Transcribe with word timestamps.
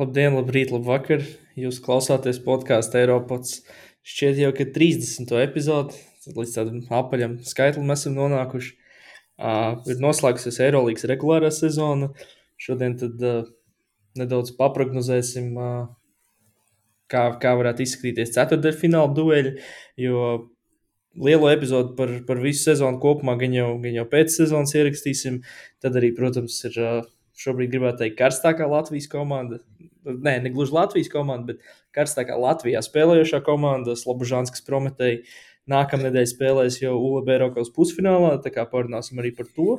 Labdien, 0.00 0.32
labrīt, 0.32 0.70
labvakar. 0.72 1.20
Jūs 1.52 1.76
klausāties 1.84 2.38
podkāstu 2.40 2.96
Eiropas. 2.96 3.58
Šķiet, 4.08 4.38
jau 4.40 4.52
ka 4.56 4.64
30. 4.72 5.34
epizode, 5.44 5.98
līdz 6.32 6.54
tādam 6.54 6.78
apaļam 6.96 7.34
skaitlim 7.44 7.92
esam 7.92 8.14
nonākuši. 8.16 8.70
Uh, 9.36 9.82
ir 9.92 9.98
noslēgusies 10.00 10.62
Eirolandes 10.64 11.04
regulārā 11.10 11.50
sezona. 11.52 12.08
Šodien 12.56 12.96
tad 13.02 13.20
uh, 13.20 13.42
nedaudz 14.16 14.54
paprognozēsim, 14.56 15.50
uh, 15.60 15.90
kā, 17.12 17.26
kā 17.42 17.52
varētu 17.60 17.84
izskatīties 17.84 18.32
ceturtdaļfināla 18.38 19.12
dueļi. 19.18 19.52
Jo 20.00 20.22
lielo 21.20 21.52
epizodu 21.52 21.92
par, 22.00 22.14
par 22.30 22.40
visu 22.40 22.70
sezonu 22.70 22.96
kopumā, 23.02 23.36
gan 23.44 23.58
jau, 23.58 23.68
gan 23.84 24.00
jau 24.00 24.08
pēc 24.16 24.38
sezonas 24.40 24.72
ierakstīsim. 24.72 25.42
Tad 25.84 26.00
arī, 26.00 26.14
protams, 26.16 26.62
ir 26.70 26.80
uh, 26.80 27.04
šobrīd 27.44 27.76
gribētu 27.76 28.06
teikt 28.06 28.18
karstākā 28.24 28.72
Latvijas 28.72 29.12
komanda. 29.12 29.60
Nē, 30.02 30.36
ne 30.42 30.50
gluži 30.50 30.74
Latvijas 30.74 31.10
komanda, 31.12 31.52
bet 31.52 31.74
karstākā 31.94 32.34
Latvijā 32.40 32.82
spēlējošā 32.82 33.42
komanda, 33.46 33.94
Slobožānskas 33.98 34.64
Prometēji. 34.66 35.22
Nākamnedēļ 35.70 36.26
spēlēs 36.26 36.80
jau 36.82 36.96
ULB 36.98 37.30
Rokas 37.44 37.70
pusfinālā, 37.74 38.34
tā 38.42 38.50
kā 38.54 38.64
parunāsim 38.66 39.22
arī 39.22 39.30
par 39.36 39.46
to. 39.54 39.76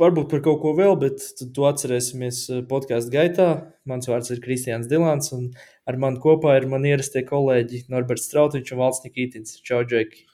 Varbūt 0.00 0.30
par 0.30 0.40
kaut 0.44 0.62
ko 0.62 0.72
vēl, 0.78 0.94
bet 1.02 1.20
to 1.56 1.66
atcerēsimies 1.68 2.44
podkāstu 2.70 3.12
gaitā. 3.12 3.48
Mans 3.90 4.08
vārds 4.08 4.30
ir 4.32 4.40
Kristians 4.44 4.88
Dilants, 4.88 5.34
un 5.36 5.50
ar 5.90 5.98
mani 6.00 6.22
kopā 6.22 6.56
ir 6.60 6.70
mani 6.70 6.94
ierastie 6.94 7.26
kolēģi 7.26 7.84
Norberts 7.92 8.30
Strautiņš 8.30 8.72
un 8.72 8.82
Valsts 8.86 9.10
Nikitins. 9.10 9.60
Čau, 9.66 9.82
Džeki! 9.84 10.26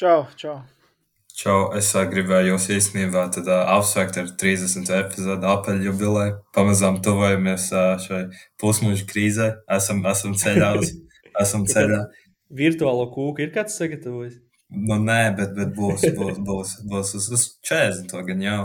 Čau, 0.00 0.24
čau! 0.40 0.58
Čau, 1.36 1.70
es 1.76 1.88
gribēju 1.94 2.54
jūs 2.54 2.66
īstenībā 2.74 3.26
tad, 3.34 3.48
uh, 3.48 3.68
apsveikt 3.76 4.18
ar 4.20 4.28
30. 4.40 4.90
epizodu 4.98 5.48
apaļu 5.52 5.86
jubileju. 5.88 6.36
Pamazām 6.56 6.98
tuvojamies 7.04 7.70
uh, 7.72 7.94
šai 8.02 8.20
pusmuža 8.60 9.06
krīzē. 9.08 9.48
Esam, 9.76 10.02
esam 10.10 10.36
ceļā. 10.38 10.74
Uz, 10.80 10.92
esam 11.44 11.66
ceļā. 11.70 12.04
Virtuālo 12.60 13.06
kūku 13.14 13.46
ir 13.46 13.52
kāds 13.54 13.78
sagatavojis? 13.78 14.38
Nu, 14.70 15.00
nē, 15.02 15.34
bet, 15.38 15.56
bet 15.56 15.72
būs, 15.74 16.04
būs, 16.18 16.38
būs, 16.46 16.76
būs 16.90 17.14
uz, 17.18 17.26
uz 17.34 17.48
40. 17.66 18.14
gan 18.28 18.46
jau. 18.46 18.60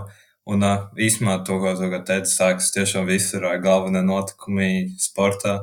Un 0.46 0.62
uh, 0.66 0.86
īsumā 1.02 1.40
to, 1.46 1.58
ko 1.62 1.74
tu 1.80 2.04
teici, 2.06 2.36
sākas 2.36 2.70
tiešām 2.76 3.08
visur 3.10 3.48
uh, 3.48 3.58
galvenie 3.62 4.04
notikumi 4.06 4.94
sportā. 5.02 5.62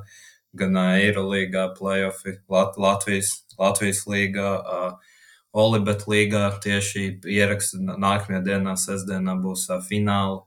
Gan 0.59 0.75
uh, 0.77 0.97
Eirolīgā, 0.99 1.71
playoffi, 1.79 2.41
Lat 2.51 2.79
Latvijas, 2.79 3.37
Latvijas 3.59 4.07
līgā. 4.11 4.53
Uh, 4.59 5.12
Olibet 5.53 6.07
līgā 6.09 6.47
tieši 6.65 7.19
ieraksta 7.29 7.77
nākamajā 7.83 8.41
dienā, 8.47 8.73
sestdienā 8.81 9.35
būs 9.43 9.67
fināli. 9.85 10.41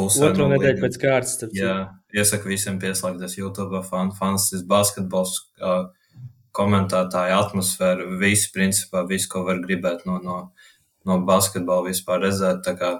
Otru 0.00 0.46
nedēļu 0.50 0.80
pēc 0.80 0.96
kārtas. 0.98 1.50
Jā, 1.54 1.74
iesaku 2.16 2.48
visiem 2.50 2.80
pieslēgties 2.82 3.36
YouTube, 3.36 3.82
fan, 3.86 4.14
fantastisks 4.16 4.66
basketbols, 4.66 5.36
komentētāja 6.56 7.36
atmosfēra, 7.44 8.08
visi 8.18 8.48
principā, 8.54 9.04
visu, 9.06 9.28
ko 9.30 9.44
var 9.46 9.60
gribēt 9.62 10.02
no, 10.08 10.16
no, 10.24 10.38
no 11.06 11.20
basketbola 11.28 11.90
vispār 11.90 12.24
redzēt. 12.24 12.64
Tā 12.66 12.74
kā 12.80 12.90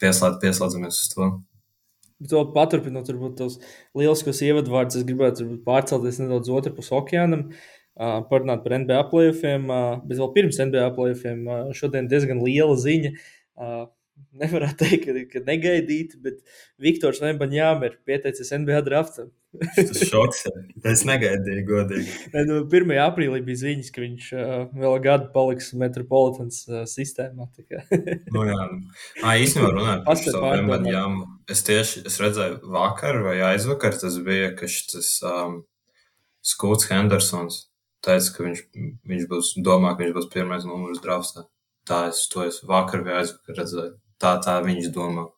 pieslēdz, 0.00 0.38
pieslēdzamies 0.44 1.02
uz 1.02 1.10
to. 1.12 1.30
Bet 2.22 2.32
vēl 2.34 2.48
paturpinot, 2.54 3.10
varbūt 3.12 3.34
tos 3.38 3.58
lieliskos 3.98 4.40
ievadvārdus, 4.46 5.02
es 5.02 5.06
gribētu 5.06 5.50
pārcelties 5.66 6.22
nedaudz 6.22 6.48
otrpus 6.54 6.88
okeānam. 6.96 7.50
Uh, 7.50 7.77
parunāt 7.98 8.64
par 8.64 8.76
NBA 8.78 9.02
playoffiem, 9.10 9.68
bet 10.06 10.18
vēl 10.20 10.34
pirms 10.36 10.60
NBA 10.62 10.88
playoffiem 10.96 11.46
šodien 11.76 12.10
diezgan 12.10 12.42
liela 12.44 12.76
ziņa. 12.78 13.14
Nevarētu 14.38 14.82
teikt, 14.82 15.06
ka, 15.06 15.24
ka 15.32 15.42
negaidīti, 15.46 16.18
bet 16.22 16.40
Viktors 16.82 17.20
Nembaņām 17.22 17.84
ir 17.86 17.98
pieteicis 18.06 18.50
NBA 18.54 18.80
draftam. 18.86 19.30
Tas 19.74 20.02
šoks, 20.10 20.42
es 20.90 21.04
negaidīju, 21.08 21.62
godīgi. 21.66 22.16
Nu, 22.48 22.58
1. 22.66 22.92
aprīlī 23.00 23.40
bija 23.46 23.62
ziņas, 23.62 23.92
ka 23.94 24.02
viņš 24.02 24.26
vēl 24.82 24.98
gadu 25.06 25.30
paliks 25.32 25.70
Metropolitans 25.78 26.60
uh, 26.68 26.82
sistēmā. 26.90 27.48
nu, 28.34 28.44
jā, 28.50 28.58
à, 29.22 29.38
īstenībā 29.40 29.72
runājot 29.72 30.04
par 30.04 30.20
šo 30.20 30.42
Nembaņām, 30.44 31.16
es 31.54 31.64
tieši 31.66 32.04
es 32.10 32.20
redzēju 32.22 32.60
vakar 32.74 33.22
vai 33.24 33.38
aizvakar, 33.54 33.96
tas 34.02 34.20
bija, 34.26 34.52
ka 34.58 34.68
šis 34.70 35.14
um, 35.26 35.62
Skūts 36.44 36.90
Hendersons 36.92 37.67
teica, 38.04 38.34
ka 38.34 38.46
viņš, 38.46 38.64
viņš 39.08 39.24
būs, 39.30 39.54
domā, 39.64 39.94
ka 39.94 40.04
viņš 40.04 40.14
būs 40.16 40.28
pirmais 40.32 40.66
numurs 40.68 41.02
draftā. 41.04 41.46
Tā 41.88 42.04
es 42.10 42.26
to 42.32 42.44
es 42.44 42.60
vakar 42.68 43.04
vai 43.06 43.20
aizvakar 43.22 43.62
redzēju. 43.62 43.94
Tā, 44.20 44.34
tā 44.44 44.58
viņš 44.64 44.90
domā. 44.94 45.28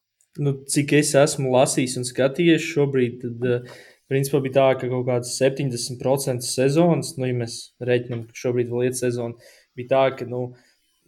Nu, 0.40 0.54
cik 0.72 0.94
es 0.98 1.12
esmu 1.18 1.52
lasījis 1.52 1.98
un 2.00 2.06
skatījies 2.06 2.64
šobrīd, 2.64 3.20
tad 3.24 3.46
uh, 3.46 3.78
principā 4.10 4.40
bija 4.44 4.56
tā, 4.56 4.66
ka 4.80 4.90
kaut 4.90 5.06
kāds 5.08 5.32
70% 5.38 6.46
sezonas, 6.46 7.14
nu, 7.18 7.28
ja 7.28 7.36
mēs 7.42 7.60
reiķinām, 7.82 8.26
ka 8.28 8.42
šobrīd 8.44 8.70
vēl 8.72 8.88
iet 8.88 8.98
sezona, 8.98 9.50
bija 9.78 9.90
tā, 9.92 10.04
ka, 10.18 10.28
nu, 10.30 10.48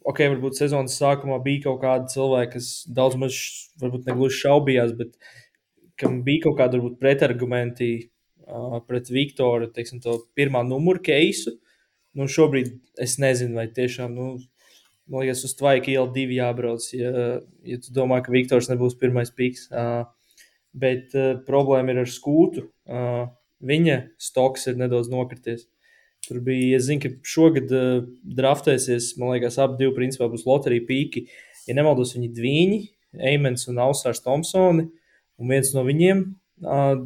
ok, 0.06 0.24
varbūt 0.34 0.58
sezonas 0.58 0.98
sākumā 1.00 1.38
bija 1.44 1.69
kaut 1.69 1.80
kādi 1.82 2.12
cilvēki, 2.14 2.52
kas 2.56 2.70
daudz 2.98 3.19
maz, 3.19 3.38
varbūt 3.82 4.10
ne 4.10 4.19
gluži 4.19 4.42
šaubījās, 4.44 4.94
bet 4.98 5.16
kam 5.98 6.20
bija 6.26 6.48
kaut 6.48 6.58
kādi, 6.60 6.78
varbūt, 6.78 6.98
pretargumenti 7.02 7.90
uh, 8.52 8.78
pret 8.86 9.10
Viktoru, 9.10 9.70
teiksim, 9.72 10.02
to 10.04 10.20
pirmā 10.38 10.62
numuru 10.68 11.02
keisu. 11.04 11.56
Nu, 12.16 12.28
šobrīd 12.28 12.74
es 13.00 13.16
nezinu, 13.22 13.56
vai 13.56 13.66
tiešām, 13.72 14.12
nu, 14.12 14.34
man 15.08 15.24
liekas, 15.24 15.46
uz 15.48 15.56
tvaika 15.56 15.90
iela 15.92 16.10
divi 16.12 16.36
jābrauc, 16.36 16.84
ja, 16.92 17.12
ja 17.66 17.78
tu 17.80 17.94
domā, 17.96 18.20
ka 18.22 18.34
Viktors 18.34 18.68
nebūs 18.68 18.98
pirmais 19.00 19.32
piks. 19.32 19.68
Uh, 19.72 20.04
bet 20.72 21.12
uh, 21.16 21.36
problēma 21.46 21.92
ir 21.92 22.02
ar 22.04 22.10
skūtu. 22.10 22.66
Uh, 22.88 23.26
viņa 23.62 23.98
stoks 24.20 24.66
ir 24.70 24.80
nedaudz 24.80 25.10
nokrities. 25.12 25.66
Tur 26.26 26.38
bija, 26.44 26.78
es 26.78 26.86
zinu, 26.86 27.02
ka 27.02 27.12
šogad 27.26 27.72
uh, 27.74 28.04
draftēsies, 28.38 29.14
man 29.20 29.34
liekas, 29.34 29.58
ap 29.62 29.78
divi 29.80 29.94
principā 29.96 30.28
būs 30.32 30.46
loterija 30.48 30.86
pīki. 30.88 31.26
Ja 31.69 31.76
nemaldos, 31.78 32.14
viņi 32.16 32.32
divi, 32.34 32.82
Eimens 33.12 33.66
un 33.69 33.80
Ausārs 33.82 34.22
Thompsoni, 34.24 34.86
un 35.36 35.50
viens 35.52 35.72
no 35.76 35.82
viņiem 35.84 36.24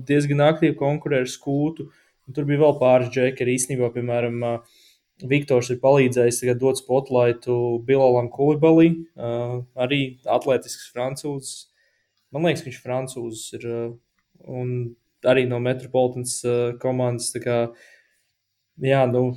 diezgan 0.08 0.42
aktīvi 0.46 0.76
konkurē 0.78 1.22
ar 1.24 1.30
skūtu. 1.30 1.88
Tur 2.34 2.46
bija 2.48 2.60
vēl 2.64 2.74
pāris 2.80 3.12
džeki, 3.14 3.44
arī 3.44 3.54
īstenībā, 3.56 3.92
piemēram, 3.94 4.42
Viktors 5.16 5.70
ir 5.72 5.78
palīdzējis 5.80 6.42
dot 6.60 6.76
spotlightu 6.76 7.54
Bilalam 7.88 8.26
Kulibalī, 8.28 8.90
arī 9.16 10.00
atletisks 10.28 10.90
francūzs. 10.92 11.70
Man 12.34 12.44
liekas, 12.44 12.60
ka 12.60 12.68
viņš 12.68 12.76
ir 12.76 12.84
francūzs 12.84 13.44
ir, 13.56 13.64
un 14.44 14.74
arī 15.24 15.46
no 15.48 15.62
Metropolitans 15.64 16.42
komandas. 16.82 17.30
Kā, 17.40 17.70
jā, 18.84 19.00
nu, 19.08 19.30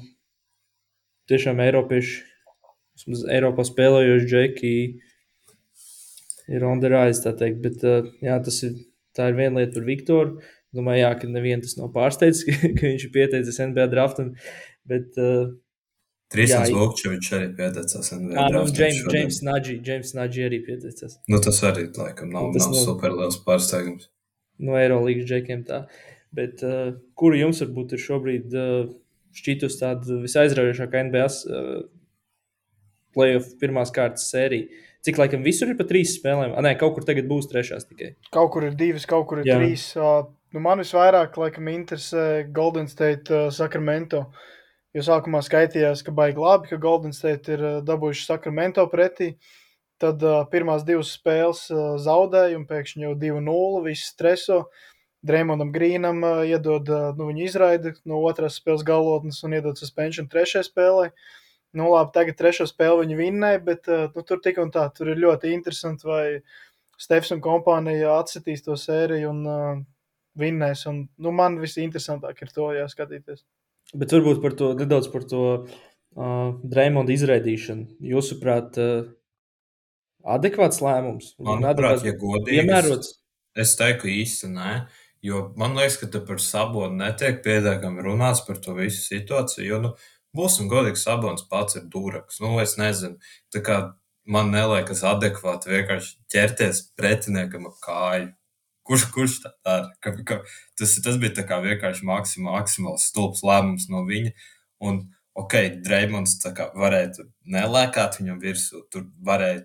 tiešām 1.32 1.64
Eiropieši, 1.64 2.20
vismaz 3.00 3.24
Eiropā 3.32 3.64
spēlējoši 3.70 4.30
džeki 4.34 4.76
ir 6.50 6.68
on 6.68 6.84
the 6.84 6.92
rise. 6.92 7.24
Bet 7.40 7.88
jā, 7.88 8.36
tas 8.44 8.64
ir 8.68 8.76
Tā 9.20 9.30
ir 9.30 9.40
viena 9.40 9.60
lieta 9.60 9.76
par 9.76 9.88
Viktoru. 9.88 10.36
Domāju, 10.76 11.02
jā, 11.02 11.10
ka 11.18 11.28
nevienam 11.28 11.64
tas 11.66 11.76
nav 11.80 11.90
pārsteigts, 11.96 12.46
ka, 12.78 12.86
viņš 12.86 13.08
ir 13.08 13.16
pieteicis 13.16 13.60
NBA 13.72 13.90
draftam. 13.92 14.36
Bet, 14.90 15.18
uh, 15.20 15.50
Trīsdesmit 16.30 16.78
Vukčevičs 16.78 17.32
arī 17.34 17.48
pieteicās 17.58 18.12
NBA 18.14 18.36
jā, 18.36 18.46
draftam. 18.54 18.76
James, 18.78 19.00
James 19.16 19.40
Nagy, 19.48 19.78
James 19.86 20.14
Nagy 20.14 20.46
arī 20.46 20.62
pieteicās. 20.68 21.18
Nu, 21.32 21.42
tas 21.42 21.62
arī, 21.66 21.88
laikam, 21.98 22.30
nav, 22.36 22.52
tas 22.54 22.68
nav 22.70 22.78
no, 22.78 22.84
super 22.86 23.16
liels 23.18 23.40
pārsteigums. 23.48 24.12
No 24.62 24.78
Eirolīgas 24.78 25.26
džekiem 25.30 25.66
tā. 25.66 25.84
Bet 26.36 26.62
uh, 26.68 26.92
kuru 27.18 27.40
jums 27.40 27.64
varbūt 27.64 27.96
ir 27.98 28.04
šobrīd 28.04 28.54
uh, 28.54 28.92
šķitus 29.40 29.80
tāda 29.82 30.20
visaizraujošākā 30.22 31.02
NBA 31.10 31.26
uh, 31.26 31.72
playoff 33.18 33.58
pirmās 33.62 33.90
kārtas 33.96 34.30
sērija? 34.30 34.70
Cik 35.06 35.16
laikam 35.16 35.46
visur 35.48 35.70
ir 35.72 35.78
pa 35.80 35.86
trīs 35.88 36.18
spēlēm? 36.18 36.52
A, 36.60 36.64
nē, 36.66 36.74
kaut 36.80 36.98
kur 36.98 37.06
tagad 37.08 37.30
būs 37.30 37.48
trešās 37.48 37.88
tikai. 37.88 38.12
Kaut 38.36 38.52
kur 38.52 38.66
ir 38.68 38.76
divas, 38.80 39.06
kaut 39.08 39.30
kur 39.30 39.40
ir 39.40 39.48
Jā. 39.48 39.56
trīs. 39.62 39.86
Uh, 39.96 40.26
nu, 40.52 40.60
man 40.66 40.84
visvairāk 40.84 41.40
laikam 41.40 41.70
interesē 41.72 42.44
Golden 42.56 42.90
State 42.92 43.32
uh, 43.32 43.48
Sacramento. 43.56 44.26
Jo 44.98 45.06
sākumā 45.06 45.40
skaitījās, 45.46 46.04
ka 46.04 46.12
baigi 46.16 46.44
labi, 46.44 46.72
ka 46.74 46.82
Golden 46.84 47.16
State 47.16 47.56
ir 47.56 47.64
uh, 47.64 47.80
dabūjuši 47.88 48.28
Sacramento 48.28 48.84
pretī. 48.92 49.32
Tad 50.04 50.20
uh, 50.26 50.42
pirmās 50.52 50.84
divas 50.88 51.14
spēles 51.16 51.66
uh, 51.72 51.96
zaudēja, 52.04 52.60
un 52.60 52.68
pēkšņi 52.68 53.08
jau 53.08 53.16
2-0, 53.24 53.84
viss 53.88 54.12
streso. 54.12 54.66
Dreamondam 55.24 55.72
Grīnam 55.72 56.20
uh, 56.26 56.44
iedod, 56.48 56.92
uh, 56.92 57.12
nu, 57.16 57.32
viņa 57.32 57.48
izraida 57.48 57.96
no 58.08 58.20
otras 58.28 58.60
spēles 58.60 58.84
galotnes 58.88 59.40
un 59.48 59.56
iedod 59.56 59.80
suspension 59.80 60.28
trešajai 60.28 60.68
spēlei. 60.68 61.12
Uh, 61.14 61.38
Nu, 61.78 61.92
labi, 61.94 62.14
tagad 62.16 62.38
trešo 62.40 62.66
spēli 62.70 63.04
viņi 63.04 63.18
vinnēja, 63.20 63.62
bet 63.66 63.90
uh, 63.92 64.08
nu, 64.16 64.24
tur 64.26 64.42
tik 64.42 64.58
un 64.62 64.72
tā, 64.74 64.88
tur 64.96 65.12
ir 65.14 65.22
ļoti 65.22 65.54
interesanti, 65.54 66.08
vai 66.10 66.24
Stefs 67.00 67.32
un 67.32 67.40
kompānija 67.44 68.18
atsitīs 68.18 68.66
to 68.66 68.76
sēriju 68.76 69.30
un 69.30 69.44
uh, 69.48 69.78
vinnēs. 70.40 70.84
Un, 70.90 71.04
nu, 71.22 71.32
man 71.36 71.60
visinteresantāk 71.62 72.42
ir 72.44 72.52
to 72.56 72.72
jāskatīties. 72.76 73.46
Bet 73.94 74.12
varbūt 74.14 74.42
par 74.44 74.58
to 74.58 74.74
nedaudz 74.78 75.08
par 75.14 75.24
to 75.30 75.44
uh, 75.54 76.50
Dreymonda 76.74 77.14
izraidīšanu. 77.16 78.00
Jūsuprāt, 78.12 78.82
uh, 78.82 79.06
adekvāts 80.38 80.82
lēmums? 80.84 81.36
Manuprāt, 81.40 82.04
ja 82.06 82.18
godīgi, 82.18 82.66
piemērots? 82.66 83.14
Es, 83.54 83.70
es 83.70 83.78
teiktu 83.80 84.12
īsti 84.12 84.52
nē, 84.58 84.74
Jo 85.22 85.50
man 85.60 85.76
liekas, 85.76 85.98
ka 86.00 86.22
par 86.24 86.40
sabonu 86.40 86.96
netiek 87.02 87.42
pietiekami 87.44 88.04
runāts 88.06 88.40
par 88.48 88.60
to 88.64 88.76
visu 88.78 89.02
situāciju. 89.04 89.66
Jo, 89.68 89.80
nu, 89.84 89.90
būsim 90.36 90.70
godīgi, 90.72 91.00
sabons 91.02 91.46
pats 91.50 91.80
ir 91.80 91.88
duraks. 91.92 92.40
Nu, 92.44 92.56
es 92.62 92.76
nezinu, 92.80 93.18
tā 93.54 93.64
kā 93.66 93.80
man 94.30 94.52
neliekas 94.54 95.04
adekvāti 95.08 95.72
vienkārši 95.74 96.18
ķerties 96.34 96.84
pretiniekam 97.00 97.70
ap 97.70 97.80
kāju. 97.86 98.30
Kurš, 98.90 99.06
kurš 99.14 99.36
tā 99.44 99.52
dara? 99.66 99.90
Ka, 100.02 100.16
ka, 100.26 100.40
tas, 100.80 100.96
tas 101.06 101.18
bija 101.22 101.46
vienkārši 101.62 102.08
maksimāli, 102.10 102.58
maksimāls 102.58 103.10
stulbs 103.12 103.44
lēmums 103.46 103.86
no 103.92 104.02
viņa. 104.08 104.34
Un, 104.86 105.04
ok, 105.38 105.56
Dreimons 105.86 106.40
varēja 106.74 107.28
nelēkāt 107.46 108.18
viņam 108.22 108.40
virsū. 108.42 108.82
Tur 108.90 109.06
varēja, 109.26 109.62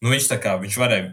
nu, 0.00 0.14
viņš, 0.14 0.30
kā, 0.40 0.56
viņš 0.62 0.78
varēja 0.80 1.10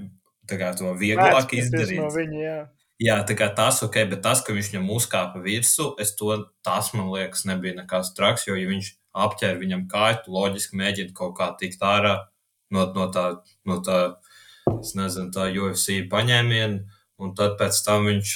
kā, 0.51 0.71
to 0.77 0.93
vieglāk 0.99 1.57
izdarīt. 1.57 1.99
No 1.99 2.11
viņa, 2.13 2.39
jā. 2.39 2.59
Jā, 3.01 3.15
tā 3.25 3.33
kā 3.33 3.47
tas 3.57 3.79
ok, 3.81 3.95
bet 4.11 4.19
tas, 4.21 4.43
ka 4.45 4.53
viņš 4.53 4.67
viņam 4.71 4.89
uzkāpa 4.93 5.39
virsū, 5.41 5.87
to, 6.19 6.35
tas 6.61 6.91
man 6.93 7.07
liekas, 7.09 7.47
nebija 7.49 7.79
nekas 7.79 8.11
traks, 8.13 8.45
jo, 8.45 8.53
ja 8.59 8.67
viņš 8.69 8.91
apķēra 9.25 9.57
viņam 9.57 9.87
kāju, 9.89 10.19
tu 10.25 10.35
loģiski 10.35 10.77
mēģini 10.77 11.15
kaut 11.17 11.33
kā 11.39 11.47
tikt 11.57 11.81
ārā 11.81 12.13
no, 12.69 12.85
no 12.93 13.07
tā, 13.15 13.25
no 13.65 13.79
tā, 13.81 13.97
nezinu, 14.69 15.31
tā 15.33 15.47
UFC 15.49 16.03
paņēmiena, 16.11 16.99
un 17.21 17.33
tad 17.37 17.57
pēc 17.57 17.81
tam 17.87 18.05
viņš, 18.05 18.35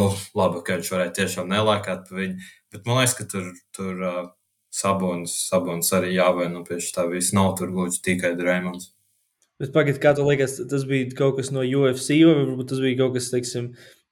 nu, 0.00 0.08
labi, 0.34 0.64
ka 0.66 0.80
viņš 0.80 0.92
varēja 0.96 1.16
tiešām 1.20 1.54
nelēkāt 1.54 2.10
pa 2.10 2.18
viņu, 2.18 2.50
bet 2.74 2.90
man 2.90 3.00
liekas, 3.00 3.14
ka 3.20 3.28
tur, 3.30 3.52
tur 3.76 4.02
uh, 4.02 4.20
Sabonis, 4.74 5.38
Sabonis 5.46 5.94
arī 5.94 6.16
jāvaino 6.18 6.66
pie 6.66 6.82
tā 6.90 7.06
viss, 7.12 7.32
nav 7.36 7.54
tur 7.60 7.70
gluži 7.70 8.02
tikai 8.10 8.34
Dreimons. 8.34 8.95
Bet 9.62 9.72
pagaidiet, 9.72 10.00
kā 10.02 10.12
tev 10.16 10.26
liekas, 10.28 10.58
tas 10.68 10.82
bija 10.88 11.08
kaut 11.16 11.38
kas 11.38 11.48
no 11.54 11.62
UFC, 11.64 12.18
vai 12.26 12.34
varbūt 12.42 12.74
tas 12.74 12.80
bija 12.82 12.98
kaut 12.98 13.14
kas, 13.14 13.30
teiksim, 13.32 13.70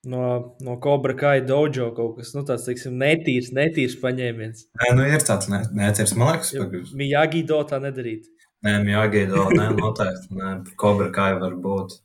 no, 0.09 0.29
no 0.65 0.77
Cobra 0.81 1.17
Kai 1.21 1.43
dojo 1.45 1.91
kaut 1.97 2.17
kas 2.21 2.33
nu, 2.37 2.45
tāds, 2.49 2.65
teiksim, 2.69 2.95
netīrs, 3.01 3.51
netīrs 3.57 3.99
paņēmiens. 4.01 4.69
Nē, 4.81 4.95
nu 4.97 5.05
ir 5.05 5.27
tāds 5.27 5.51
ne, 5.53 5.61
netīrs, 5.77 6.15
man 6.17 6.33
liekas, 6.33 6.55
ka. 6.57 6.81
Miyagi 6.97 7.45
do 7.51 7.61
tā 7.69 7.81
nedarīt. 7.83 8.31
Nē, 8.65 8.79
Miyagi 8.87 9.27
do, 9.29 9.45
nē, 9.53 9.69
noteikti, 9.77 10.33
nē, 10.39 10.55
Cobra 10.81 11.11
Kai 11.13 11.35
var 11.43 11.59
būt. 11.67 11.99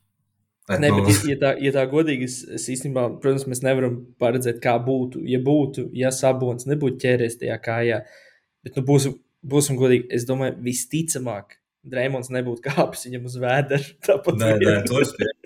Bet, 0.68 0.84
bet, 0.84 0.92
nu... 0.92 1.14
ja, 1.32 1.38
tā, 1.40 1.54
ja 1.64 1.72
tā 1.74 1.86
godīgi, 1.90 2.28
es, 2.28 2.36
es 2.60 2.68
īstenībā, 2.76 3.06
protams, 3.22 3.48
mēs 3.50 3.64
nevaram 3.64 3.96
paredzēt, 4.20 4.60
kā 4.62 4.76
būtu, 4.84 5.24
ja 5.26 5.40
būtu, 5.42 5.88
ja 5.98 6.12
sabons 6.14 6.68
nebūtu 6.68 7.00
ķēries 7.02 7.40
tajā 7.40 7.56
kājā. 7.64 8.02
Bet, 8.62 8.76
nu, 8.76 8.84
būsim, 8.86 9.16
būsim 9.40 9.80
godīgi, 9.80 10.06
es 10.14 10.28
domāju, 10.28 10.60
visticamāk, 10.68 11.56
Dreimons 11.86 12.32
nebūtu 12.32 12.64
kāpis 12.68 13.06
viņam 13.08 13.28
uz 13.30 13.36
vēdera. 13.40 13.92
Tāpat 14.06 14.40
nē, 14.40 14.56
nē, 14.60 14.80
to 14.88 15.00
es 15.04 15.14
pieņemu. 15.16 15.40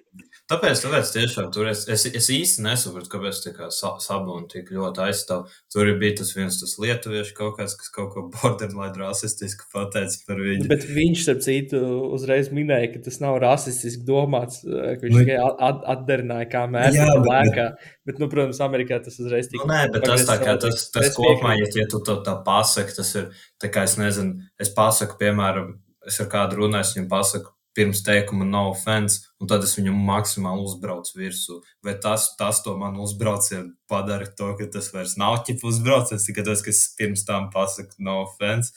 Tāpēc, 0.44 0.76
tāpēc 0.84 1.10
tiešām 1.14 1.46
tur 1.54 1.70
es, 1.70 1.86
es, 1.88 2.02
es 2.04 2.26
īsti 2.28 2.60
nesaprotu, 2.66 3.08
kāpēc 3.14 3.38
tā 3.46 3.52
kā 3.56 3.70
sabūna 3.72 4.44
tik 4.52 4.68
ļoti 4.76 5.00
aizstāv. 5.06 5.46
Tur 5.72 5.88
bija 5.96 6.18
tas 6.18 6.34
viens 6.36 6.58
tas 6.60 6.74
lietuviešu 6.82 7.32
kaut 7.38 7.54
kāds, 7.56 7.72
kas 7.80 7.88
kaut 7.94 8.10
ko 8.12 8.26
borderline 8.28 8.92
rasistiski 9.00 9.64
pateica 9.72 10.18
par 10.26 10.42
viņu. 10.44 10.66
Bet 10.68 10.84
viņš, 10.84 11.22
starp 11.24 11.40
citu, 11.46 11.80
uzreiz 12.12 12.50
minēja, 12.52 12.90
ka 12.92 13.00
tas 13.06 13.16
nav 13.24 13.38
rasistiski 13.40 14.04
domāts, 14.04 14.60
ka 14.68 15.00
viņš 15.00 15.16
nu, 15.16 15.22
tikai 15.22 15.38
at 15.40 15.88
atdarināja, 15.94 16.50
kā 16.52 16.66
tam 16.68 17.24
lēkā. 17.30 17.66
Bet, 18.04 18.20
nu, 18.20 18.28
protams, 18.28 18.60
Amerikā 18.68 19.00
tas 19.00 19.16
uzreiz 19.24 19.48
tika. 19.48 19.64
Nu, 19.64 19.72
nē, 19.72 19.86
bet 19.96 20.04
tas 20.04 20.26
tā 20.28 20.36
kā 20.44 20.58
tas, 20.60 20.90
tas 20.92 21.08
kopumā, 21.16 21.56
ja 21.56 21.88
tu 21.88 22.04
to 22.04 22.18
tā 22.26 22.36
pasaki, 22.44 22.92
tas 23.00 23.16
ir, 23.16 23.32
tā 23.64 23.72
kā 23.72 23.88
es 23.88 23.96
nezinu, 23.96 24.44
es 24.60 24.68
pasaku, 24.76 25.16
piemēram, 25.24 25.72
es 26.08 26.20
ar 26.22 26.30
kādu 26.32 26.62
runāju, 26.62 26.96
viņam 26.96 27.10
pasaku, 27.10 27.54
pirms 27.74 28.04
teikuma 28.06 28.46
no 28.46 28.68
offense, 28.70 29.24
un 29.42 29.50
tad 29.50 29.64
es 29.66 29.74
viņam 29.78 29.96
maksimāli 30.06 30.62
uzbraucu 30.62 31.18
virsū. 31.18 31.60
Vai 31.84 31.96
tas, 32.02 32.28
tas 32.38 32.60
to 32.62 32.76
man 32.78 33.00
uzbraucienu 33.02 33.72
padara 33.90 34.28
to, 34.38 34.52
ka 34.58 34.68
tas 34.76 34.92
vairs 34.94 35.16
nav 35.20 35.40
ķip 35.46 35.64
uzbrauciens, 35.66 36.26
tikai 36.28 36.46
tas, 36.46 36.62
kas 36.64 36.84
pirms 36.98 37.26
tam 37.26 37.50
pasaka 37.54 37.98
no 37.98 38.20
offense, 38.28 38.70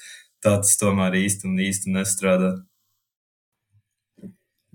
tāds 0.44 0.74
tomēr 0.82 1.20
īsti 1.22 1.50
un 1.50 1.62
īsti 1.68 1.94
nestrādā. 1.94 2.56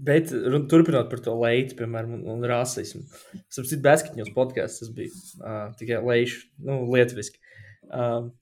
Bet 0.03 0.33
turpinot 0.71 1.11
par 1.11 1.21
to 1.23 1.35
leitu, 1.39 1.77
piemēram, 1.79 2.17
un, 2.17 2.23
un 2.33 2.47
rasismu. 2.49 3.05
Es 3.39 3.59
saprotu, 3.59 3.79
Basketņos 3.85 4.33
podkāsts 4.35 4.83
tas 4.83 4.91
bija 4.95 5.13
uh, 5.15 5.67
tikai 5.79 6.01
leišu, 6.03 6.47
nu, 6.67 6.81
lietviski. 6.91 7.39
Uh, 7.87 8.33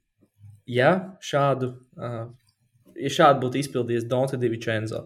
ja 0.71 0.93
šādu 1.25 1.75
uh, 1.99 2.31
ja 3.01 3.13
šādi 3.13 3.45
būtu 3.45 3.61
izpildījis 3.61 4.09
Donta 4.11 4.39
Divičenzo, 4.41 5.05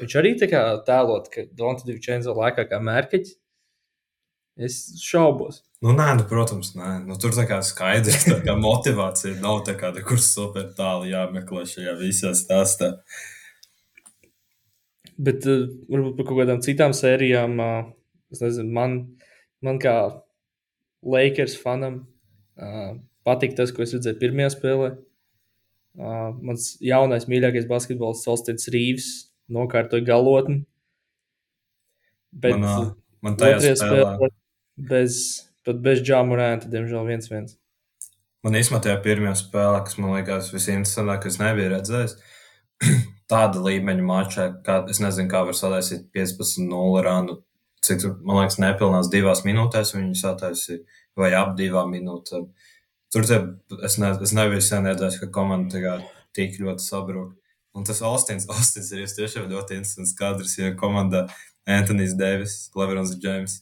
viņš 0.00 0.18
arī 0.20 0.34
tā 0.40 0.48
kā 0.50 0.62
tēlot, 0.86 1.30
ka 1.32 1.46
Donta 1.56 1.86
Divičenzo 1.88 2.34
laikā 2.38 2.66
kā 2.70 2.80
mērķis. 2.82 3.34
Es 4.54 4.74
šaubos. 5.02 5.64
Nu, 5.82 5.90
nē, 5.98 6.12
nu, 6.20 6.24
protams, 6.30 6.76
nē. 6.78 7.00
Nu, 7.08 7.16
tur 7.18 7.32
tā 7.34 7.42
kā 7.48 7.58
skaidrs, 7.66 8.28
tā 8.28 8.36
kā 8.44 8.54
motivācija 8.54 9.40
nav 9.42 9.64
tā 9.66 9.74
kā 9.78 9.90
kur 10.06 10.20
super 10.22 10.68
tālu 10.78 11.08
jāmeklē 11.10 11.64
šajā 11.66 11.96
visā 11.98 12.30
stāstā. 12.38 12.92
Bet 15.18 15.46
uh, 15.50 15.66
varbūt 15.90 16.14
par 16.18 16.28
kaut 16.28 16.38
kādām 16.38 16.62
citām 16.62 16.94
sērijām, 16.94 17.58
uh, 17.62 17.90
nezinu, 18.38 18.70
man, 18.78 18.94
man 19.62 19.82
kā 19.82 19.96
Lakers 21.02 21.58
fanam 21.58 22.04
uh, 22.54 22.94
patīk 23.26 23.58
tas, 23.58 23.74
ko 23.74 23.82
es 23.82 23.94
redzēju 23.98 24.22
pirmajā 24.22 24.54
spēlē. 24.54 24.94
Uh, 24.94 25.13
mans 25.94 26.74
jaunais 26.82 27.28
mīļākais 27.30 27.68
basketbols, 27.70 28.24
Solstits 28.24 28.70
Rīvs, 28.72 29.08
nokārtoja 29.52 30.04
galotni. 30.06 30.64
Bet 32.34 32.58
man, 32.58 32.94
man 33.22 33.36
tajā 33.38 33.76
spēlē, 33.78 34.30
bez, 34.90 35.18
bez 35.68 36.02
džāmurēna, 36.02 36.66
diemžēl 36.70 37.06
viens 37.06 37.30
viens. 37.30 37.58
Man 38.44 38.58
īstenībā 38.58 38.82
tajā 38.84 38.96
pirmajā 39.04 39.36
spēlē, 39.40 39.84
kas 39.86 39.98
man 40.00 40.16
liekas 40.18 40.50
visinteresantākais, 40.52 41.36
es 41.36 41.40
nebiju 41.40 41.70
redzējis. 41.76 42.16
Tāda 43.30 43.62
līmeņa 43.64 44.04
mačā, 44.04 44.48
kā 44.66 44.82
es 44.90 45.00
nezinu, 45.00 45.30
kā 45.30 45.44
var 45.46 45.56
sataisīt 45.56 46.10
15-0 46.16 47.04
rānu. 47.06 47.38
Cik, 47.84 48.04
man 48.24 48.42
liekas, 48.42 48.58
nepilnās 48.60 49.08
divās 49.12 49.44
minūtēs 49.46 49.94
viņi 49.94 50.18
sataisīja, 50.18 50.82
vai 51.20 51.30
ap 51.38 51.54
divām 51.56 51.92
minūtēm. 51.94 52.44
Uh, 52.44 52.73
Tur 53.14 53.26
te, 53.28 53.36
es, 53.86 53.94
ne, 54.02 54.10
es 54.26 54.32
nebiju 54.34 54.62
sen 54.64 54.88
redzējis, 54.88 55.20
ka 55.22 55.30
komanda 55.34 55.78
kā, 55.78 55.98
tik 56.34 56.56
ļoti 56.58 56.82
sabrūk. 56.82 57.34
Un 57.74 57.86
tas 57.86 58.02
Austins, 58.02 58.48
Austins 58.54 58.90
ir 58.90 59.04
tiešām 59.06 59.46
ļoti 59.52 59.78
interesants 59.78 60.16
kadrs, 60.18 60.56
ja 60.58 60.72
komandā 60.78 61.28
Antonius 61.70 62.16
Deivis, 62.18 62.58
Leverons 62.74 63.14
Džeims. 63.20 63.60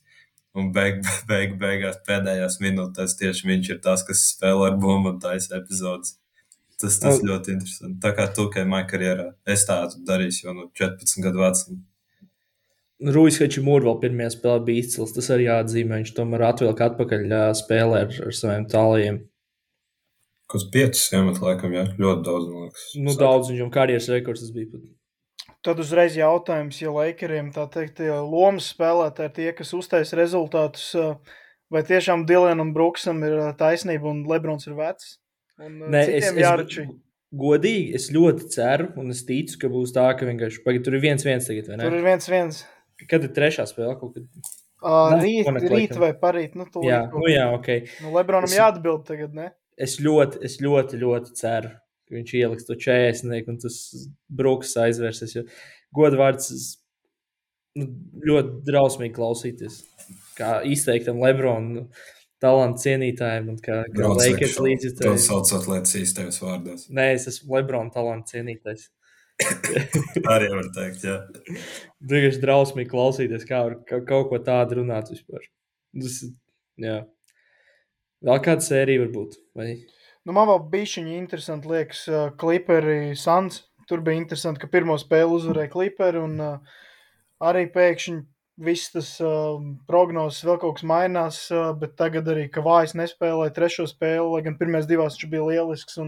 Un 0.56 0.72
beig, 0.72 1.00
beig, 1.31 1.58
beigās 1.60 2.00
pēdējās 2.08 2.58
minūtēs 2.64 3.16
tieši 3.21 3.49
viņš 3.49 3.71
ir 3.75 3.80
tas, 3.85 4.04
kas 4.09 4.25
spēlē 4.32 4.73
ar 4.73 4.80
bumbu 4.80 5.14
un 5.14 5.21
taisa 5.21 5.59
epizodes. 5.61 6.16
Tas, 6.80 6.97
tas 6.99 7.21
oh. 7.21 7.26
ļoti 7.28 7.52
interesanti. 7.54 8.00
Tā 8.02 8.11
kā 8.16 8.26
tu, 8.35 8.49
kā 8.50 8.64
manā 8.66 8.88
karjerā, 8.90 9.30
es 9.47 9.66
tādu 9.68 10.00
darīju 10.09 10.47
jau 10.47 10.54
no 10.56 10.71
14 10.80 11.25
gadu 11.25 11.44
vecuma. 11.44 11.82
Rūjas 13.12 13.40
Hačimūra 13.42 13.87
vēl 13.88 14.00
pirmajā 14.02 14.32
spēlē 14.37 14.64
bija 14.66 14.82
izcils. 14.85 15.12
Tas 15.14 15.28
arī 15.35 15.49
jāatzīmē. 15.49 16.00
Viņš 16.00 16.12
tomēr 16.16 16.44
atvilka 16.47 16.88
atpakaļ 16.90 17.25
spēlē 17.59 18.02
ar, 18.06 18.18
ar 18.28 18.37
saviem 18.38 18.66
tālajiem. 18.71 19.21
Kaut 20.52 20.66
piecas 20.73 21.06
iemet, 21.16 21.38
laikam, 21.40 21.73
jā, 21.73 21.87
ļoti 21.97 22.26
daudz. 22.26 22.50
Liekas, 22.52 22.88
nu, 23.00 23.14
daudz 23.16 23.52
viņam 23.52 23.71
karjeras 23.73 24.11
rekords 24.12 24.44
tas 24.44 24.52
bija. 24.52 24.75
Pat. 24.75 24.90
Tad 25.62 25.78
uzreiz 25.78 26.16
jautājums, 26.18 26.80
ja 26.82 26.90
Lakeriem 26.90 27.52
tā 27.54 27.68
teikt, 27.71 28.02
lomas 28.02 28.73
spēlētāji 28.75 29.30
ir 29.30 29.37
tie, 29.37 29.49
kas 29.56 29.71
uztais 29.78 30.11
rezultātus, 30.18 30.88
vai 31.73 31.85
tiešām 31.87 32.26
Dilanam 32.26 32.75
Bruksam 32.75 33.23
ir 33.25 33.38
taisnība 33.61 34.11
un 34.11 34.25
Lebrons 34.28 34.66
ir 34.66 34.75
vecs? 34.78 35.16
Un 35.62 35.78
Nē, 35.92 36.02
es, 36.18 36.32
es, 36.35 36.90
godīgi, 37.32 37.92
es 37.94 38.09
ļoti 38.12 38.50
ceru 38.52 38.90
un 38.99 39.14
es 39.14 39.23
ticu, 39.28 39.61
ka 39.62 39.71
būs 39.73 39.94
tā, 39.94 40.09
ka 40.18 40.26
vienkārši 40.28 40.64
pagaid, 40.66 40.82
tur 40.85 40.99
ir 40.99 41.04
viens 41.06 41.25
viens 41.26 41.47
tagad, 41.47 41.71
vai 41.71 41.78
ne? 41.78 41.87
Tur 41.87 41.99
ir 42.00 42.06
viens 42.11 42.28
viens. 42.32 42.61
Kad 43.09 43.25
ir 43.26 43.32
trešā 43.37 43.66
spēle 43.71 43.94
kaut 44.00 44.18
kad? 44.18 44.26
Uh, 44.82 45.14
rīt, 45.23 45.47
rīt 45.71 45.94
vai 45.94 46.11
parīt, 46.18 46.56
nu, 46.59 46.66
to 46.66 46.82
jā, 46.82 47.04
nu, 47.14 47.23
jā, 47.30 47.47
ok. 47.54 47.68
Nu, 48.02 48.16
Lebronam 48.16 48.50
es... 48.50 48.59
jāatbild 48.59 49.06
tagad, 49.06 49.30
ne? 49.38 49.52
Es 49.82 49.98
ļoti, 50.02 50.42
es 50.46 50.58
ļoti, 50.62 51.00
ļoti 51.00 51.34
ceru, 51.38 51.72
ka 52.06 52.16
viņš 52.16 52.34
ieliks 52.38 52.68
to 52.68 52.76
40 52.78 53.50
un 53.52 53.60
tas 53.62 53.78
brūks 54.40 54.74
aizvērsies. 54.84 55.36
Godvārds 55.96 56.50
nu, 57.80 57.88
ļoti 58.28 58.62
drausmīgi 58.68 59.16
klausīties. 59.16 59.82
Kā 60.38 60.60
izteiktam 60.68 61.20
Lebronu 61.22 61.86
talantu 62.42 62.82
cienītājiem 62.82 63.52
un 63.52 63.60
kā, 63.62 63.82
kā 63.94 64.10
Lakers 64.18 64.58
līdzjutējiem. 64.64 65.14
Jūs 65.14 65.28
saucat 65.28 65.68
lietas 65.70 65.94
īstajos 66.00 66.40
vārdos. 66.42 66.88
Nē, 66.90 67.12
es 67.18 67.28
esmu 67.30 67.58
Lebrona 67.58 67.92
talantu 67.94 68.34
cienītājs. 68.34 68.88
Arī 70.32 70.50
var 70.52 70.68
teikt, 70.74 71.06
jā. 71.06 71.16
Vienkārši 72.10 72.42
drausmīgi 72.42 72.90
klausīties, 72.90 73.46
kā 73.48 73.62
var 73.66 73.78
kaut 73.88 74.30
ko 74.30 74.40
tādu 74.44 74.80
runāt 74.82 75.10
vispār. 75.12 75.46
Tas, 76.02 76.18
jā. 76.82 76.98
Vēl 78.23 78.43
kāda 78.45 78.62
sērija 78.62 79.02
varbūt? 79.02 79.38
Vai? 79.59 79.73
Nu, 80.23 80.35
man 80.37 80.47
vēl 80.47 80.61
bija 80.71 80.91
šī 80.95 81.05
interesanti, 81.17 81.71
liekas, 81.73 82.05
Clipperi 82.38 83.17
Sans. 83.19 83.64
Tur 83.91 84.02
bija 84.07 84.21
interesanti, 84.21 84.62
ka 84.62 84.71
pirmo 84.71 84.95
spēli 85.00 85.35
uzvarēja 85.37 85.73
Clipperi 85.73 86.21
un 86.23 86.37
uh, 86.41 86.76
arī 87.43 87.64
pēkšņi 87.75 88.21
viss 88.62 88.93
tas 88.95 89.09
uh, 89.25 89.59
prognozes 89.91 90.45
vēl 90.47 90.61
kaut 90.62 90.79
kas 90.79 90.87
mainās, 90.87 91.41
uh, 91.50 91.73
bet 91.79 91.97
tagad 91.99 92.31
arī 92.31 92.47
Kavājs 92.52 92.95
nespēlēja 93.00 93.57
trešo 93.57 93.88
spēli, 93.91 94.29
lai 94.31 94.45
gan 94.47 94.59
pirmās 94.61 94.87
divās 94.88 95.19
viņš 95.19 95.33
bija 95.35 95.49
lielisks. 95.50 95.99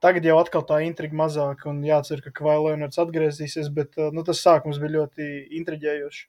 Tagad 0.00 0.24
jau 0.24 0.38
atkal 0.40 0.62
tā 0.68 0.78
intriga 0.86 1.18
mazāk, 1.18 1.66
un 1.68 1.82
jācer, 1.84 2.22
ka 2.24 2.32
Kavai 2.38 2.56
Leonards 2.62 3.02
atgriezīsies, 3.02 3.68
bet 3.74 3.98
uh, 3.98 4.14
nu, 4.14 4.24
tas 4.24 4.40
sākums 4.46 4.78
bija 4.80 5.00
ļoti 5.00 5.32
intriģējošs. 5.60 6.22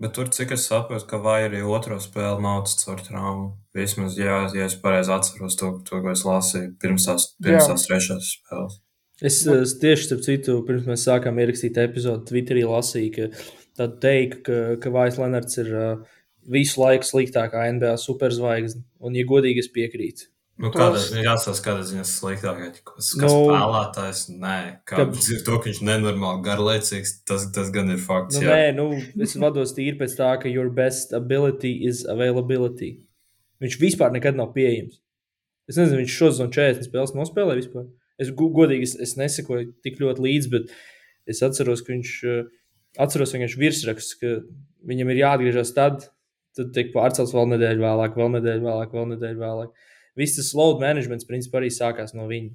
Bet 0.00 0.14
tur, 0.16 0.30
cik 0.32 0.54
es 0.56 0.62
saprotu, 0.64 1.04
ka 1.10 1.18
vai 1.20 1.42
arī 1.44 1.58
otro 1.60 1.98
spēli 2.00 2.40
nav 2.40 2.62
tas 2.64 2.78
caur 2.80 3.02
traumu. 3.04 3.50
Vismaz, 3.76 4.16
jā, 4.16 4.38
ja 4.56 4.68
es 4.70 4.76
pareizi 4.80 5.12
atceros 5.12 5.58
to, 5.60 5.74
to, 5.84 6.00
ko 6.00 6.14
es 6.14 6.22
lasīju 6.24 6.70
pirms 6.80 7.04
tās, 7.08 7.26
pirms 7.44 7.68
tās 7.68 7.84
trešās 7.84 8.30
spēles. 8.38 8.78
Es, 9.20 9.42
es 9.44 9.74
tieši 9.82 10.06
starp 10.06 10.24
citu, 10.24 10.54
pirms 10.64 10.88
mēs 10.88 11.04
sākām 11.04 11.36
ierakstīt 11.42 11.76
epizodi, 11.82 12.24
Twitterī 12.30 12.64
lasīju, 12.64 13.10
ka 13.18 13.28
tad 13.76 14.00
teikt, 14.00 14.40
ka, 14.48 14.60
ka 14.80 14.92
Vais 14.94 15.20
Lenards 15.20 15.60
ir 15.60 15.68
uh, 15.76 16.16
visu 16.48 16.80
laiku 16.80 17.04
sliktākā 17.04 17.66
NBA 17.76 17.92
superzvaigzne. 18.00 18.86
Un, 19.04 19.20
ja 19.20 19.28
godīgi, 19.28 19.66
es 19.66 19.68
piekrītu. 19.74 20.30
Nu, 20.60 20.68
kāda, 20.74 21.00
jāsaka, 21.24 21.60
kāda 21.64 21.84
ziņa 21.88 22.02
sliktākais. 22.04 22.80
Kas, 22.84 23.10
kas 23.16 23.32
nu, 23.32 23.36
spēlētājs, 23.48 24.18
nē, 24.42 24.56
kā, 24.88 24.98
ka, 24.98 25.06
to, 25.46 25.56
ka 25.56 25.70
viņš 25.70 25.80
ir 25.80 25.86
nenormāli 25.88 26.44
garlaicīgs, 26.44 27.14
tas, 27.28 27.46
tas 27.54 27.70
gan 27.72 27.88
ir 27.94 28.02
fakts. 28.02 28.36
Nu, 28.36 28.44
jā. 28.44 28.58
nē, 28.58 28.66
nu, 28.76 28.88
es 29.24 29.36
vados 29.40 29.72
tīri 29.76 29.96
pēc 30.00 30.18
tā, 30.18 30.34
ka 30.42 30.52
your 30.52 30.68
best 30.76 31.14
ability 31.16 31.72
is 31.88 32.02
availability. 32.04 32.92
Viņš 33.64 33.78
vispār 33.80 34.12
nekad 34.12 34.36
nav 34.36 34.52
pieejams. 34.56 35.00
Es 35.70 35.78
nezinu, 35.80 36.02
viņš 36.02 36.20
šo 36.20 36.30
zonu 36.36 36.52
40 36.52 36.88
spēles 36.90 37.16
nospēlē 37.16 37.56
vispār. 37.56 37.88
Es 38.20 38.32
godīgi, 38.36 38.84
es, 38.84 38.96
es 39.00 39.16
nesakoju 39.16 39.70
tik 39.84 40.00
ļoti 40.02 40.24
līdzi, 40.26 40.52
bet 40.52 40.72
es 41.30 41.40
atceros, 41.46 41.80
ka 41.86 41.94
viņš 41.94 42.14
uh, 42.28 42.40
atceros 43.00 43.32
vienkārši 43.36 43.60
virsraksts, 43.60 44.16
ka 44.20 44.40
viņam 44.90 45.12
ir 45.12 45.22
jāatgriežas 45.22 45.72
tad, 45.76 46.08
tad 46.58 46.72
tiek 46.76 46.90
pārcelts 46.92 47.32
vēl 47.36 47.54
nedēļu 47.54 47.84
vēlāk, 47.84 48.18
vēl 48.18 48.34
nedēļu 48.36 48.66
vēlāk, 48.66 48.92
vēl 48.96 49.08
nedēļu 49.14 49.40
vēlāk. 49.40 49.86
Viss 50.20 50.36
tas 50.36 50.52
load 50.56 50.82
management 50.82 51.24
principā 51.28 51.62
arī 51.62 51.70
sākās 51.72 52.12
no 52.16 52.28
viņa. 52.28 52.52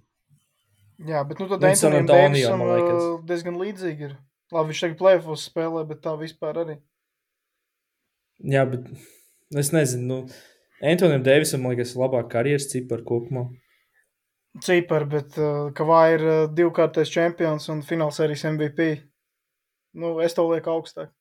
Jā, 1.03 1.25
bet 1.27 1.41
nu 1.41 1.49
tad 1.51 1.63
Antonijam 1.67 2.07
Deivisam 2.07 2.61
uh, 2.63 3.17
diezgan 3.27 3.57
līdzīgi 3.59 4.07
ir. 4.07 4.15
Labi, 4.53 4.71
viņš 4.71 4.83
tagad 4.83 4.99
plēfos 5.01 5.47
spēlē, 5.49 5.83
bet 5.89 6.03
tā 6.05 6.13
vispār 6.19 6.61
arī. 6.61 6.75
Jā, 8.45 8.63
bet 8.69 8.87
es 9.59 9.71
nezinu, 9.75 10.05
nu, 10.07 10.37
Antonijam 10.85 11.25
Deivisam, 11.25 11.63
man 11.63 11.75
liekas, 11.75 11.95
labāk 11.99 12.29
karjeras 12.31 12.69
cipar 12.71 13.03
kopumā. 13.07 13.49
Cipar, 14.63 15.03
bet 15.11 15.35
uh, 15.41 15.73
Kavā 15.75 16.01
ir 16.13 16.23
uh, 16.23 16.37
divkārtais 16.47 17.11
čempions 17.11 17.67
un 17.73 17.83
finālsērijas 17.83 18.45
MVP. 18.53 18.87
Nu, 19.99 20.15
es 20.23 20.35
to 20.37 20.45
lieku 20.47 20.71
augstāk. 20.71 21.11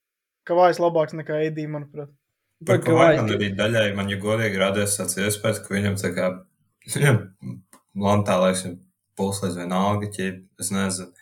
Kavājs 0.46 0.78
labāks 0.82 1.16
nekā 1.18 1.40
Edija, 1.48 1.72
manuprāt. 1.72 2.12
Par 2.68 2.80
Kavāju 2.84 3.22
man 3.22 3.34
arī 3.36 3.50
daļai, 3.58 3.84
man 3.98 4.10
jau 4.12 4.20
godīgi 4.22 4.60
radies 4.60 4.96
tāds 4.98 5.18
iespējas, 5.20 5.60
ka 5.64 5.74
viņam 5.74 5.98
tā 6.00 6.10
kā, 6.16 6.30
viņam 6.94 7.20
lantā, 8.04 8.38
liekas, 8.42 8.76
pulslēs 9.18 9.58
vienalga, 9.58 10.10
ķip, 10.14 10.40
es 10.60 10.70
nezinu. 10.74 11.12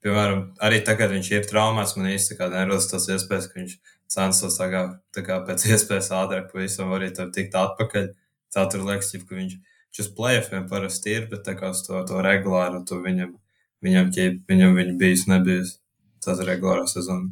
Piemēram, 0.00 0.44
arī 0.64 0.78
tagad 0.84 1.12
viņš 1.12 1.30
ir 1.34 1.48
traumēts, 1.48 1.96
man 1.98 2.08
īsti 2.14 2.38
kā 2.38 2.48
nerodas 2.52 2.88
tas 2.88 3.08
iespējas, 3.12 3.50
ka 3.50 3.60
viņš 3.60 3.74
censos 4.10 4.56
tā 4.56 4.70
kā, 4.72 4.84
tā 5.12 5.24
kā 5.26 5.40
pēc 5.44 5.66
iespējas 5.74 6.08
ātrāk 6.16 6.48
pavisam 6.52 6.94
arī 6.96 7.10
tur 7.16 7.28
tikt 7.34 7.58
atpakaļ. 7.60 8.08
Tā 8.50 8.64
tur 8.72 8.86
liekas, 8.86 9.12
ķip, 9.12 9.26
ka 9.28 9.36
viņš, 9.36 9.58
uz 10.00 10.08
play-offiem 10.16 10.64
parasti 10.70 11.12
ir, 11.18 11.28
bet 11.30 11.44
tā 11.46 11.54
kā 11.58 11.74
uz 11.74 11.84
to, 11.86 12.00
to 12.08 12.22
regulāru, 12.24 12.80
to 12.88 12.98
viņam, 13.04 13.36
viņam, 13.84 14.08
ķip, 14.16 14.40
viņam 14.50 14.74
viņa 14.80 14.96
bijis, 15.02 15.26
nebijis 15.30 15.76
tas 16.24 16.40
regulārā 16.48 16.88
sezona. 16.90 17.30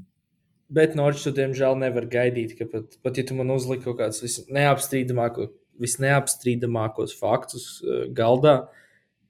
Bet 0.68 0.96
Norčs, 0.98 1.25
tu 1.25 1.32
diemžēl 1.32 1.78
nevar 1.80 2.04
gaidīt, 2.12 2.52
ka 2.58 2.66
pat, 2.68 2.98
pat 3.04 3.16
ja 3.16 3.25
tu 3.25 3.37
man 3.38 3.54
uzliki 3.54 3.87
kaut 3.87 4.00
kādus 4.02 4.20
visneapstrīdamākos, 4.25 5.54
visneapstrīdamākos 5.80 7.14
faktus 7.16 7.70
uh, 7.80 8.02
galdā, 8.12 8.58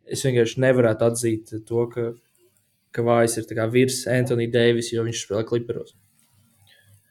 es 0.08 0.24
vienkārši 0.26 0.64
nevarētu 0.64 1.06
atzīt 1.06 1.54
to, 1.68 1.86
ka, 1.92 2.08
ka 2.90 3.06
Vājs 3.06 3.38
ir 3.38 3.64
virs 3.70 4.02
Antonija 4.10 4.56
Deivisa, 4.56 4.96
jo 4.96 5.06
viņš 5.06 5.22
spēlē 5.22 5.46
kliperos. 5.46 5.94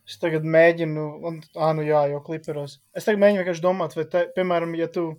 Es 0.07 0.19
tagad 0.19 0.45
mēģinu, 0.47 1.05
un, 1.27 1.41
ah, 1.59 1.73
nu 1.75 1.83
jā, 1.83 2.05
jau 2.13 2.21
kliperos. 2.23 2.77
Es 2.95 3.07
tagad 3.07 3.19
mēģinu 3.23 3.41
vienkārši 3.43 3.63
domāt, 3.63 3.95
vai, 3.97 4.05
te, 4.11 4.23
piemēram, 4.35 4.75
ja 4.79 4.87
tu 4.91 5.09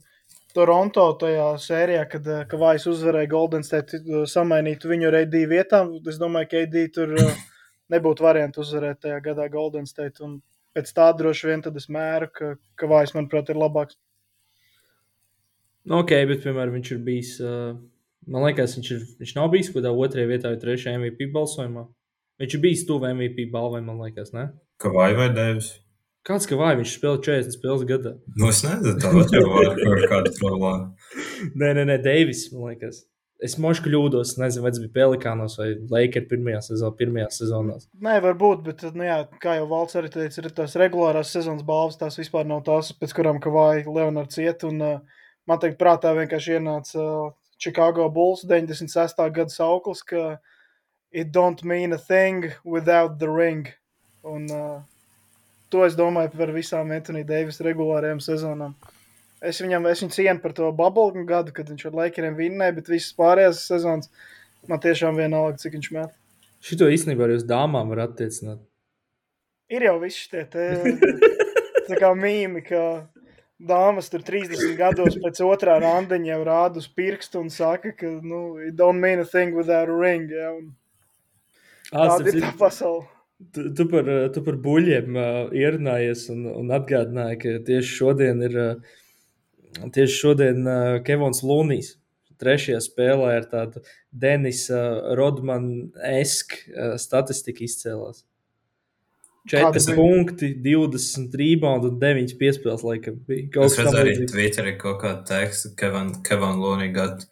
Toronto 0.57 1.05
tajā 1.21 1.49
sērijā, 1.61 2.07
kad 2.09 2.29
eh, 2.33 2.45
Kavājs 2.49 2.89
uzvarēja 2.89 3.31
Golden 3.31 3.67
State, 3.67 4.01
eh, 4.01 4.25
samainītu 4.29 4.89
viņu 4.91 5.11
ar 5.11 5.19
AD 5.21 5.37
vietām. 5.51 5.93
Es 6.09 6.17
domāju, 6.21 6.49
ka 6.53 6.63
AD 6.65 6.79
tur 6.97 7.13
eh, 7.21 7.43
nebūtu 7.93 8.25
variantu 8.25 8.63
uzvarēt 8.65 9.03
tajā 9.05 9.19
gadā 9.25 9.49
Golden 9.53 9.89
State. 9.89 10.23
Un 10.25 10.39
pēc 10.77 10.93
tā 10.97 11.09
droši 11.17 11.51
vien 11.51 11.65
tad 11.65 11.77
es 11.81 11.89
mēru, 11.93 12.31
ka 12.35 12.53
Kavājs, 12.81 13.15
manuprāt, 13.17 13.51
ir 13.53 13.61
labāks. 13.61 13.99
Nu, 15.89 16.03
ok, 16.03 16.13
bet, 16.29 16.45
piemēram, 16.45 16.77
viņš 16.77 16.93
ir 16.93 17.03
bijis, 17.05 17.35
man 18.29 18.45
liekas, 18.45 18.77
viņš, 18.77 18.89
ir, 18.93 19.05
viņš 19.23 19.35
nav 19.39 19.51
bijis 19.55 19.71
kaut 19.73 19.81
kādā 19.81 19.93
otrajā 19.95 20.29
vietā 20.29 20.53
vai 20.53 20.61
trešajā 20.61 21.01
MVP 21.01 21.31
balsojumā. 21.33 21.87
Viņš 22.39 22.55
ir 22.55 22.63
bijis 22.63 22.87
tuvu 22.87 23.09
MVP 23.15 23.49
balvai, 23.53 23.81
man 23.83 24.03
liekas, 24.05 24.35
ne? 24.37 24.51
Kavāj 24.83 25.17
vai 25.19 25.31
Devis? 25.35 25.73
Kāds 26.29 26.45
ka 26.45 26.59
vai 26.61 26.75
viņš 26.77 26.91
spēlē 26.99 27.21
40 27.25 27.55
spēles 27.57 27.85
gadā? 27.89 28.11
Nu, 28.37 28.51
es 28.53 28.61
nezinu, 28.61 28.99
tā 29.01 29.13
jau 29.33 29.47
var 29.49 29.71
kaut 29.79 30.03
kāda 30.11 30.33
problēma. 30.37 31.15
nē, 31.63 31.71
nē, 31.79 31.85
nē, 31.89 31.97
Deivis, 32.05 32.43
man 32.53 32.69
liekas. 32.69 33.01
Es 33.39 33.55
mošu 33.63 33.85
kļūdos, 33.85 34.33
nezinu, 34.41 34.65
vai 34.65 34.71
tas 34.75 34.81
bija 34.83 34.95
Pelikānos 34.97 35.53
vai 35.61 35.69
Lakers 35.93 36.27
pirmajā 36.27 36.63
sezonā, 36.67 36.97
pirmajā 36.99 37.29
sezonā. 37.37 37.77
Nē, 38.03 38.17
varbūt, 38.25 38.65
bet, 38.67 38.83
nu, 38.99 39.05
jā, 39.07 39.19
kā 39.43 39.55
jau 39.61 39.69
Valts 39.71 39.95
arī 40.01 40.11
teica, 40.11 40.43
ir 40.43 40.49
tās 40.57 40.75
regulārās 40.81 41.31
sezonas 41.37 41.63
balvas, 41.67 42.01
tās 42.01 42.19
vispār 42.19 42.49
nav 42.51 42.65
tās, 42.67 42.91
pēc 42.99 43.15
kurām 43.15 43.39
Kavai 43.43 43.85
Leonards 43.87 44.41
iet, 44.43 44.67
un 44.67 44.83
uh, 44.83 45.23
man 45.47 45.63
teikt, 45.63 45.79
prātā 45.79 46.17
vienkārši 46.19 46.57
ienāca 46.59 46.99
uh, 46.99 47.31
Chicago 47.63 48.09
Bulls 48.11 48.43
96. 48.43 49.23
gada 49.39 49.55
sauklis, 49.55 50.03
ka 50.03 50.41
it 51.13 51.31
don't 51.31 51.63
mean 51.63 51.93
a 51.93 51.99
thing 51.99 52.51
without 52.65 53.21
the 53.23 53.31
ring. 53.31 53.69
Un, 54.27 54.51
uh, 54.51 54.83
to 55.71 55.87
es 55.87 55.95
domāju 55.95 56.35
par 56.35 56.51
visām 56.59 56.91
Antonija 56.91 57.31
Deivisa 57.31 57.71
regulārajām 57.71 58.19
sezonām. 58.19 58.75
Es 59.45 59.61
viņam 59.63 59.87
es 59.87 60.03
viņu 60.03 60.15
cienu 60.17 60.43
par 60.43 60.55
to 60.57 60.71
bubble 60.75 61.25
gadu, 61.27 61.53
kad 61.55 61.69
viņš 61.71 61.85
ar 61.91 61.99
Lakeriem 62.01 62.39
vinnēja, 62.39 62.75
bet 62.81 62.91
visas 62.91 63.15
pārējās 63.19 63.67
sezonas 63.71 64.11
man 64.71 64.83
tiešām 64.83 65.19
vienalga, 65.19 65.61
cik 65.63 65.77
viņš 65.77 65.91
met. 65.95 66.17
Šito 66.65 66.89
īstenībā 66.91 67.29
arī 67.29 67.37
uz 67.39 67.47
dāmām 67.47 67.93
var 67.93 68.09
attiecināt. 68.09 68.59
Ir 69.71 69.85
jau 69.85 69.99
viss 70.03 70.27
šie 70.27 70.43
te, 70.51 70.67
tā 71.89 72.01
kā 72.01 72.11
mīmi, 72.19 72.65
ka 72.67 72.83
dāmas 73.59 74.11
tur 74.11 74.25
30 74.27 74.75
gados 74.79 75.19
pēc 75.23 75.43
otrā 75.47 75.77
randiņa 75.83 76.33
jau 76.33 76.41
rāda 76.49 76.83
uz 76.83 76.89
pirkstu 76.91 77.43
un 77.45 77.53
saka, 77.53 77.93
ka, 77.95 78.11
nu, 78.23 78.43
don't 78.75 78.99
mean 78.99 79.23
a 79.23 79.27
thing 79.29 79.55
without 79.55 79.93
a 79.93 79.99
ring, 79.99 80.33
ja, 80.35 80.51
un 80.57 80.73
tāda 81.93 82.33
ir 82.33 82.43
tā 82.43 82.53
pasaule. 82.59 83.07
Tu, 83.55 83.69
tu, 83.71 83.85
par, 83.87 84.09
tu 84.35 84.43
par 84.43 84.57
buļļiem 84.59 85.15
uh, 85.15 85.53
ierunājies 85.55 86.25
un, 86.33 86.49
un 86.51 86.73
atgādināji, 86.75 87.37
ka 87.45 87.53
tieši 87.69 87.93
šodien 88.01 88.43
ir 88.43 88.57
uh, 88.59 88.97
tieši 89.95 90.15
šodien 90.15 90.67
uh, 90.67 90.99
Kevins 91.07 91.43
Lunijs. 91.47 91.97
Trešajā 92.39 92.79
spēlē 92.85 93.33
ar 93.41 93.47
tādu 93.51 93.83
Denisa 94.15 94.81
Rodmanu-esku 95.19 96.61
uh, 96.71 96.95
statistiku 97.03 97.67
izcēlās. 97.67 98.23
4 99.49 99.97
punkti, 99.97 100.53
20 100.63 101.35
rebounds 101.41 101.89
un 101.89 101.99
9 101.99 102.37
piespēles. 102.39 102.85
Laikam, 102.85 103.19
es 103.27 103.79
redzēju, 103.81 104.01
arī 104.05 104.29
Twitterī 104.29 104.75
kaut 104.81 105.01
kādu 105.03 105.25
tekstu, 105.31 105.73
Kevin, 105.79 106.13
Kevin 106.27 106.61
Lunijs 106.61 106.95
gadu 106.95 107.29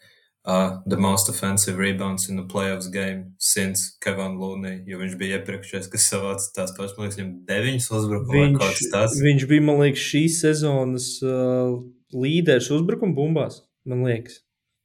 uh, 0.47 0.79
the 0.87 0.97
most 0.97 1.29
offensive 1.29 1.77
rebounds 1.79 2.29
in 2.29 2.37
the 2.37 2.43
playoffs 2.45 2.91
game 2.91 3.35
since 3.39 3.97
Kevin 4.01 4.39
Looney, 4.39 4.81
jo 4.87 5.01
viņš 5.01 5.19
bija 5.19 5.41
iepriekšējais, 5.41 5.91
kas 5.93 6.09
savāca 6.13 6.53
tās 6.55 6.73
pašas, 6.77 6.95
man 6.97 7.07
liekas, 7.07 7.19
viņam 7.21 7.33
deviņas 7.51 7.91
uzbrukuma 7.99 8.71
viņš. 8.71 9.21
Viņš 9.27 9.47
bija, 9.51 9.67
man 9.67 9.83
liekas, 9.83 10.07
šīs 10.13 10.41
sezonas 10.47 11.11
uh, 11.27 11.77
līderis 12.17 12.73
uzbrukuma 12.75 13.17
bumbās, 13.17 13.63
man 13.89 14.05
liekas. 14.07 14.43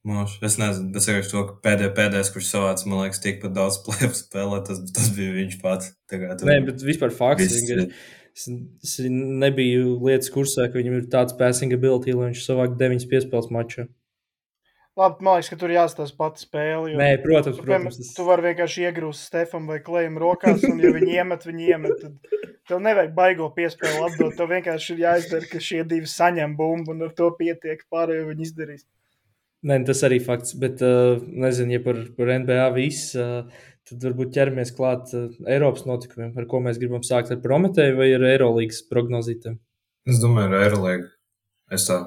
Moš, 0.07 0.39
es 0.41 0.55
nezinu, 0.57 0.89
tas 0.95 1.05
ir 1.11 1.19
to, 1.29 1.43
ka 1.45 1.59
pēdējais, 1.61 1.93
pēdējais 1.97 2.31
kurš 2.33 2.47
savāca, 2.50 2.88
man 2.89 3.03
liekas, 3.03 3.21
tikpat 3.21 3.53
daudz 3.53 3.77
playoff 3.85 4.17
spēlē, 4.17 4.63
tas, 4.65 4.81
tas 4.95 5.11
bija 5.13 5.35
viņš 5.35 5.57
pats. 5.61 5.91
Tagad, 6.09 6.41
Nē, 6.47 6.57
bet 6.65 6.85
vispār 6.85 7.13
fakts, 7.13 7.53
vienkārši. 7.59 8.01
Es, 8.31 8.47
es 8.81 8.93
nebiju 9.11 9.97
lietas 10.07 10.31
kursā, 10.33 10.69
ka 10.71 10.79
viņam 10.79 11.01
ir 11.01 11.09
tāds 11.11 11.35
passing 11.38 11.75
ability, 11.75 12.15
lai 12.15 12.31
viņš 12.31 12.45
savāktu 12.47 12.79
9 12.79 13.05
piespēles 13.11 13.51
mačā. 13.53 13.85
Labi, 14.97 15.23
man 15.23 15.38
liekas, 15.38 15.51
ka 15.51 15.57
tur 15.59 15.71
jāstāsta 15.71 16.17
pati 16.17 16.43
spēle. 16.43 16.95
Nē, 17.00 17.11
protams, 17.23 17.59
tu, 17.59 17.65
protams. 17.67 18.00
Tas... 18.00 18.09
Tu 18.17 18.25
vari 18.27 18.50
vienkārši 18.50 18.88
iegrūst 18.89 19.29
Stefanu 19.29 19.71
vai 19.71 19.79
Klējam 19.85 20.17
rokās, 20.19 20.65
un, 20.67 20.81
ja 20.83 20.91
viņi 20.97 21.13
iemet, 21.19 21.45
viņi 21.47 21.69
iemet. 21.75 22.01
Tad 22.01 22.50
tev 22.71 22.79
nevajag 22.85 23.11
baigo 23.17 23.49
piespēli 23.55 23.99
atdot. 24.05 24.37
Tev 24.37 24.49
vienkārši 24.53 24.95
ir 24.95 25.03
jāizdara, 25.03 25.47
ka 25.51 25.59
šie 25.63 25.83
divi 25.87 26.07
saņem 26.09 26.55
bumbu, 26.59 26.95
un 26.95 27.07
ar 27.07 27.13
to 27.17 27.27
pietiek. 27.37 27.83
Pārējo 27.91 28.29
viņi 28.29 28.47
izdarīs. 28.47 28.85
Nē, 29.67 29.83
tas 29.85 29.99
arī 30.07 30.17
fakts, 30.23 30.55
bet 30.57 30.79
uh, 30.81 31.19
nezinu, 31.21 31.75
ja 31.75 31.81
par, 31.85 31.99
par 32.17 32.31
NBA 32.41 32.63
viss, 32.73 33.11
uh, 33.13 33.43
tad 33.85 34.07
varbūt 34.07 34.31
ķeramies 34.33 34.71
klāt 34.73 35.11
uh, 35.13 35.27
Eiropas 35.45 35.85
notikumiem, 35.85 36.31
ar 36.33 36.47
ko 36.49 36.63
mēs 36.65 36.79
gribam 36.81 37.03
sākt 37.05 37.29
ar 37.35 37.43
Prometēju 37.43 37.99
vai 37.99 38.07
ar 38.15 38.25
Eirolandes 38.31 38.81
prognozītēm. 38.89 39.59
Es 40.09 40.17
domāju, 40.23 40.49
ar 40.49 40.65
Eirolandu. 40.65 41.11
Es 41.77 41.85
tā. 41.85 41.99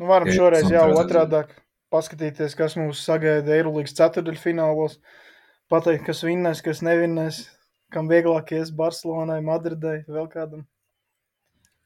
Nu, 0.00 0.08
varam 0.08 0.30
ja 0.32 0.38
šoreiz 0.38 0.72
jau 0.72 0.86
otrādāk 1.02 1.52
paskatīties, 1.92 2.56
kas 2.56 2.78
mūs 2.80 3.04
sagaida 3.04 3.52
Eirolandes 3.58 3.98
ceturdaļfinālos, 4.00 4.96
pateikt, 5.68 6.06
kas 6.08 6.24
vinnēs, 6.24 6.64
kas 6.64 6.80
nevinnēs, 6.86 7.44
kam 7.92 8.10
vieglāk 8.10 8.52
ies 8.56 8.72
Barcelonai, 8.74 9.40
Madridai, 9.44 10.02
vēl 10.08 10.28
kādam. 10.32 10.66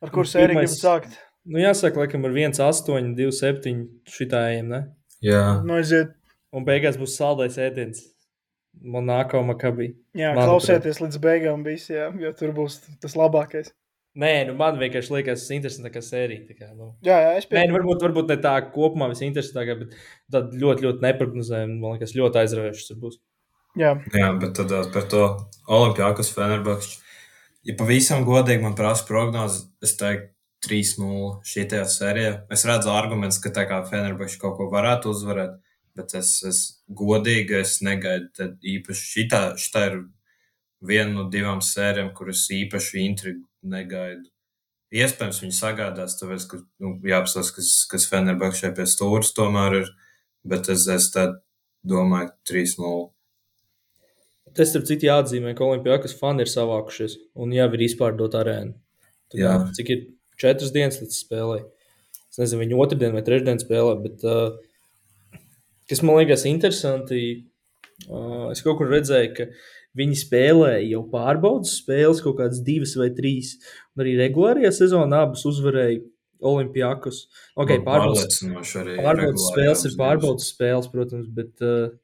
Ar 0.04 0.12
kur 0.12 0.28
sēriju 0.28 0.60
gribam 0.60 0.74
sākt? 0.74 1.16
Nu, 1.46 1.60
jāsaka, 1.62 2.02
laikam, 2.02 2.26
ar 2.26 2.34
1, 2.34 2.58
8, 2.58 3.14
2, 3.16 3.32
7 3.38 3.80
šitājiem, 4.10 4.68
ne? 4.72 4.82
Jā. 5.24 5.62
Nu, 5.64 5.78
aiziet. 5.78 6.12
Un 6.54 6.66
beigās 6.66 6.98
būs 6.98 7.16
saldais 7.18 7.58
ēdiens. 7.60 8.02
Monako 8.76 9.40
Makabī. 9.46 9.92
Jā, 10.16 10.34
Manuprāt. 10.34 10.50
klausieties 10.50 11.00
līdz 11.00 11.18
beigām 11.22 11.64
visi, 11.64 11.94
jā, 11.96 12.10
jo 12.20 12.32
tur 12.36 12.52
būs 12.56 12.80
tas 13.00 13.16
labākais. 13.16 13.72
Nē, 14.16 14.32
nu 14.48 14.56
man 14.56 14.78
vienkārši 14.80 15.12
liekas, 15.12 15.42
tas 15.42 15.50
ir 15.50 15.58
interesantākā 15.58 16.00
sērija. 16.04 16.56
Kā, 16.56 16.70
nu. 16.72 16.90
Jā, 17.04 17.16
jā, 17.20 17.32
es 17.40 17.48
pieņemu. 17.48 17.60
Nē, 17.60 17.68
nu, 17.68 17.76
varbūt, 17.76 18.04
varbūt 18.06 18.30
ne 18.32 18.36
tā 18.44 18.54
kopumā 18.72 19.10
visinteresantākā, 19.12 19.78
bet 19.82 19.96
tāda 20.32 20.60
ļoti, 20.62 20.86
ļoti 20.86 21.04
neprognozējama. 21.04 21.76
Man 21.82 21.96
liekas, 21.96 22.14
ļoti 22.16 22.40
aizraujošs 22.42 22.88
tas 22.90 23.00
būs. 23.02 23.18
Jā. 23.76 23.92
jā, 24.14 24.30
bet 24.40 24.56
tad 24.56 24.72
par 24.94 25.04
to 25.12 25.24
Olimpijākas 25.68 26.32
Fenerbakšķi. 26.32 27.02
Ja 27.66 27.74
pavisam 27.76 28.24
godīgi 28.24 28.62
man 28.62 28.76
prasa 28.78 29.04
prognozes, 29.08 29.66
es 29.82 29.96
teiktu, 29.98 30.30
3-0 30.64 31.44
šajā 31.46 31.84
sērijā. 31.90 32.32
Es 32.52 32.64
redzu 32.66 32.90
argumentus, 32.90 33.38
ka 33.42 33.52
tā 33.54 33.66
kā 33.68 33.82
Fenerbahčs 33.86 34.38
kaut 34.40 34.56
ko 34.58 34.68
varētu 34.72 35.12
uzvarēt, 35.12 35.58
bet 35.96 36.14
es, 36.18 36.30
es 36.48 36.60
godīgi 36.88 37.60
es 37.60 37.78
negaidu. 37.86 38.52
Īpaši 38.76 39.10
šitā, 39.12 39.42
šitā 39.60 39.84
ir 39.90 39.98
viena 40.86 41.12
no 41.12 41.26
divām 41.32 41.62
sērijām, 41.64 42.12
kuras 42.16 42.46
īpaši 42.52 43.04
intrigu 43.04 43.44
negaidu. 43.66 44.28
Iespējams, 44.96 45.42
viņi 45.42 45.56
sagādās, 45.56 46.14
tāpēc, 46.20 46.46
ka 46.50 46.60
nu, 46.82 46.94
jāapstāsta, 47.04 47.58
kas, 47.58 47.70
kas 47.90 48.06
Fenerbahčai 48.10 48.70
pie 48.76 48.86
stūres 48.88 49.34
tomēr 49.36 49.80
ir, 49.82 49.90
bet 50.46 50.70
es, 50.72 50.86
es 50.92 51.10
domāju, 51.86 52.30
3-0. 52.48 53.15
Tas, 54.56 54.70
starp 54.72 54.86
citu, 54.88 55.08
jāatzīmē, 55.10 55.52
ka 55.56 55.66
Olimpijākas 55.66 56.16
fani 56.16 56.44
ir 56.44 56.50
savākušies 56.50 57.18
un 57.42 57.52
jau 57.52 57.66
ir 57.76 57.82
izpārdota 57.84 58.40
arēna. 58.40 58.72
Jā. 59.36 59.56
Cik 59.76 59.90
ir 59.92 60.04
četras 60.40 60.72
dienas 60.72 61.00
līdz 61.02 61.18
spēlei. 61.18 61.62
Es 62.30 62.40
nezinu, 62.40 62.62
viņa 62.64 62.80
otrdien 62.84 63.16
vai 63.16 63.24
trešdien 63.26 63.60
spēlē, 63.62 63.94
bet 64.02 64.24
uh, 64.28 64.56
kas 65.90 66.02
man 66.04 66.20
liekas 66.20 66.46
interesanti, 66.48 67.20
uh, 68.08 68.50
es 68.52 68.60
kaut 68.64 68.80
kur 68.80 68.92
redzēju, 68.92 69.32
ka 69.36 69.48
viņi 69.96 70.18
spēlēja 70.20 70.82
jau 70.90 71.02
pārbaudas 71.12 71.78
spēles, 71.80 72.20
kaut 72.24 72.38
kādas 72.40 72.60
divas 72.64 72.92
vai 73.00 73.08
trīs, 73.16 73.56
un 73.96 74.04
arī 74.04 74.18
regulārajā 74.20 74.74
sezonā 74.82 75.24
abas 75.28 75.46
uzvarēja. 75.48 76.04
Olimpijākus. 76.46 77.22
Okay, 77.56 77.80
pārbaudas, 77.80 78.42
pārbaudas 78.44 79.46
spēles 79.48 79.84
ir 79.88 79.94
pārbaudas 79.96 80.50
spēles, 80.52 80.90
protams, 80.92 81.30
bet 81.32 81.64
uh, 81.64 81.94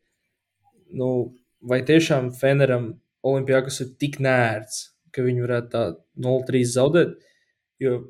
nu, 0.96 1.08
vai 1.68 1.82
tiešām 1.86 2.32
Feneram 2.38 2.92
Olimpijākus 3.26 3.82
ir 3.84 3.92
tik 4.00 4.18
nērts, 4.22 4.88
ka 5.14 5.24
viņi 5.24 5.44
varētu 5.44 5.70
tā 5.72 5.84
0-3 6.24 6.64
zaudēt? 6.72 7.16
Jo 7.82 8.00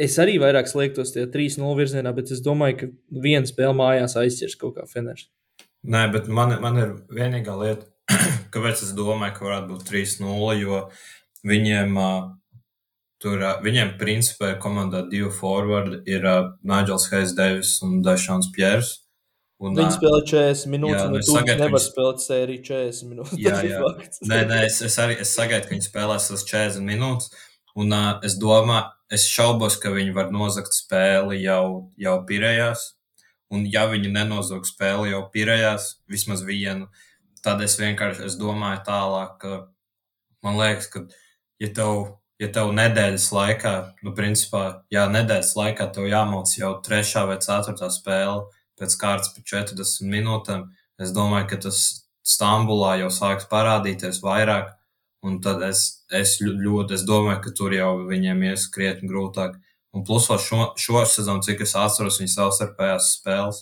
Es 0.00 0.14
arī 0.16 0.38
vairāk 0.40 0.70
slēgtos 0.70 1.12
tajā 1.12 1.28
3-0 1.34 1.74
virzienā, 1.76 2.14
bet 2.16 2.30
es 2.32 2.40
domāju, 2.40 2.76
ka 2.80 2.86
viena 3.22 3.48
spēle 3.48 3.74
mājās 3.76 4.16
aizķers 4.16 4.56
kaut 4.60 4.78
kā 4.78 4.86
Feneris. 4.88 5.26
Nē, 5.84 6.06
bet 6.14 6.30
man, 6.32 6.54
man 6.62 6.78
ir 6.80 6.94
vienīgā 7.12 7.56
lieta, 7.60 7.88
kāpēc 8.54 8.86
es 8.86 8.94
domāju, 8.96 9.34
ka 9.36 9.44
varētu 9.48 9.74
būt 9.74 9.84
3-0, 9.90 10.54
jo 10.62 10.80
viņiem 11.44 12.00
tur, 13.22 13.44
viņiem 13.66 13.92
principā 14.00 14.54
ir 14.54 14.62
komandā 14.64 15.04
divi 15.12 15.28
forwardi, 15.34 16.00
ir 16.08 16.24
Nigels 16.64 17.10
Heis 17.12 17.36
Devis 17.36 17.76
un 17.84 18.00
Dašons 18.06 18.48
Pjers. 18.56 18.94
Un, 19.62 19.76
Viņi 19.78 19.94
spēlē 19.94 20.22
40 20.26 20.70
minūtes, 20.72 20.98
jā, 20.98 21.06
un 21.06 21.20
tu 21.20 21.28
sagaidu, 21.28 21.60
nevar 21.60 21.76
viņas... 21.76 21.84
spēlēt 21.92 22.22
sēriju 22.24 22.62
40 22.66 23.10
minūtes. 23.12 23.36
Jā, 23.38 23.60
jā. 23.62 23.92
nē, 24.26 24.40
nē, 24.50 24.56
es, 24.66 24.80
es 24.88 24.96
arī 24.98 25.20
es 25.22 25.34
sagaidu, 25.36 25.68
ka 25.68 25.76
viņi 25.76 25.86
spēlēs 25.86 26.26
tos 26.32 26.42
40 26.48 26.82
minūtes, 26.88 27.30
un 27.78 27.94
uh, 27.94 28.08
es 28.26 28.34
domāju, 28.42 28.90
Es 29.12 29.26
šaubos, 29.28 29.74
ka 29.76 29.90
viņi 29.92 30.14
var 30.16 30.30
nozagt 30.32 30.72
spēli 30.72 31.42
jau, 31.42 31.92
jau 32.00 32.14
pirējās. 32.28 32.86
Un, 33.52 33.66
ja 33.68 33.84
viņi 33.90 34.08
nenozog 34.14 34.64
spēli 34.64 35.10
jau 35.10 35.26
pirējās, 35.34 35.88
vismaz 36.08 36.40
vienu, 36.48 36.88
tad 37.44 37.60
es 37.60 37.76
vienkārši 37.76 38.24
es 38.30 38.38
domāju 38.40 38.80
tālāk, 38.86 39.34
ka 39.42 39.58
man 40.46 40.56
liekas, 40.56 40.88
ka, 40.94 41.02
ja 41.60 41.68
tev, 41.76 41.98
ja 42.40 42.48
tev 42.56 42.72
nedēļas 42.78 43.28
laikā, 43.36 43.74
nu, 44.00 44.14
principā, 44.16 44.62
jā, 44.94 45.04
nedēļas 45.12 45.52
laikā 45.60 45.90
tev 45.92 46.08
jāmauc 46.08 46.56
jau 46.56 46.72
trešā 46.86 47.26
vai 47.28 47.36
ceturtā 47.44 47.92
spēle 47.92 48.46
pēc 48.82 48.98
kārtas 49.00 49.32
pa 49.34 49.44
40 49.54 50.10
minūtēm, 50.12 50.66
es 51.02 51.14
domāju, 51.14 51.52
ka 51.54 51.62
tas 51.68 51.82
Stambulā 52.22 52.96
jau 53.00 53.08
sāks 53.10 53.48
parādīties 53.50 54.20
vairāk. 54.22 54.70
Un 55.26 55.38
tad 55.42 55.62
es, 55.62 56.04
es 56.10 56.36
ļoti 56.42 56.96
es 56.96 57.04
domāju, 57.06 57.40
ka 57.44 57.52
tur 57.54 57.74
jau 57.74 57.92
viņiem 58.08 58.42
ies 58.50 58.66
krietni 58.74 59.10
grūtāk. 59.10 59.54
Un 59.94 60.06
plus 60.06 60.26
vēl 60.30 60.40
šo, 60.42 60.60
šo 60.78 61.02
sezonu, 61.06 61.44
cik 61.46 61.62
es 61.66 61.74
atceros, 61.78 62.18
viņas 62.22 62.36
savstarpējās 62.38 63.10
spēles, 63.18 63.60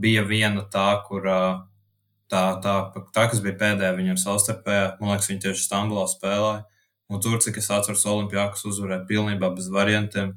bija 0.00 0.24
viena 0.28 0.64
tā, 0.72 0.88
kur 1.06 1.24
tā, 1.24 2.42
tā, 2.64 2.74
tā 3.14 3.26
kas 3.30 3.40
bija 3.44 3.56
pēdējā 3.60 3.94
viņiem 3.96 4.20
savstarpējā, 4.20 4.86
man 5.00 5.14
liekas, 5.14 5.30
viņi 5.30 5.44
tieši 5.46 5.66
Stambulā 5.66 6.04
spēlēja. 6.10 6.64
Un 7.10 7.22
tur, 7.22 7.40
cik 7.42 7.58
es 7.58 7.70
atceros, 7.74 8.06
Olimpijākus 8.06 8.66
uzvarēja 8.70 9.06
pilnībā 9.08 9.50
bez 9.56 9.70
variantiem. 9.72 10.36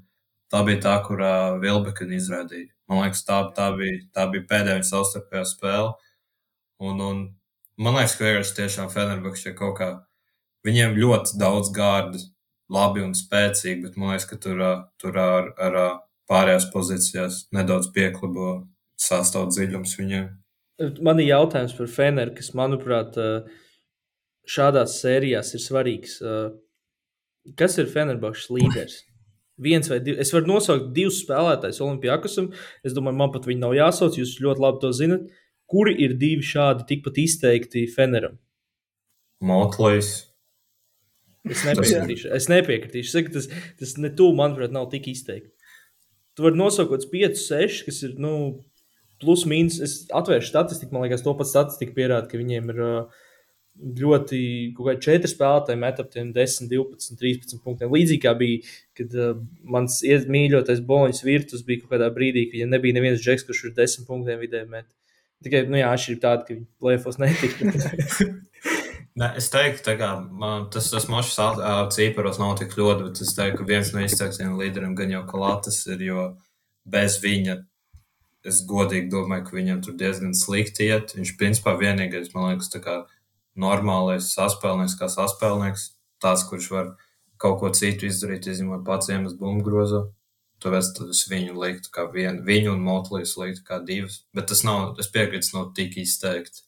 Tā 0.53 0.61
bija 0.67 0.83
tā, 0.85 0.95
kur 1.07 1.21
uh, 1.25 1.57
Vilbekina 1.61 2.13
izrādīja. 2.19 2.69
Man 2.91 3.01
liekas, 3.01 3.23
tā, 3.25 3.41
tā, 3.57 3.71
bija, 3.79 4.03
tā 4.13 4.27
bija 4.29 4.45
pēdējā 4.51 4.79
viņa 4.79 4.89
savstarpējā 4.91 5.45
spēle. 5.49 5.93
Un, 6.83 6.99
un 7.01 7.21
man 7.81 7.97
liekas, 7.97 8.17
ka 8.19 8.27
vienkārši 8.27 8.57
tiešām 8.59 8.91
Fenerbahčs 8.93 9.47
ir 9.49 9.55
kaut 9.57 9.79
kā 9.79 9.93
Viņiem 10.63 10.95
ļoti 10.95 11.37
daudz 11.39 11.71
gārdu, 11.75 12.21
labi 12.71 13.03
un 13.03 13.11
spēcīgi, 13.17 13.81
bet 13.83 13.97
man 13.99 14.13
liekas, 14.13 14.27
ka 14.29 14.37
tur, 14.39 14.61
tur 15.01 15.17
ar, 15.19 15.49
ar 15.59 15.79
pārējās 16.31 16.69
pozīcijās 16.71 17.39
nedaudz 17.55 17.89
pieklibo 17.95 18.53
sastāv 18.99 19.49
dziļums 19.51 19.97
viņiem. 19.99 20.29
Man 21.03 21.19
ir 21.19 21.33
jautājums 21.33 21.75
par 21.75 21.91
Feneru, 21.91 22.33
kas, 22.37 22.53
manuprāt, 22.55 23.19
šādās 24.55 24.95
sērijās 25.03 25.51
ir 25.57 25.63
svarīgs. 25.63 26.15
Kas 27.59 27.75
ir 27.83 27.91
Fenerbahčs 27.91 28.47
līderis? 28.55 29.01
Viens 29.61 29.89
vai 29.89 29.99
divi. 30.01 30.17
Es 30.21 30.33
varu 30.33 30.49
nosaukt 30.49 30.91
divus 30.95 31.19
spēlētājus 31.21 31.81
Olimpijākasam. 31.85 32.49
Es 32.85 32.95
domāju, 32.95 33.19
man 33.19 33.33
pat 33.33 33.45
viņi 33.45 33.61
nav 33.61 33.75
jāsauc. 33.77 34.17
Jūs 34.17 34.39
ļoti 34.41 34.63
labi 34.63 34.81
to 34.81 34.91
zinat. 34.97 35.27
Kuri 35.69 35.93
ir 36.05 36.15
divi 36.19 36.45
šādi 36.45 36.87
tikpat 36.89 37.19
izteikti 37.21 37.85
Feneram? 37.93 38.39
Motlējs. 39.43 40.11
Es 41.49 41.63
nepiekritīšu. 41.67 42.29
Es 42.33 42.47
nepiekritīšu. 42.51 43.11
Saku, 43.11 43.33
tas, 43.35 43.49
tas 43.79 43.97
ne 43.99 44.11
tuvu, 44.15 44.35
manuprāt, 44.39 44.73
nav 44.73 44.87
tik 44.91 45.09
izteikti. 45.11 45.51
Tu 46.33 46.45
vari 46.45 46.57
nosaukt 46.57 46.89
kaut 46.89 47.03
kādus 47.03 47.11
5, 47.11 47.41
6, 47.43 47.81
kas 47.87 47.99
ir 48.07 48.15
nu, 48.21 48.33
plus 49.21 49.43
mīnus. 49.49 49.79
Es 49.83 49.97
atvēršu 50.15 50.49
statistiku, 50.49 50.95
man 50.95 51.05
liekas, 51.05 51.23
to 51.25 51.35
pat 51.37 51.49
statistika 51.49 51.95
pierāda, 51.97 52.29
ka 52.31 52.39
viņiem 52.39 52.71
ir 52.73 52.81
ļoti 53.73 54.39
kaut 54.77 54.89
kādi 54.89 55.05
4 55.07 55.31
spēlētāji 55.31 55.81
met 55.81 56.01
ap 56.03 56.11
10, 56.13 56.69
12, 56.69 57.15
13 57.19 57.63
punktiem. 57.63 57.91
Līdzīgi 57.93 58.21
kā 58.23 58.35
bija, 58.37 58.61
kad 58.97 59.15
uh, 59.17 59.33
mans 59.65 59.99
mīļotais 60.03 60.83
Boņas 60.85 61.23
virtus 61.25 61.65
bija 61.65 61.81
kaut 61.81 61.95
kādā 61.95 62.11
brīdī, 62.13 62.45
kad 62.51 62.61
ja 62.61 62.69
nebija 62.69 62.99
neviens 62.99 63.23
džeks, 63.23 63.47
kurš 63.47 63.65
ir 63.69 63.75
10 63.81 64.07
punktiem 64.09 64.41
vidēji 64.43 64.69
met. 64.69 64.89
Tikai, 65.43 65.65
nu 65.67 65.81
jā, 65.81 65.89
šī 65.99 66.15
ir 66.15 66.23
tāda, 66.23 66.45
ka 66.47 66.59
plēfos 66.83 67.19
netika. 67.21 67.73
Ne, 69.13 69.27
es 69.37 69.45
teiktu, 69.53 69.93
ka 69.99 70.07
tas, 70.73 70.87
tas 70.89 71.03
mašs 71.05 71.35
cīparos 71.93 72.39
nav 72.41 72.55
tik 72.57 72.71
ļoti, 72.79 73.11
bet 73.11 73.19
es 73.21 73.35
teiktu, 73.37 73.59
ka 73.59 73.67
viens 73.69 73.91
no 73.93 74.01
izcelsmēm 74.01 74.55
līderiem 74.57 74.95
gan 74.97 75.13
jau 75.13 75.21
Kalatas 75.29 75.83
ir, 75.85 76.01
jo 76.01 76.23
bez 76.89 77.19
viņa 77.21 77.59
es 78.49 78.63
godīgi 78.65 79.11
domāju, 79.13 79.45
ka 79.45 79.57
viņam 79.59 79.83
tur 79.85 79.99
diezgan 79.99 80.33
slikti 80.33 80.89
iet. 80.89 81.13
Viņš 81.13 81.35
principā 81.37 81.75
vienīgais, 81.77 82.33
man 82.33 82.49
liekas, 82.49 82.71
tā 82.73 82.81
kā 82.81 82.97
normālais 83.59 84.31
saspēlnieks, 84.33 84.97
kā 84.99 85.09
saspēlnieks, 85.11 85.87
tāds, 86.23 86.45
kurš 86.49 86.69
var 86.73 86.91
kaut 87.41 87.59
ko 87.61 87.71
citu 87.75 88.07
izdarīt, 88.07 88.47
izņemot 88.47 88.85
pats 88.87 89.11
iemest 89.11 89.39
bumbu 89.39 89.65
grozu. 89.67 90.03
Tāpēc 90.63 91.01
es 91.11 91.25
viņu 91.27 91.57
liktu 91.59 91.91
kā 91.91 92.05
vienu, 92.11 92.43
viņu 92.47 92.77
un 92.77 92.83
Motlīs 92.85 93.35
liktu 93.39 93.65
kā 93.67 93.81
divus. 93.83 94.21
Bet 94.35 94.47
tas 94.51 94.63
nav, 94.63 94.93
es 95.01 95.09
piekrītu, 95.11 95.51
nav 95.57 95.73
tik 95.75 95.97
izteikti. 95.99 96.63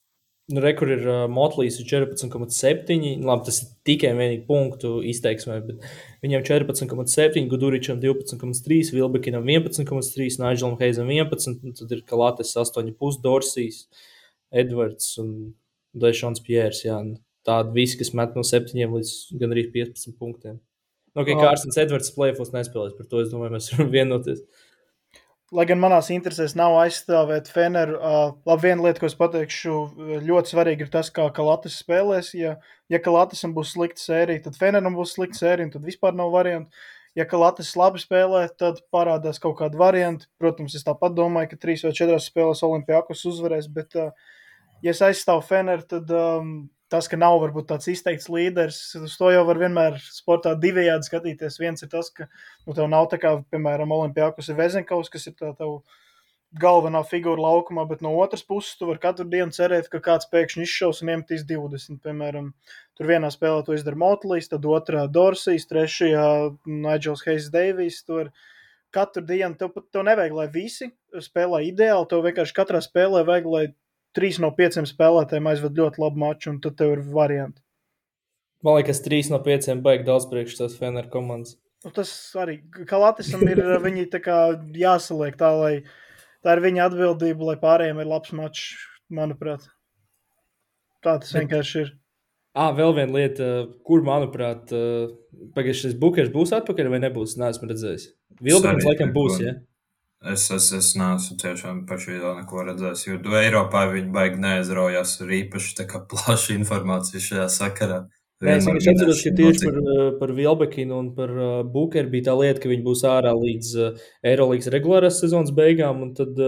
Nu, 0.51 0.61
Rekur 0.61 0.91
ir 0.93 1.05
uh, 1.09 1.21
Motlīs 1.31 1.79
14,7. 1.79 2.99
Labi, 3.25 3.45
tas 3.47 3.63
ir 3.63 3.69
tikai 3.87 4.11
vienīgi 4.13 4.43
punktu 4.45 4.99
izteiksmē, 5.09 5.55
bet 5.65 5.87
viņam 6.21 6.43
14,7, 6.45 7.47
Guduričam 7.49 8.01
12,3, 8.03 8.91
Vilbekinam 8.93 9.47
11,3, 9.49 10.37
Nigel 10.43 10.75
Heizam 10.83 11.09
11, 11.09 11.79
tad 11.79 11.95
ir 11.95 12.03
Kalates 12.05 12.53
8,5, 12.61 13.23
Dorsijas, 13.23 13.87
Edvards 14.53 15.15
un 15.23 15.31
Dešons 15.95 16.43
Pjērs. 16.45 16.83
Tādi 17.45 17.75
visi, 17.75 17.97
kas 17.99 18.13
met 18.17 18.33
no 18.37 18.41
7 18.45 18.73
līdz 18.73 19.11
gan 19.39 19.53
arī 19.53 19.67
15 19.73 20.17
punktiem. 20.19 20.59
Nu, 21.15 21.23
okay, 21.23 21.35
Kārsons 21.39 21.77
Edvards 21.79 22.11
plēfos 22.11 22.51
nespēlēs, 22.51 22.95
par 22.97 23.07
to 23.07 23.21
es 23.23 23.29
domāju, 23.31 23.53
mēs 23.55 23.69
varam 23.71 23.91
vienoties. 23.97 24.41
Lai 25.55 25.63
gan 25.69 25.77
manās 25.79 26.09
interesēs 26.11 26.55
nav 26.57 26.73
aizstāvēt 26.81 27.47
Feneru, 27.53 27.99
uh, 27.99 28.33
labi, 28.49 28.65
viena 28.65 28.83
lieta, 28.83 28.99
ko 28.99 29.07
es 29.07 29.15
pateikšu, 29.15 29.75
ļoti 30.25 30.51
svarīgi 30.51 30.83
ir 30.83 30.89
tas, 30.91 31.11
kā 31.13 31.29
Kalatis 31.31 31.77
spēlēs. 31.79 32.33
Ja, 32.35 32.55
ja 32.91 32.99
Kalatisam 32.99 33.53
būs 33.55 33.75
slikta 33.77 34.01
sērija, 34.01 34.43
tad 34.47 34.57
Feneram 34.59 34.97
būs 34.97 35.13
slikta 35.15 35.43
sērija, 35.43 35.69
un 35.69 35.73
tad 35.77 35.85
vispār 35.87 36.17
nav 36.17 36.33
variantu. 36.33 36.73
Ja 37.15 37.23
Kalatis 37.29 37.71
labi 37.79 38.01
spēlē, 38.01 38.41
tad 38.59 38.81
parādās 38.91 39.39
kaut 39.39 39.55
kāda 39.61 39.79
varianta. 39.79 40.27
Protams, 40.41 40.75
es 40.75 40.83
tāpat 40.83 41.15
domāju, 41.15 41.53
ka 41.53 41.61
trīs 41.61 41.85
vai 41.85 41.93
četrās 41.95 42.27
spēlēs 42.27 42.65
Olimpijākus 42.65 43.23
uzvarēs, 43.29 43.69
bet, 43.71 43.95
uh, 44.01 44.34
ja 44.85 44.93
es 44.93 45.01
aizstāvu 45.03 45.43
Feneru, 45.45 45.85
tad 45.89 46.11
um, 46.13 46.55
tas, 46.91 47.09
ka 47.09 47.17
nav 47.19 47.39
varbūt 47.41 47.69
tāds 47.71 47.89
izteikts 47.91 48.29
līderis, 48.31 48.79
uz 48.99 49.17
to 49.19 49.31
jau 49.33 49.43
var 49.47 49.59
vienmēr 49.61 49.99
sportā 50.03 50.53
divējādi 50.61 51.09
skatīties. 51.09 51.59
Viens 51.61 51.85
ir 51.85 51.91
tas, 51.91 52.11
ka 52.13 52.27
nu, 52.29 52.75
tev 52.75 52.89
nav 52.91 53.09
tā 53.11 53.19
kā, 53.21 53.35
piemēram, 53.53 53.93
Olimpijākus 53.95 54.51
ir 54.51 54.59
Vezenkaus, 54.59 55.11
kas 55.13 55.27
ir 55.31 55.37
tā 55.39 55.51
tev 55.57 55.79
galvenā 56.55 57.01
figūra 57.03 57.41
laukumā, 57.41 57.83
bet 57.89 58.03
no 58.05 58.13
otras 58.21 58.45
puses 58.47 58.77
tu 58.79 58.87
vari 58.87 59.01
katru 59.03 59.25
dienu 59.27 59.51
cerēt, 59.51 59.89
ka 59.91 59.99
kāds 60.03 60.29
pēkšņi 60.31 60.63
izšaus 60.63 61.01
un 61.03 61.11
iemetīs 61.11 61.43
20. 61.49 61.99
Piemēram, 62.05 62.51
tur 62.95 63.09
vienā 63.09 63.31
spēlē 63.33 63.65
to 63.65 63.75
izdara 63.75 63.99
Motlīs, 63.99 64.47
tad 64.51 64.67
otrā 64.69 65.03
Dorsijas, 65.11 65.67
trešajā 65.67 66.27
Nigels 66.69 67.25
Heis 67.27 67.49
Deivijs. 67.51 68.05
Katru 68.95 69.25
dienu 69.27 69.57
tev, 69.59 69.73
tev 69.91 70.05
nevajag, 70.07 70.37
lai 70.37 70.45
visi 70.53 70.87
spēlē 71.19 71.65
ideāli, 71.67 72.07
tev 72.07 72.21
vienkārši 72.23 72.55
katrā 72.55 72.79
spēlē 72.79 73.25
vajag, 73.27 73.49
lai 73.51 73.65
trīs 74.15 74.39
no 74.41 74.51
pieciem 74.55 74.87
spēlētājiem 74.89 75.51
aizved 75.51 75.77
ļoti 75.79 76.01
labu 76.03 76.21
maču, 76.23 76.53
un 76.53 76.61
tad 76.63 76.77
tev 76.79 76.95
ir 76.95 77.03
varianti. 77.15 77.61
Man 78.65 78.79
liekas, 78.79 79.03
trīs 79.05 79.29
no 79.29 79.37
pieciem 79.45 79.83
baigi 79.85 80.07
daudz 80.07 80.25
priekš 80.31 80.57
tās 80.61 80.77
Fener 80.79 81.09
komandas. 81.11 81.57
Nu, 81.85 81.91
tas 81.93 82.09
arī, 82.41 82.57
kā 82.89 82.97
Latvijam 82.97 83.45
ir 83.45 83.61
viņi 83.85 84.07
kā 84.23 84.39
jāsaliek 84.73 85.37
tā, 85.37 85.51
lai 85.59 85.73
tā 86.41 86.55
ir 86.55 86.63
viņa 86.65 86.87
atbildība, 86.89 87.51
lai 87.51 87.59
pārējiem 87.61 88.01
ir 88.01 88.09
labs 88.09 88.33
mačs, 88.37 88.73
manuprāt. 89.13 89.67
Tā 91.05 91.19
tas 91.21 91.35
vienkārši 91.35 91.83
ir. 91.83 91.93
Ah, 92.55 92.71
vēl 92.73 92.95
viena 92.95 93.11
lieta, 93.11 93.47
kur, 93.85 94.01
manuprāt, 94.07 94.71
pagājušais 95.53 95.97
Bukers 95.99 96.31
būs 96.33 96.55
atpakaļ 96.55 96.89
vai 96.93 97.01
nebūs, 97.03 97.35
neesmu 97.37 97.67
redzējis. 97.69 98.07
Vilkums 98.41 98.87
laikam 98.87 99.11
būs, 99.15 99.41
ja? 99.43 99.57
Es, 100.23 100.47
es, 100.49 100.71
es 100.73 100.93
neesmu 100.97 101.35
tiešām 101.41 101.83
par 101.89 101.99
šo 102.01 102.15
video 102.15 102.31
neko 102.37 102.63
redzējis, 102.69 103.03
jo 103.07 103.17
Eiropā 103.41 103.85
viņi 103.91 104.13
baigi 104.15 104.39
neaizraujas 104.41 105.19
ar 105.21 105.33
īpaši 105.41 105.85
plašu 106.11 106.55
informāciju 106.55 107.21
šajā 107.27 107.49
sakarā. 107.53 107.99
Nē, 108.43 108.57
es 108.59 108.65
atceros, 108.67 109.21
ka 109.23 109.31
tieši 109.37 109.69
par, 109.69 109.77
par 110.19 110.33
Vilbekinu 110.35 110.97
un 110.97 111.13
par 111.15 111.31
uh, 111.31 111.53
Bukeru 111.63 112.11
bija 112.11 112.29
tā 112.29 112.33
lieta, 112.35 112.59
ka 112.61 112.71
viņi 112.71 112.83
būs 112.83 113.05
ārā 113.07 113.31
līdz 113.37 113.69
uh, 113.79 114.01
Eirolandes 114.27 114.67
regulārās 114.73 115.21
sezonas 115.21 115.53
beigām, 115.55 116.03
un 116.03 116.11
tad 116.17 116.41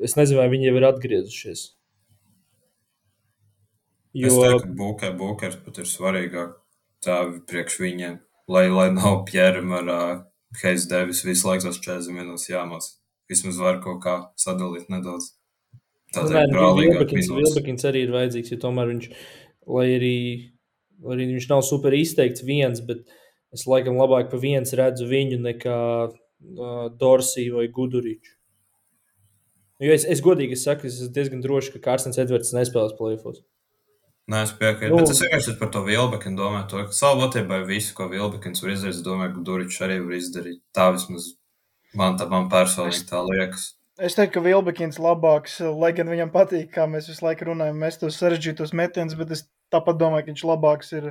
es 0.00 0.16
nezinu, 0.16 0.40
vai 0.40 0.48
viņi 0.52 0.70
jau 0.70 0.78
ir 0.80 0.88
atgriezušies. 0.88 1.66
Jo... 4.16 4.30
Es 4.30 4.38
teiktu, 4.38 4.64
ka 4.64 4.72
Buker, 4.78 5.12
Bukers 5.18 5.60
pat 5.64 5.82
ir 5.82 5.86
svarīgāk 5.86 6.56
tā 7.04 7.20
priekš 7.50 7.78
viņiem, 7.82 8.16
lai, 8.50 8.66
lai 8.72 8.88
nav 8.94 9.22
Pjēram 9.28 9.76
ar 10.50 10.56
uh, 10.56 10.62
Heis 10.62 10.86
Devis 10.90 11.24
visu 11.24 11.48
laiku 11.48 11.68
tos 11.68 11.80
40 11.80 12.16
minūtes 12.16 12.50
jāmācās. 12.50 12.96
Vismaz 13.30 13.60
var 13.62 13.78
kaut 13.84 14.00
kā 14.02 14.16
sadalīt 14.40 14.90
nedaudz. 14.90 15.32
Tā 16.14 16.24
ir 16.26 16.50
brālīga. 16.50 17.04
Vilbekins 17.06 17.86
arī 17.86 18.04
ir 18.06 18.14
vajadzīgs, 18.14 18.50
jo 18.50 18.58
tomēr 18.64 18.90
viņš, 18.90 19.06
lai 19.70 19.86
arī, 19.94 20.16
lai 21.04 21.14
arī 21.16 21.28
viņš 21.36 21.46
nav 21.52 21.62
super 21.66 21.94
izteikts 21.94 22.42
viens, 22.42 22.82
bet 22.82 23.06
es 23.54 23.66
laikam 23.70 24.00
labāk 24.00 24.32
pa 24.32 24.40
viens 24.42 24.74
redzu 24.74 25.06
viņu 25.10 25.38
nekā 25.44 25.78
uh, 26.10 26.84
Dorsiju 26.98 27.60
vai 27.60 27.68
Guduriču. 27.70 28.34
Jo 29.80 29.94
es, 29.94 30.04
es 30.04 30.20
godīgi 30.20 30.58
es 30.58 30.66
saku, 30.66 30.90
es 30.90 30.98
esmu 30.98 31.14
diezgan 31.14 31.40
drošs, 31.44 31.70
ka 31.72 31.80
Kārstens 31.86 32.18
Edvards 32.20 32.52
nespēlēs 32.52 32.98
plēfos. 32.98 33.40
Nē, 34.30 34.44
es 34.46 34.52
piekrītu. 34.54 34.92
Nu, 34.92 35.02
bet 35.02 35.10
es 35.10 35.20
vienkārši 35.24 35.56
par 35.58 35.72
to 35.74 35.82
Vilbekinu 35.82 36.38
domāju, 36.38 36.66
to, 36.70 36.84
ka 36.86 36.94
savu 36.94 37.24
būtībā 37.24 37.64
visu, 37.66 37.94
ko 37.96 38.06
Vilbekins 38.12 38.62
var 38.62 38.76
izdarīt, 38.76 39.00
es 39.00 39.04
domāju, 39.06 39.34
ka 39.34 39.44
Duričs 39.48 39.82
arī 39.82 39.98
var 40.04 40.16
izdarīt. 40.20 40.60
Tā 40.76 40.86
vismaz 40.94 41.32
man, 41.98 42.18
tā 42.20 42.28
man 42.30 42.46
personīgi 42.52 43.08
tā 43.08 43.24
liekas. 43.26 43.72
Es 44.00 44.14
teiktu, 44.16 44.38
ka 44.38 44.44
Vilbekins 44.46 45.00
labāks, 45.02 45.58
lai 45.82 45.90
gan 45.96 46.08
viņam 46.08 46.30
patīk, 46.32 46.70
kā 46.76 46.86
mēs 46.88 47.10
visu 47.10 47.26
laiku 47.26 47.50
runājam, 47.50 47.82
mēs 47.82 47.98
tos 48.00 48.20
sarežģītos 48.22 48.72
metienus, 48.78 49.18
bet 49.18 49.34
es 49.34 49.42
tāpat 49.74 49.98
domāju, 50.00 50.28
ka 50.28 50.32
viņš 50.32 50.44
labāks 50.52 50.94
ir 50.96 51.10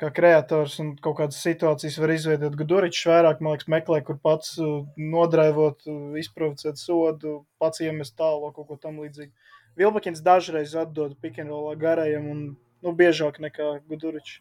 kā 0.00 0.10
kreators 0.12 0.78
un 0.82 0.94
kaut 1.04 1.18
kādas 1.20 1.38
situācijas 1.44 2.00
var 2.00 2.14
izveidot. 2.16 2.56
Guduričs 2.58 3.04
vairāk, 3.08 3.44
man 3.44 3.54
liekas, 3.54 3.68
meklē, 3.72 4.00
kur 4.08 4.18
pats 4.24 4.56
uh, 4.60 4.82
nodraivot, 4.96 5.84
uh, 5.88 6.16
izprovocēt 6.20 6.80
sodu, 6.80 7.42
pats 7.60 7.84
iemest 7.84 8.16
tālu, 8.18 8.50
kaut 8.56 8.72
ko 8.72 8.80
tam 8.80 8.98
līdzīgu. 9.04 9.32
Vilbekins 9.78 10.22
dažreiz 10.24 10.74
atdod 10.78 11.16
pikantrolā 11.22 11.76
garajam 11.78 12.28
un 12.32 12.44
nu, 12.82 12.92
biežāk 12.98 13.40
nekā 13.42 13.78
Guduričs. 13.90 14.40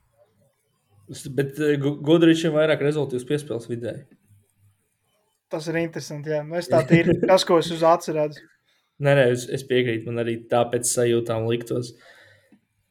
Bet 1.32 1.60
uh, 1.64 1.76
Gudričam 2.04 2.58
vairāk 2.58 2.84
rezultātus 2.84 3.28
piespēles 3.28 3.70
vidē. 3.72 3.96
Tas 5.48 5.70
ir 5.72 5.80
interesanti. 5.80 6.34
Jā. 6.34 6.42
Nu, 6.44 6.58
es 6.60 6.68
tā 6.72 6.82
ir 7.00 7.14
tas, 7.24 7.46
ko 7.48 7.62
es 7.62 7.72
uz 7.72 7.86
atcerēju. 7.88 8.44
Nē, 8.98 9.14
nē, 9.14 9.28
es, 9.36 9.46
es 9.54 9.64
piekrītu. 9.68 10.10
Man 10.10 10.26
arī 10.26 10.40
tāpēc 10.52 10.90
sajūtām 10.90 11.48
liktos. 11.48 11.94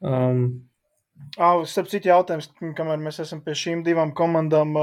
Um, 0.00 0.66
Oh, 1.40 1.62
starp 1.68 1.88
citu, 1.88 2.10
jautājums, 2.10 2.46
kamēr 2.76 3.00
mēs 3.00 3.18
esam 3.24 3.40
pie 3.44 3.54
šīm 3.56 3.82
divām 3.84 4.12
komandām, 4.16 4.74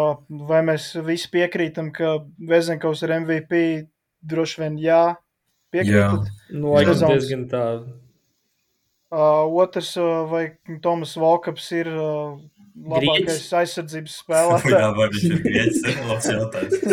vai 0.50 0.62
mēs 0.66 0.92
visi 1.06 1.30
piekrītam, 1.34 1.92
ka 1.94 2.16
Vezenkaus 2.50 3.04
ir 3.06 3.14
MVP? 3.20 3.62
Droši 4.26 4.62
vien 4.62 4.80
jā, 4.82 5.02
Piekrītat? 5.74 6.32
Nu, 6.54 6.74
laikam 6.76 7.06
diezgan 7.10 7.46
tā. 7.52 7.66
Uh, 9.14 9.46
otrs, 9.62 9.92
uh, 10.02 10.24
vai 10.30 10.48
Tomas 10.82 11.14
Valkaps 11.22 11.68
ir 11.78 11.90
uh, 11.92 12.34
labākais 12.74 13.28
Grieķis. 13.28 13.54
aizsardzības 13.60 14.18
spēlētājs? 14.24 14.74
Jā, 14.74 14.92
vai 14.98 15.08
viņš 15.14 15.26
ir 15.28 15.42
grieķis? 15.44 15.84
Labs 16.10 16.30
jautājums. 16.32 16.84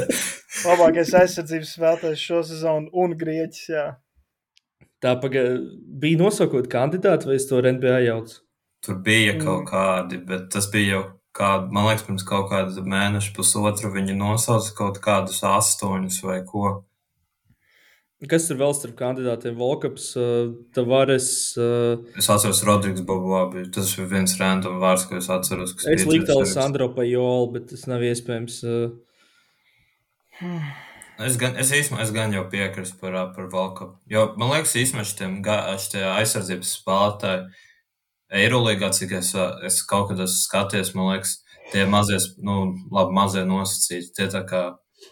labākais 0.68 1.12
aizsardzības 1.22 1.74
spēlētājs 1.78 2.24
šo 2.28 2.42
sezonu 2.50 2.92
un 3.04 3.16
grieķis, 3.20 3.68
jā. 3.72 3.86
Tā 5.04 5.16
paga... 5.20 5.44
bija 6.00 6.20
nosakot 6.20 6.68
kandidāti, 6.72 7.28
vai 7.28 7.36
es 7.40 7.48
to 7.48 7.60
NBA 7.64 7.98
jaucu? 8.06 8.40
Tur 8.84 9.00
bija 9.04 9.36
kaut 9.40 9.64
mm. 9.64 9.68
kādi, 9.72 10.20
bet 10.28 10.50
tas 10.52 10.68
bija 10.72 10.98
jau 10.98 11.04
kādu, 11.34 11.72
man 11.74 11.88
liekas, 11.88 12.04
pirms 12.06 12.24
kaut 12.28 12.50
kāda 12.52 12.84
mēneša 12.84 13.32
pusotru 13.36 13.92
viņi 13.94 14.16
nosauca 14.18 14.76
kaut 14.76 15.00
kādus 15.04 15.40
astoņus 15.48 16.20
vai 16.24 16.42
ko. 16.48 16.82
Kas 18.30 18.46
ir 18.52 18.58
vēl 18.60 18.72
starp 18.76 18.94
kandidātiem? 18.98 19.56
Volkaps, 19.58 20.10
uh, 20.20 20.52
Tavares. 20.76 21.28
Uh, 21.58 21.98
es 22.18 22.28
atceros, 22.30 22.62
Rodrigs 22.66 23.04
Bobabi. 23.06 23.66
Tas 23.74 23.90
ir 23.98 24.08
viens 24.10 24.36
random 24.40 24.80
vārds, 24.82 25.06
ko 25.10 25.18
es 25.18 25.28
atceros. 25.32 25.74
Es 25.90 26.06
liktu 26.08 26.34
Alessandro 26.36 26.88
Pajolu, 26.94 27.52
bet 27.56 27.68
tas 27.74 27.86
nav 27.90 28.04
iespējams. 28.06 28.62
Uh... 28.64 28.88
Es 31.14 31.36
gan, 31.38 31.52
es, 31.62 31.68
īsmā, 31.70 32.00
es 32.02 32.08
gan 32.10 32.32
jau 32.34 32.40
piekrītu 32.50 32.96
par, 32.98 33.14
par 33.36 33.44
Volkapu. 33.46 33.92
Jo 34.10 34.24
man 34.34 34.50
liekas, 34.50 34.72
īstenībā 34.80 35.04
šiem 35.06 35.36
aizsardzības 36.10 36.72
spēlētājiem 36.80 37.44
Eirolandā, 38.34 38.88
cik 38.96 39.12
es, 39.20 39.30
es 39.62 39.76
kaut 39.86 40.08
kad 40.10 40.24
esmu 40.24 40.40
skaties, 40.40 40.90
man 40.98 41.12
liekas, 41.12 41.36
tie 41.70 41.84
mazie, 41.86 42.18
nu, 42.42 42.72
labi, 42.90 43.14
mazie 43.14 43.44
nosacīti. 43.46 44.10
Tie 44.16 44.26
tā 44.32 44.42
kā 44.48 44.64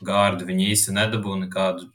gārdi, 0.03 0.49
viņi 0.49 0.71
īsti 0.73 0.97
nedabū 0.97 1.37
nekādu 1.45 1.87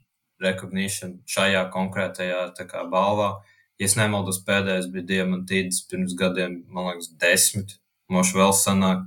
recognition 0.43 1.17
šajā 1.29 1.67
konkrētajā 1.73 2.41
kā, 2.59 2.85
balvā. 2.91 3.35
Ja 3.77 3.89
nemaldos, 3.99 4.39
pēdējais 4.45 4.87
bija 4.93 5.05
Diamantīds 5.11 5.83
pirms 5.89 6.15
gadiem, 6.17 6.63
man 6.73 6.91
liekas, 6.91 7.11
desmit. 7.21 7.77
Mošu 8.09 8.39
vēl 8.39 8.53
sanāk. 8.57 9.03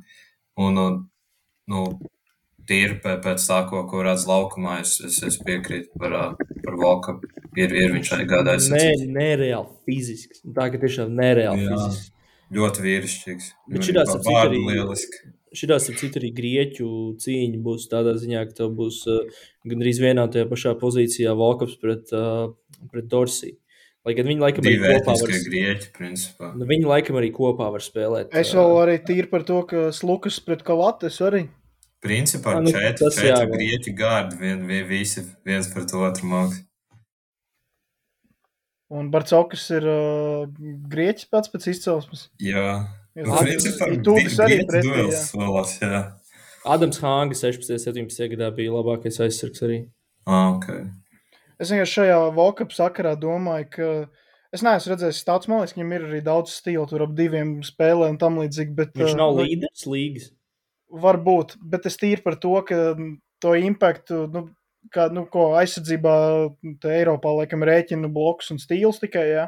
Un, 0.60 0.78
un 0.78 0.98
nu, 1.70 1.84
tīri 2.70 3.00
pēc 3.02 3.42
tā, 3.48 3.64
ko, 3.70 3.82
ko 3.90 4.04
redz 4.06 4.26
laukumā, 4.30 4.78
es, 4.84 4.98
es, 5.06 5.18
es 5.26 5.40
piekrītu 5.42 5.90
par, 5.98 6.16
par 6.62 6.78
Volku. 6.78 7.16
Ir, 7.58 7.74
ir 7.74 7.96
viņš 7.96 8.14
arī 8.14 8.28
gādājis. 8.30 8.70
Nē, 8.70 8.86
nereāli 9.10 9.66
fizisks. 9.88 10.44
Tā 10.54 10.68
kā 10.70 10.78
tiešām 10.82 11.16
nereāli 11.18 11.66
Jā, 11.66 11.74
fizisks. 11.74 12.12
Ļoti 12.54 12.86
vīrišķīgs. 12.86 13.52
Tās 13.90 14.14
ir 14.20 14.38
arī 14.38 14.62
lieliski. 14.62 15.30
Šitās 15.56 15.88
ir 15.90 15.96
citu 15.98 16.20
arī 16.20 16.30
grieķu 16.34 16.88
cīņa. 17.22 17.58
Būs 17.64 17.88
tādā 17.90 18.14
ziņā, 18.20 18.44
ka 18.48 18.60
tev 18.62 18.74
būs 18.78 19.00
uh, 19.10 19.24
gandrīz 19.66 19.98
vienā 20.02 20.28
tajā 20.30 20.46
pašā 20.50 20.76
pozīcijā 20.78 21.34
Volkaps 21.38 21.74
pret, 21.82 22.12
uh, 22.14 22.52
pret 22.92 23.10
Dorsiju. 23.10 23.58
Lai 24.06 24.14
gan 24.16 24.30
viņi 24.30 24.40
laikam 24.40 24.64
arī 24.64 24.78
kopā 24.80 25.14
var 25.20 25.32
grieķi, 25.44 25.88
principā. 25.92 26.54
Nu, 26.56 26.64
viņi 26.68 26.86
laikam 26.88 27.18
arī 27.20 27.28
kopā 27.36 27.66
var 27.74 27.84
spēlēt. 27.84 28.30
Es 28.32 28.54
vēl 28.56 28.78
arī 28.80 28.94
tīri 29.04 29.28
par 29.28 29.44
to, 29.48 29.58
ka 29.68 29.90
Slukas 29.92 30.38
pret 30.44 30.64
Kalates 30.64 31.18
arī. 31.26 31.44
Principā 32.00 32.56
nu, 32.64 32.72
četri, 32.72 33.10
četri 33.12 33.50
grieķi 33.50 33.92
gārdi, 33.98 34.38
vien, 34.40 34.64
vien, 34.64 34.86
visi 34.88 35.26
viens 35.44 35.68
pret 35.68 35.92
otru 35.92 36.30
mākslinieks. 36.30 36.66
Un 38.90 39.10
Barcokas 39.12 39.68
ir 39.76 39.84
uh, 39.86 40.48
grieķis 40.90 41.28
pats 41.30 41.52
pēc 41.52 41.68
izcelsmes. 41.70 42.24
Jā, 42.42 42.80
nu, 43.26 43.37
principā, 43.44 43.90
Tūkas 44.06 44.40
arī 44.44 44.62
pretī. 44.68 46.00
Adams 46.70 47.00
Hānga 47.00 47.37
16. 47.37 47.72
un 47.72 47.85
17. 48.09 48.26
gadā 48.35 48.50
bija 48.56 48.74
labākais 48.74 49.20
aizsargs 49.24 49.62
arī. 49.64 49.78
Ah, 50.28 50.52
okay. 50.52 50.85
Es 51.61 51.72
vienkārši 51.72 51.98
šajā 51.98 52.18
Volkapa 52.37 52.76
sakarā 52.76 53.14
domāju, 53.20 53.66
ka 53.74 53.88
es 54.54 54.64
neesmu 54.64 54.94
redzējis 54.94 55.24
tāds, 55.28 55.48
man 55.48 55.62
liekas, 55.62 55.76
viņam 55.76 55.96
ir 55.96 56.06
arī 56.09 56.20
daudz 56.24 56.54
stilu, 56.56 56.87
tur 56.88 57.04
ap 57.04 57.16
diviem 57.16 57.59
spēlēm 57.64 58.14
un 58.14 58.20
tam 58.20 58.38
līdzīgi. 58.40 58.76
Bet, 58.76 58.94
Viņš 58.96 59.18
nav 59.18 59.35
uh, 59.35 59.42
līderis 59.44 59.85
līgas. 59.88 60.30
Varbūt, 60.90 61.59
bet 61.72 61.87
es 61.88 62.00
tīri 62.00 62.24
par 62.24 62.38
to, 62.42 62.54
ka 62.66 62.80
to 63.40 63.52
impaktu, 63.56 64.24
nu, 64.33 64.46
kā, 64.92 65.09
nu, 65.12 65.26
ko 65.30 65.50
aizsardzībā 65.61 66.14
Eiropā 66.96 67.35
laikam 67.37 67.64
rēķina 67.68 68.11
bloks 68.12 68.50
un 68.54 68.61
stils 68.62 69.00
tikai, 69.02 69.26
jā. 69.28 69.46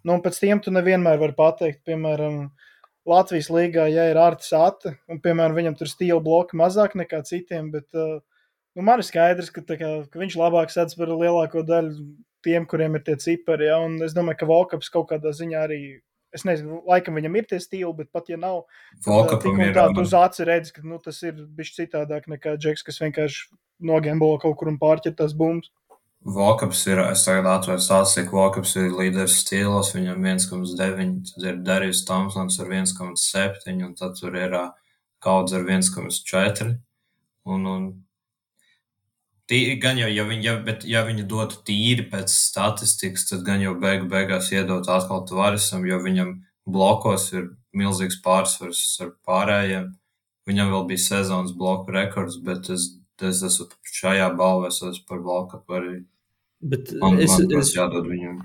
Nu, 0.00 0.16
un 0.16 0.24
pēc 0.24 0.40
tiem 0.40 0.60
tu 0.64 0.72
nevienmēr 0.72 1.20
vari 1.20 1.36
pateikt, 1.36 1.84
piemēram, 1.88 2.46
Latvijas 3.08 3.48
līgā, 3.48 3.86
ja 3.88 4.10
ir 4.10 4.18
Artis 4.20 4.52
Ata, 4.56 4.92
un, 5.08 5.20
piemēram, 5.24 5.56
viņam 5.56 5.76
tur 5.78 5.88
stila 5.88 6.20
bloki 6.24 6.58
mazāk 6.60 6.96
nekā 7.00 7.22
citiem, 7.24 7.70
bet 7.72 7.88
uh, 7.96 8.18
nu, 8.76 8.84
man 8.84 9.00
ir 9.00 9.06
skaidrs, 9.08 9.48
ka, 9.54 9.64
kā, 9.64 9.92
ka 10.10 10.20
viņš 10.20 10.36
labāk 10.38 10.72
sadz 10.72 10.98
par 10.98 11.12
lielāko 11.12 11.64
daļu 11.66 12.04
tiem, 12.44 12.66
kuriem 12.68 12.96
ir 12.96 13.04
tie 13.06 13.16
cipari. 13.20 13.68
Ja? 13.70 13.80
Un 13.84 13.98
es 14.04 14.14
domāju, 14.16 14.42
ka 14.42 14.48
Volkaps 14.50 14.92
kaut 14.92 15.10
kādā 15.12 15.32
ziņā 15.36 15.66
arī. 15.68 15.80
Es 16.30 16.44
nezinu, 16.46 16.84
laikam 16.86 17.16
viņam 17.18 17.40
ir 17.40 17.46
tie 17.50 17.58
stili, 17.58 17.90
bet 17.98 18.12
pat 18.14 18.28
ja 18.30 18.36
nav, 18.38 18.60
tad 19.02 19.48
ir 19.50 19.72
tā, 19.74 19.88
tu 19.96 20.04
uz 20.04 20.12
aci 20.14 20.44
redzi, 20.46 20.76
ka 20.76 20.84
nu, 20.86 21.00
tas 21.02 21.16
ir 21.26 21.40
bijis 21.56 21.72
citādāk 21.74 22.28
nekā 22.30 22.52
Džeks, 22.54 22.84
kas 22.86 23.00
vienkārši 23.02 23.48
nogembolo 23.82 24.38
kaut 24.38 24.54
kur 24.60 24.70
un 24.70 24.78
pārķer 24.78 25.16
tās 25.18 25.34
bumbas. 25.34 25.72
Volkaps 26.20 26.82
ir, 26.86 27.00
es 27.00 27.22
tagad 27.24 27.46
atvēru 27.48 27.80
stāstīju, 27.80 28.28
Volkaps 28.34 28.74
ir 28.76 28.92
līderis 28.92 29.38
stilos, 29.40 29.94
viņam 29.94 30.26
1,9, 30.34 31.32
tad 31.32 31.46
ir 31.48 31.62
Darījus 31.64 32.04
Tomsons 32.08 32.60
ar 32.60 32.68
1,7, 32.76 33.80
un 33.86 33.94
tad 33.96 34.18
tur 34.20 34.36
ir 34.36 34.56
kauds 35.24 35.56
ar 35.56 35.64
1,4. 35.64 36.74
Un, 37.48 37.66
un 37.66 37.88
Tī, 39.50 39.58
gan 39.82 39.98
jau, 39.98 40.06
ja 40.06 40.22
viņi, 40.28 40.44
ja, 40.46 40.52
bet, 40.62 40.84
ja 40.86 41.00
viņi 41.02 41.24
dotu 41.26 41.56
tīri 41.66 42.04
pēc 42.12 42.30
statistikas, 42.30 43.24
tad 43.26 43.40
gan 43.42 43.58
jau 43.58 43.72
beigu 43.82 44.06
beigās 44.12 44.52
iedot 44.54 44.86
atkal 44.86 45.24
Tvarisam, 45.26 45.82
jo 45.88 45.98
viņam 46.04 46.36
blokos 46.70 47.24
ir 47.34 47.48
milzīgs 47.74 48.20
pārsvars 48.22 48.84
ar 49.02 49.10
pārējiem. 49.26 49.88
Viņam 50.46 50.70
vēl 50.70 50.86
bija 50.92 51.02
sezonas 51.02 51.56
bloku 51.58 51.90
rekords, 51.96 52.38
bet 52.46 52.70
es, 52.70 52.86
es 53.26 53.42
esmu 53.46 53.68
šajā 54.00 54.30
balvā, 54.38 54.70
es 54.72 54.80
esmu 54.86 55.06
par 55.08 55.22
bloku 55.24 55.60
arī. 55.78 56.00
Bet 56.60 56.92
man, 57.00 57.20
es, 57.20 57.36
man 57.38 57.60
es, 57.60 57.74
jādod 57.76 58.08
viņam. 58.10 58.40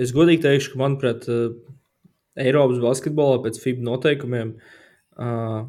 Es 0.00 0.12
godīgi 0.16 0.42
teikšu, 0.44 0.74
ka 0.74 0.82
manuprāt, 0.82 1.28
Eiropas 2.34 2.82
basketbolā 2.82 3.38
pēc 3.44 3.60
FIBA 3.62 3.86
noteikumiem 3.86 4.56
uh, 4.58 5.68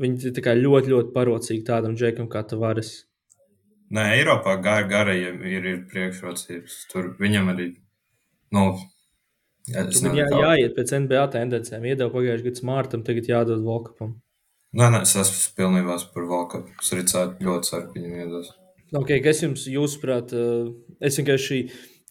Viņi 0.00 0.30
ir 0.32 0.62
ļoti, 0.64 0.90
ļoti 0.94 1.12
parocīgi 1.12 1.64
tādam 1.66 1.96
džekam 1.98 2.28
kā 2.32 2.40
Tavares. 2.48 2.94
Nē, 3.92 4.06
Eiropā 4.16 4.54
gar, 4.64 4.86
garajiem 4.88 5.42
ir, 5.44 5.66
ir 5.66 5.82
priekšrocības. 5.90 6.76
Tur 6.92 7.12
viņam 7.20 7.52
arī. 7.52 7.68
Nu, 8.56 8.72
Viņam 9.70 10.16
jā, 10.16 10.26
jāiet 10.40 10.72
pēc 10.74 10.94
NBA 11.04 11.26
tendencēm. 11.34 11.84
Iedod 11.86 12.14
pagājušajā 12.14 12.46
gadā 12.46 12.58
Smartam, 12.62 13.02
tagad 13.06 13.28
jādod 13.28 13.60
Volkapam. 13.66 14.14
Nē, 14.70 14.86
nē, 14.94 15.02
es 15.02 15.16
esmu 15.18 15.54
pilnībā 15.58 15.96
par 16.14 16.26
Volkapu. 16.30 16.74
Es 16.78 16.92
arī 16.94 17.06
ceru, 17.10 17.32
ļoti 17.42 17.70
ceru, 17.70 17.86
ka 17.88 17.96
viņam 17.96 18.18
iedos. 18.24 18.50
Okay, 19.00 19.22
kas 19.22 19.42
jums, 19.42 19.64
jūsuprāt, 19.70 20.34
eh, 20.34 20.68
es 21.02 21.18
vienkārši 21.18 21.58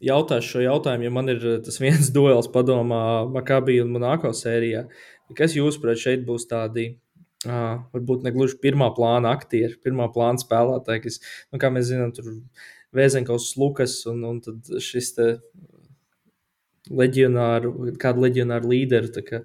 jautāšu 0.04 0.56
šo 0.56 0.64
jautājumu, 0.64 1.08
jo 1.08 1.14
man 1.16 1.32
ir 1.32 1.46
eh, 1.46 1.60
tas 1.64 1.80
viens 1.80 2.12
duels 2.16 2.52
padomā 2.52 3.04
Makabī 3.32 3.80
un 3.84 3.94
Monako 3.96 4.34
sērijā. 4.36 4.88
Kas 5.38 5.56
jūsuprāt 5.56 6.02
šeit 6.02 6.28
būs 6.28 6.50
tādi 6.50 6.92
Uh, 7.48 7.78
varbūt 7.96 8.26
ne 8.26 8.34
gluži 8.36 8.58
pirmā 8.60 8.90
plāna 8.92 9.30
aktieri, 9.32 9.78
pirmā 9.80 10.10
plāna 10.12 10.42
spēlētāji, 10.42 11.04
kas, 11.06 11.20
nu, 11.54 11.60
kā 11.62 11.70
mēs 11.72 11.86
zinām, 11.88 12.10
tur 12.12 12.26
Vēzenkaus, 12.92 13.54
Lukas 13.56 13.94
un, 14.12 14.26
un 14.28 14.42
šis 14.84 15.14
te 15.16 15.28
leģionāru, 16.90 17.72
kādu 18.02 18.26
leģionāru 18.26 18.72
līderu, 18.74 19.12
tā 19.14 19.24
kā 19.26 19.40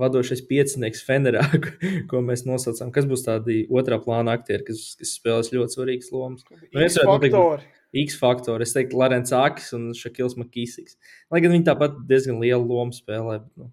vadošais 0.00 0.42
piecinieks 0.48 1.02
Fenerā, 1.06 1.44
ko 2.10 2.22
mēs 2.24 2.46
nosaucām. 2.48 2.92
Kas 2.94 3.08
būs 3.10 3.26
tādi 3.26 3.64
otrā 3.72 4.00
plāna 4.02 4.36
aktieri, 4.38 4.66
kas, 4.68 4.94
kas 5.00 5.16
spēlēs 5.18 5.52
ļoti 5.54 5.76
svarīgas 5.76 6.14
lomas? 6.14 6.46
Nu, 6.70 6.82
es 6.84 6.98
domāju, 7.00 7.60
X 7.90 8.16
faktori. 8.20 8.62
Es 8.62 8.74
teiktu, 8.76 8.98
Lorence 9.00 9.34
Akis 9.34 9.72
un 9.74 9.90
Šakils 9.98 10.36
Makīsīks. 10.38 10.96
Lai 11.32 11.42
gan 11.42 11.54
viņi 11.56 11.66
tāpat 11.66 11.96
diezgan 12.06 12.38
lielu 12.42 12.62
lomu 12.62 12.94
spēlē. 12.94 13.40
Bet, 13.42 13.50
nu. 13.58 13.70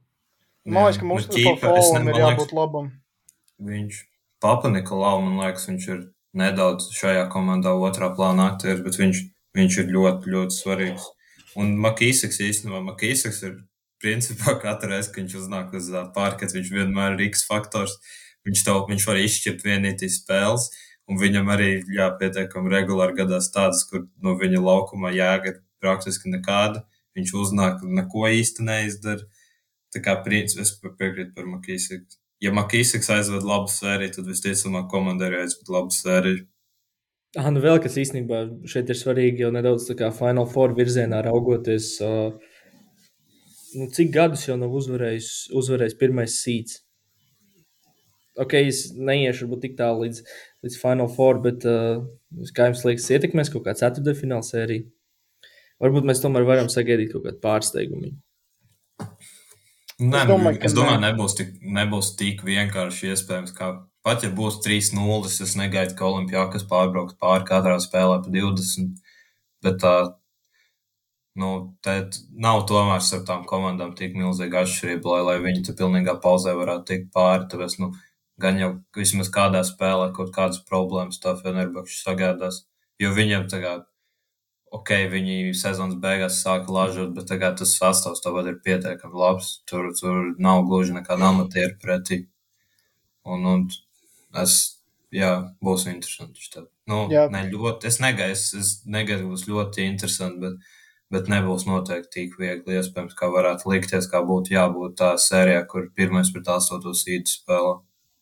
Man 0.67 0.87
liekas, 0.87 0.99
ka 0.99 1.07
mums 1.07 1.27
nu, 1.29 1.57
tam 1.61 2.09
ir 2.09 2.21
jābūt 2.23 2.53
labam. 2.57 2.89
Viņš 3.67 3.99
Papa 4.43 4.69
Nikolau, 4.73 5.21
man 5.23 5.37
liekas, 5.41 5.67
viņš 5.69 5.85
ir 5.93 6.01
nedaudz 6.37 6.89
šajā 6.97 7.27
komandā 7.33 7.73
otrā 7.73 8.09
plānā 8.13 8.51
aktieris, 8.51 8.83
bet 8.85 8.97
viņš, 8.99 9.21
viņš 9.57 9.77
ir 9.83 9.93
ļoti, 9.93 10.33
ļoti 10.33 10.57
svarīgs. 10.57 11.07
Un 11.57 11.75
Makīsaks 11.81 12.41
īstenībā, 12.45 12.81
Makīsaks 12.85 13.41
ir 13.47 13.55
principā 14.03 14.57
katru 14.61 14.93
reizi, 14.93 15.11
kad 15.13 15.23
viņš 15.23 15.37
uznāk 15.41 15.73
uz 15.77 15.89
pārkats, 16.15 16.55
viņš 16.57 16.73
vienmēr 16.73 17.15
ir 17.17 17.27
X 17.31 17.47
faktors. 17.49 17.97
Viņš, 18.47 18.61
tev, 18.63 18.83
viņš 18.87 19.07
var 19.09 19.17
izšķirt 19.19 19.65
vienītīs 19.65 20.21
spēles, 20.21 20.69
un 21.09 21.17
viņam 21.19 21.49
arī 21.51 21.71
jā, 21.91 22.11
pietiekami 22.19 22.71
regulāri 22.71 23.17
gadās 23.17 23.49
tādas, 23.51 23.81
kur 23.89 24.05
no 24.23 24.37
viņa 24.39 24.61
laukuma 24.63 25.11
jēga 25.15 25.51
ir 25.51 25.57
praktiski 25.83 26.31
nekāda. 26.31 26.85
Viņš 27.17 27.33
uznāk 27.41 27.81
un 27.83 27.97
neko 27.97 28.29
īsti 28.29 28.63
neizdara. 28.63 29.25
Tā 29.91 30.03
kā 30.05 30.15
principā 30.23 30.63
es 30.63 30.75
piekrītu 30.77 31.33
par 31.35 31.49
Makīsaku 31.49 32.19
ja 32.43 32.53
Makīsiks 32.53 33.09
aizved 33.13 33.45
labu 33.47 33.71
sēriju, 33.71 34.13
tad 34.17 34.29
visticamāk 34.29 34.89
komanda 34.91 35.27
arī 35.27 35.41
aizved 35.43 35.71
labu 35.73 35.93
sēriju. 35.93 36.45
Ah, 37.37 37.51
nu 37.53 37.61
vēl 37.61 37.77
kas 37.83 37.97
īstenībā 38.01 38.41
šeit 38.69 38.89
ir 38.89 38.97
svarīgi, 38.97 39.43
jau 39.45 39.51
nedaudz 39.53 39.85
tā 39.85 39.95
kā 39.99 40.09
Final 40.15 40.47
Four 40.49 40.73
virzienā 40.77 41.19
raugoties. 41.27 41.91
Uh, 42.01 42.33
nu, 43.77 43.89
cik 43.93 44.09
gadus 44.15 44.47
jau 44.47 44.55
nav 44.57 44.73
uzvarējis, 44.73 45.31
uzvarējis 45.57 45.97
pirmais 45.99 46.39
sīts? 46.41 46.81
Ok, 48.41 48.55
es 48.57 48.87
neiešu 48.93 49.45
varbūt 49.45 49.63
tik 49.65 49.77
tālu 49.77 50.05
līdz, 50.05 50.23
līdz 50.65 50.77
Final 50.81 51.09
Four, 51.13 51.41
bet 51.45 51.65
uh, 51.69 52.01
kā 52.57 52.71
jums 52.71 52.85
liekas, 52.85 53.09
ietekmēs 53.13 53.53
kaut 53.53 53.65
kāda 53.65 53.83
ceturtdaļfināla 53.83 54.45
sērija? 54.45 54.87
Varbūt 55.81 56.09
mēs 56.09 56.21
tomēr 56.23 56.45
varam 56.45 56.69
sagaidīt 56.73 57.13
kaut 57.13 57.27
kādu 57.27 57.41
pārsteigumu. 57.43 58.15
Nē, 59.97 60.23
es 60.23 60.29
domāju, 60.29 60.61
es 60.69 60.77
domāju 60.77 61.01
ne. 61.01 61.11
nebūs, 61.11 61.37
tik, 61.37 61.53
nebūs 61.61 62.11
tik 62.17 62.41
vienkārši 62.45 63.13
iespējams. 63.13 63.53
Kā, 63.57 63.71
pat 64.07 64.23
ja 64.23 64.31
būs 64.31 64.61
3-0, 64.63 65.19
es 65.43 65.57
negaidu, 65.59 65.97
ka 65.99 66.07
Olimpijākas 66.07 66.65
pārbrauks 66.71 67.19
pāri 67.21 67.45
katrā 67.49 67.75
spēlē 67.83 68.21
pa 68.23 68.33
20. 68.33 68.95
Bet 69.65 69.81
tā 69.83 69.95
nu, 71.37 71.51
nav 72.47 72.63
tomēr 72.69 73.01
ar 73.01 73.25
tām 73.27 73.43
komandām 73.49 73.93
tik 73.97 74.15
milzīga 74.17 74.63
atšķirība, 74.63 75.13
lai, 75.13 75.23
lai 75.27 75.37
viņi 75.45 75.65
tur 75.67 75.77
pilnīgā 75.81 76.17
pauzē 76.23 76.55
varētu 76.57 76.87
tikt 76.91 77.11
pāri. 77.13 77.45
Tāpēc, 77.51 77.77
nu, 77.83 77.91
gan 78.41 78.61
jau 78.61 78.71
vismaz 78.97 79.29
kādā 79.33 79.61
spēlē 79.67 80.09
kaut 80.15 80.33
kādas 80.35 80.63
problēmas 80.69 81.21
tā 81.21 81.35
Fenerbakšs 81.41 82.01
sagādās. 82.07 82.63
Jo 83.01 83.13
viņiem 83.13 83.45
tagad 83.51 83.85
ok, 84.73 84.93
viņi 85.11 85.53
sezonas 85.57 85.99
beigās 86.01 86.41
sāka 86.43 86.73
lažot, 86.73 87.13
bet 87.15 87.29
tagad 87.29 87.59
tas 87.61 87.75
sastāvs 87.79 88.23
tāpat 88.23 88.51
ir 88.51 88.61
pietiekami 88.63 89.21
labs. 89.21 89.57
Tur, 89.69 89.91
tur 89.99 90.33
nav 90.41 90.65
gluži 90.69 90.95
nekāda 90.97 91.31
amatieru 91.31 91.77
pretī. 91.83 92.23
Un, 93.27 93.45
un 93.45 93.67
es, 94.43 94.57
jā, 95.13 95.31
būs 95.63 95.87
interesanti. 95.91 96.49
Tad. 96.53 96.67
Nu, 96.89 97.05
jā. 97.11 97.27
ne 97.31 97.45
ļoti, 97.51 97.87
es 97.89 97.99
negaidu, 98.03 98.37
es 98.61 98.73
negaidu, 98.87 99.31
būs 99.31 99.47
ļoti 99.49 99.87
interesanti, 99.87 100.39
bet, 100.43 100.77
bet 101.13 101.31
nebūs 101.31 101.67
noteikti 101.67 102.13
tik 102.13 102.37
viegli 102.39 102.79
iespējams, 102.79 103.15
kā 103.17 103.31
varētu 103.31 103.71
likties, 103.71 104.09
kā 104.11 104.23
būtu 104.27 104.55
jābūt 104.55 104.97
tā 105.01 105.13
sērijā, 105.21 105.65
kur 105.71 105.89
pirmais 105.95 106.31
pret 106.35 106.51
astoto 106.55 106.95
sīdu 106.95 107.33
spēlē. 107.33 107.75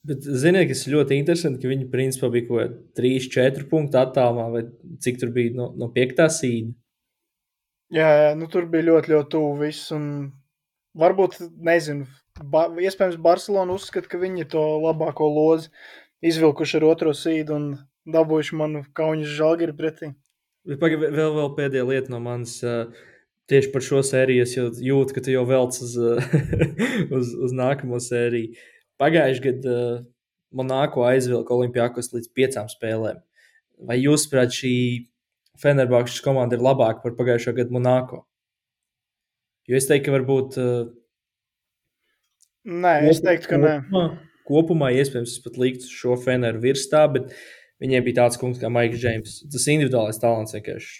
Bet, 0.06 0.22
ziniet, 0.22 0.68
kas 0.70 0.84
ļoti 0.92 1.18
interesanti, 1.18 1.64
ka 1.64 1.70
viņi 1.72 1.88
principā 1.90 2.30
bija 2.34 2.46
kaut 2.46 2.60
kādā 2.60 2.82
3, 3.02 3.30
4 3.34 3.70
punktu 3.72 3.98
attālumā, 3.98 4.50
vai 4.54 4.66
cik 5.02 5.18
tur 5.22 5.32
bija 5.34 5.56
no, 5.58 5.72
no 5.82 5.90
5. 5.96 6.22
sīda. 6.30 6.76
Jā, 7.94 8.10
jā, 8.20 8.30
nu 8.38 8.50
tur 8.52 8.68
bija 8.70 8.86
ļoti, 8.92 9.14
ļoti 9.14 9.32
tuvu 9.34 9.56
viss. 9.64 9.90
Un 9.96 10.06
varbūt, 10.98 11.40
nezinu, 11.66 12.06
ba 12.44 12.68
iespējams, 12.68 13.18
Barcelona 13.22 13.76
uzskata, 13.76 14.10
ka 14.12 14.20
viņi 14.20 14.44
ir 14.44 14.50
to 14.52 14.64
labāko 14.84 15.28
lozi 15.32 15.72
izvilkuši 16.26 16.80
ar 16.80 16.88
otro 16.90 17.14
sīdu 17.16 17.56
un 17.56 17.66
dabūjuši 18.12 18.60
manu 18.60 18.84
kauņu 18.98 19.28
žalgiri 19.30 19.76
pretī. 19.78 20.12
Pagaid, 20.66 21.04
vēl, 21.14 21.32
vēl 21.36 21.52
pēdējā 21.58 21.86
lieta 21.86 22.14
no 22.14 22.20
manas. 22.24 22.58
tieši 23.50 23.72
par 23.72 23.84
šo 23.86 24.02
sēriju 24.02 24.44
es 24.44 24.56
jūtu, 24.58 25.14
ka 25.14 25.22
tu 25.22 25.32
jau 25.32 25.46
velc 25.46 25.78
uz, 25.78 25.96
uz, 27.20 27.34
uz 27.48 27.54
nākamo 27.54 28.02
sēriju. 28.02 28.56
Pagājušajā 29.02 29.44
gadā 29.46 29.76
uh, 29.76 30.04
Monako 30.56 31.04
aizvilka 31.06 31.54
Olimpijākos 31.54 32.14
līdz 32.14 32.32
piecām 32.34 32.70
spēlēm. 32.72 33.20
Vai 33.86 34.00
jūs, 34.00 34.24
prāt, 34.32 34.56
šī 34.56 34.74
Fenerbahčas 35.60 36.24
komanda 36.24 36.56
ir 36.56 36.64
labāka 36.64 37.04
par 37.04 37.16
pagājušā 37.18 37.54
gada 37.60 37.76
Monako? 37.76 38.24
Jo 39.68 39.78
es 39.78 39.90
teiktu, 39.90 40.10
ka 40.10 40.16
varbūt. 40.18 40.58
Uh, 40.62 40.94
Nē, 42.66 42.96
es 43.12 43.22
teiktu, 43.22 43.52
ka 43.52 43.60
kopumā, 43.62 44.06
nē. 44.10 44.32
Kopumā 44.46 44.90
iespējams 44.98 45.36
es 45.38 45.42
pat 45.42 45.60
liktu 45.62 45.90
šo 45.90 46.16
Feneru 46.22 46.62
virs 46.62 46.88
tā, 46.90 47.04
bet 47.14 47.34
viņiem 47.82 48.06
bija 48.06 48.24
tāds 48.24 48.40
kungs 48.42 48.62
kā 48.62 48.72
Maiks 48.74 49.02
Džeims. 49.02 49.40
Tas 49.54 49.68
individuālais 49.74 50.22
talants 50.22 50.54
vienkārši. 50.58 50.98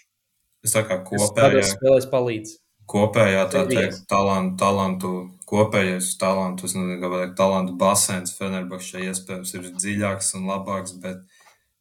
Es 0.66 0.74
kā 0.74 1.00
kopējā 1.06 1.66
spēlēs 1.70 2.08
palīdz. 2.10 2.56
Kopējā 2.90 3.46
tā 3.50 3.64
teikt, 3.70 4.04
talantu, 4.10 4.58
talantu, 4.62 5.12
kopējais 5.50 6.12
talantu, 6.22 6.68
es 6.68 6.76
nezinu, 6.78 7.00
kāpēc 7.02 7.32
talantu 7.38 7.74
basēns 7.82 8.36
Fenerbahčā 8.38 9.02
iespējams 9.08 9.54
ir 9.58 9.72
dziļāks 9.74 10.36
un 10.38 10.46
labāks, 10.52 10.94
bet, 11.02 11.24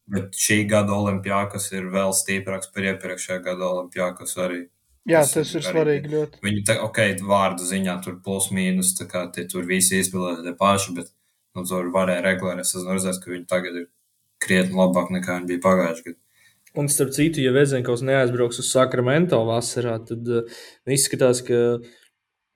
bet 0.09 0.33
šī 0.41 0.63
gada 0.69 0.97
olimpiākas 0.97 1.69
ir 1.77 1.91
vēl 1.93 2.13
stiprāks 2.17 2.73
par 2.73 2.89
iepriekšējā 2.89 3.37
gada 3.45 3.69
olimpiākas 3.69 4.33
arī. 4.47 4.63
Jā, 5.05 5.21
tas, 5.21 5.35
tas 5.35 5.51
ir 5.53 5.61
arī, 5.61 5.69
svarīgi 5.69 6.11
ļoti. 6.11 6.39
Viņi, 6.41 6.61
tā, 6.65 6.75
ok, 6.81 6.99
vārdu 7.29 7.67
ziņā 7.69 7.99
tur 8.01 8.17
plus 8.25 8.49
mīnus, 8.55 8.95
tā 8.97 9.05
kā 9.09 9.27
tie 9.33 9.45
tur 9.49 9.67
visi 9.69 9.99
izpildīja 10.01 10.41
tie 10.47 10.55
paši, 10.57 10.95
bet, 10.97 11.11
nu, 11.53 11.65
tur 11.69 11.91
varēja 11.93 12.23
regulēt. 12.25 12.63
Es 12.63 12.73
esmu 12.73 12.95
redzējis, 12.95 13.19
ka 13.21 13.33
viņi 13.33 13.45
tagad 13.51 13.77
ir 13.83 13.85
krietni 14.41 14.79
labāk 14.79 15.13
nekā 15.13 15.37
viņi 15.37 15.51
bija 15.53 15.63
pagājušajā 15.67 16.07
gadā. 16.09 16.19
Un, 16.75 16.89
starp 16.91 17.13
citu, 17.15 17.39
ja 17.39 17.53
Vezenkovs 17.55 18.01
neaizbrauks 18.03 18.59
uz 18.59 18.71
Sakramento 18.73 19.37
vasarā, 19.47 19.95
tad 20.09 20.25
uh, 20.27 20.57
izskatās, 20.91 21.39
ka 21.45 21.61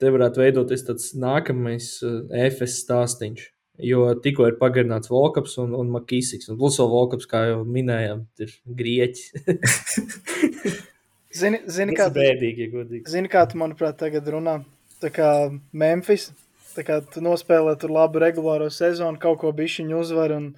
te 0.01 0.11
varētu 0.11 0.41
veidoties 0.41 0.83
tāds 0.89 1.13
nākamais 1.21 1.93
uh, 2.03 2.25
EFS 2.33 2.81
stāstīns. 2.81 3.45
Jo 3.79 4.09
tikko 4.19 4.49
ir 4.49 4.57
pagarināts 4.59 5.07
Volkaps 5.13 5.53
un, 5.61 5.71
un 5.77 5.93
Makīsiks. 5.93 6.49
Un 6.51 6.57
plus 6.59 6.81
vēl 6.81 6.89
Volkaps, 6.91 7.29
kā 7.31 7.45
jau 7.53 7.61
minējām, 7.63 8.25
ir 8.43 8.57
grieķis. 8.81 9.29
zini, 11.35 11.61
zini, 11.69 11.95
kā, 11.97 12.09
bēdīgi, 12.13 12.69
ja 12.69 12.85
zini, 13.09 13.31
kā 13.31 13.45
tu, 13.49 13.59
manuprāt, 13.61 13.97
tagad 13.99 14.27
runā? 14.33 14.59
Tā 14.99 15.11
kā 15.15 15.29
Memphis, 15.71 16.29
tā 16.75 16.83
kā 16.87 16.99
tu 17.13 17.23
nospēlē 17.23 17.75
tur 17.79 17.93
labu 17.95 18.21
regulāro 18.23 18.69
sezonu, 18.73 19.19
kaut 19.21 19.39
ko 19.43 19.53
bišķiņu 19.55 19.99
uzvar 19.99 20.33
un 20.35 20.49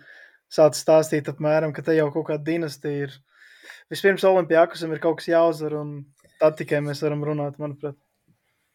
sāc 0.52 0.78
stāstīt 0.80 1.30
apmēram, 1.32 1.76
ka 1.76 1.84
te 1.86 1.96
jau 1.96 2.10
kaut 2.14 2.30
kāda 2.32 2.44
dinastija 2.48 3.08
ir 3.08 3.20
vispirms 3.92 4.26
Olimpijākusam 4.28 4.94
ir 4.94 5.04
kaut 5.04 5.20
kas 5.20 5.30
jāuzvar, 5.32 5.78
un 5.82 5.94
tad 6.42 6.58
tikai 6.60 6.82
mēs 6.84 7.04
varam 7.06 7.24
runāt, 7.28 7.60
manuprāt. 7.62 7.98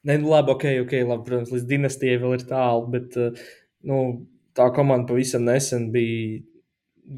Nē, 0.07 0.21
nu 0.23 0.31
labi, 0.31 0.53
ok, 0.55 0.67
ok, 0.85 0.93
labi, 1.03 1.25
protams, 1.27 1.53
līdz 1.55 1.67
dinastijai 1.67 2.21
vēl 2.23 2.37
ir 2.37 2.45
tālu, 2.47 2.85
bet 2.93 3.17
eh, 3.19 3.41
nu, 3.91 4.03
tā 4.57 4.69
komanda 4.75 5.11
pavisam 5.11 5.43
nesen 5.49 5.89
bija 5.95 6.45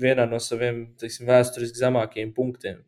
vienā 0.00 0.24
no 0.30 0.40
saviem 0.42 0.86
teiksim, 1.00 1.28
vēsturiski 1.28 1.80
zemākajiem 1.80 2.32
punktiem. 2.36 2.80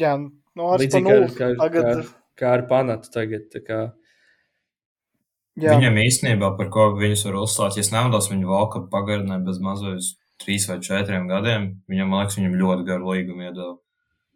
Jā, 0.00 0.12
nu, 0.58 0.68
ar 0.74 0.82
Līdzīgi 0.82 1.08
kā, 1.08 1.18
kā, 1.38 1.50
tagad... 1.62 1.88
kā, 1.88 2.20
kā 2.42 2.52
ar 2.58 2.64
Panatu 2.70 3.12
tagad. 3.14 3.58
Kā... 3.66 3.80
Jā. 5.58 5.74
Viņam 5.74 5.98
īstenībā, 6.04 6.52
par 6.58 6.70
ko 6.74 6.92
viņus 6.98 7.26
var 7.30 7.40
uzslāt, 7.40 7.78
ja 7.78 7.86
nemaldos, 7.96 8.30
viņu 8.30 8.50
valka 8.50 8.84
pagarināja 8.92 9.42
bez 9.46 9.58
mazais 9.62 10.14
trīs 10.42 10.68
vai 10.70 10.78
četriem 10.84 11.26
gadiem. 11.30 11.68
Viņam, 11.90 12.12
man 12.12 12.22
liekas, 12.22 12.38
viņam 12.38 12.56
ļoti 12.60 12.88
garu 12.88 13.12
līgumu 13.12 13.48
iedod. 13.48 13.78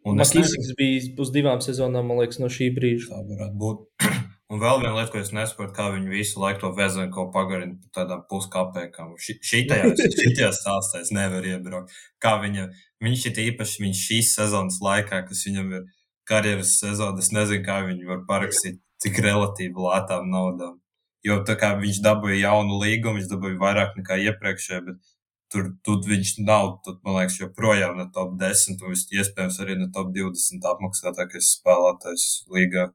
Un 0.03 0.19
Makīsiks 0.19 0.73
bija 0.75 1.13
uz 1.23 1.31
divām 1.31 1.61
sezonām, 1.63 2.09
man 2.09 2.19
liekas, 2.19 2.41
no 2.43 2.49
šī 2.51 2.73
brīža. 2.75 3.07
Tā 3.13 3.23
varētu 3.23 3.59
būt. 3.61 3.85
Un 4.53 4.59
vēl 4.61 4.83
viena 4.83 4.97
lieta, 4.97 5.09
ko 5.13 5.21
es 5.21 5.31
nesaprotu, 5.33 5.73
kā 5.73 5.87
viņi 5.93 6.11
visu 6.11 6.41
laiku 6.43 6.65
to 6.65 6.73
vezenu 6.77 7.07
kaut 7.13 7.31
pagarina 7.33 7.77
par 7.79 8.03
tādām 8.03 8.25
puskapēkām. 8.29 9.15
Šitajā 9.17 10.51
stāstā 10.59 11.01
es 11.01 11.13
nevaru 11.15 11.55
iebraukt. 11.55 11.95
Kā 12.21 12.35
viņa, 12.43 12.67
viņš 13.01 13.23
ir 13.31 13.39
īpaši, 13.47 13.81
viņš 13.85 14.03
šīs 14.09 14.33
sezonas 14.35 14.81
laikā, 14.83 15.23
kas 15.29 15.45
viņam 15.47 15.71
ir 15.79 15.87
karjeras 16.29 16.77
sezona, 16.79 17.19
es 17.21 17.31
nezinu, 17.35 17.63
kā 17.65 17.81
viņi 17.87 18.09
var 18.09 18.23
parakstīt 18.29 18.79
tik 19.03 19.19
relatīvi 19.23 19.85
lētām 19.87 20.29
naudām. 20.31 20.79
Jo 21.23 21.39
tā 21.47 21.55
kā 21.59 21.71
viņš 21.79 22.01
dabūja 22.03 22.41
jaunu 22.49 22.79
līgumu, 22.81 23.19
viņš 23.19 23.29
dabūja 23.31 23.59
vairāk 23.61 23.97
nekā 23.99 24.17
iepriekšējā, 24.27 24.81
bet 24.87 25.13
tur, 25.53 25.69
tur 25.85 26.01
viņš 26.07 26.33
nav, 26.43 26.77
tad, 26.85 26.99
man 27.05 27.21
liekas, 27.21 27.39
joprojām 27.39 27.95
ne 27.99 28.09
top 28.15 28.35
10, 28.41 28.83
un 28.83 28.97
iespējams 28.97 29.59
arī 29.63 29.77
ne 29.79 29.89
top 29.95 30.11
20 30.15 30.67
apmaksātākais 30.73 31.53
spēlētājs 31.59 32.27
līgā. 32.51 32.89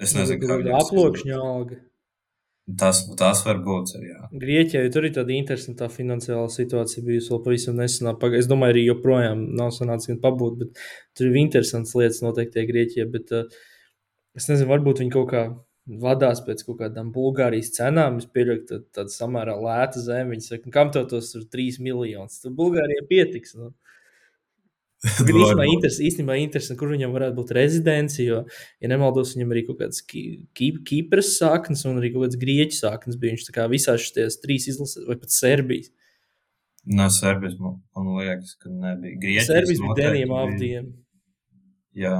Es 0.00 0.14
nezinu, 0.16 0.46
kā 0.46 0.60
viņa 0.62 0.78
aploksņa 0.80 1.40
alga. 1.40 1.80
Tas, 2.80 3.00
tas 3.18 3.40
var 3.46 3.58
būt. 3.64 3.94
Jā. 4.04 4.28
Grieķijā 4.42 4.84
tur 4.94 5.06
ir 5.08 5.14
tāda 5.16 5.34
interesanta 5.34 5.88
finansiāla 5.90 6.50
situācija 6.52 7.02
bijusi 7.06 7.32
vēl 7.32 7.40
pavisam 7.46 7.80
nesenā. 7.80 8.14
Es 8.38 8.50
domāju, 8.50 8.76
arī 8.76 8.84
joprojām 8.84 9.42
nav 9.58 9.72
sanācis 9.74 10.12
gan 10.12 10.20
pabūt, 10.22 10.60
bet 10.60 10.84
tur 11.18 11.30
ir 11.30 11.40
interesants 11.40 11.96
lietas 11.98 12.22
noteikti 12.22 12.66
Grieķijā. 12.68 13.08
Bet, 13.10 13.32
uh, 13.34 13.50
es 14.38 14.46
nezinu, 14.50 14.70
varbūt 14.70 15.02
viņi 15.02 15.14
kaut 15.16 15.32
kā 15.32 15.44
vadās 16.04 16.42
pēc 16.46 16.62
kaut 16.68 16.78
kādām 16.84 17.10
Bulgārijas 17.14 17.72
cenām. 17.74 18.20
Es 18.22 18.28
pieļauju, 18.30 18.66
ka 18.68 18.80
tāda 19.00 19.14
samērā 19.16 19.56
lēta 19.58 20.02
zeme. 20.04 20.36
Viņi 20.36 20.46
saka, 20.46 20.68
nu, 20.68 20.74
kam 20.76 20.92
tev 20.94 21.08
tos 21.10 21.32
ir 21.34 21.48
3 21.50 21.80
miljonus? 21.82 22.38
Tur 22.44 22.54
Bulgārijai 22.58 23.06
pietiks. 23.10 23.56
Nu. 23.58 23.72
Gan 25.24 25.32
īstenībā 25.32 25.64
interesanti, 25.64 26.06
īstenībā 26.10 26.34
interesanti, 26.42 26.76
kur 26.82 26.90
viņam 26.92 27.14
varētu 27.14 27.36
būt 27.38 27.52
rezidents. 27.56 28.18
Jo, 28.20 28.42
ja 28.84 28.90
nemaldos, 28.92 29.32
viņam 29.32 29.54
arī 29.54 29.62
kaut 29.64 29.78
kāds 29.80 30.02
Kipras 30.04 31.30
saknes 31.38 31.86
un 31.88 32.02
arī 32.02 32.10
kaut 32.12 32.26
kāds 32.26 32.40
Grieķu 32.40 32.76
saknes 32.76 33.16
bija. 33.20 33.32
Viņš 33.38 33.48
kā 33.56 33.64
visās 33.72 34.04
šīs 34.04 34.36
trīs 34.42 34.68
izlases, 34.68 35.06
vai 35.08 35.16
pat 35.20 35.32
Serbijas. 35.32 35.88
No 36.84 37.06
Serbijas 37.12 37.56
man, 37.60 37.78
man 37.96 38.12
liekas, 38.18 38.52
ka 38.60 38.68
nebija. 38.68 39.16
Grieķijas 39.22 39.48
Serbijas 39.48 39.80
bija 39.86 39.96
Denijam 40.02 40.34
Avdijam. 40.36 40.90
Jā. 41.96 42.14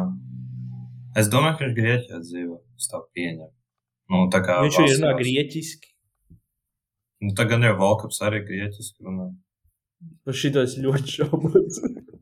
Es 1.21 1.29
domāju, 1.29 1.59
ka 1.59 1.67
viņš 1.69 1.77
Grieķijā 1.83 2.21
dzīvo. 2.25 2.61
Es 2.81 2.89
tā 2.89 3.03
pieņemu. 3.13 3.53
Nu, 4.11 4.25
tā 4.33 4.41
kā 4.43 4.57
viņš 4.65 4.79
ir 4.81 4.95
runā 4.97 5.13
grieķiski. 5.21 5.93
Nu, 7.21 7.35
tā 7.37 7.45
gan 7.51 7.63
jau 7.67 7.77
Valkaps 7.79 8.23
arī 8.25 8.41
grieķiski 8.49 9.05
runā. 9.05 9.29
Par 10.25 10.41
šito 10.41 10.65
es 10.65 10.79
ļoti 10.81 11.19
šaubos. 11.19 11.83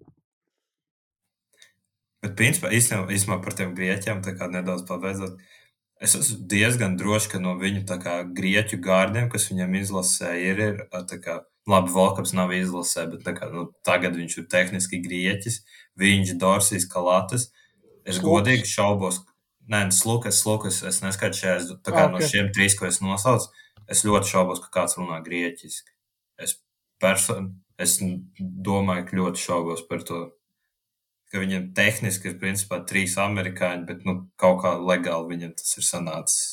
Bet, 2.28 2.36
principā, 2.36 2.70
īstenībā, 2.74 3.08
īstenībā 3.14 3.38
par 3.44 3.56
tiem 3.56 3.72
grieķiem 3.76 4.20
nedaudz 4.52 4.84
pabeidzot. 4.88 5.38
Es 5.98 6.14
esmu 6.14 6.44
diezgan 6.46 6.96
drošs, 6.98 7.26
ka 7.32 7.40
no 7.42 7.56
viņu 7.58 7.82
kā, 7.88 8.20
grieķu 8.22 8.78
gārdiem, 8.84 9.30
kas 9.32 9.48
viņam 9.50 9.72
izlasē, 9.80 10.34
ir, 10.38 10.60
ir 10.62 10.82
kā, 11.24 11.40
labi, 11.66 11.90
Volkaps 11.90 12.34
nav 12.36 12.52
izlasē, 12.54 13.08
bet 13.10 13.26
kā, 13.38 13.48
nu, 13.50 13.66
tagad 13.82 14.14
viņš 14.14 14.36
ir 14.38 14.46
tehniski 14.52 15.00
grieķis. 15.02 15.62
Viņš 15.98 16.34
ir 16.34 16.38
Dorsijas 16.38 16.86
Kalatas. 16.92 17.48
Es 18.06 18.20
Sluks. 18.20 18.28
godīgi 18.28 18.68
šaubos, 18.70 19.22
nē, 19.68 19.88
nu, 19.88 19.94
Slukas, 19.96 20.38
Slukas, 20.40 20.82
es 20.86 21.02
neskatu 21.02 21.36
šajās, 21.36 21.72
tā 21.84 21.92
kā 21.92 22.06
okay. 22.06 22.12
no 22.14 22.30
šiem 22.30 22.52
trīs, 22.56 22.76
ko 22.78 22.86
es 22.88 23.02
nosaucu, 23.04 23.50
es 23.90 24.04
ļoti 24.06 24.30
šaubos, 24.30 24.62
ka 24.64 24.70
kāds 24.78 24.96
runā 25.00 25.18
grieķiski. 25.24 25.92
Es 26.40 26.54
person, 27.02 27.50
es 27.80 27.98
domāju, 28.38 29.08
ka 29.10 29.18
ļoti 29.18 29.42
šaubos 29.42 29.84
par 29.90 30.06
to, 30.08 30.22
ka 31.32 31.42
viņam 31.42 31.72
tehniski 31.76 32.32
ir 32.32 32.38
principā 32.40 32.80
trīs 32.88 33.16
amerikāņi, 33.20 33.84
bet 33.88 34.06
nu, 34.08 34.20
kaut 34.40 34.62
kā 34.64 34.76
legāli 34.80 35.34
viņam 35.34 35.52
tas 35.58 35.76
ir 35.78 35.86
sanācis. 35.86 36.46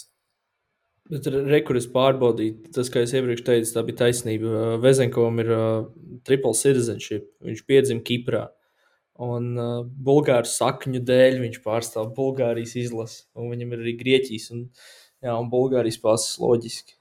Bet 1.06 1.28
rekurors 1.30 1.86
pārbaudīt, 1.94 2.72
tas, 2.74 2.90
kā 2.90 3.04
jau 3.04 3.20
iepriekš 3.20 3.44
teicu, 3.46 3.72
tā 3.76 3.84
bija 3.86 4.00
taisnība. 4.00 4.78
Vezenkovam 4.82 5.42
ir 5.44 5.52
uh, 5.54 5.66
triple 6.26 6.56
citizenship. 6.58 7.28
Viņš 7.46 7.62
piedzima 7.70 8.02
Kiprā. 8.08 8.48
Un 9.22 9.52
uh, 9.54 9.76
bulgāru 9.86 10.50
sakņu 10.50 11.04
dēļ 11.06 11.38
viņš 11.44 11.60
pārstāv 11.64 12.10
Bulgārijas 12.18 12.74
izlasi. 12.82 13.22
Viņam 13.38 13.76
ir 13.78 13.86
arī 13.86 13.94
Grieķijas 14.02 14.50
un, 14.56 14.66
jā, 15.22 15.36
un 15.38 15.52
Bulgārijas 15.54 16.02
pasis 16.02 16.40
loģiski. 16.42 16.98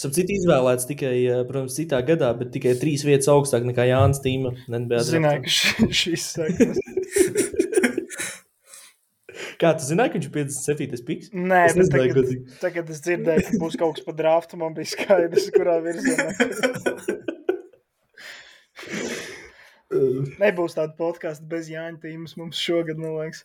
Sapratu, 0.00 0.32
izvēlēts 0.32 0.86
tikai, 0.88 1.14
uh, 1.28 1.42
protams, 1.48 1.76
citā 1.76 2.00
gadā, 2.06 2.30
bet 2.38 2.52
tikai 2.54 2.72
trīs 2.80 3.04
vietas 3.04 3.28
augstāk 3.28 3.66
nekā 3.68 3.84
Jānis 3.90 4.22
Tīma. 4.24 4.54
Zināju, 5.04 5.44
ka 5.44 5.90
šis 6.02 6.30
saknes. 6.38 6.80
Kā 9.60 9.74
tu 9.76 9.84
zināji, 9.84 10.08
ka 10.08 10.16
viņš 10.16 10.26
ir 10.26 10.32
57. 10.38 11.02
piks? 11.04 11.26
Nē, 11.36 11.58
es 11.68 11.74
nezināju, 11.76 12.00
tagad, 12.00 12.16
godīgi. 12.16 12.60
tagad 12.62 12.92
es 12.94 13.02
dzirdēju, 13.04 13.42
ka 13.44 13.58
būs 13.60 13.74
kaut 13.82 13.98
kas 13.98 14.06
pa 14.06 14.14
draftu. 14.16 14.56
Man 14.60 14.72
bija 14.78 14.88
skaidrs, 14.94 15.50
kurā 15.52 15.76
virzienā. 15.84 16.30
Nebūs 20.40 20.76
tāda 20.78 20.94
podkāsta 20.96 21.44
bez 21.50 21.68
Jāņa 21.68 22.00
Tīmas 22.00 22.36
mums 22.40 22.56
šogad, 22.62 22.96
man 23.02 23.18
liekas. 23.18 23.44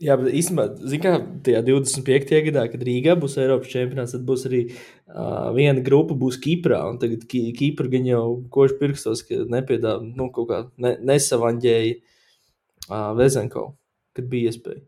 Jā, 0.00 0.14
bet 0.16 0.32
īstenībā, 0.32 0.64
zinām, 0.88 1.24
tajā 1.44 1.60
25. 1.66 2.30
gadā, 2.46 2.62
kad 2.72 2.84
Rīgā 2.88 3.18
būs 3.20 3.34
Eiropas 3.42 3.68
čempionāts, 3.68 4.14
tad 4.14 4.22
būs 4.28 4.46
arī 4.48 4.62
uh, 4.70 5.50
viena 5.52 5.82
grupa, 5.84 6.16
būs 6.16 6.38
Kiprā. 6.40 6.78
Tagad 7.02 7.26
Kipra 7.28 7.90
gan 7.92 8.08
jau 8.08 8.22
koši 8.54 8.78
pirkstos, 8.80 9.20
ka 9.28 9.42
nepiedāvā 9.52 10.00
nu, 10.06 10.30
kaut 10.32 10.48
kā 10.48 10.60
ne, 10.80 10.94
nesavaņģēja 11.10 11.98
uh, 11.98 13.10
Vezenko. 13.18 13.74
kad 14.16 14.30
bija 14.32 14.50
iespēja. 14.50 14.80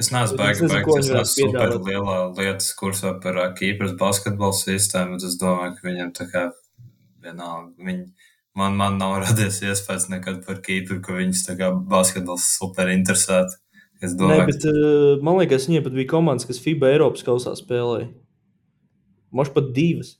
Es 0.00 0.08
neesmu 0.12 0.40
baigts. 0.40 0.64
Es 0.64 0.72
neesmu 0.72 1.24
super 1.28 1.76
lielā 1.76 2.16
lietas 2.36 2.72
kursā 2.80 3.12
par 3.20 3.36
uh, 3.40 3.50
Kīpras 3.56 3.92
basketbola 4.00 4.56
sistēmu, 4.56 5.16
bet 5.18 5.28
es 5.28 5.36
domāju, 5.40 5.76
ka 5.76 5.88
viņam 5.90 6.14
tā 6.16 6.28
kā 6.32 6.46
vienalga, 7.24 7.72
viņi, 7.76 8.08
man, 8.56 8.80
man 8.80 8.96
nav 9.00 9.18
radies 9.26 9.60
iespējas 9.64 10.08
nekad 10.12 10.42
par 10.48 10.64
Kīpru, 10.64 11.02
ka 11.04 11.20
viņas 11.20 11.44
tā 11.50 11.60
kā 11.60 11.70
basketbols 11.92 12.48
super 12.56 12.92
interesēti. 12.92 13.60
Es 14.04 14.12
domāju, 14.18 14.42
Nē, 14.42 14.46
bet 14.50 14.64
uh, 14.68 15.24
man 15.24 15.38
liekas, 15.40 15.68
viņiem 15.70 15.84
pat 15.86 15.94
bija 15.96 16.10
komandas, 16.10 16.46
kas 16.48 16.60
FIBA 16.60 16.92
Eiropas 16.92 17.24
kausā 17.24 17.54
spēlēja. 17.56 18.10
Moš 19.36 19.52
pat 19.54 19.70
divas. 19.76 20.16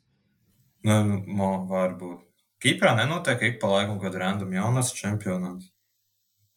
Nu, 0.87 1.01
nu, 1.27 1.51
varbūt. 1.71 2.23
Kīprā 2.63 2.95
nenotiek 2.97 3.43
ik 3.45 3.59
pa 3.61 3.69
laikam, 3.75 3.99
kad 4.01 4.17
random 4.17 4.55
jaunas 4.57 4.95
čempionāts. 4.97 5.69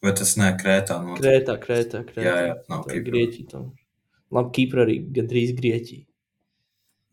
Vai 0.04 0.14
tas 0.16 0.38
ne 0.40 0.54
Krētā? 0.56 1.02
Notiek? 1.04 1.26
Krētā, 1.26 1.58
Krētā, 1.60 2.04
Krētā. 2.08 2.24
Jā, 2.24 2.36
jā, 2.48 2.54
nav 2.72 2.86
Kipra. 2.88 3.12
Grieķija. 3.12 3.50
Tam. 3.52 3.66
Labi, 4.32 4.54
Kipra 4.56 4.86
arī 4.86 4.96
gandrīz 5.18 5.52
Grieķija. 5.58 6.06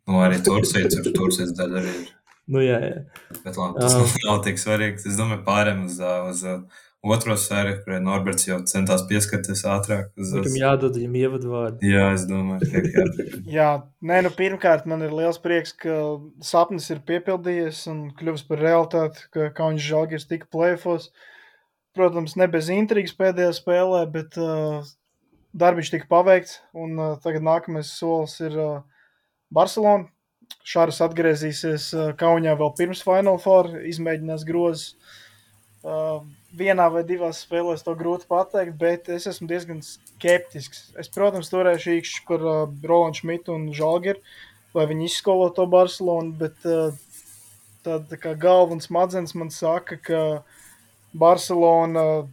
Nu, 0.06 0.20
arī 0.22 0.38
Turcija, 0.46 0.86
tur 0.92 1.10
Turcijas 1.16 1.50
daļa 1.58 1.80
arī 1.82 1.94
ir. 1.96 2.12
Nu, 2.46 2.60
jā, 2.62 2.76
jā. 2.78 2.98
Bet 3.42 3.56
labi, 3.58 3.80
tas 3.82 3.96
Jā. 3.96 4.02
nav, 4.22 4.36
tik 4.46 4.60
svarīgi. 4.62 5.02
Es 5.10 5.18
domāju, 5.18 5.42
pārējām 5.48 5.80
uz, 5.88 5.96
uz 5.98 6.42
ā, 6.46 6.52
otro 7.12 7.36
sēriju, 7.40 7.80
kurai 7.84 8.00
Norberts 8.02 8.48
jau 8.48 8.58
centās 8.68 9.04
pieskarties 9.08 9.64
ātrāk. 9.68 10.10
Uz. 10.18 10.32
Laikam 10.34 10.58
jādod 10.60 10.98
viņam 10.98 11.16
ievadvārdu. 11.22 11.86
Jā, 11.86 12.08
es 12.16 12.26
domāju, 12.28 12.68
ka 12.72 12.82
jā. 12.84 13.06
Jā, 13.56 13.68
nē, 14.10 14.20
nu 14.26 14.32
pirmkārt, 14.36 14.88
man 14.90 15.04
ir 15.06 15.14
liels 15.14 15.40
prieks, 15.42 15.74
ka 15.76 15.96
sapnis 16.44 16.88
ir 16.94 17.04
piepildījies 17.08 17.84
un 17.92 18.04
kļuvis 18.18 18.46
par 18.48 18.62
realitāti, 18.64 19.26
ka 19.34 19.50
Kaunis 19.56 19.86
Žalgiris 19.86 20.28
tika 20.30 20.50
plēfos. 20.52 21.10
Protams, 21.96 22.36
ne 22.36 22.48
bez 22.52 22.68
intrigas 22.72 23.16
pēdējā 23.16 23.54
spēlē, 23.56 24.02
bet 24.12 24.36
uh, 24.40 24.84
darbs 25.56 25.92
tika 25.92 26.08
paveikts. 26.10 26.60
Un 26.76 26.98
uh, 27.00 27.14
tagad 27.22 27.46
nākamais 27.46 27.94
solis 27.96 28.36
ir 28.44 28.58
uh, 28.60 28.76
Barcelona. 29.52 30.10
Šāras 30.66 31.00
atgriezīsies 31.02 31.88
uh, 31.94 32.10
Kaunijā 32.18 32.54
vēl 32.58 32.74
pirms 32.78 33.02
Final 33.06 33.40
Four, 33.42 33.72
izmēģinās 33.88 34.44
grozus. 34.46 34.92
Uh, 35.86 36.22
vienā 36.56 36.88
vai 36.92 37.02
divās 37.06 37.42
spēlēs 37.44 37.84
to 37.86 37.94
grūti 37.98 38.28
pateikt, 38.30 38.76
bet 38.80 39.10
es 39.12 39.28
esmu 39.30 39.48
diezgan 39.50 39.82
skeptisks. 39.84 40.90
Es, 40.98 41.10
protams, 41.12 41.50
turēšu 41.52 41.96
īkšķi 41.98 42.22
par 42.28 42.44
uh, 42.44 42.60
Rolandu 42.86 43.22
Šmitu 43.22 43.56
un 43.56 43.68
Žalgiru, 43.76 44.22
lai 44.76 44.86
viņi 44.90 45.10
izskolo 45.10 45.48
to 45.54 45.66
Barcelonu, 45.70 46.34
bet 46.40 46.68
uh, 46.68 46.96
tāda 47.86 48.04
tā 48.10 48.20
kā 48.20 48.34
galva 48.38 48.76
un 48.76 48.82
smadzenes 48.84 49.36
man 49.38 49.52
saka, 49.54 49.98
ka 50.00 50.22
Barcelona 51.16 52.26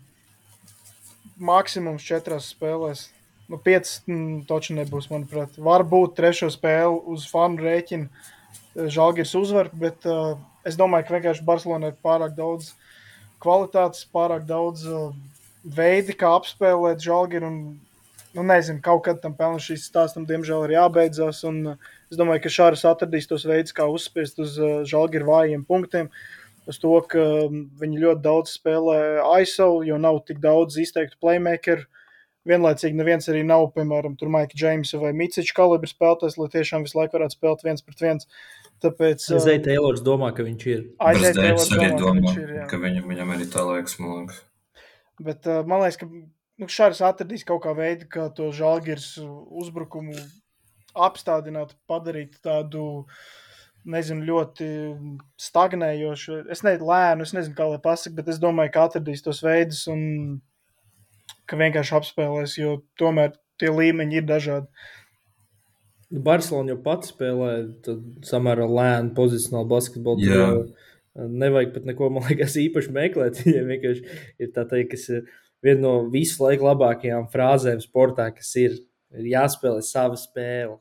maksimums 1.38 2.05
četrās 2.05 2.51
spēlēs. 2.53 3.07
Nu, 3.51 3.59
piecas 3.59 3.99
mm, 4.07 4.45
taču 4.47 4.76
nebūs, 4.78 5.09
manuprāt. 5.11 5.57
Varbūt 5.59 6.15
trešo 6.17 6.49
spēli 6.53 7.01
uz 7.11 7.26
fanu 7.30 7.61
rēķina 7.65 8.07
eh, 8.07 8.88
Žalgiris 8.88 9.36
uzvar, 9.38 9.69
bet 9.76 10.07
uh, 10.09 10.38
es 10.65 10.80
domāju, 10.80 11.07
ka 11.07 11.17
vienkārši 11.17 11.45
Barcelona 11.47 11.91
ir 11.91 11.99
pārāk 12.03 12.38
daudz 12.38 12.71
kvalitātes, 13.44 14.06
pārāk 14.14 14.46
daudz 14.50 14.86
uh, 14.89 15.12
veidi, 15.64 16.16
kā 16.18 16.32
apspēlēt. 16.38 17.04
Un, 17.44 17.58
nu, 18.34 18.46
nezinu, 18.50 18.82
kaut 18.84 19.04
kad 19.08 19.20
tam 19.24 19.36
pelnām 19.38 19.62
šīs 19.62 19.88
stāstam, 19.89 20.28
diemžēl, 20.30 20.68
ir 20.68 20.78
jābeidzas. 20.78 21.44
Un, 21.50 21.60
uh, 21.76 21.91
es 22.12 22.20
domāju, 22.20 22.46
ka 22.46 22.54
Šāras 22.58 22.86
atradīs 22.89 23.30
tos 23.30 23.48
veidus, 23.50 23.76
kā 23.76 23.88
uzspiest 23.91 24.39
uz 24.44 24.58
uh, 24.62 24.82
Žalgiru 24.88 25.30
vājiem 25.32 25.68
punktiem. 25.68 26.12
Uz 26.70 26.80
to, 26.80 26.94
ka 27.12 27.20
um, 27.50 27.66
viņi 27.80 28.06
ļoti 28.06 28.24
daudz 28.24 28.54
spēlē 28.56 29.00
ISO, 29.44 29.82
jo 29.84 29.98
nav 30.00 30.22
tik 30.28 30.39
daudz 30.44 30.80
izteiktu 30.80 31.20
playmakeru. 31.20 31.84
Vienlaicīgi 32.48 32.96
neviens 33.00 33.28
arī 33.32 33.44
nav, 33.48 33.70
piemēram, 33.76 34.18
Maika 34.32 34.56
Džeimsa 34.56 35.00
vai 35.00 35.14
Miciča 35.16 35.56
kalibra 35.56 35.88
spēlētājs, 35.88 36.36
lai 36.39 36.50
tiešām 36.52 36.84
visu 36.84 36.98
laiku 37.00 37.16
varētu 37.16 37.38
spēlēt 37.38 37.64
viens 37.68 37.84
pret 37.84 38.04
viens. 38.04 38.28
Tāpēc 38.84 39.25
uh, 39.29 39.39
Zvaigznes 39.39 39.65
Taylors 39.67 40.03
domā, 40.03 40.34
ka 40.36 40.45
viņš 40.45 40.63
ir. 40.67 40.86
aiziet 40.99 41.38
Brasdēļs 41.38 41.73
arī 41.77 41.89
domā, 41.99 42.15
viņš 42.19 42.39
ir, 42.41 42.53
ka 42.71 42.79
viņam, 42.81 43.09
viņam 43.13 43.36
arī 43.36 43.49
tā 43.53 43.63
liekas, 43.69 43.99
man 44.01 44.15
liekas. 44.17 44.41
Bet 45.23 45.47
uh, 45.47 45.61
man 45.69 45.84
liekas, 45.86 45.99
ka 46.01 46.09
nu, 46.09 46.69
Šārs 46.69 47.03
atradīs 47.05 47.45
kaut 47.47 47.63
kā 47.63 47.73
veidu, 47.77 48.09
kā 48.11 48.27
to 48.36 48.49
žāģirs 48.55 49.15
uzbrukumu 49.23 50.17
apstādināt, 50.93 51.73
padarīt 51.89 52.38
tādu, 52.45 53.05
nezinu, 53.89 54.25
ļoti 54.27 54.67
stagnējošu. 55.41 56.43
Es 56.53 56.63
nezinu, 56.65 56.89
lēnu, 56.91 57.25
es 57.25 57.34
nezinu, 57.36 57.55
kā 57.57 57.67
lai 57.71 57.79
pasakā, 57.84 58.17
bet 58.19 58.34
es 58.34 58.41
domāju, 58.43 58.73
ka 58.75 58.88
atradīs 58.89 59.25
tos 59.25 59.41
veidus 59.43 59.86
un 59.91 60.03
ka 61.49 61.59
vienkārši 61.59 61.95
apspēlēs, 61.97 62.57
jo 62.61 62.77
tomēr 62.99 63.34
tie 63.59 63.71
līmeņi 63.73 64.21
ir 64.21 64.27
dažādi. 64.29 64.86
Barcelona 66.14 66.74
jau 66.74 66.80
pati 66.86 67.09
spēlē 67.09 67.51
samērā 68.28 68.68
lēnu 68.70 69.14
pozicionālu 69.18 69.70
basketbolu. 69.72 70.26
Jā. 70.28 70.49
uh, 70.51 70.89
Nevajag 71.14 71.76
pat 71.76 71.88
neko, 71.89 72.09
man 72.14 72.26
liekas, 72.30 72.57
īpaši 72.61 72.93
meklēt. 72.93 73.39
Viņiem 73.45 73.74
vienkārši 73.74 74.22
ir 74.41 74.53
tā 74.55 74.68
teikt, 74.70 74.93
kas 74.95 75.09
ir 75.14 75.28
viena 75.64 75.86
no 75.88 75.93
visu 76.14 76.43
laiku 76.43 76.68
labākajām 76.70 77.30
frāzēm 77.34 77.82
sportā, 77.84 78.30
kas 78.36 78.53
ir, 78.61 78.80
ir 79.18 79.30
jāspēlē 79.34 79.84
sava 79.86 80.20
spēle. 80.20 80.80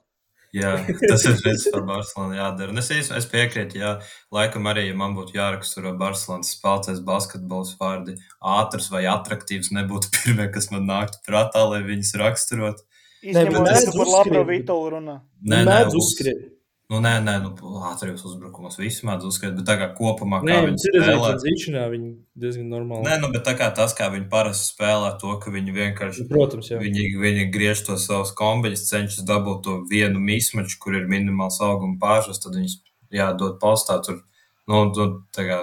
Jā, 0.53 0.75
tas 1.09 1.23
ir 1.25 1.39
viens 1.41 1.63
par 1.73 1.85
Barcelonu 1.89 2.37
jādara. 2.37 2.75
Un 2.75 2.81
es, 2.83 2.91
es 2.93 3.29
piekrītu, 3.33 3.79
jā, 3.81 3.95
laikam 4.37 4.67
arī, 4.69 4.85
ja 4.91 4.97
man 5.01 5.15
būtu 5.17 5.39
jāraksturo 5.39 5.95
Barcelonas 5.97 6.51
spēlētājs 6.59 7.01
basketbols 7.07 7.73
vārdi 7.81 8.19
ātrs 8.59 8.91
vai 8.93 9.07
attraktīvs, 9.09 9.73
nebūtu 9.73 10.13
pirmie, 10.19 10.51
kas 10.53 10.69
man 10.75 10.85
nāktu 10.91 11.23
prātā, 11.25 11.65
lai 11.71 11.81
viņus 11.87 12.13
raksturot. 12.21 12.85
Izņemot, 13.23 13.69
es 13.71 13.85
par 13.93 14.09
labu 14.09 14.09
uzskrienu. 14.11 14.49
Vitolu 14.51 14.91
runā. 14.97 15.21
Nē, 15.47 15.63
nē, 15.69 15.79
uzskriet. 15.95 16.49
Nu, 16.93 16.99
nē, 17.01 17.13
nē, 17.25 17.35
nu, 17.41 17.51
ātros 17.89 18.21
uzbrukumos 18.29 18.75
visi 18.77 19.07
mēdz 19.09 19.25
uzskatīt, 19.25 19.55
bet 19.63 19.65
tā 19.65 19.79
kā 19.81 19.87
kopumā, 19.97 20.43
Nē, 20.45 20.53
kā 20.53 20.65
viņi 20.67 20.83
viņi 20.83 21.05
spēlē. 21.07 21.29
tranzīšanā, 21.31 21.85
viņi 21.89 22.11
diezgan 22.43 22.67
normāli. 22.69 23.07
Nē, 23.07 23.15
nu, 23.23 23.31
bet 23.33 23.47
tā 23.47 23.55
kā 23.57 23.71
tas, 23.73 23.95
kā 23.97 24.11
viņi 24.13 24.27
parasti 24.29 24.75
spēlē, 24.75 25.15
to, 25.23 25.31
ka 25.41 25.53
viņi 25.55 25.73
vienkārši 25.73 26.27
Protams, 26.29 26.69
jā. 26.69 26.81
Viņi, 26.83 27.07
viņi 27.23 27.47
griež 27.55 27.81
to 27.87 27.97
savus 27.97 28.35
kombiņus, 28.37 28.85
cenšas 28.91 29.25
dabūt 29.25 29.63
to 29.65 29.79
vienu 29.89 30.21
mismaču, 30.21 30.77
kur 30.83 30.99
ir 30.99 31.09
minimāls 31.09 31.63
auguma 31.65 31.97
pārsvars. 32.03 32.43
Tad 32.45 32.59
viņus 32.61 32.77
jādod 33.17 33.57
postā. 33.63 33.97
Tur, 34.05 34.21
nu, 34.69 34.83
tu, 34.93 35.09
tā 35.33 35.47
kā, 35.49 35.61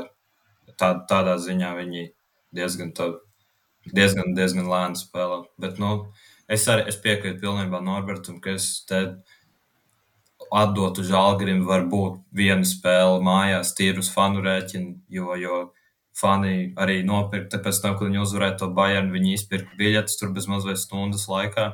tā, 0.82 0.95
tādā 1.12 1.38
ziņā 1.38 1.76
viņi 1.78 2.07
diezgan, 2.57 2.89
tā, 2.97 3.12
diezgan, 3.93 4.34
diezgan 4.34 4.66
lēni 4.66 4.97
spēlē. 4.97 5.43
Bet 5.62 5.78
nu, 5.78 6.07
es 6.50 6.68
arī 6.72 6.88
es 6.91 6.97
piekrītu 7.02 7.41
pilnībā 7.43 7.82
Norbertam, 7.86 8.39
ka 8.43 8.56
es 8.58 8.70
te 8.89 9.04
atdotu 10.56 11.04
žālgarim 11.06 11.66
varbūt 11.68 12.22
vienu 12.36 12.66
spēli 12.66 13.20
mājās, 13.26 13.76
tīru 13.78 14.02
uz 14.04 14.10
fanu 14.14 14.41
rēķinu, 14.45 14.95
jo, 15.14 15.36
jo 15.38 15.60
fani 16.20 16.72
arī 16.80 17.02
nopirka, 17.06 17.62
pēc 17.64 17.82
tam, 17.84 17.95
kad 17.97 18.10
viņi 18.10 18.24
uzvarēja 18.24 18.58
to 18.62 18.72
Bayern, 18.76 19.14
viņi 19.14 19.36
izpirka 19.38 19.78
biļetes 19.80 20.18
tur 20.20 20.34
bez 20.36 20.50
mazliet 20.52 20.82
stundas 20.82 21.28
laikā. 21.32 21.72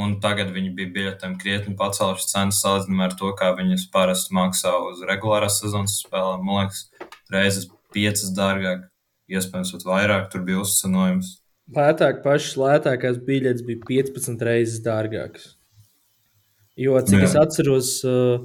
Un 0.00 0.14
tagad 0.22 0.52
viņi 0.54 0.70
bija 0.76 0.92
biļetēm 0.94 1.34
krietni 1.40 1.74
pacēluši 1.76 2.28
cenas 2.30 2.60
salīdzinājumā 2.62 3.08
ar 3.08 3.16
to, 3.18 3.32
kā 3.36 3.50
viņas 3.58 3.88
parasti 3.92 4.36
maksā 4.36 4.72
uz 4.86 5.02
regulārās 5.08 5.58
sezonas 5.60 5.98
spēlēm. 6.04 6.46
Man 6.46 6.62
liekas, 6.62 6.84
reizes 7.32 7.66
piecas 7.92 8.30
dārgāk, 8.36 8.86
iespējams, 9.28 9.74
pat 9.74 9.86
vairāk 9.88 10.30
tur 10.32 10.46
bija 10.46 10.62
uzcenojums. 10.62 11.39
Lētāk, 11.70 12.22
pašas 12.24 12.56
lētākās 12.58 13.18
biļetes 13.26 13.62
bija 13.66 13.80
15 13.86 14.42
reizes 14.46 14.82
dārgākas. 14.82 15.52
Jo, 16.80 16.96
cik 17.04 17.20
Jā. 17.20 17.26
es 17.28 17.34
atceros, 17.38 17.90
uh, 18.08 18.42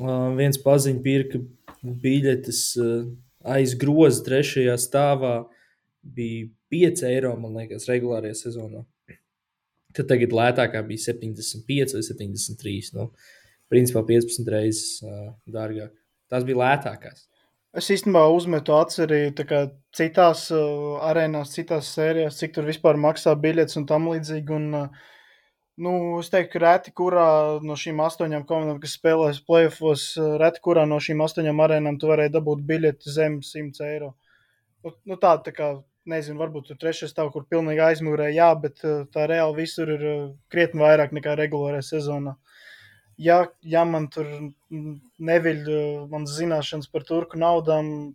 uh, 0.00 0.28
viens 0.38 0.60
paziņš 0.62 1.00
pirka 1.04 1.40
biļetes 1.82 2.62
uh, 2.80 3.08
aiz 3.56 3.74
groza 3.78 4.22
trešajā 4.26 4.76
stāvā. 4.80 5.34
Bija 6.02 6.46
5 6.72 7.04
eiro, 7.10 7.34
man 7.40 7.58
liekas, 7.58 7.88
regulārajā 7.90 8.36
sezonā. 8.46 8.84
Tad 9.96 10.08
tagad 10.08 10.32
lētākā 10.36 10.80
bija 10.86 11.08
75 11.10 11.96
vai 11.96 12.04
73. 12.06 12.92
Nu, 12.96 13.10
principā 13.72 14.04
15 14.08 14.52
reizes 14.52 15.02
dārgāk. 15.48 15.92
Tās 16.32 16.44
bija 16.48 16.60
lētākās. 16.62 17.26
Es 17.78 17.88
īstenībā 17.94 18.24
uzmetu 18.34 18.74
acis 18.74 19.04
arī 19.04 19.18
kā 19.46 19.60
citās 19.94 20.48
uh, 20.54 20.96
arēnās, 21.06 21.52
citās 21.54 21.90
sērijās, 21.94 22.38
cik 22.40 22.56
tur 22.56 22.66
vispār 22.66 22.98
maksā 22.98 23.34
biļetes 23.38 23.78
un 23.78 23.84
tam 23.86 24.08
līdzīgi. 24.10 24.56
Un, 24.56 24.64
uh, 24.74 25.12
nu, 25.84 25.92
es 26.18 26.30
teiktu, 26.32 26.56
ka 26.56 26.62
reti 26.64 26.94
kurā 27.00 27.28
no 27.62 27.76
šīm 27.78 28.02
astoņām 28.02 28.46
komandām, 28.48 28.80
kas 28.82 28.96
spēlēs 28.98 29.42
playoffs, 29.46 30.08
uh, 30.18 30.34
reti 30.42 30.64
kurā 30.64 30.88
no 30.90 30.98
šīm 31.04 31.22
astoņām 31.28 31.62
arēnām 31.66 32.00
tu 32.02 32.10
varēji 32.10 32.34
dabūt 32.38 32.64
biļeti 32.72 33.14
zem 33.14 33.38
100 33.46 33.86
eiro. 33.92 34.10
Nu, 34.82 34.94
nu, 35.12 35.20
tā, 35.22 35.36
tā 35.46 35.54
kā, 35.54 35.70
nezinu, 36.08 36.40
varbūt 36.42 36.72
tur 36.72 36.82
trešais 36.82 37.14
stāv, 37.14 37.30
kur 37.34 37.46
pilnīgi 37.52 37.84
aizmūrē, 37.92 38.32
jā, 38.34 38.50
bet 38.58 38.82
uh, 38.88 39.04
tā 39.14 39.28
reāli 39.30 39.62
visur 39.62 39.94
ir 39.94 40.08
uh, 40.08 40.20
krietni 40.50 40.82
vairāk 40.82 41.14
nekā 41.14 41.38
regulārajā 41.44 41.92
sezonā 41.92 42.38
ja, 43.18 43.38
ja 43.62 43.84
man 43.88 44.08
tur 44.14 44.28
neviļ 45.30 45.60
uh, 45.68 46.06
manas 46.10 46.36
zināšanas 46.38 46.90
par 46.92 47.06
turku 47.08 47.40
naudām, 47.40 48.14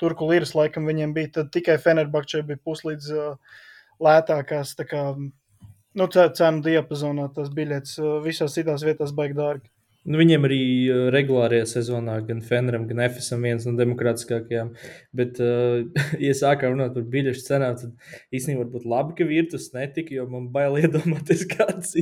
turku 0.00 0.28
liras 0.30 0.54
laikam 0.56 0.88
viņiem 0.90 1.14
bija, 1.16 1.32
tad 1.38 1.52
tikai 1.54 1.78
Fenerbahčē 1.82 2.42
bija 2.46 2.60
puslīdz 2.64 3.10
uh, 3.14 3.58
lētākās. 4.04 4.76
tā 4.78 4.88
Kā, 4.90 5.06
Nu, 5.94 6.08
cenu 6.10 6.58
diapazonā 6.58 7.28
tas 7.30 7.52
biļets 7.54 8.00
visās 8.24 8.56
citās 8.56 8.82
vietās 8.82 9.12
baigi 9.14 9.36
dārgi. 9.38 9.68
Nu, 10.04 10.18
viņiem 10.20 10.44
arī 10.44 10.60
uh, 10.92 11.06
regulārajā 11.14 11.64
sezonā, 11.70 12.18
gan 12.28 12.42
Feneram, 12.44 12.84
gan 12.90 13.00
FSM, 13.06 13.46
viens 13.48 13.64
no 13.64 13.72
demokrātiskākajiem. 13.78 14.74
Bet, 15.16 15.40
uh, 15.40 15.86
ja 16.26 16.34
sākām 16.36 16.74
runāt 16.74 16.92
par 16.96 17.06
biļešu 17.14 17.46
cenām, 17.46 17.78
tad 17.80 18.34
īstenībā 18.34 18.66
varbūt 18.66 18.84
labi, 18.90 19.16
ka 19.16 19.28
virtus 19.28 19.70
netika, 19.76 20.12
jo 20.18 20.26
man 20.28 20.50
bail 20.52 20.76
iedomāties, 20.82 21.46
kāds, 21.54 21.94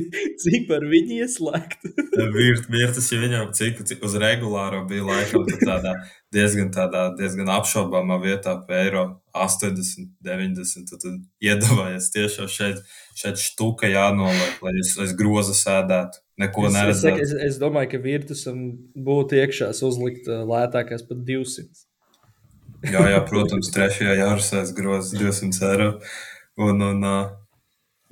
cik 0.43 0.67
par 0.71 0.83
viņu 0.91 1.21
ieslēgt. 1.23 1.87
Virt, 2.35 2.67
virtus, 2.71 3.07
ja 3.13 3.21
viņam 3.23 3.53
cik, 3.55 3.85
cik 3.87 4.03
uz 4.03 4.19
regulāro 4.19 4.83
bija 4.89 5.07
laikam 5.07 5.47
tādā 5.63 5.95
diezgan, 6.33 6.71
tādā, 6.73 7.05
diezgan 7.17 7.51
apšaubāmā 7.53 8.17
vietā 8.23 8.55
pa 8.67 8.81
eiro 8.81 9.03
80, 9.37 10.09
90, 10.25 10.89
tad, 10.89 11.03
tad 11.03 11.21
iedomājies 11.43 12.09
tiešām 12.13 12.49
šeit, 12.51 12.81
šeit 13.17 13.41
štuka 13.41 13.89
jānoliek, 13.91 14.59
lai 14.65 14.75
es, 14.81 14.93
es 15.05 15.15
grozu 15.17 15.55
sēdētu. 15.57 16.21
Neko 16.43 16.67
es, 16.67 16.75
neredzētu. 16.75 17.21
Es, 17.21 17.31
es, 17.31 17.53
es 17.53 17.61
domāju, 17.61 17.91
ka 17.93 18.01
Virtusam 18.03 18.61
būtu 19.07 19.37
iekšās 19.37 19.83
uzlikt 19.85 20.29
lētākās 20.29 21.05
pat 21.05 21.23
200. 21.27 21.85
jā, 22.89 23.05
jā, 23.13 23.23
protams, 23.29 23.69
trešajā 23.75 24.17
jārsēs 24.17 24.73
grozs 24.75 25.13
200 25.13 25.69
eiro. 25.69 25.89
Un, 26.57 26.81
un, 26.85 27.05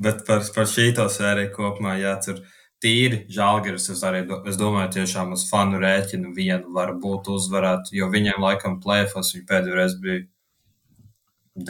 bet 0.01 0.24
par, 0.28 0.45
par 0.55 0.69
šīto 0.69 1.05
sēriju 1.11 1.53
kopumā 1.57 1.97
jācer 2.01 2.41
tīri 2.82 3.23
žēlgars. 3.32 3.89
Es 3.93 4.01
arī 4.07 4.23
es 4.49 4.57
domāju, 4.59 4.93
tiešām 4.97 5.36
uz 5.36 5.45
fanu 5.49 5.82
rēķinu 5.82 6.34
vienu 6.38 6.73
varbūt 6.75 7.29
uzvarētu, 7.36 7.95
jo 7.97 8.09
viņiem 8.13 8.41
laikam 8.41 8.79
plēfos 8.84 9.36
viņa 9.36 9.47
pēdējo 9.49 9.77
reizi 9.77 10.01
bija 10.01 10.23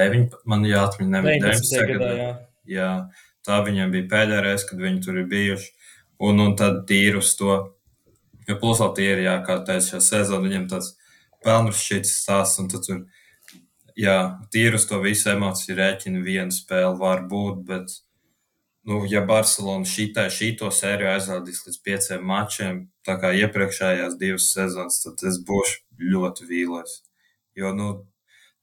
9, 0.01 0.39
man 0.45 0.65
jāatmiņ, 0.67 1.13
19. 1.17 1.85
gadā. 1.91 2.11
Jā. 2.15 2.31
jā, 2.69 2.89
tā 3.47 3.61
viņiem 3.65 3.93
bija 3.95 4.09
pēdējā 4.11 4.41
reize, 4.45 4.67
kad 4.69 4.81
viņi 4.81 5.03
tur 5.05 5.21
ir 5.21 5.29
bijuši 5.31 5.71
un, 6.21 6.43
un 6.43 6.55
tad 6.59 6.83
tīri 6.89 7.19
uz 7.21 7.33
to. 7.39 7.55
Jo 8.49 8.57
plus 8.61 8.81
vēl 8.81 8.93
tīri, 8.97 9.25
jā, 9.27 9.35
kā 9.45 9.59
teicu, 9.65 9.93
šajā 9.93 10.03
sezonā 10.05 10.47
viņam 10.47 10.69
tāds 10.71 10.93
pelnus 11.45 11.81
šķits 11.81 12.13
stāsts, 12.23 12.59
un 12.61 12.69
tad 12.71 12.85
tur, 12.85 13.03
jā, 13.97 14.17
tīri 14.53 14.77
uz 14.77 14.87
to 14.89 14.99
visu 15.03 15.29
emociju 15.33 15.77
rēķinu 15.77 16.23
viena 16.25 16.53
spēle 16.53 16.95
var 16.99 17.23
būt, 17.29 17.61
bet, 17.67 17.93
nu, 18.87 19.01
ja 19.09 19.21
Barcelona 19.25 19.85
šitai, 19.85 20.29
šito 20.33 20.71
sēriju 20.73 21.11
aizvadīs 21.13 21.63
līdz 21.67 21.79
pieciem 21.85 22.23
mačiem, 22.25 22.85
tā 23.05 23.17
kā 23.21 23.33
iepriekšējās 23.37 24.17
divas 24.21 24.51
sezonas, 24.53 25.01
tad 25.03 25.21
es 25.29 25.39
būšu 25.45 25.81
ļoti 26.11 26.47
vīlies. 26.49 27.01
Jo, 27.57 27.73
nu, 27.77 27.89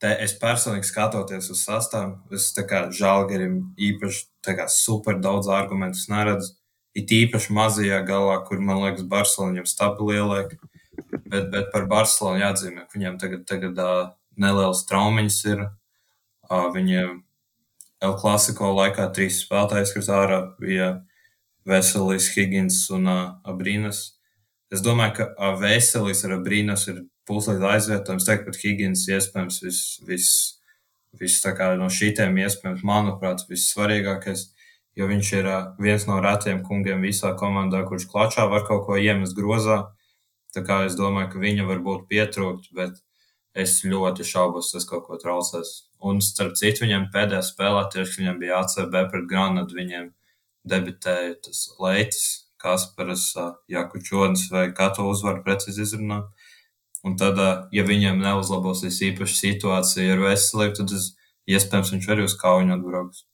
te 0.02 0.10
es 0.24 0.34
personīgi 0.40 0.88
skatoties 0.88 1.50
uz 1.54 1.62
sastāvu, 1.66 2.16
es 2.34 2.50
tā 2.56 2.64
kā 2.68 2.86
žēlgarim 2.94 3.60
īpaši 3.76 4.26
kā 4.48 4.66
super 4.72 5.18
daudz 5.20 5.50
argumentus 5.52 6.08
neredzu. 6.10 6.54
It 6.96 7.12
īpaši 7.14 7.52
mazajā 7.54 8.00
galā, 8.08 8.40
kur 8.48 8.62
man 8.64 8.80
liekas, 8.82 9.04
Barcelona 9.06 9.60
jau 9.60 9.68
stabili 9.70 10.16
ieliek. 10.18 10.56
Bet, 11.28 11.50
bet 11.52 11.68
par 11.70 11.84
Barcelonu 11.86 12.40
jāatzīmē, 12.40 12.88
ka 12.88 12.96
viņiem 12.96 13.18
tagad, 13.22 13.44
tagad 13.46 13.78
uh, 13.78 14.08
nelielas 14.40 14.82
traumiņas 14.88 15.38
ir. 15.52 15.66
Uh, 16.48 16.70
viņiem 16.74 17.20
El 18.04 18.14
Clasico 18.20 18.70
laikā 18.76 19.08
trīs 19.14 19.40
spēlētājs, 19.44 19.94
kas 19.96 20.10
ārā 20.14 20.42
bija 20.60 20.90
Veselis, 21.68 22.30
Higgins 22.34 22.84
un 22.94 23.10
uh, 23.10 23.24
Abrīnas. 23.48 24.02
Es 24.72 24.84
domāju, 24.84 25.16
ka 25.18 25.30
uh, 25.32 25.56
Veselis 25.60 26.22
ar 26.28 26.36
Abrīnas 26.38 26.86
ir 26.92 27.02
puslīdz 27.28 27.64
aizvietojums. 27.72 28.28
Teikt, 28.28 28.46
pat 28.46 28.60
Higgins 28.62 29.08
iespējams 29.10 29.58
viss 29.64 29.98
vis, 30.06 30.30
vis, 31.18 31.40
no 31.80 31.90
šīm 31.90 32.38
iespējams, 32.44 32.86
manuprāt, 32.86 33.44
vissvarīgākais 33.50 34.48
jo 34.98 35.06
viņš 35.06 35.32
ir 35.38 35.48
viens 35.78 36.06
no 36.10 36.18
retiem 36.22 36.62
kungiem 36.66 37.04
visā 37.06 37.34
komandā, 37.38 37.84
kurš 37.86 38.08
klačā 38.10 38.48
var 38.50 38.66
kaut 38.66 38.86
ko 38.88 38.98
iemest 38.98 39.36
grozā. 39.38 39.84
Tā 40.54 40.64
kā 40.66 40.82
es 40.88 40.96
domāju, 40.98 41.30
ka 41.34 41.42
viņa 41.42 41.66
varbūt 41.68 42.08
pietrūkt, 42.10 42.72
bet 42.74 42.98
es 43.54 43.78
ļoti 43.84 44.26
šaubos, 44.26 44.72
tas 44.72 44.88
kaut 44.88 45.06
ko 45.06 45.18
traucēs. 45.20 45.87
Un 45.98 46.20
starp 46.22 46.54
citu, 46.58 46.84
viņam 46.84 47.08
pēdējā 47.14 47.40
spēlē 47.42 47.86
tieši 47.92 48.20
viņam 48.20 48.36
bija 48.42 48.60
ACB 48.62 48.98
pret 49.10 49.24
Granadu, 49.30 49.74
viņiem 49.74 50.12
debitēja 50.68 51.34
tas 51.42 51.64
Leitis, 51.82 52.26
Kasparas, 52.58 53.32
Jakučonis 53.70 54.48
vai 54.52 54.68
kā 54.74 54.90
to 54.94 55.06
uzvaru 55.10 55.42
precīzi 55.46 55.84
izrunāt. 55.86 56.30
Un 57.06 57.14
tad, 57.18 57.38
ja 57.74 57.84
viņam 57.86 58.18
neuzlabosies 58.22 58.98
īpaši 59.10 59.38
situācija 59.38 60.14
ar 60.16 60.22
veselību, 60.24 60.74
tad 60.80 60.94
es, 60.96 61.12
iespējams 61.50 61.92
viņš 61.94 62.08
arī 62.14 62.26
uz 62.26 62.34
kauju 62.38 62.74
atbrauks. 62.74 63.24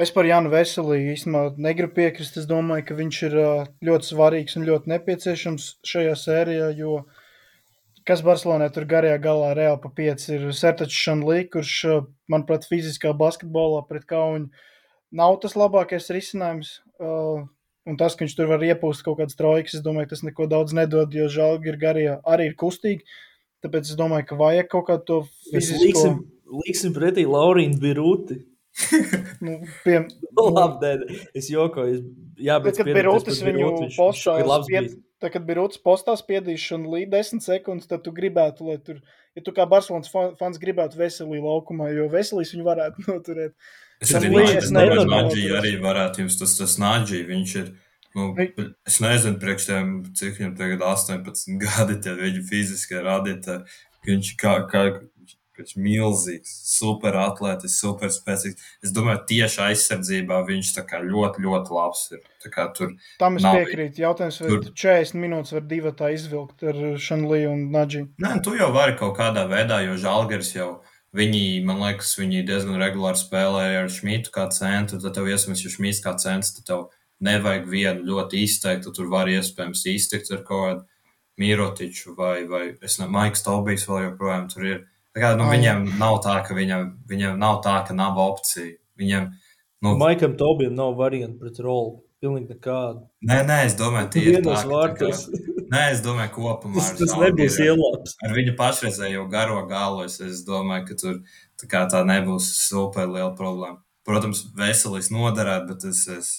Es 0.00 0.12
par 0.14 0.24
Jānu 0.24 0.48
Veselīgu 0.52 1.12
īstenībā 1.12 1.58
negribu 1.60 1.98
piekrist. 1.98 2.38
Es 2.40 2.46
domāju, 2.48 2.86
ka 2.88 2.96
viņš 2.96 3.16
ir 3.26 3.34
ļoti 3.84 4.08
svarīgs 4.08 4.56
un 4.56 4.64
ļoti 4.68 4.92
nepieciešams 4.94 5.66
šajā 5.90 6.14
sērijā, 6.16 6.70
jo 6.78 7.02
kas 8.10 8.24
Barcelonā 8.26 8.66
tur 8.74 8.88
garajā 8.90 9.20
galā 9.22 9.52
reāli 9.54 9.78
pa 9.84 9.92
pieci 9.94 10.34
ir 10.34 10.48
Sertačs 10.56 10.98
Šanlī, 10.98 11.44
kurš, 11.52 11.76
manuprāt, 12.30 12.66
fiziskā 12.66 13.14
basketbolā 13.14 13.84
pret 13.86 14.08
Kaunu 14.10 14.50
nav 15.14 15.38
tas 15.42 15.54
labākais 15.58 16.10
risinājums. 16.14 16.78
Un 17.88 17.96
tas, 17.98 18.14
ka 18.14 18.26
viņš 18.26 18.34
tur 18.36 18.50
var 18.50 18.62
iepūst 18.66 19.06
kaut 19.06 19.20
kādas 19.22 19.38
trojkas, 19.38 19.78
es 19.78 19.84
domāju, 19.84 20.10
tas 20.10 20.24
neko 20.26 20.46
daudz 20.50 20.74
nedod, 20.76 21.14
jo 21.16 21.30
žēlgi 21.32 21.72
ir 21.72 21.78
garajā 21.80 22.18
arī 22.28 22.50
ir 22.50 22.58
kustīgi. 22.60 23.06
Tāpēc 23.64 23.92
es 23.92 23.96
domāju, 23.98 24.26
ka 24.28 24.38
vajag 24.40 24.68
kaut 24.72 24.86
kādu 24.90 25.06
to 25.08 25.18
fizisko. 25.50 25.80
Līksim, 25.86 26.20
līksim 26.66 26.94
pretī 26.96 27.26
Laurīnu 27.28 27.80
Birūti 27.80 28.40
nu, 29.44 29.58
pie, 29.84 30.00
labi, 30.56 30.80
nē, 30.82 31.20
es 31.36 31.50
jokoju. 31.52 31.94
Es, 31.94 32.02
jā, 32.40 32.58
bet 32.62 32.78
kad 32.80 32.88
bija 32.88 33.06
Rūtas 33.08 33.40
viņu 33.44 33.70
postā, 33.96 34.36
spied, 34.64 34.94
tā, 35.20 35.30
kad 35.32 35.44
bija 35.46 35.60
Rūtas 35.60 35.80
postā 35.84 36.14
spiedīšana 36.18 36.88
līdz 36.94 37.12
10 37.12 37.44
sekundes, 37.44 37.88
tad 37.90 38.04
tu 38.06 38.12
gribētu, 38.16 38.66
lai 38.70 38.78
tur, 38.84 39.02
ja 39.36 39.44
tu 39.44 39.54
kā 39.56 39.66
Barcelonas 39.70 40.10
fans 40.10 40.60
gribētu 40.62 41.00
veselī 41.00 41.42
laukumā, 41.44 41.90
jo 41.94 42.08
veselīs 42.12 42.54
viņu 42.56 42.66
varētu 42.66 43.04
noturēt. 43.10 43.54
Es 44.00 44.14
arī 44.16 44.32
domāju, 44.32 44.64
ka 44.64 45.06
Nāģī 45.12 45.46
arī 45.58 45.76
varētu 45.82 46.24
jums 46.24 46.40
tas, 46.40 46.56
tas 46.56 46.78
Nāģī, 46.80 47.22
viņš 47.28 47.54
ir, 47.60 47.70
nu, 48.16 48.32
es 48.88 49.00
nezinu, 49.04 49.36
priekš 49.42 49.68
tiem, 49.68 49.94
cik 50.16 50.40
viņam 50.40 50.56
tagad 50.60 50.84
18 50.88 51.56
gadi, 51.66 52.00
tie 52.00 52.16
viņi 52.16 52.44
fiziski 52.48 53.04
rādītāji, 53.04 53.80
viņš 54.08 54.34
kā, 54.40 54.56
kā 54.72 54.86
Viņš 55.60 55.76
ir 55.76 55.82
milzīgs, 55.84 56.52
super 56.72 57.16
atlētis, 57.20 57.78
super 57.80 58.12
spēcīgs. 58.12 58.68
Es 58.84 58.94
domāju, 58.96 59.22
tieši 59.30 59.62
aizsardzībā 59.68 60.40
viņš 60.48 60.72
ļoti, 61.06 61.44
ļoti 61.46 61.74
labs 61.76 62.04
ir. 62.16 62.22
Tur 62.40 62.94
Tam 63.20 63.36
es 63.36 63.44
piekrītu. 63.44 64.00
Jautājums, 64.00 64.40
vai 64.40 64.52
tur... 64.52 64.70
40 64.82 65.20
minūtes 65.20 65.56
var 65.56 65.66
divi 65.68 65.92
tā 65.96 66.12
izvilkt 66.16 66.64
ar 66.64 66.78
Šanliju 66.96 67.50
un 67.52 67.66
Nadži? 67.74 68.06
Nē, 68.22 68.38
tu 68.44 68.56
jau 68.56 68.70
vari 68.72 68.96
kaut 68.96 69.18
kādā 69.18 69.44
veidā, 69.50 69.82
jo 69.84 69.98
Žalgars 70.00 70.54
jau. 70.56 70.70
Viņi, 71.16 71.42
man 71.66 71.82
liekas, 71.82 72.12
viņi 72.20 72.44
diezgan 72.46 72.78
regulāri 72.78 73.18
spēlēja 73.18 73.82
ar 73.82 73.90
Šmītu 73.90 74.30
kā 74.32 74.46
centru. 74.54 75.00
Tad 75.02 75.16
tev 75.16 75.28
iespējams, 75.28 75.64
ja 75.66 75.72
Šmīts 75.74 76.02
kā 76.04 76.14
centrs, 76.22 76.54
tad 76.56 76.68
tev 76.70 76.86
nevajag 77.26 77.66
vienu 77.68 78.06
ļoti 78.12 78.44
izteiktu. 78.46 78.94
Tur 78.94 79.10
var 79.12 79.28
iespējams 79.28 79.84
iztikt 79.90 80.30
ar 80.32 80.44
kaut 80.46 80.64
kādu 80.64 80.86
Mīrotiču 81.40 82.14
vai, 82.18 82.44
vai 82.48 82.64
es 82.74 82.98
nezinu, 82.98 83.10
Maiks 83.14 83.44
Tobijs 83.46 83.86
vēl 83.88 84.10
joprojām 84.10 84.48
tur 84.52 84.66
ir. 84.68 84.80
Tā 84.84 84.99
kā, 85.16 85.32
nu, 85.38 85.46
Ai. 85.48 85.56
viņam 85.56 85.86
nav 85.98 86.20
tā, 86.24 86.36
ka 86.46 86.54
viņam, 86.56 86.86
viņam 87.10 87.40
nav 87.40 87.60
tā, 87.64 87.80
ka 87.86 87.96
nav 87.96 88.18
opcija. 88.22 88.76
Viņam, 89.00 89.30
nu, 89.82 89.96
Maikam 89.98 90.36
Tobijam 90.38 90.76
nav 90.78 90.94
variantu 90.98 91.42
pret 91.42 91.60
rolu. 91.64 92.00
Pilnīgi 92.20 92.52
nekādu. 92.52 93.06
Nē, 93.24 93.38
nē, 93.48 93.62
es 93.64 93.74
domāju, 93.78 94.10
tie 94.12 94.22
ir 94.26 94.34
vienos 94.36 94.66
vārtos. 94.68 95.22
Nē, 95.72 95.86
es 95.94 96.02
domāju, 96.04 96.34
kopumā. 96.34 96.76
Tas, 96.76 96.90
tas 96.98 97.14
nebūs 97.16 97.56
ielāps. 97.64 98.12
Ar 98.26 98.34
viņu 98.36 98.52
pašreizējo 98.58 99.22
garo 99.32 99.62
galu 99.70 100.02
es, 100.04 100.18
es 100.20 100.42
domāju, 100.44 100.84
ka 100.90 100.96
tur 101.00 101.14
tā, 101.62 101.86
tā 101.88 102.02
nebūs 102.04 102.50
super 102.66 103.08
liela 103.08 103.30
problēma. 103.38 103.80
Protams, 104.04 104.42
veselīs 104.58 105.08
noderēt, 105.14 105.64
bet 105.70 105.86
es, 105.88 106.02
es, 106.12 106.30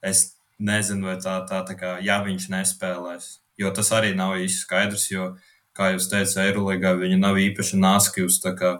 es 0.00 0.22
nezinu, 0.56 1.10
vai 1.10 1.18
tā, 1.20 1.36
tā, 1.50 1.60
tā 1.68 1.76
kā, 1.76 1.96
ja 2.00 2.22
viņš 2.24 2.48
nespēlēs. 2.56 3.28
Jo 3.60 3.72
tas 3.76 3.92
arī 3.96 4.14
nav 4.16 4.38
īsti 4.40 4.64
skaidrs, 4.64 5.10
jo 5.10 5.30
kā 5.76 5.92
jūs 5.94 6.08
teicat, 6.10 6.42
Eirolandā 6.46 6.94
viņi 6.98 7.20
nav 7.20 7.38
īpaši 7.40 7.78
nāski 7.80 8.24
uz, 8.26 8.40
kā, 8.40 8.78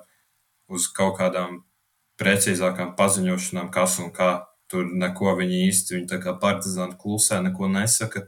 uz 0.72 0.88
kaut 0.96 1.18
kādām 1.20 1.60
precīzākām 2.20 2.94
paziņošanām, 2.98 3.72
kas 3.74 4.00
un 4.02 4.12
kā. 4.16 4.34
Tur 4.66 4.88
neko 4.98 5.30
viņi 5.38 5.60
īsti, 5.68 5.94
viņi 5.94 6.08
tā 6.10 6.16
kā 6.18 6.32
partizāni 6.42 6.96
klusē, 6.98 7.36
neko 7.44 7.68
nesaka. 7.70 8.24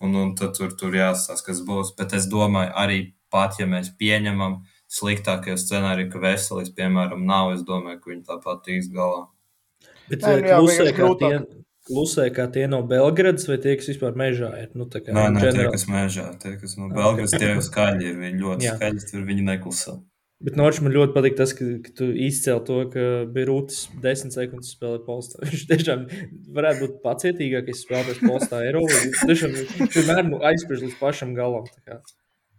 Un, 0.00 0.14
un 0.16 0.30
tad 0.32 0.54
tur, 0.56 0.70
tur 0.72 0.94
jāstāsta, 0.96 1.50
kas 1.50 1.58
būs. 1.66 1.90
Bet 1.98 2.14
es 2.16 2.24
domāju, 2.32 2.70
arī 2.80 3.00
pat, 3.28 3.58
ja 3.60 3.66
mēs 3.68 3.90
pieņemam 4.00 4.62
sliktākie 4.90 5.58
scenāriji, 5.60 6.08
ka 6.14 6.22
veselības, 6.22 6.72
piemēram, 6.78 7.26
nav, 7.28 7.52
es 7.58 7.66
domāju, 7.68 8.00
ka 8.00 8.12
viņi 8.14 8.24
tāpat 8.30 8.64
tiks 8.64 8.88
galā. 8.94 9.26
Bet 10.08 10.24
Nē, 10.24 10.32
nu 10.40 10.48
jā, 10.48 10.62
klusē, 10.62 10.88
kā 10.96 11.10
tie, 11.20 11.34
klusē, 11.90 12.28
kā 12.34 12.46
tie 12.54 12.66
no 12.70 12.80
Belgradas, 12.86 13.48
vai 13.50 13.58
tie, 13.62 13.74
kas 13.80 13.90
vispār 13.90 14.14
mežā 14.18 14.50
ir? 14.62 14.70
Nu, 14.78 14.86
kā, 14.90 15.02
nē, 15.10 15.26
nē, 15.36 15.50
tie, 15.56 15.66
kas 15.74 15.88
mežā, 15.90 16.28
tie, 16.42 16.54
kas 16.60 16.78
no 16.78 16.88
Belgradas, 16.94 17.34
tie 17.34 17.50
jau 17.52 17.66
skaļi 17.66 18.08
ir. 18.12 18.22
Viņi 18.22 18.44
ļoti 18.44 18.68
Jā. 18.68 18.76
skaļi, 18.78 19.10
tur 19.10 19.26
viņi 19.28 19.46
neklusē. 19.50 19.96
Bet 20.40 20.56
Norčs 20.56 20.80
man 20.80 20.94
ļoti 20.94 21.12
patīk 21.12 21.34
tas, 21.36 21.50
ka, 21.52 21.66
ka 21.84 21.90
tu 21.98 22.06
izcēli 22.26 22.64
to, 22.64 22.76
ka 22.94 23.02
bija 23.34 23.48
rūtis 23.50 23.82
desmit 24.00 24.32
sekundes 24.32 24.70
spēlēt 24.72 25.02
polstā. 25.04 25.42
Viņš 25.50 25.66
tiešām 25.68 26.06
varētu 26.56 26.86
būt 26.86 26.94
pacietīgākais 27.04 27.82
spēlētājs 27.84 28.22
polstā 28.24 28.62
Eiropā. 28.64 29.02
Viņš 29.04 29.26
tiešām 29.28 29.58
vienmēr 29.98 30.24
nu, 30.30 30.40
aizspriež 30.48 30.86
līdz 30.86 30.96
pašam 31.02 31.34
galam. 31.36 31.68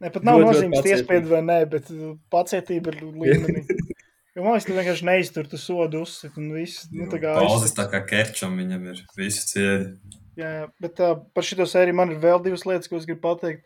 Ne, 0.02 0.12
pat 0.14 0.22
nav 0.26 0.44
nozīmes 0.46 0.86
iespēja 0.94 1.26
vai 1.30 1.42
nē, 1.48 1.58
bet 1.74 1.90
pacietība 2.34 2.94
ir 2.94 3.02
līmenī. 3.10 3.66
Jo 4.36 4.46
man 4.46 4.56
liekas, 4.56 4.68
ka 4.70 4.76
vienkārši 4.78 5.08
neiztur 5.08 5.48
tu 5.52 5.60
sodu 5.60 6.02
uzsit 6.06 6.38
un 6.40 6.52
viss. 6.56 6.86
Nu, 6.96 7.10
tā 7.12 7.20
kā 7.20 7.36
Pauzes 7.36 7.76
tā 7.76 7.88
kā 7.92 8.00
kerčam 8.08 8.56
viņam 8.60 8.86
ir 8.94 9.02
visi 9.20 9.48
cieļi. 9.50 9.90
Jā, 10.40 10.52
jā, 10.62 10.68
bet 10.82 11.02
uh, 11.04 11.18
par 11.36 11.44
šito 11.44 11.68
sēriju 11.68 11.98
man 12.00 12.14
ir 12.14 12.22
vēl 12.24 12.40
divas 12.46 12.64
lietas, 12.64 12.88
ko 12.88 13.02
es 13.02 13.08
gribu 13.10 13.26
pateikt. 13.26 13.66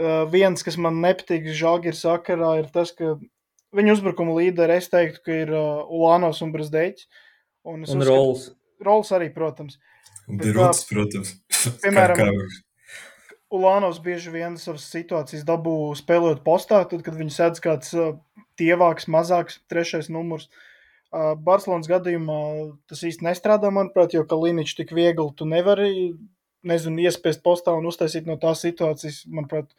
Uh, 0.00 0.24
viens, 0.32 0.64
kas 0.66 0.78
man 0.80 0.98
nepatīk 1.04 1.46
Žalgiris 1.54 2.02
sakarā, 2.02 2.56
ir 2.58 2.72
tas, 2.74 2.90
ka 2.96 3.14
Viņa 3.76 3.94
uzbrukuma 3.94 4.34
līderi 4.34 4.80
es 4.80 4.88
teiktu, 4.90 5.20
ka 5.26 5.36
ir 5.44 5.52
uh, 5.54 5.82
Ulānos 5.94 6.40
un 6.42 6.50
Brasdeļs. 6.54 7.06
Un, 7.70 7.84
un 7.86 8.02
Rols. 8.06 8.48
Rols 8.82 9.12
arī, 9.14 9.28
protams. 9.34 9.76
Birūts, 10.26 10.82
protams. 10.90 11.36
Piemēram, 11.84 12.18
Ulānos 13.50 13.98
bieži 14.02 14.30
vien 14.30 14.54
savas 14.60 14.84
situācijas 14.92 15.42
dabū 15.46 15.92
spēlējot 15.98 16.44
postā, 16.46 16.84
tad, 16.86 17.02
kad 17.02 17.16
viņi 17.18 17.32
sēdz 17.34 17.62
kāds 17.64 17.94
uh, 17.98 18.12
tievāks, 18.60 19.08
mazāks, 19.10 19.58
trešais 19.70 20.10
numurs. 20.12 20.46
Uh, 21.10 21.32
Barcelonas 21.34 21.90
gadījumā 21.90 22.38
tas 22.90 23.02
īsti 23.08 23.26
nestrādā, 23.26 23.72
manuprāt, 23.74 24.14
jo 24.14 24.22
Kaliniņš 24.30 24.76
tik 24.78 24.94
viegli 24.94 25.26
tu 25.34 25.48
nevari, 25.50 25.90
nezinu, 26.62 27.02
iespiest 27.02 27.42
postā 27.42 27.74
un 27.74 27.90
uztaisīt 27.90 28.30
no 28.30 28.38
tās 28.38 28.62
situācijas, 28.62 29.24
manuprāt, 29.26 29.74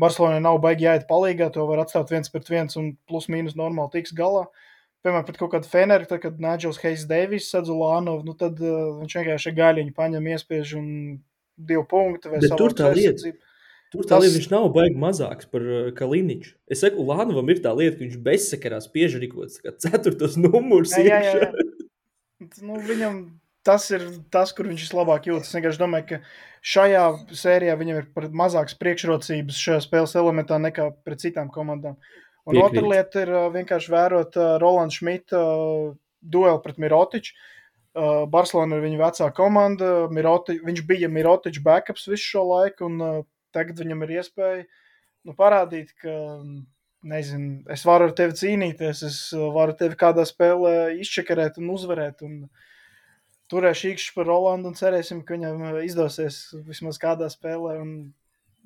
Barcelonai 0.00 0.40
nav 0.40 0.56
baigi 0.64 0.86
jāiet 0.86 1.08
palīgā, 1.10 1.50
to 1.52 1.66
var 1.68 1.82
atstāt 1.82 2.12
viens 2.14 2.32
pret 2.32 2.48
viens 2.48 2.78
un 2.80 2.94
plus 3.10 3.28
mīnus 3.28 3.58
normāli 3.58 3.98
tiks 3.98 4.14
galā. 4.16 4.46
Piemēram, 5.04 5.26
pret 5.26 5.40
kaut 5.40 5.52
kādu 5.52 5.68
Feneru, 5.68 6.06
tad, 6.08 6.22
kad 6.24 6.40
Nigels 6.40 6.80
Heis 6.80 7.04
Deivis 7.08 7.50
sadz 7.52 7.68
Ulānovu, 7.72 8.24
nu 8.24 8.32
tad 8.38 8.60
uh, 8.64 9.00
viņš 9.00 9.16
vienkārši 9.18 9.52
gaļiņu 9.56 9.92
paņem, 9.96 10.28
iespiež 10.32 10.78
un 10.80 10.88
divu 11.68 11.84
punktu 11.88 12.32
vai 12.32 12.42
savu 12.44 12.58
tur 12.62 12.76
tā 12.76 12.90
lieta. 12.96 13.32
Tur 13.90 14.06
tā 14.06 14.14
Tas... 14.14 14.22
lieta, 14.22 14.36
viņš 14.36 14.48
nav 14.52 14.68
baigi 14.74 14.98
mazāks 15.02 15.48
par 15.50 15.64
uh, 15.66 15.90
Kaliniņu. 15.96 16.52
Es 16.70 16.84
saku, 16.84 17.02
Ulānovam 17.02 17.48
ir 17.50 17.58
tā 17.64 17.72
lieta, 17.74 17.96
ka 17.98 18.04
viņš 18.04 18.20
bezsakarā 18.22 18.78
spiež 18.84 19.18
arī 19.18 19.32
kaut 19.32 19.56
kāds 19.64 19.82
ceturtos 19.82 20.38
numurs. 20.38 20.94
Jā, 20.94 21.18
jā, 21.26 21.32
jā. 21.42 21.50
nu, 22.68 22.78
viņam 22.86 23.24
tas 23.66 23.88
ir 23.90 24.06
tas, 24.32 24.54
kur 24.56 24.70
viņš 24.70 24.86
vislabāk 24.86 25.26
jūtas. 25.28 25.50
Es 25.50 25.58
vienkārši 25.58 25.82
domāju, 25.82 26.06
ka 26.12 26.20
šajā 26.74 27.04
sērijā 27.42 27.76
viņam 27.80 28.00
ir 28.00 28.30
mazākas 28.40 28.78
priekšrocības 28.80 29.58
šajā 29.66 29.82
spēles 29.84 30.16
elementā 30.22 30.60
nekā 30.62 30.90
pret 31.04 31.26
citām 31.26 31.50
komandām. 31.52 31.98
Un 32.48 32.56
Piekrīt. 32.56 32.66
otra 32.70 32.94
lieta 32.94 33.24
ir 33.24 33.32
vienkārši 33.58 33.92
vērot 33.92 34.38
uh, 34.38 34.52
Rolandu 34.62 34.96
Šmita 34.96 35.40
uh, 35.40 35.90
dueli 36.20 36.62
pret 36.64 36.78
Mirotiču. 36.80 37.34
Uh, 37.90 38.24
Barcelona 38.30 38.78
ir 38.78 38.84
viņa 38.86 39.00
vecā 39.00 39.30
komanda. 39.34 39.90
Miroti, 40.14 40.60
viņš 40.62 40.82
bija 40.86 41.10
Mirotičs 41.10 41.62
backups 41.64 42.06
visu 42.10 42.36
šo 42.36 42.44
laiku, 42.46 42.86
un 42.86 43.02
uh, 43.02 43.22
tagad 43.54 43.82
viņam 43.82 44.04
ir 44.06 44.16
iespēja 44.20 44.64
nu, 45.26 45.34
parādīt, 45.36 45.90
ka 46.00 46.14
nezinu, 47.10 47.64
es 47.72 47.82
varu 47.88 48.08
ar 48.08 48.14
tevi 48.16 48.36
cīnīties, 48.38 49.02
es 49.08 49.18
varu 49.34 49.74
tevi 49.76 49.98
kādā 49.98 50.22
spēlē 50.28 50.94
izčakarēt 51.02 51.58
un 51.58 51.72
uzvarēt. 51.74 52.22
Un, 52.26 52.44
uh, 52.46 52.68
turēšu 53.50 53.92
īkšķi 53.92 54.16
par 54.16 54.28
Rolandu 54.30 54.70
un 54.70 54.78
cerēsim, 54.78 55.24
ka 55.26 55.36
viņam 55.36 55.62
eh, 55.66 55.78
izdosies 55.88 56.40
vismaz 56.68 57.00
kādā 57.02 57.30
spēlē. 57.32 57.76
Un, 57.82 57.94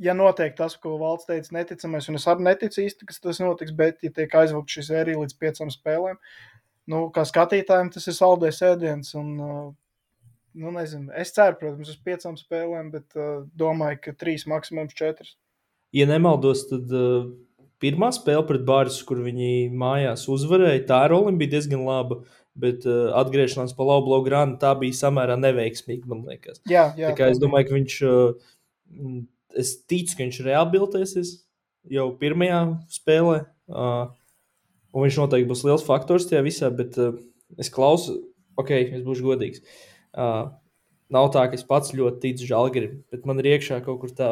ja 0.03 0.17
notiek 0.17 0.57
tas, 0.59 0.77
ko 0.81 0.97
valsts 1.01 1.29
teica, 1.31 1.55
neticamais, 1.57 2.09
un 2.11 2.21
es 2.21 2.27
arī 2.31 2.49
neticu 2.49 2.83
īsti, 2.85 3.09
ka 3.09 3.17
tas 3.29 3.41
notiks, 3.43 3.75
bet, 3.77 4.03
ja 4.05 4.13
tiek 4.15 4.35
aizvākt 4.43 4.77
šī 4.77 4.89
sērija 4.91 5.23
līdz 5.23 5.39
piecām 5.41 5.73
spēlēm, 5.73 6.21
nu, 6.91 7.07
kā 7.15 7.25
skatītājiem, 7.29 7.93
tas 7.95 8.11
ir 8.11 8.19
saldējs 8.19 8.61
ēdiens. 8.71 9.15
Un, 9.21 9.33
eh, 9.39 10.29
nu, 10.65 10.75
nezinu, 10.75 11.11
es 11.21 11.35
ceru, 11.37 11.59
protams, 11.61 11.95
uz 11.95 12.03
piecām 12.05 12.37
spēlēm, 12.39 12.93
bet 12.95 13.19
uh, 13.19 13.43
domāju, 13.59 13.99
ka 14.05 14.13
trīs, 14.15 14.47
maksimums 14.47 14.95
četras. 14.95 15.35
Ja 15.95 16.07
nemaldos, 16.07 16.63
tad 16.69 16.93
uh, 16.95 17.27
pirmā 17.83 18.13
spēle 18.15 18.45
pret 18.47 18.63
Bārisu, 18.67 19.03
kur 19.09 19.25
viņi 19.25 19.73
mājās 19.75 20.29
uzvarēja, 20.31 20.85
tā 20.87 21.01
ar 21.09 21.17
Olimpu 21.17 21.43
bija 21.43 21.57
diezgan 21.57 21.83
laba. 21.89 22.21
Uh, 22.23 22.41
bet 22.59 22.87
uh, 22.87 23.11
atgriešanās 23.19 23.75
pa 23.75 23.87
Laublo 23.87 24.21
Grānu 24.25 24.59
tā 24.63 24.73
bija 24.79 24.97
samērā 24.97 25.37
neveiksmīga, 25.41 26.07
man 26.11 26.23
liekas. 26.29 26.63
Jā, 26.71 26.89
jā, 26.99 27.11
es 27.27 27.41
domāju, 27.43 27.69
ka 27.69 27.77
viņš, 27.77 27.97
uh, 28.07 29.17
es 29.59 29.75
ticu, 29.83 30.15
ka 30.15 30.23
viņš 30.23 30.41
rehabilitēsies 30.47 31.33
jau 31.95 32.09
pirmajā 32.21 32.61
spēlē, 32.95 33.41
uh, 33.75 34.07
un 34.95 35.05
viņš 35.05 35.19
noteikti 35.21 35.51
būs 35.51 35.65
liels 35.67 35.87
faktors 35.87 36.29
tajā 36.31 36.45
visā, 36.47 36.71
bet 36.75 36.99
uh, 37.03 37.17
es 37.61 37.73
klausu, 37.75 38.21
ok, 38.61 38.71
es 38.71 39.03
būšu 39.07 39.27
godīgs. 39.27 39.65
Uh, 40.15 40.47
nav 41.13 41.33
tā, 41.35 41.49
ka 41.51 41.59
es 41.59 41.67
pats 41.67 41.93
ļoti 41.97 42.23
ticu 42.23 42.49
Žalgirim, 42.53 43.03
bet 43.13 43.27
man 43.29 43.43
ir 43.43 43.51
iekšā 43.57 43.83
kaut 43.85 44.01
kur 44.05 44.15
tā, 44.15 44.31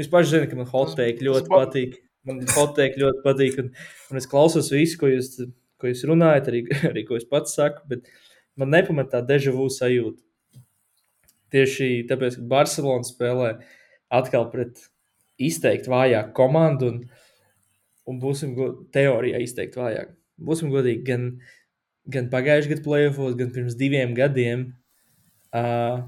es 0.00 0.08
paši 0.12 0.32
zinu, 0.32 0.50
ka 0.50 0.58
man 0.58 0.72
hotteik 0.72 1.22
ļoti 1.24 1.52
patīk. 1.52 2.02
Man 2.26 2.40
hotteik 2.56 2.96
ļoti 2.98 3.22
patīk, 3.22 3.60
un, 3.62 3.68
un 4.10 4.18
es 4.18 4.26
klausos 4.26 4.72
visu, 4.74 4.96
ko 4.98 5.12
jūs 5.12 5.36
ko 5.80 5.90
jūs 5.90 6.04
runājat, 6.08 6.50
arī, 6.50 6.62
arī 6.90 7.04
ko 7.08 7.18
es 7.20 7.26
pats 7.28 7.56
saku, 7.56 7.84
bet 7.90 8.08
man 8.58 8.72
nepamet 8.74 9.12
tā 9.12 9.22
dežavu 9.26 9.68
sajūta. 9.72 10.22
Tieši 11.54 12.06
tāpēc, 12.10 12.40
ka 12.40 12.50
Barcelona 12.50 13.06
spēlē 13.06 13.52
atkal 14.16 14.48
pret 14.50 14.80
izteikti 15.38 15.92
vājāku 15.92 16.34
komandu, 16.36 16.90
un, 16.90 17.25
un 18.06 18.18
būsim 18.22 18.56
teorijā 18.94 19.42
izteikti 19.42 19.80
vājāk. 19.80 20.16
Būsim 20.46 20.72
godīgi, 20.72 21.04
gan, 21.06 21.28
gan 22.12 22.28
pagājušajā 22.32 22.74
gadā 22.74 22.84
playoffs, 22.84 23.38
gan 23.38 23.54
pirms 23.54 23.78
diviem 23.78 24.12
gadiem 24.16 24.66
uh, 25.56 26.04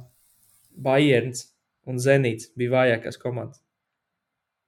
Bayerns 0.79 1.49
un 1.89 1.99
Zenīts 2.03 2.53
bija 2.59 2.77
vājākās 2.77 3.19
komandas. 3.21 3.63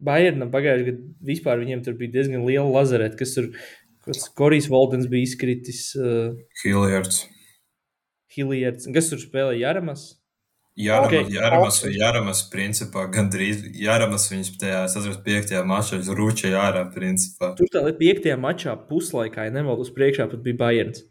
Bayernam 0.00 0.48
pagājušajā 0.52 0.88
gadā 0.88 1.28
vispār 1.28 1.60
viņiem 1.60 1.84
tur 1.84 1.98
bija 2.00 2.16
diezgan 2.16 2.46
liela 2.48 2.70
lazareta, 2.72 3.18
kas 3.20 3.36
tur 3.36 3.50
Kas 4.04 4.28
Korijs 4.34 4.68
Valdens 4.72 5.08
bija 5.10 5.28
izkritis. 5.28 5.90
Uh, 5.96 6.38
Hiljards. 6.62 7.26
Hiljards. 8.32 8.88
Kas 8.94 9.10
tur 9.12 9.20
spēlēja? 9.20 9.60
Jāramas? 9.66 10.06
Jāramas, 10.80 11.12
okay. 11.12 11.36
Jāramas, 11.36 11.78
Jāramas, 11.94 12.42
principā, 12.52 13.04
gandrīz 13.12 13.62
Jāramas 13.76 14.26
viņas 14.32 14.50
tajā 14.60 14.82
5. 15.26 15.54
mačā 15.68 16.00
uz 16.00 16.10
Rūča 16.16 16.52
jārā, 16.54 16.86
principā. 16.94 17.52
Tur 17.58 17.70
tā 17.72 17.84
5. 18.00 18.28
mačā 18.40 18.76
puslaikā, 18.88 19.48
ja 19.48 19.54
nemaldos 19.54 19.92
priekšā, 19.96 20.30
pat 20.32 20.44
bija 20.44 20.60
Bayerns. 20.64 21.04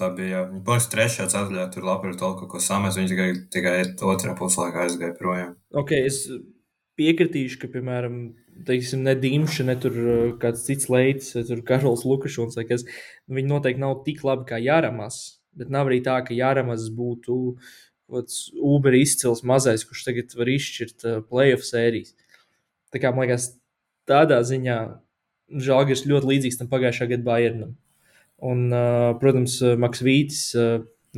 Tā 0.00 0.08
bija, 0.16 0.46
viņa 0.48 0.62
paliks 0.64 0.88
trešajā 0.92 1.28
ceturtajā, 1.28 1.66
tur 1.74 1.84
labi 1.84 2.08
ir 2.08 2.16
kaut 2.20 2.46
ko 2.48 2.60
samēs, 2.64 2.96
viņa 2.96 3.10
tikai, 3.10 3.28
tikai 3.52 3.74
otrā 4.08 4.32
puslaikā 4.38 4.86
aizgāja 4.86 5.16
projām. 5.18 5.52
Ok, 5.76 5.92
es 5.98 6.22
piekritīšu, 7.00 7.58
ka, 7.60 7.68
piemēram, 7.74 8.16
teiksim, 8.68 9.02
ne 9.04 9.14
Dimša, 9.18 9.66
ne 9.68 9.76
tur 9.80 9.98
uh, 10.00 10.24
kāds 10.40 10.64
cits 10.64 10.88
leids, 10.92 11.34
tur 11.36 11.60
Karols 11.68 12.06
Lukašons, 12.08 12.56
vai 12.56 12.64
kas, 12.68 12.86
viņi 13.28 13.52
noteikti 13.52 13.84
nav 13.84 14.00
tik 14.06 14.24
labi 14.24 14.48
kā 14.48 14.60
Jāramas, 14.64 15.20
bet 15.60 15.72
nav 15.72 15.90
arī 15.90 16.00
tā, 16.04 16.18
ka 16.24 16.36
Jāramas 16.36 16.88
būtu 16.96 17.38
Uber 18.10 18.96
izcils 18.98 19.44
mazais, 19.46 19.84
kurš 19.88 20.06
tagad 20.08 20.34
var 20.38 20.50
izšķirt 20.52 21.06
uh, 21.08 21.20
playoff 21.28 21.66
sērijas. 21.68 22.16
Tā 22.92 23.00
kā, 23.02 23.12
man 23.14 23.26
liekas, 23.26 23.52
tādā 24.08 24.42
ziņā 24.46 24.78
Žalgiris 25.52 26.06
ļoti 26.08 26.28
līdzīgs 26.30 26.58
tam 26.60 26.68
pagājušā 26.72 27.10
gada 27.10 27.26
Bayernam. 27.26 27.74
Un, 28.42 28.68
uh, 28.72 29.12
protams, 29.20 29.58
Maks 29.78 30.02
Vītis 30.02 30.44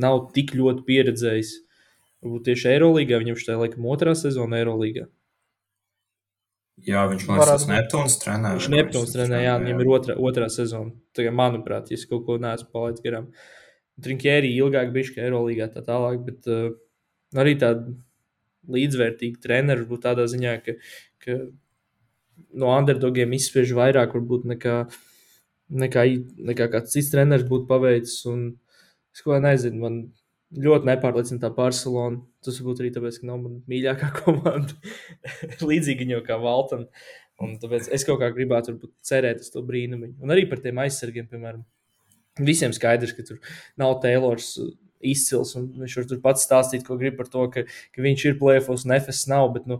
nav 0.01 0.25
tik 0.35 0.53
ļoti 0.55 0.83
pieredzējis, 0.87 1.51
varbūt 2.23 2.49
tieši 2.49 2.71
Eirolandā, 2.75 3.19
viņam 3.21 3.37
šī 3.39 3.59
laikam 3.59 3.87
otrā 3.91 4.15
sezona 4.17 4.59
Eirolandā. 4.59 5.07
Jā, 6.83 7.05
viņš 7.07 7.27
man 7.29 7.39
liekas, 7.39 7.65
Neptūns 7.69 8.17
trenē. 8.19 8.49
Viņš 8.57 8.65
Neptūns 8.73 9.13
trenē, 9.15 9.37
jā, 9.45 9.53
viņam 9.61 9.81
ir 9.81 9.91
otrā, 9.95 10.15
otrā 10.19 10.49
sezona. 10.51 10.91
Tagad, 11.15 11.35
manuprāt, 11.37 11.91
es 11.95 12.03
kaut 12.09 12.25
ko 12.27 12.35
neesmu 12.41 12.67
palaidis 12.73 13.03
garām. 13.05 13.29
Trinkjēri 14.03 14.49
ilgāk 14.57 14.91
bija 14.95 15.13
kā 15.15 15.23
Eirolandā, 15.23 15.69
tā 15.71 15.83
tālāk, 15.85 16.25
bet 16.25 16.49
uh, 16.51 16.73
arī 17.39 17.55
tāda 17.59 17.93
līdzvērtīga 18.75 19.41
treneris 19.43 19.87
būtu 19.89 20.03
tādā 20.07 20.25
ziņā, 20.31 20.55
ka, 20.65 20.75
ka 21.23 21.37
no 22.59 22.71
underdogiem 22.73 23.35
izspiež 23.37 23.73
vairāk 23.77 24.15
varbūt 24.17 24.47
nekā, 24.51 24.75
nekā, 25.85 26.05
nekā 26.51 26.69
kāds 26.73 26.95
cits 26.95 27.11
treneris 27.13 27.47
būtu 27.49 27.69
paveicis. 27.69 28.23
Un 28.31 28.47
es 29.15 29.23
ko 29.25 29.37
nezinu, 29.41 29.81
man 29.83 29.99
ļoti 30.55 30.89
nepārliecina 30.91 31.43
tā 31.43 31.51
Barcelona. 31.55 32.23
Tas 32.45 32.59
varbūt 32.61 32.83
arī 32.83 32.91
tāpēc, 32.95 33.19
ka 33.21 33.29
nav 33.29 33.43
mana 33.43 33.61
mīļākā 33.71 34.11
komanda. 34.21 34.75
Līdzīgi 35.69 36.09
jau 36.13 36.23
kā 36.25 36.39
Valtam. 36.41 36.89
Un 37.43 37.57
tāpēc 37.59 37.89
es 37.95 38.05
kaut 38.07 38.21
kā 38.21 38.29
gribētu 38.31 38.77
cerēt 39.03 39.43
uz 39.43 39.51
to 39.51 39.63
brīnumu. 39.67 40.13
Un 40.23 40.31
arī 40.31 40.45
par 40.47 40.61
tiem 40.63 40.79
aizsargiem, 40.85 41.27
piemēram. 41.31 41.65
Visiem 42.35 42.73
skaidrs, 42.75 43.13
ka 43.15 43.23
tur 43.27 43.39
nav 43.79 43.99
Taylors 44.03 44.55
uh, 44.59 44.73
izcils, 45.05 45.53
un 45.59 45.69
viņš 45.83 45.99
var 45.99 46.09
tur 46.09 46.23
pats 46.23 46.47
stāstīt, 46.47 46.83
ko 46.87 46.97
grib 46.99 47.15
par 47.19 47.29
to, 47.31 47.45
ka, 47.53 47.63
ka 47.65 48.03
viņš 48.03 48.25
ir 48.25 48.39
plēfos 48.41 48.87
un 48.87 48.95
FS 48.97 49.29
nav. 49.31 49.51
Bet, 49.55 49.69
nu, 49.69 49.79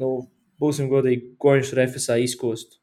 nu, 0.00 0.12
būsim 0.60 0.90
godīgi, 0.90 1.34
ko 1.40 1.56
viņš 1.56 1.72
tur 1.72 1.84
FSA 1.86 2.18
izkost 2.24 2.78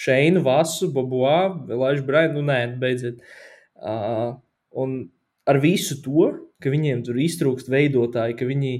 Šeinu, 0.00 0.40
Vasu, 0.46 0.88
Bobuā, 0.94 1.50
Laišu 1.68 2.06
Brainu, 2.06 2.38
nu 2.38 2.46
nē, 2.48 2.60
beidziet. 2.80 3.20
Uh, 3.76 4.38
un 4.76 5.10
ar 5.48 5.60
visu 5.60 5.98
to, 6.04 6.30
ka 6.62 6.72
viņiem 6.72 7.02
tur 7.04 7.18
iztrūkst 7.20 7.68
veidotāji, 7.72 8.36
ka 8.38 8.48
viņi 8.48 8.72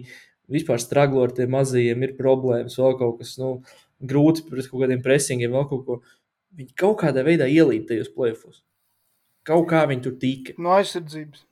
vispār 0.51 0.81
straglo 0.83 1.25
ar 1.27 1.35
tiem 1.37 1.53
mazajiem, 1.55 2.07
ir 2.07 2.17
problēmas, 2.19 2.79
vēl 2.81 2.97
kaut 3.01 3.21
kas 3.21 3.37
nu, 3.41 3.59
grūti 4.01 4.47
pret 4.49 4.71
kaut 4.71 4.85
kādiem 4.85 5.05
presingiem, 5.05 5.53
vēl 5.55 5.69
kaut 5.71 5.85
ko. 5.87 6.01
Viņi 6.57 6.75
kaut 6.79 6.99
kādā 7.05 7.23
veidā 7.27 7.47
ielīd 7.47 7.87
tajos 7.89 8.11
plēfos. 8.15 8.65
Kaut 9.49 9.69
kā 9.71 9.85
viņi 9.89 10.05
tur 10.05 10.19
tika. 10.21 10.57
No 10.61 10.75
aizsardzības. 10.77 11.47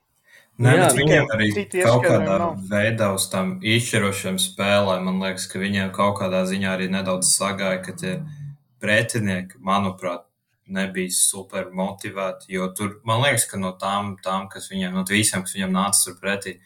Nē, 0.59 0.73
jā, 0.75 0.87
bet 0.89 0.97
viņiem 0.99 1.29
arī 1.35 1.49
kaut 1.85 2.03
kādā 2.03 2.37
nav. 2.43 2.57
veidā 2.67 3.13
uz 3.15 3.29
tām 3.31 3.53
izšķirošām 3.63 4.41
spēlēm, 4.43 5.05
man 5.07 5.21
liekas, 5.23 5.47
ka 5.51 5.61
viņiem 5.63 5.93
kaut 5.95 6.17
kādā 6.19 6.41
ziņā 6.51 6.73
arī 6.75 6.89
nedaudz 6.91 7.31
sagāja, 7.31 7.79
ka 7.85 7.95
tie 8.01 8.15
pretinieki, 8.83 9.61
manuprāt, 9.63 10.25
nebija 10.67 11.15
super 11.15 11.71
motivēti. 11.71 12.51
Jo 12.57 12.73
tur, 12.75 12.99
man 13.07 13.23
liekas, 13.23 13.47
ka 13.47 13.61
no 13.61 13.71
tām, 13.79 14.17
tām 14.25 14.49
kas 14.51 14.67
viņiem, 14.73 14.99
no 14.99 15.07
visiem, 15.09 15.47
kas 15.47 15.55
viņiem 15.55 15.79
nāca 15.79 16.03
tur 16.09 16.19
pretī, 16.19 16.57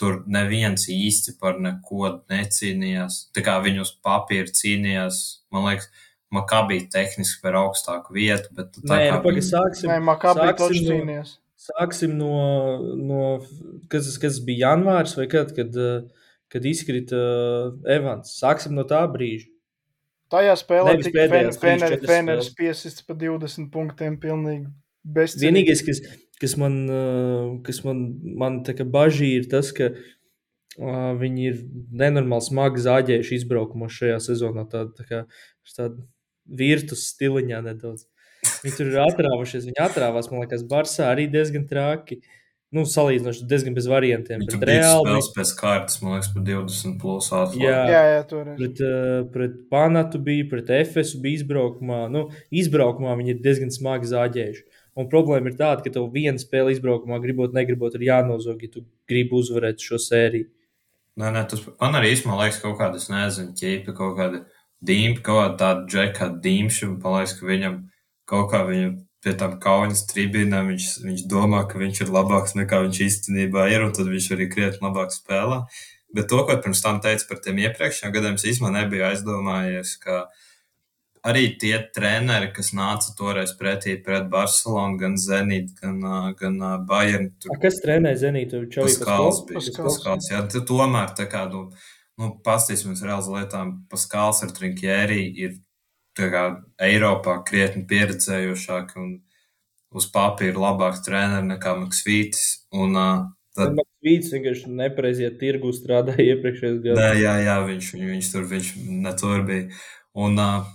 tur 0.00 0.22
neviens 0.26 0.88
īsti 0.90 1.36
par 1.40 1.60
neko 1.60 2.14
necīnījās. 2.32 3.26
Tā 3.36 3.44
kā 3.44 3.58
viņi 3.62 3.84
uz 3.84 3.92
papīra 4.04 4.56
cīnījās, 4.56 5.20
man 5.54 5.68
liekas, 5.68 5.92
Makabī 6.34 6.80
tehniski 6.92 7.40
par 7.44 7.58
augstāku 7.62 8.16
vietu. 8.16 8.50
Bet 8.56 8.76
tā 8.80 8.84
Nē, 8.90 9.00
kā 9.12 9.16
nu, 9.20 9.30
viņi... 9.30 9.46
sāksim, 9.48 9.92
Nē, 9.92 9.98
Makabī 10.08 10.50
no, 10.50 10.68
cīnījās. 10.74 11.32
Sāksim 11.64 12.18
no, 12.18 12.34
no 13.00 13.24
kas, 13.92 14.10
kas 14.20 14.40
bija 14.44 14.70
janvārs 14.70 15.16
vai 15.16 15.28
kad, 15.32 15.54
kad, 15.56 15.78
kad 16.52 16.68
izkrita 16.68 17.20
Evans. 17.96 18.34
Sāksim 18.40 18.76
no 18.76 18.84
tā 18.88 19.00
brīža. 19.10 19.48
Tajā 20.34 20.56
spēlē 20.58 20.96
tika 20.98 21.28
Feneris 22.08 22.50
piesists 22.56 23.04
pa 23.06 23.14
20 23.16 23.70
punktiem 23.72 24.16
pilnīgi 24.20 24.66
bezcerīgi. 25.04 25.46
Vienīgais, 25.46 25.82
kas, 25.86 26.00
kas 26.40 26.56
man, 26.60 26.80
kas 27.66 27.82
man, 27.86 28.04
man 28.40 28.60
bažī, 28.64 29.34
ir 29.38 29.48
tas, 29.52 29.70
ka 29.76 29.92
uh, 29.92 31.12
viņi 31.20 31.46
ir 31.50 31.60
nenormāli 32.02 32.48
smagi 32.48 32.82
zāģējuši 32.86 33.38
izbraukumos 33.38 33.94
šajā 34.00 34.18
sezonā. 34.30 34.66
Tāda 34.70 34.90
tā 34.96 35.06
kā, 35.08 35.22
tāda 35.76 36.02
virtus 36.44 37.08
stiliņā 37.12 37.60
nedaudz. 37.64 38.06
Viņi 38.64 38.76
tur 38.76 38.92
ir 38.92 39.02
atrāvušies. 39.04 39.66
Viņi 39.68 39.84
atrāvās, 39.84 40.30
man 40.30 40.44
liekas, 40.44 40.64
Barsā 40.68 41.10
arī 41.12 41.28
diezgan 41.32 41.68
traki. 41.68 42.20
Nu, 42.74 42.82
salīdzinoši 42.90 43.44
diezgan 43.46 43.76
bez 43.76 43.86
variantiem. 43.86 44.40
Viņi 44.42 44.50
tur 44.50 44.64
reāli 44.66 45.04
spēles 45.06 45.28
pēc 45.36 45.50
kārtas, 45.60 46.00
man 46.02 46.16
liekas, 46.16 46.30
par 46.34 46.42
20 46.48 46.96
plus 46.98 47.28
atslēgu. 47.30 47.62
Jā, 47.62 47.82
jā, 47.92 48.00
jā 48.10 48.24
tur 48.32 48.48
ir. 48.50 48.56
Pret, 48.58 48.80
uh, 48.82 49.18
pret 49.30 49.60
Panatu 49.70 50.18
bija, 50.26 50.48
pret 50.50 50.72
Efesu 50.80 51.20
bija 51.22 51.38
izbraukumā. 51.38 52.00
Nu, 52.10 52.24
izbraukumā 52.50 53.14
viņi 53.20 53.36
ir 53.36 53.44
diezgan 53.44 53.70
smagi 53.74 54.10
zāģējuši. 54.10 54.66
Un 54.98 55.06
problēma 55.10 55.50
ir 55.52 55.56
tāda, 55.58 55.84
ka 55.86 55.94
tev 55.94 56.10
viena 56.14 56.38
spēle 56.38 56.74
izbraukumā, 56.74 57.20
gribot, 57.22 57.54
negribot, 57.54 57.94
ir 57.98 58.08
jānozog, 58.08 58.60
ja 58.62 58.74
tu 58.74 58.82
gribi 59.10 59.38
uzvarēt 59.38 59.82
šo 59.82 59.98
sēriju. 60.02 60.50
Nē, 61.22 61.30
nē, 61.30 61.44
tas 61.50 61.62
man 61.78 61.94
arī 61.98 62.10
īstenībā 62.14 62.40
liekas 62.42 62.58
kaut 62.62 62.74
kāda, 62.80 62.98
es 62.98 63.06
nezinu, 63.10 63.54
ķīpa, 63.58 63.94
kaut 63.94 64.16
kāda 64.18 64.42
dīmpa, 64.88 65.24
kaut 65.26 65.40
kāda 65.40 65.56
tāda 65.62 65.88
džeka 65.90 66.30
dīmša, 66.44 66.86
un 66.90 67.00
liekas, 67.16 67.34
ka 67.38 67.48
viņam 67.48 67.80
kaut 68.30 68.48
kā 68.52 68.62
viņam 68.68 68.94
pie 69.24 69.32
tām 69.40 69.56
kaujas 69.60 70.04
tribīnēm 70.10 70.70
viņš, 70.72 70.88
viņš 71.04 71.26
domā, 71.32 71.64
ka 71.68 71.80
viņš 71.80 72.04
ir 72.04 72.12
labāks 72.12 72.56
nekā 72.58 72.82
viņš 72.84 73.02
īstenībā 73.08 73.68
ir, 73.72 73.86
un 73.86 73.94
tad 73.96 74.10
viņš 74.12 74.30
arī 74.36 74.48
krietni 74.52 74.84
labāk 74.84 75.14
spēlē. 75.14 75.62
Bet 76.14 76.28
to, 76.30 76.42
ko 76.46 76.56
pirms 76.62 76.82
tam 76.84 77.00
teicu 77.02 77.26
par 77.30 77.40
tiem 77.42 77.62
iepriekšējiem 77.64 78.12
gadiem, 78.14 78.36
es 78.38 78.44
īstenībā 78.46 78.74
nebiju 78.76 79.06
aizdomājies, 79.08 79.96
ka 80.04 80.26
arī 81.26 81.46
tie 81.58 81.72
treneri, 81.96 82.52
kas 82.54 82.70
nāca 82.76 83.14
toreiz 83.18 83.54
pretī 83.58 83.96
pret 84.04 84.28
Barcelonu, 84.30 84.98
gan 85.00 85.16
Zenīt, 85.18 85.72
gan, 85.80 85.98
gan 86.38 86.60
Bayern. 86.86 87.32
Tur... 87.40 87.56
A, 87.56 87.58
kas 87.64 87.80
trenēja 87.82 88.26
Zenītu? 88.26 88.62
Paskals 88.76 89.42
bija. 89.48 89.64
Paskals, 89.80 90.30
jā, 90.30 90.44
tomēr 90.68 91.16
tā 91.18 91.26
kā, 91.32 91.46
nu, 91.50 91.66
nu 92.20 92.30
pastīsimies 92.46 93.02
reāls 93.04 93.28
lietām, 93.30 93.76
Paskals 93.90 94.42
ar 94.46 94.52
Trinkjēri 94.54 95.22
ir 95.44 95.56
kā, 96.18 96.44
Eiropā 96.82 97.40
krietni 97.46 97.84
pieredzējušāki 97.90 99.00
un 99.02 99.14
uz 99.94 100.06
papīra 100.10 100.58
labāks 100.58 101.02
treneris 101.06 101.48
nekā 101.48 101.74
Maksvītis. 101.80 102.44
Un, 102.74 102.96
uh, 102.98 103.26
tad... 103.56 103.74
Maksvītis 103.78 104.32
vienkārši 104.34 104.72
nepareizie 104.78 105.30
tirgu 105.40 105.74
strādāja 105.74 106.34
iepriekšējos 106.34 106.80
gados. 106.82 107.02
Nē, 107.02 107.10
jā, 107.22 107.34
jā, 107.46 107.58
viņš, 107.68 107.92
viņš, 107.94 108.08
viņš 108.12 108.32
tur 108.32 108.48
viņš 108.50 108.72
ne 109.04 109.14
tur 109.20 109.44
bija. 109.46 109.68
Un, 110.24 110.38
uh, 110.42 110.72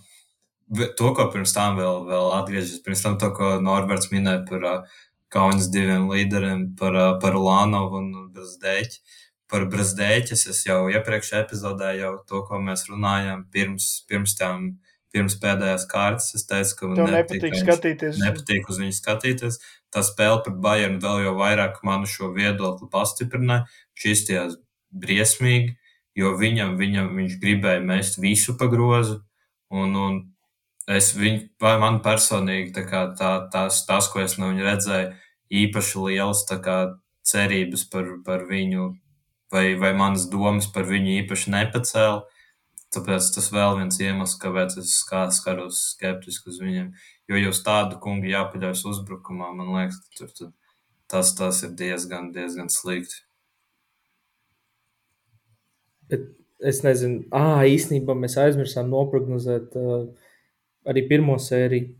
to, 1.00 1.14
ko 1.16 1.30
pirms 1.34 1.56
tam 1.56 1.80
vēl, 1.80 2.04
vēl 2.10 2.34
atgriežas, 2.40 2.82
pirms 2.86 3.06
tam 3.06 3.20
to, 3.22 3.32
ko 3.36 3.58
Norberts 3.64 4.12
minēja 4.14 4.44
par 4.50 4.68
uh, 4.68 5.00
Kaunas 5.30 5.70
diviem 5.70 6.08
līderiem, 6.10 6.72
par, 6.80 6.96
uh, 6.96 7.16
par 7.22 7.38
Lānovu 7.38 8.00
un 8.02 8.12
Brazdēķi. 8.34 9.02
Par 9.50 9.66
Brazdēķi 9.70 10.36
es 10.38 10.62
jau 10.68 10.84
iepriekšējā 10.93 11.41
epizodē 11.41 11.95
jau 11.97 12.14
to, 12.30 12.43
ko 12.45 12.60
mēs 12.62 12.86
runājām 12.91 13.47
pirms, 13.54 13.89
pirms 14.10 14.36
tam 14.38 14.70
pirms 15.14 15.36
pēdējās 15.41 15.86
kārtas. 15.89 16.34
Es 16.38 16.45
teicu, 16.50 16.76
ka 16.78 16.89
man 16.91 17.00
nepatīk, 17.02 17.41
nepatīk 17.41 17.60
skatīties. 17.64 18.20
Nepatīk 18.22 18.70
uz 18.70 18.82
viņu 18.82 18.95
skatīties. 18.97 19.60
Tā 19.93 20.04
spēle 20.06 20.41
pret 20.45 20.60
Bayernu 20.62 21.02
vēl 21.02 21.24
jau 21.26 21.36
vairāk 21.39 21.80
manu 21.88 22.10
šo 22.10 22.32
viedokli 22.36 22.89
pastiprināja. 22.93 23.66
Šis 23.97 24.26
tajās 24.28 24.60
briesmīgi, 24.93 25.74
jo 26.18 26.36
viņam, 26.38 26.76
viņam 26.80 27.10
viņš 27.18 27.39
gribēja 27.41 27.82
mest 27.86 28.20
visu 28.22 28.56
pa 28.60 28.70
grozu. 28.70 29.20
Un, 29.74 29.97
un 29.97 30.22
es 30.89 31.12
viņu, 31.18 31.47
vai 31.62 31.76
man 31.82 32.02
personīgi, 32.06 32.74
tā 32.78 32.86
kā 32.89 33.04
tā, 33.18 33.34
tās, 33.54 33.84
tas, 33.89 34.10
ko 34.10 34.24
es 34.24 34.38
no 34.41 34.50
viņa 34.54 34.66
redzēju, 34.66 35.12
īpaši 35.66 36.06
liels 36.06 36.45
kā, 36.50 36.80
cerības 37.30 37.84
par, 37.91 38.08
par 38.26 38.45
viņu, 38.50 38.91
vai, 39.54 39.74
vai 39.80 39.93
manas 39.97 40.28
domas 40.30 40.68
par 40.74 40.88
viņu 40.89 41.16
īpaši 41.24 41.54
nepacēla. 41.56 42.22
Tāpēc 42.89 43.28
tas 43.36 43.52
vēl 43.54 43.76
viens 43.78 44.00
iemesls, 44.02 44.38
kāpēc 44.41 44.80
es 44.82 44.95
skatos 45.04 45.82
skeptiski 45.91 46.50
uz 46.50 46.58
viņiem. 46.62 46.88
Jo 47.30 47.38
jūs 47.38 47.62
tādu 47.66 48.00
kungu 48.02 48.32
jāpaļaujas 48.32 48.82
uzbrukumā, 48.89 49.52
man 49.54 49.76
liekas, 49.76 50.00
tur, 50.18 50.32
tur, 50.34 50.50
tas, 51.12 51.36
tas 51.38 51.62
ir 51.68 51.76
diezgan, 51.78 52.32
diezgan 52.34 52.72
slikti. 52.74 53.22
Bet 56.10 56.26
es 56.66 56.82
nezinu, 56.82 57.22
ah, 57.30 57.62
īstenībā 57.70 58.16
mēs 58.18 58.39
aizmirsām 58.41 58.89
noprognozēt 58.89 59.78
uh, 59.78 60.10
arī 60.89 61.06
pirmo 61.12 61.38
sēriju. 61.38 61.93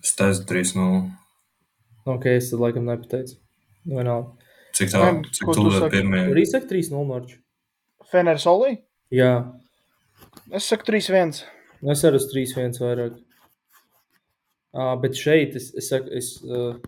Es 0.00 0.12
teicu 0.16 0.44
3-0. 0.52 1.00
Ok, 2.08 2.28
es 2.36 2.52
tad 2.52 2.60
laikam 2.60 2.86
nepateicu. 2.88 3.40
Vienalga. 3.88 4.39
Cik 4.80 4.92
tālu, 4.94 5.24
cik 5.36 5.50
tālu 5.52 5.88
pirmie? 5.92 6.22
Tur 6.30 6.40
īsāk 6.40 6.68
3-0 6.70 7.08
Norču. 7.08 7.40
Feneris 8.10 8.46
Olī? 8.48 8.78
Jā. 9.12 9.32
Es 10.56 10.68
saku 10.70 10.88
3-1. 10.88 11.42
Es 11.92 12.04
arī 12.06 12.20
uz 12.20 12.28
3-1 12.32 12.78
vairāk. 12.80 13.18
Uh, 14.70 14.94
bet 15.02 15.18
šeit 15.18 15.56
es, 15.58 15.66
es 15.76 15.90
saku, 15.90 16.12
es, 16.14 16.36
uh, 16.46 16.78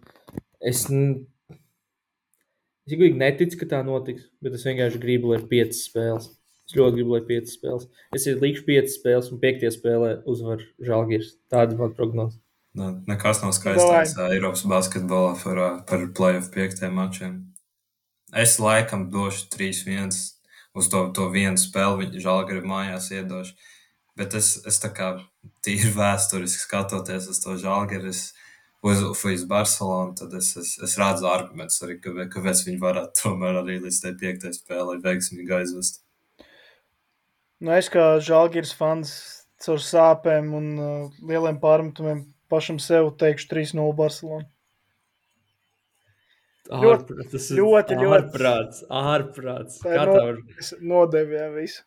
es, 0.63 0.85
es 0.87 2.89
gribīgi 2.89 3.19
neticu, 3.19 3.59
ka 3.61 3.67
tā 3.75 3.81
notiks, 3.87 4.29
bet 4.43 4.55
es 4.55 4.67
vienkārši 4.69 5.03
gribu, 5.03 5.33
lai 5.33 5.43
ir 5.43 5.49
5 5.51 5.77
spēles. 5.81 6.31
Es 6.69 6.77
ļoti 6.79 7.01
gribu, 7.01 7.17
lai 7.17 7.23
ir 7.25 7.29
5 7.29 7.57
spēles. 7.57 7.89
Es 8.15 8.29
likšu 8.31 8.65
5 8.71 8.95
spēles 8.95 9.33
un 9.35 9.43
5 9.43 9.69
spēlē 9.77 10.15
uzvar 10.31 10.63
Žalgiris. 10.81 11.35
Tāda 11.53 11.77
man 11.77 11.93
prognoze. 11.99 12.39
Nu, 12.79 12.95
nekas 13.05 13.43
nav 13.43 13.53
skaistāks 13.53 14.15
Eiropas 14.31 14.63
basketbolā 14.65 15.35
par, 15.43 15.59
par 15.85 16.07
playoff 16.17 16.49
piektiem 16.55 16.95
mačiem. 16.97 17.52
Es 18.33 18.57
laikam 18.59 19.11
došu 19.13 19.49
3-1 19.53 20.13
uz 20.75 20.89
to, 20.89 21.03
to 21.13 21.29
vienu 21.33 21.61
spēli 21.61 22.07
viņa 22.07 22.23
žēlgari 22.25 22.65
mājās 22.65 23.11
iedošu. 23.13 23.57
Bet 24.17 24.37
es, 24.37 24.55
es 24.69 24.79
tā 24.81 24.89
kā 24.93 25.11
tīri 25.65 25.93
vēsturiski 25.97 26.65
skatoties 26.65 27.29
uz 27.33 27.41
to 27.45 27.57
žēlgari, 27.61 28.13
uz, 28.13 29.03
uz 29.09 29.45
Barcelonu, 29.49 30.17
tad 30.19 30.35
es, 30.37 30.53
es, 30.61 30.75
es 30.85 30.97
redzu 31.01 31.29
argumentus 31.29 31.81
arī, 31.85 31.99
kāpēc, 32.01 32.33
kāpēc 32.33 32.65
viņi 32.69 32.81
varētu 32.83 33.23
tomēr 33.23 33.61
arī 33.63 33.79
līdz 33.85 34.01
tai 34.05 34.15
piektajai 34.21 34.57
spēlei 34.57 34.99
veiksmīgi 35.05 35.57
aizvest. 35.61 36.03
Nu, 37.63 37.73
es 37.77 37.89
kā 37.93 38.17
žēlgars 38.25 38.75
fans 38.75 39.13
caur 39.63 39.81
sāpēm 39.81 40.51
un 40.59 40.71
uh, 40.75 41.21
lieliem 41.23 41.61
pārmetumiem 41.63 42.25
pašam 42.53 42.81
sev 42.83 43.13
teikšu 43.21 43.53
3-0 43.53 43.93
Barcelonu. 43.97 44.49
Ārprāt, 46.71 47.25
tas 47.33 47.49
ir 47.51 47.59
ļoti, 47.59 47.97
ļoti 47.99 48.19
ārprāts. 48.19 48.83
ārprāts. 48.87 49.81
Tā 49.83 49.97
ir 49.97 50.13
no, 50.13 50.77
nodevē 50.93 51.49
visu. 51.57 51.83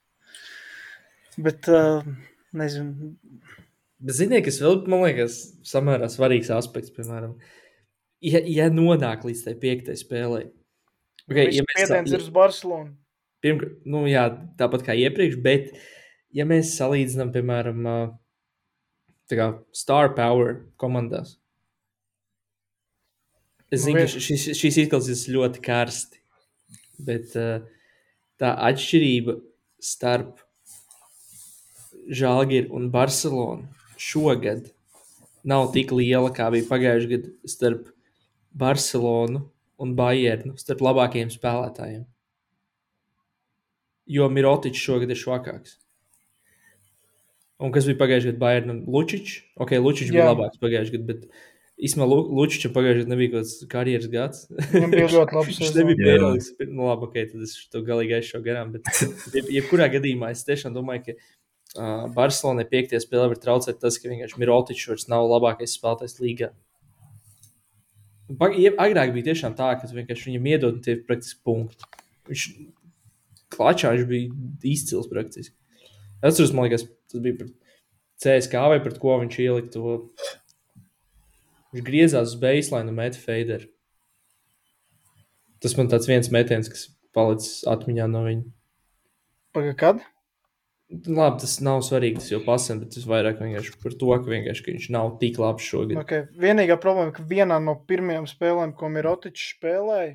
Bet, 1.39 1.69
uh, 1.71 2.03
nezinu. 2.55 3.13
Bet, 4.03 4.17
ziniet, 4.17 4.43
kas 4.47 4.59
vēl, 4.63 4.82
man 4.91 5.05
liekas, 5.05 5.38
samērā 5.67 6.09
svarīgs 6.11 6.51
aspekts, 6.51 6.91
piemēram, 6.95 7.38
ja, 8.26 8.41
ja 8.43 8.67
nonāk 8.73 9.23
līdz 9.28 9.45
tai 9.47 9.55
piektai 9.63 9.95
spēlē. 9.99 10.43
Okay, 11.26 11.55
ja 11.55 11.63
mēs 11.65 11.88
spiediens 11.88 12.11
ir 12.11 12.21
uz 12.21 12.30
Barcelonu. 12.34 12.91
Pirmkārt, 13.45 13.80
nu 13.89 14.03
jā, 14.09 14.28
tāpat 14.59 14.84
kā 14.88 14.95
iepriekš, 14.99 15.39
bet, 15.45 15.71
ja 16.36 16.45
mēs 16.49 16.76
salīdzinām, 16.76 17.32
piemēram, 17.34 17.88
kā, 19.32 19.49
star 19.76 20.13
power 20.17 20.59
komandās. 20.82 21.38
Es 23.74 23.82
Nu, 23.82 23.89
zinu, 23.89 24.03
ka 24.03 24.22
šis, 24.28 24.49
šīs 24.59 24.78
izklausās 24.86 25.26
ļoti 25.32 25.61
karsti, 25.66 26.22
bet 27.07 27.34
uh, 27.39 27.66
tā 28.41 28.53
atšķirība 28.70 29.39
starp 29.82 30.41
Žalgiru 32.05 32.76
un 32.78 32.91
Barcelonu 32.93 33.66
šogad 33.97 34.68
nav 35.45 35.72
tik 35.74 35.93
liela, 35.95 36.30
kā 36.34 36.51
bija 36.53 36.68
pagājušajā 36.70 37.09
gadā 37.16 37.32
starp 37.49 37.89
Barcelonu 38.55 39.41
un 39.82 39.95
Bayernu, 39.97 40.55
starp 40.61 40.84
labākajiem 40.86 41.32
spēlētājiem. 41.34 42.05
Jo 44.05 44.30
Mirotičs 44.30 44.86
šogad 44.86 45.09
ir 45.09 45.20
švakāks. 45.20 45.80
Un 47.66 47.74
kas 47.74 47.88
bija 47.89 47.99
pagājušajā 48.03 48.36
gadā? 48.36 48.41
Bayernam 48.43 48.84
Lučičs. 48.91 49.41
Ok, 49.57 49.78
Lučičs 49.82 50.13
bija 50.13 50.30
labāks 50.30 50.61
pagājušajā 50.61 50.99
gadā, 50.99 51.07
bet 51.09 51.28
īstenībā 51.82 52.05
Lu- 52.07 52.28
Lučičam 52.39 52.71
pagājušajā 52.76 53.03
gadā 53.03 53.11
nebija 53.13 53.32
kaut 53.34 53.41
kāds 53.43 53.69
karjeras 53.71 54.09
gads. 54.13 54.43
Viņam 54.71 54.93
bija 54.93 55.07
ļoti 55.11 55.36
labs 55.39 55.57
Viņš 55.59 55.73
nebija 55.80 55.97
pierādījis. 56.01 56.51
Nu, 56.69 56.86
labi, 56.89 57.09
ok, 57.09 57.17
tad 57.34 57.45
es 57.47 57.55
to 57.73 57.82
galīgi 57.88 58.15
aizšu 58.19 58.41
garām. 58.45 58.71
Bet, 58.76 58.91
jeb, 59.36 59.49
jebkurā 59.57 59.89
gadījumā 59.95 60.30
es 60.36 60.45
tiešām 60.47 60.76
domāju, 60.78 61.03
ka 61.09 61.15
uh, 61.17 62.05
Barcelonai 62.15 62.67
piektajā 62.71 63.01
spēlē 63.03 63.28
var 63.34 63.41
traucēt 63.43 63.82
tas, 63.84 63.97
ka 63.99 64.11
vienkārši 64.13 64.39
Mirotičs 64.43 64.88
vairs 64.93 65.09
nav 65.11 65.28
labākais 65.34 65.76
spēlētājs 65.76 66.17
līgā. 66.23 66.53
Pag- 68.39 68.55
jeb- 68.57 68.80
Agrāk 68.82 69.11
bija 69.13 69.28
tiešām 69.34 69.53
tā, 69.57 69.67
ka 69.78 69.89
vienkārši 69.91 70.32
viņam 70.32 70.47
iedod 70.49 70.80
tie 70.86 70.95
praktiski 71.05 71.43
punkti. 71.45 71.86
Viņš 72.32 72.45
klačā 73.53 73.91
viņš 73.93 74.07
bija 74.09 74.32
izcils 74.71 75.11
praktiski. 75.11 75.53
Es 76.23 76.32
atceros, 76.34 76.55
man 76.57 76.65
liekas, 76.65 76.88
tas 77.11 77.21
bija 77.21 77.38
pret 77.43 77.51
CSK 78.23 78.63
vai 78.71 78.80
pret 78.82 78.97
ko 79.03 79.19
viņš 79.21 79.38
ielika 79.43 79.69
to. 79.76 79.93
Viņš 81.76 81.84
griezās 81.84 82.32
uz 82.32 82.39
baseline 82.39 82.88
un 82.88 82.95
met 82.95 83.17
faderu. 83.19 83.67
Tas 85.59 85.73
man 85.76 85.89
tāds 85.91 86.07
viens 86.07 86.30
metiens, 86.32 86.69
kas 86.71 86.86
palicis 87.15 87.65
atmiņā 87.67 88.05
no 88.11 88.21
viņa. 88.23 88.45
Pagaid, 89.55 89.76
kad? 89.80 90.03
Labi, 90.91 91.41
tas 91.41 91.57
nav 91.65 91.82
svarīgi, 91.84 92.21
tas 92.21 92.30
jau 92.32 92.39
pasen, 92.45 92.80
bet 92.84 92.93
tas 92.93 93.07
vairāk 93.09 93.41
vienkārši 93.41 93.73
par 93.82 93.95
to, 93.99 94.11
ka, 94.13 94.30
vienkārši, 94.30 94.63
ka 94.63 94.71
viņš 94.71 94.88
nav 94.93 95.15
tik 95.19 95.39
labs 95.41 95.65
šogad. 95.65 95.97
Okay. 96.03 96.28
Vienīgā 96.39 96.78
problēma, 96.80 97.11
ka 97.15 97.26
vienā 97.28 97.57
no 97.63 97.73
pirmajām 97.89 98.28
spēlēm, 98.30 98.76
ko 98.78 98.91
Mirotičs 98.93 99.55
spēlēja, 99.55 100.13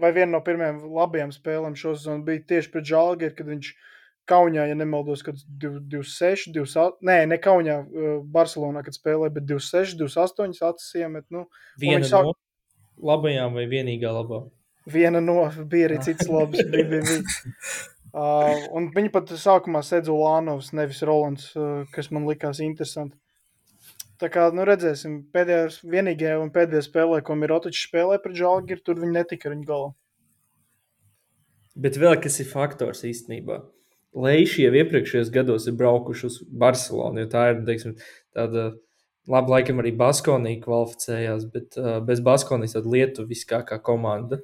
vai 0.00 0.12
viena 0.14 0.36
no 0.36 0.42
pirmajām 0.46 0.78
labajām 0.94 1.34
spēlēm 1.34 1.76
šosezonā 1.76 2.24
bija 2.28 2.46
tieši 2.54 2.72
pret 2.72 2.88
Žalgiru, 2.88 3.34
kad 3.36 3.50
viņš 3.50 3.72
Kaunijā, 4.32 4.66
ja 4.72 4.78
nemaldos, 4.80 5.22
kad 5.26 5.38
26, 5.62 6.50
28, 6.56 7.04
nē, 7.08 7.18
ne 7.30 7.38
Kaunijā, 7.42 7.78
uh, 7.84 8.16
Barcelonā, 8.34 8.82
kad 8.86 8.96
spēlēja, 8.96 9.36
bet 9.36 9.46
26, 9.52 9.98
28 10.00 10.64
acis 10.72 10.96
iemet. 11.04 11.28
Nu, 11.30 11.46
Viena 11.80 12.08
sāk- 12.08 12.32
no 12.32 12.36
labajām 13.12 13.56
vai 13.58 13.66
vienīgā 13.70 14.10
labā. 14.12 14.44
viena 14.86 15.20
no, 15.22 15.50
bija 15.70 15.88
arī 15.88 16.02
cits 16.02 16.28
labs. 16.28 16.62
Bija, 16.70 16.88
bija, 16.88 17.02
bija. 17.08 17.22
Uh, 18.12 18.66
un 18.76 18.90
viņi 18.92 19.08
pat 19.08 19.30
sākumā 19.40 19.80
sēdza 19.80 20.12
Ulānovs, 20.12 20.66
nevis 20.76 20.98
Rolands, 21.08 21.46
uh, 21.56 21.86
kas 21.94 22.10
man 22.12 22.26
likās 22.28 22.58
interesanti. 22.60 23.16
Tā 24.20 24.28
kā, 24.28 24.42
nu, 24.52 24.66
redzēsim, 24.68 25.14
pēdējā, 25.32 25.70
vienīgajā 25.94 26.34
un 26.42 26.50
pēdējā 26.52 26.82
spēlē, 26.90 27.22
ko 27.24 27.38
Mirotičs 27.40 27.86
spēlē 27.88 28.18
pret 28.20 28.36
Žalgiru, 28.36 28.84
tur 28.84 29.00
viņi 29.00 29.16
netika 29.16 29.48
ar 29.48 29.54
viņu 29.56 29.64
galā. 29.70 29.88
Bet 31.72 31.96
vēl 31.96 32.18
kas 32.20 32.36
ir 32.44 32.50
faktors 32.52 33.00
īstenībā. 33.08 33.62
Leiši 34.12 34.66
jau 34.66 34.72
iepriekšējos 34.76 35.30
gados 35.32 35.66
ir 35.70 35.76
braukuši 35.78 36.26
uz 36.28 36.38
Barcelonu, 36.62 37.22
jo 37.22 37.30
tā 37.32 37.50
ir 37.52 37.62
teiksim, 37.68 37.98
tāda. 38.36 38.72
Labi, 39.30 39.52
laikam 39.52 39.78
arī 39.78 39.92
Baskonija 39.94 40.58
kvalificējās, 40.64 41.44
bet 41.52 41.76
uh, 41.78 42.00
bez 42.02 42.18
Baskonijas 42.26 42.72
tad 42.74 42.88
Lietuviskākā 42.90 43.76
komanda. 43.86 44.40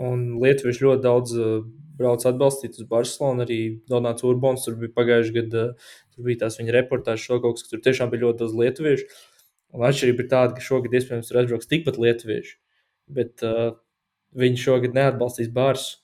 Un 0.00 0.22
Lietuvieši 0.40 0.86
ļoti 0.86 1.04
daudz 1.04 1.34
uh, 1.36 1.58
brauc 1.98 2.24
atbalstīt 2.24 2.78
uz 2.80 2.88
Barcelonu. 2.88 3.44
Arī 3.44 3.58
Donāts 3.92 4.24
Urbons 4.24 4.64
tur 4.64 4.78
bija 4.80 4.94
pagājušajā 4.96 5.36
gadā. 5.36 5.66
Uh, 5.68 5.92
tur 6.14 6.28
bija 6.28 6.44
tās 6.44 6.58
viņa 6.60 6.74
reportāžas, 6.78 7.26
šo 7.26 7.40
kaut 7.42 7.58
kas, 7.58 7.66
ka 7.66 7.74
tur 7.74 7.84
tiešām 7.86 8.12
bija 8.12 8.26
ļoti 8.26 8.42
daudz 8.42 8.56
lietuviešu. 8.58 9.08
Un 9.72 9.86
atšķirība 9.88 10.24
ir 10.24 10.28
tāda, 10.32 10.56
ka 10.56 10.64
šogad 10.64 10.96
iespējams 10.98 11.30
tur 11.30 11.40
aizbrauks 11.40 11.70
tikpat 11.70 12.00
lietuvieši. 12.00 12.56
Bet 13.16 13.44
uh, 13.46 13.74
viņi 14.36 14.60
šogad 14.60 14.96
neatbalstīs 14.96 15.52
Bārsu. 15.52 16.01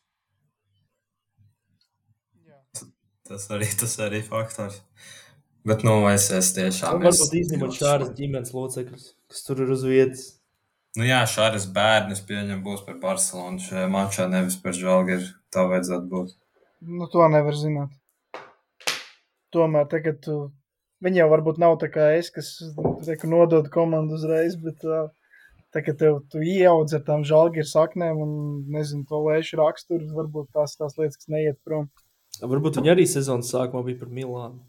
Tas 3.28 3.44
arī, 3.52 3.68
tas 3.80 3.98
arī 4.04 4.22
faktors. 4.24 4.80
Bet, 5.68 5.84
nu, 5.84 6.00
es, 6.08 6.30
es 6.32 6.50
tiešām. 6.56 7.02
Es 7.02 7.18
varbūt 7.18 7.38
izņemot 7.42 7.68
ļoti 7.68 7.80
šādas 7.82 8.12
ģimenes 8.16 8.54
locekļus, 8.56 9.08
kas 9.28 9.44
tur 9.44 9.64
ir 9.64 9.72
uz 9.74 9.84
vietas. 9.84 10.26
Nu, 10.96 11.04
jā, 11.04 11.18
šādas 11.28 11.66
bērnas 11.74 12.22
pieņem 12.26 12.62
būs 12.64 12.80
par 12.86 12.96
Barcelonu 13.02 13.60
šajā 13.62 13.88
mačā, 13.92 14.24
nevis 14.32 14.56
par 14.62 14.76
Žalgiru. 14.76 15.28
Tā 15.52 15.66
vajadzētu 15.68 16.08
būt. 16.10 16.32
Nu, 16.88 17.08
to 17.12 17.26
nevar 17.28 17.56
zināt. 17.58 17.92
Tomēr 19.54 19.86
tagad 19.92 20.18
tu, 20.24 20.38
viņi 21.04 21.22
jau 21.22 21.28
varbūt 21.32 21.60
nav 21.60 21.76
tā 21.82 21.90
kā 21.92 22.10
es, 22.16 22.32
kas 22.32 22.50
teku, 23.04 23.30
nodod 23.32 23.68
komandu 23.72 24.16
uzreiz, 24.18 24.56
bet 24.60 24.84
uh, 24.88 25.08
tagad 25.74 26.00
tev 26.00 26.18
tu 26.32 26.42
ieaudz 26.44 26.96
ar 26.96 27.04
tām 27.06 27.24
žalgiru 27.28 27.68
saknēm 27.68 28.20
un, 28.24 28.34
nezinu, 28.72 29.04
to 29.08 29.20
lēšu 29.28 29.60
raksturu, 29.60 30.08
varbūt 30.16 30.52
tās 30.56 30.76
tās 30.80 30.96
lietas, 31.00 31.20
kas 31.20 31.32
neiet 31.32 31.60
prom. 31.64 31.88
Varbūt 32.42 32.78
viņi 32.78 32.92
arī 32.94 33.06
sezonas 33.10 33.50
sākumā 33.54 33.86
bija 33.90 34.02
par 34.02 34.12
Milānu. 34.12 34.60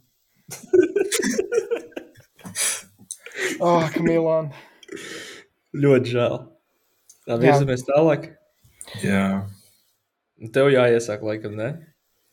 Ah, 3.60 3.84
oh, 3.84 3.96
Milāna. 4.00 4.56
Ļoti 5.76 6.14
žēl. 6.14 6.36
Tā 7.28 7.36
virzamies 7.42 7.82
tālāk. 7.84 8.30
Jā, 9.04 9.26
Tev 10.56 10.70
jāiesāk, 10.72 11.20
laikam, 11.28 11.58
ne? 11.60 11.74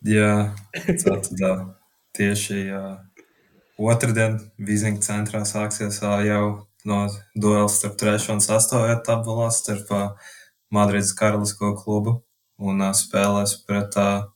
jā 0.07 0.55
tā 1.03 1.16
tad 1.26 1.41
ā, 1.43 1.55
tieši 2.14 2.59
jā, 2.68 2.82
otrdien 3.82 4.39
Vīzinga 4.62 5.03
centrā 5.03 5.41
sāksies 5.49 5.99
jau 6.03 6.45
no 6.87 7.01
duels 7.34 7.80
starp 7.80 7.97
3 7.99 8.28
un 8.37 8.43
8 8.45 8.84
vietu 8.84 9.03
tabulā 9.09 9.49
starp 9.51 9.91
Madrides 10.70 11.11
Karalisko 11.18 11.72
klubu 11.80 12.20
un 12.62 12.87
spēlēs 12.95 13.57
pret, 13.66 13.99
ā, 13.99 14.30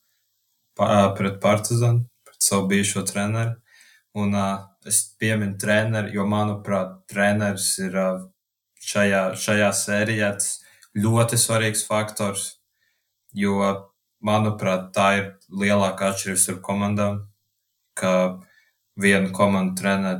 pret 1.16 1.41
Partizanu, 1.43 2.07
pret 2.24 2.43
savu 2.43 2.68
bijušo 2.70 3.05
treneru. 3.09 3.57
Un 4.18 4.35
ā, 4.35 4.49
es 4.87 5.03
pieminu 5.20 5.59
treneri, 5.61 6.14
jo, 6.16 6.24
manuprāt, 6.26 6.97
treneris 7.11 7.72
ir 7.85 7.95
ā, 7.95 8.09
šajā, 8.81 9.22
šajā 9.39 9.70
sērijā 9.76 10.33
ļoti 10.99 11.39
svarīgs 11.39 11.85
faktors. 11.87 12.57
Jo, 13.37 13.61
manuprāt, 14.26 14.91
tā 14.97 15.11
ir 15.20 15.28
lielākā 15.55 16.11
atšķirība 16.11 16.43
starp 16.43 16.64
komandām. 16.66 17.20
Ka 17.95 18.41
viena 19.01 19.31
komanda 19.37 19.76
trenē 19.78 20.16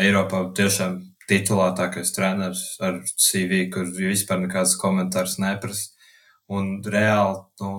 Eiropā 0.00 0.40
tiešām 0.56 1.00
titulētākais 1.28 2.12
treneris 2.14 2.62
ar 2.84 3.00
CV, 3.08 3.66
kur 3.72 3.88
vispār 3.96 4.40
nekāds 4.44 4.76
komentārs 4.80 5.38
neprasa. 5.42 5.90
Un 6.52 6.82
reāli, 6.84 7.38
nu, 7.60 7.70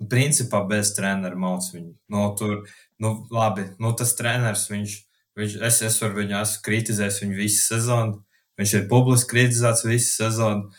nu, 0.00 0.08
principā 0.12 0.62
bez 0.68 0.94
treneru 0.96 1.38
mauc 1.38 1.66
viņu. 1.72 1.92
Nu, 2.12 2.26
tur, 2.38 2.62
nu, 3.02 3.14
labi, 3.32 3.66
nu, 3.82 3.92
tas 3.98 4.14
treneris, 4.18 4.68
viņš, 4.70 4.96
viņš 5.38 5.58
es, 5.68 5.82
es 5.88 5.98
varu 6.02 6.22
viņu 6.22 6.38
esmu 6.40 6.64
kritizējis 6.68 7.20
viņu 7.24 7.38
visu 7.38 7.66
sezonu. 7.66 8.22
Viņš 8.60 8.74
ir 8.78 8.88
publiski 8.90 9.32
kritizēts 9.32 9.86
visu 9.88 10.16
sezonu. 10.16 10.72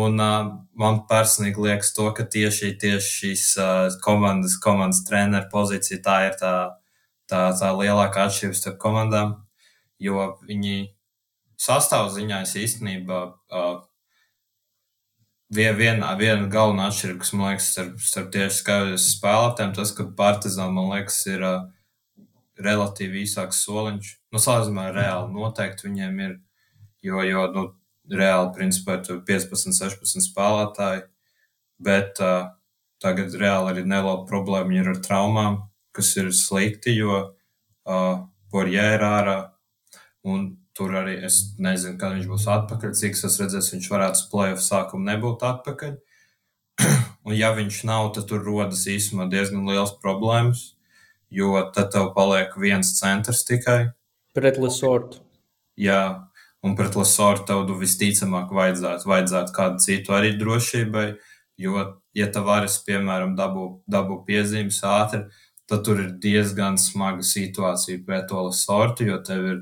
Un 0.00 0.22
uh, 0.22 0.52
man 0.78 1.00
personīgi 1.10 1.64
liekas, 1.64 1.90
to, 1.96 2.06
ka 2.14 2.22
tieši, 2.30 2.76
tieši 2.78 3.10
šīs 3.10 3.46
uh, 3.58 3.98
komandas, 4.04 4.54
komandas 4.62 5.02
treneru 5.06 5.50
pozīcija 5.50 5.98
tā 6.04 6.16
ir 6.28 6.36
tā, 6.38 6.54
tā, 7.30 7.48
tā 7.58 7.70
lielākā 7.74 8.28
atšķirība 8.28 8.58
starp 8.58 8.78
komandām. 8.82 9.34
Jo 10.00 10.36
viņi 10.46 10.92
sastāvziņā 11.60 12.44
es 12.46 12.54
īstenībā 12.56 13.18
uh, 13.26 13.80
vien, 15.54 15.74
viena, 15.78 16.12
viena 16.18 16.48
galvenā 16.50 16.88
atšķirība, 16.90 17.20
kas 17.22 17.32
man 17.34 17.50
liekas, 17.50 17.68
starp, 17.74 17.98
starp 18.04 18.30
tieši 18.34 18.56
skaidrs 18.60 19.08
spēlētājiem, 19.16 19.74
tas, 19.76 19.92
ka 19.96 20.06
Partizāna, 20.18 20.74
man 20.76 20.90
liekas, 20.92 21.18
ir 21.30 21.44
uh, 21.46 21.66
relatīvi 22.60 23.24
īsāks 23.24 23.64
soliņš. 23.66 24.12
Nu, 24.30 24.42
salīdzinājumā 24.42 24.86
reāli 24.94 25.34
noteikti 25.34 25.88
viņiem 25.88 26.22
ir, 26.26 26.36
jo, 27.06 27.22
jo 27.26 27.44
nu, 27.54 27.66
reāli, 28.10 28.52
principā, 28.56 28.98
ir 28.98 29.04
tur 29.06 29.20
15, 29.26 29.74
16 29.76 30.26
spēlētāji, 30.30 31.04
bet 31.82 32.22
uh, 32.24 32.52
tagad 33.02 33.34
reāli 33.38 33.74
arī 33.74 33.84
neliela 33.86 34.24
problēma 34.28 34.76
ir 34.76 34.92
ar 34.94 35.02
traumām, 35.02 35.60
kas 35.96 36.12
ir 36.20 36.30
slikti, 36.36 36.94
jo 36.98 37.20
uh, 37.20 38.26
Borjē 38.50 38.86
ir 38.96 39.06
ārā, 39.06 39.38
un 40.26 40.50
tur 40.76 40.94
arī 41.00 41.18
es 41.26 41.40
nezinu, 41.58 41.98
kad 42.00 42.16
viņš 42.16 42.28
būs 42.30 42.48
atpakaļ, 42.54 42.96
cik 42.96 43.18
es 43.18 43.38
redzēšu, 43.42 43.76
viņš 43.76 43.88
varētu 43.92 44.26
playoff 44.32 44.64
sākumu 44.64 45.08
nebūt 45.10 45.46
atpakaļ. 45.46 45.96
un 47.26 47.36
ja 47.36 47.52
viņš 47.56 47.84
nav, 47.88 48.12
tad 48.16 48.28
tur 48.30 48.44
rodas 48.46 48.86
īstenībā 48.88 49.28
diezgan 49.32 49.66
liels 49.68 49.96
problēmas, 50.02 50.70
jo 51.30 51.54
tad 51.74 51.92
tev 51.94 52.12
paliek 52.16 52.54
viens 52.58 52.94
centrs 52.98 53.44
tikai, 53.48 53.90
Pret 54.34 54.58
Lesortu. 54.62 55.18
Jā, 55.80 56.30
un 56.62 56.76
pret 56.78 56.94
Lesortu 56.94 57.48
tev 57.48 57.72
visticamāk 57.80 58.52
vajadzētu, 58.54 59.08
vajadzētu 59.10 59.54
kādu 59.56 59.82
citu 59.82 60.14
arī 60.14 60.36
drošībai, 60.38 61.06
jo, 61.58 61.82
ja 62.14 62.28
tavares, 62.30 62.78
piemēram, 62.86 63.34
dabū, 63.38 63.64
dabū 63.90 64.20
piezīmes 64.28 64.78
ātri, 64.86 65.24
tad 65.70 65.82
tur 65.86 66.02
ir 66.04 66.12
diezgan 66.22 66.78
smaga 66.78 67.26
situācija 67.26 68.04
pret 68.06 68.28
to 68.30 68.46
Lesortu, 68.46 69.08
jo 69.10 69.18
tev 69.26 69.48
ir 69.54 69.58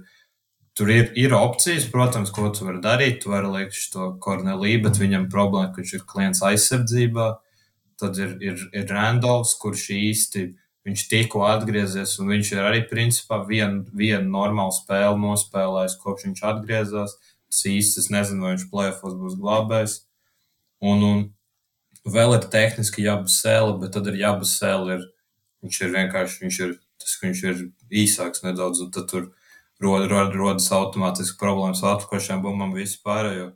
Tur 0.78 0.92
ir, 0.94 1.08
ir 1.18 1.32
opcijas, 1.34 1.88
protams, 1.90 2.30
ko 2.30 2.52
tu 2.54 2.62
vari 2.68 2.78
darīt. 2.78 3.16
Tu 3.24 3.32
vari 3.32 3.48
liekt 3.50 3.74
šo 3.74 4.12
Korneliju, 4.22 4.84
bet 4.84 5.00
viņam 5.00 5.24
problēma, 5.32 5.72
ka 5.72 5.82
viņš 5.82 5.94
ir 5.96 6.04
klients 6.06 6.42
aizsardzībā. 6.46 7.32
Tad 7.98 8.20
ir, 8.22 8.36
ir, 8.46 8.60
ir 8.78 8.84
Randolfs, 8.94 9.56
kurš 9.58 9.88
īsti 9.96 10.44
viņš 10.86 11.02
tikko 11.10 11.42
atgriezies, 11.48 12.12
un 12.22 12.30
viņš 12.30 12.52
ir 12.54 12.60
arī 12.62 12.84
principā 12.86 13.40
vienu 13.48 13.82
vien 13.98 14.28
normālu 14.30 14.70
spēli 14.76 15.18
nospēlējis, 15.24 15.96
kopš 16.04 16.28
viņš 16.28 16.44
atgriezās. 16.52 17.16
Es 17.50 17.64
īsti 17.66 18.04
es 18.04 18.06
nezinu, 18.14 18.44
vai 18.44 18.54
viņš 18.54 18.68
plēfos 18.70 19.16
būs 19.18 19.34
glābējs. 19.40 19.96
Un, 20.78 21.02
un 21.02 21.24
vēl 22.06 22.36
ir 22.36 22.46
tehniski 22.54 23.02
jābasēla, 23.08 23.74
bet 23.82 23.96
tad 23.98 24.06
ir 24.12 24.20
jābasēla. 24.22 25.00
Viņš 25.66 25.82
ir 25.82 25.92
vienkārši, 25.96 26.40
viņš 26.44 26.62
ir, 26.68 26.78
tas, 27.02 27.18
viņš 27.24 27.44
ir 27.50 27.66
īsāks 28.04 28.46
nedaudz, 28.46 28.86
un 28.86 28.94
tad 28.94 29.10
tur 29.10 29.26
ir 29.26 29.34
rod, 29.82 30.08
rod, 30.10 30.34
rodas 30.34 30.68
automātiski 30.74 31.38
problēmas 31.40 31.82
ar 31.84 31.96
atpakaļšiem 31.96 32.42
bumbām 32.44 32.74
vispār. 32.76 33.30
Jo 33.36 33.48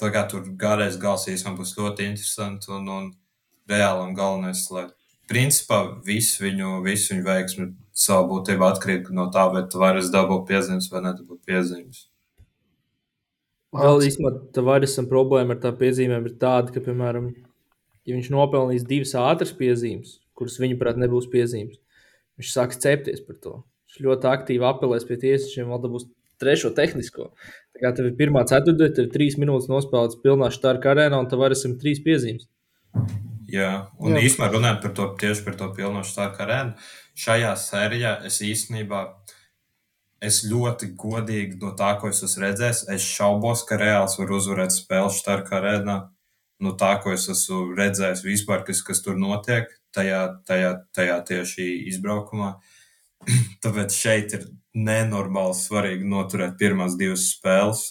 tā 0.00 0.12
kā 0.12 0.26
tur 0.30 0.44
garais 0.60 0.98
gals 1.00 1.26
īstenībā 1.30 1.62
būs 1.62 1.76
ļoti 1.78 2.10
interesanti 2.10 2.72
un, 2.74 2.88
un 2.92 3.06
reāli 3.70 4.04
un 4.04 4.16
galvenais, 4.16 4.66
lai 4.70 4.88
principā 5.30 5.80
visu 6.06 6.44
viņu, 6.44 6.80
visu 6.84 7.14
viņu 7.14 7.24
veiksmi 7.26 7.70
savu 7.96 8.28
būtību 8.34 8.66
atkarīga 8.66 9.16
no 9.16 9.30
tā, 9.32 9.46
vai 9.52 9.64
tu 9.70 9.80
vari 9.82 10.04
dabūt 10.12 10.44
piezīmes 10.50 10.90
vai 10.92 11.02
nedabūt 11.08 11.40
piezīmes. 11.48 12.04
Vēl 13.76 14.04
īstenībā 14.06 14.30
tā 14.54 14.62
varisam 14.64 15.08
problēma 15.10 15.56
ar 15.56 15.60
tā 15.64 15.72
piezīmēm 15.76 16.28
ir 16.28 16.36
tāda, 16.40 16.72
ka, 16.72 16.80
piemēram, 16.84 17.32
ja 18.06 18.14
viņš 18.14 18.30
nopelnīs 18.32 18.86
divas 18.88 19.16
ātras 19.18 19.52
piezīmes, 19.56 20.20
kuras 20.38 20.60
viņuprāt 20.62 21.00
nebūs 21.00 21.26
piezīmes, 21.32 21.80
viņš 22.38 22.52
sāks 22.52 22.80
cepties 22.80 23.24
par 23.26 23.40
to 23.42 23.56
ļoti 24.04 24.28
aktīvi 24.30 24.66
apelēs 24.66 25.06
pie 25.08 25.18
tiesnešiem, 25.22 25.70
vēl 25.70 25.82
dabūs 25.84 26.06
trešo 26.40 26.72
tehnisko. 26.76 27.30
Tā 27.76 27.82
kā 27.82 27.92
tev 27.96 28.10
ir 28.10 28.16
pirmā 28.18 28.44
ceturtdiena, 28.48 28.92
tev 28.94 29.08
ir 29.08 29.14
trīs 29.14 29.38
minūtes 29.40 29.70
nospēlēts 29.72 30.20
pilnā 30.24 30.50
štāra 30.54 30.92
arēnā, 30.92 31.20
un 31.20 31.30
tev 31.30 31.44
arī 31.46 31.56
ir 31.58 31.78
trīs 31.80 32.02
piezīmes. 32.04 32.48
Jā, 33.52 33.86
un 34.02 34.16
Jā. 34.16 34.24
īstenībā 34.26 34.50
runājot 34.52 34.82
par 34.82 34.92
to 34.96 35.06
tieši 35.20 35.44
par 35.46 35.56
to 35.60 35.70
pilno 35.76 36.02
štāra 36.06 36.34
arēnu, 36.44 36.88
šajā 37.16 37.54
sērijā 37.62 38.18
es 38.26 38.40
īstenībā. 38.42 39.06
Es 40.26 40.40
ļoti 40.48 40.94
godīgi 40.96 41.58
no 41.60 41.74
tā, 41.76 41.90
ko 42.00 42.08
es 42.08 42.22
esmu 42.24 42.46
redzējis, 42.46 42.86
es 42.94 43.04
šaubos, 43.04 43.66
ka 43.68 43.76
Reāls 43.76 44.16
var 44.16 44.30
uzvarēt 44.32 44.72
spēli 44.72 45.12
Starkā 45.12 45.58
arēnā. 45.58 45.96
No 46.64 46.72
tā, 46.80 46.94
ko 47.04 47.12
es 47.12 47.28
esmu 47.28 47.76
redzējis 47.76 48.24
vispār, 48.24 48.64
kas, 48.64 48.80
kas 48.82 49.04
tur 49.04 49.20
notiek, 49.20 49.68
tajā, 49.92 50.22
tajā, 50.48 50.72
tajā 50.96 51.18
tieši 51.28 51.68
izbraukumā. 51.92 52.54
Uh, 52.56 52.75
Tāpēc 53.64 53.96
šeit 53.96 54.36
ir 54.36 54.46
nenormāli 54.76 55.56
svarīgi 55.56 56.06
noturēt 56.08 56.56
pirmās 56.60 56.96
divas 57.00 57.30
spēles. 57.32 57.88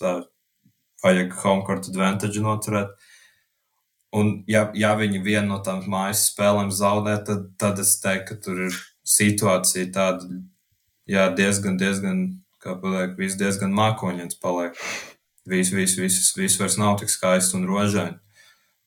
Vajag 1.03 1.35
home 1.41 1.65
court 1.67 1.89
advantage 1.91 2.41
noturēt. 2.41 2.95
Un, 4.15 4.31
ja, 4.47 4.69
ja 4.77 4.93
viņi 4.95 5.19
vienu 5.25 5.49
no 5.49 5.59
tām 5.63 5.83
mājas 5.91 6.29
spēlēm 6.29 6.69
zaudē, 6.71 7.17
tad, 7.27 7.49
tad 7.59 7.81
es 7.83 7.97
teiktu, 7.99 8.29
ka 8.29 8.43
tur 8.45 8.61
ir 8.69 8.77
situācija 9.05 9.89
tāda, 9.93 10.29
jā, 11.09 11.25
diezgan, 11.35 11.75
diezgan, 11.81 12.21
kā 12.63 12.77
pateikt, 12.79 13.17
viss 13.19 13.39
diezgan 13.39 13.75
mākoņiens 13.75 14.39
paliek. 14.41 14.79
Viss, 15.45 15.73
viss, 15.75 15.99
viss, 15.99 16.31
viss 16.37 16.61
vairs 16.61 16.79
nav 16.81 16.95
tik 17.01 17.11
skaisti 17.11 17.59
un 17.59 17.67
rožaini. 17.69 18.17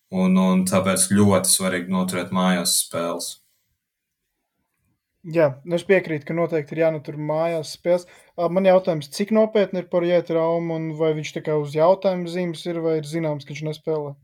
Un, 0.08 0.38
un 0.40 0.64
tāpēc 0.66 1.10
ļoti 1.12 1.52
svarīgi 1.52 1.92
noturēt 1.92 2.32
mājās 2.32 2.78
spēles. 2.86 3.28
Jā, 5.26 5.48
nu 5.66 5.74
es 5.74 5.82
piekrītu, 5.82 6.28
ka 6.28 6.34
noteikti 6.36 6.76
ir 6.76 6.84
jānotur 6.84 7.16
mājās 7.18 7.72
spēles. 7.74 8.06
Man 8.38 8.68
jautājums, 8.68 9.10
cik 9.10 9.32
nopietni 9.34 9.82
ir 9.82 9.88
par 9.90 10.06
jētrauma, 10.06 10.76
un 10.78 10.92
vai 10.98 11.10
viņš 11.16 11.32
tā 11.34 11.42
kā 11.48 11.56
uz 11.58 11.74
jautājumu 11.74 12.30
zīmes 12.30 12.62
ir, 12.70 12.78
vai 12.84 13.00
ir 13.00 13.08
zināms, 13.08 13.44
ka 13.44 13.52
viņš 13.52 13.64
nespēlē? 13.66 14.14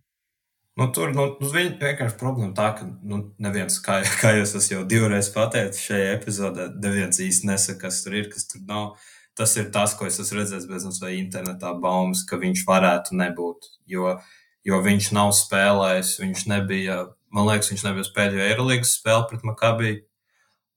Nu, 0.79 0.87
tur 0.95 1.11
nu, 1.15 1.27
nu, 1.39 1.51
vienkārši 1.55 2.19
problēma 2.19 2.55
tā, 2.55 2.69
ka 2.79 2.87
nu, 2.87 3.21
neviens, 3.43 3.81
kā, 3.83 4.01
kā 4.23 4.37
jūs 4.39 4.55
esat 4.55 4.77
jau 4.77 4.85
divreiz 4.91 5.33
pateicis 5.35 5.83
šajā 5.91 6.15
epizodē, 6.15 6.71
neviens 6.87 7.21
īsti 7.27 7.51
nesaka, 7.51 7.89
kas 7.89 8.01
tur 8.07 8.17
ir, 8.23 8.31
kas 8.31 8.47
tur 8.51 8.63
nav. 8.71 8.95
Tas 9.35 9.51
ir 9.59 9.73
tas, 9.75 9.97
ko 9.99 10.07
es 10.07 10.21
esmu 10.23 10.41
redzējis 10.41 10.71
bez 10.71 10.87
mums 10.87 11.03
vai 11.03 11.17
internetā 11.19 11.75
baumas, 11.83 12.23
ka 12.27 12.39
viņš 12.39 12.67
varētu 12.71 13.19
nebūt. 13.19 13.71
Jo, 13.91 14.17
jo 14.63 14.83
viņš 14.83 15.11
nav 15.19 15.35
spēlējis, 15.35 16.17
viņš 16.23 16.49
nebija, 16.55 17.01
man 17.35 17.51
liekas, 17.51 17.75
viņš 17.75 17.87
nebija 17.89 18.13
pēdējo 18.15 18.47
Eirolandes 18.47 18.95
spēli 18.95 19.31
pret 19.31 19.47
Makabiju 19.51 20.03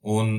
Un 0.07 0.37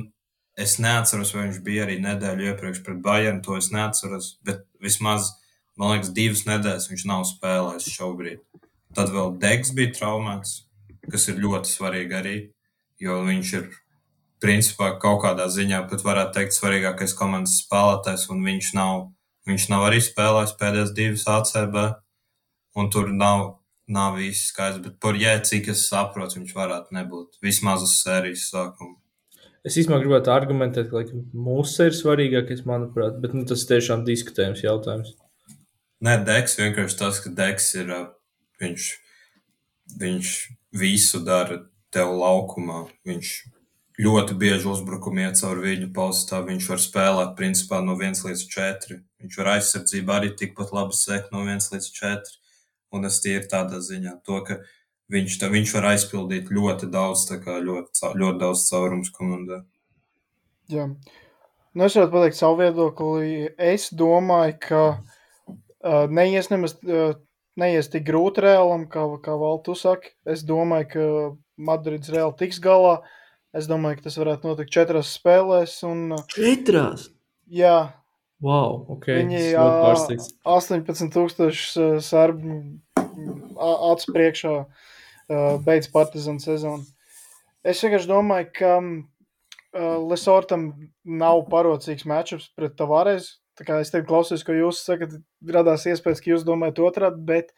es 0.59 0.77
neatceros, 0.81 1.33
vai 1.35 1.47
viņš 1.47 1.59
bija 1.65 1.85
arī 1.85 1.99
nedēļu 2.03 2.47
iepriekš 2.51 2.81
pret 2.85 3.03
Bayernu. 3.05 3.43
To 3.45 3.57
es 3.59 3.69
neatceros. 3.73 4.31
Bet 4.45 4.65
vismaz, 4.83 5.33
man 5.79 5.93
liekas, 5.95 6.13
divas 6.15 6.45
nedēļas 6.49 6.89
viņš 6.91 7.05
nav 7.09 7.27
spēlējis 7.29 7.91
šobrīd. 7.95 8.41
Tad 8.97 9.13
vēl 9.13 9.35
Degs 9.41 9.71
bija 9.77 9.93
traumēts, 9.99 10.63
kas 11.11 11.29
ir 11.29 11.41
ļoti 11.43 11.69
svarīgi 11.69 12.17
arī, 12.17 12.35
jo 13.01 13.19
viņš 13.27 13.53
ir 13.59 13.69
principā 14.43 14.93
kaut 15.01 15.21
kādā 15.25 15.45
ziņā 15.51 15.83
pat 15.91 16.03
varētu 16.05 16.35
teikt 16.37 16.55
svarīgākais 16.55 17.15
komandas 17.17 17.59
spēlētājs, 17.63 18.27
un 18.33 18.43
viņš 18.47 18.71
nav, 18.77 19.09
viņš 19.49 19.67
nav 19.71 19.87
arī 19.89 20.01
spēlējis 20.03 20.55
pēdējās 20.59 20.95
divas 20.97 21.27
ACB, 21.35 21.77
un 22.79 22.89
tur 22.93 23.11
nav, 23.13 23.45
nav 23.89 24.19
īsti 24.23 24.53
skaidrs, 24.53 24.83
bet 24.85 24.97
par 25.03 25.19
jē, 25.19 25.37
cik 25.45 25.71
es 25.75 25.85
saprotu, 25.91 26.39
viņš 26.39 26.55
varētu 26.55 26.97
nebūt 26.97 27.39
vismaz 27.45 27.85
uz 27.85 27.99
sērijas 28.01 28.49
sākuma. 28.53 28.98
Es 29.67 29.75
īstenībā 29.75 29.99
gribētu 30.03 30.31
argumentēt, 30.31 30.87
ka 30.89 31.01
like, 31.01 31.15
mūsu 31.35 31.89
ir 31.89 31.95
svarīgākais, 31.97 32.63
manuprāt, 32.67 33.17
bet 33.19 33.35
nu, 33.35 33.43
tas 33.47 33.65
tiešām 33.67 34.05
diskutējams 34.07 34.63
jautājums. 34.63 35.15
Nē, 36.05 36.15
Deks 36.27 36.55
vienkārši 36.61 36.99
tas, 37.01 37.19
ka 37.23 37.31
Deks 37.35 37.73
ir. 37.81 37.91
Viņš, 38.59 38.85
viņš 39.99 40.33
visu 40.79 41.21
dara 41.23 41.61
tev 41.95 42.13
laukumā. 42.19 42.85
Viņš 43.07 43.33
ļoti 43.99 44.35
bieži 44.39 44.67
uzbrukumi 44.71 45.25
iet 45.25 45.39
caur 45.39 45.59
viņu 45.63 45.91
postā. 45.95 46.39
Viņš 46.47 46.67
var 46.71 46.83
spēlēt 46.83 47.35
principā 47.39 47.81
no 47.83 47.97
1 47.99 48.23
līdz 48.29 48.45
4. 48.51 48.99
Viņš 49.23 49.39
var 49.41 49.53
aizsardzībā 49.57 50.19
arī 50.19 50.33
tikpat 50.39 50.71
labi 50.75 50.95
sekt 50.95 51.33
no 51.35 51.43
1 51.43 51.71
līdz 51.73 51.89
4. 51.99 52.35
Un 52.95 53.05
es 53.05 53.19
tie 53.23 53.35
ir 53.37 53.47
tādā 53.51 53.83
ziņā, 53.85 54.15
to, 54.25 54.39
ka 54.47 54.55
viņš 54.59 54.78
viņš, 55.13 55.37
tā, 55.41 55.49
viņš 55.53 55.73
var 55.77 55.89
aizpildīt 55.93 56.51
ļoti 56.53 56.89
daudz, 56.93 57.25
kā, 57.43 57.59
ļoti, 57.65 58.13
ļoti 58.19 58.41
daudz 58.41 58.65
caurumus 58.69 59.11
komandai. 59.15 59.63
Jā. 60.69 60.89
Nu, 61.73 61.85
es 61.85 61.95
varu 61.97 62.11
pateikt 62.13 62.37
savu 62.37 62.59
viedokli. 62.61 63.49
Es 63.61 63.89
domāju, 63.95 64.55
ka 64.65 64.83
uh, 64.97 66.05
neies 66.09 66.49
nemaz 66.51 66.75
uh, 66.85 67.13
neies 67.59 67.89
tik 67.91 68.05
grūti 68.07 68.43
reālam, 68.45 68.87
kā, 68.91 69.05
kā 69.23 69.35
Valtu 69.39 69.75
saka. 69.77 70.13
Es 70.29 70.43
domāju, 70.47 70.89
ka 70.93 71.05
Madrids 71.69 72.11
reāli 72.13 72.37
tiks 72.39 72.61
galā. 72.63 72.99
Es 73.55 73.65
domāju, 73.69 73.99
ka 73.99 74.09
tas 74.09 74.19
varētu 74.21 74.49
notikt 74.49 74.73
četrās 74.73 75.13
spēlēs. 75.17 75.79
Un, 75.89 76.11
uh, 76.17 76.25
četrās? 76.33 77.09
Jā. 77.49 77.93
Wow, 78.39 78.85
ok. 78.95 79.09
Viņi 79.19 79.41
uh, 79.59 80.13
18,000 80.47 81.99
serbu 82.05 82.59
acu 83.59 84.13
priekšā 84.15 84.53
beidz 85.65 85.89
Partizānu 85.93 86.41
sezonu. 86.43 86.85
Es 87.65 87.81
vienkārši 87.83 88.09
domāju, 88.09 88.47
ka 88.55 88.75
uh, 88.79 89.97
Lesortam 90.09 90.69
nav 91.03 91.43
parocīgs 91.51 92.07
matčups 92.07 92.49
pret 92.55 92.77
Tavares. 92.79 93.35
Tā 93.59 93.65
kā 93.67 93.81
es 93.83 93.91
te 93.91 93.99
klausos, 94.07 94.45
ko 94.47 94.55
jūs 94.55 94.85
sakat, 94.87 95.17
radās 95.43 95.83
iespējas, 95.91 96.21
ka 96.23 96.31
jūs 96.31 96.45
domājat 96.47 96.79
otrādi, 96.79 97.19
bet 97.27 97.51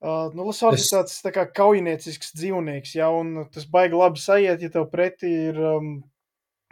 uh, 0.00 0.32
nu, 0.32 0.46
Lesorts 0.48 0.80
es... 0.80 0.88
ir 0.88 0.96
tāds 0.96 1.18
tā 1.26 1.34
kā 1.34 1.44
kaujiniecisks 1.60 2.32
dzīvnieks, 2.38 2.94
ja, 2.96 3.10
un 3.12 3.44
tas 3.52 3.68
baigi 3.68 4.00
labi 4.00 4.22
sajiet, 4.22 4.64
ja 4.64 4.72
tev 4.72 4.88
pretī 4.92 5.34
ir, 5.50 5.60
um, 5.60 5.92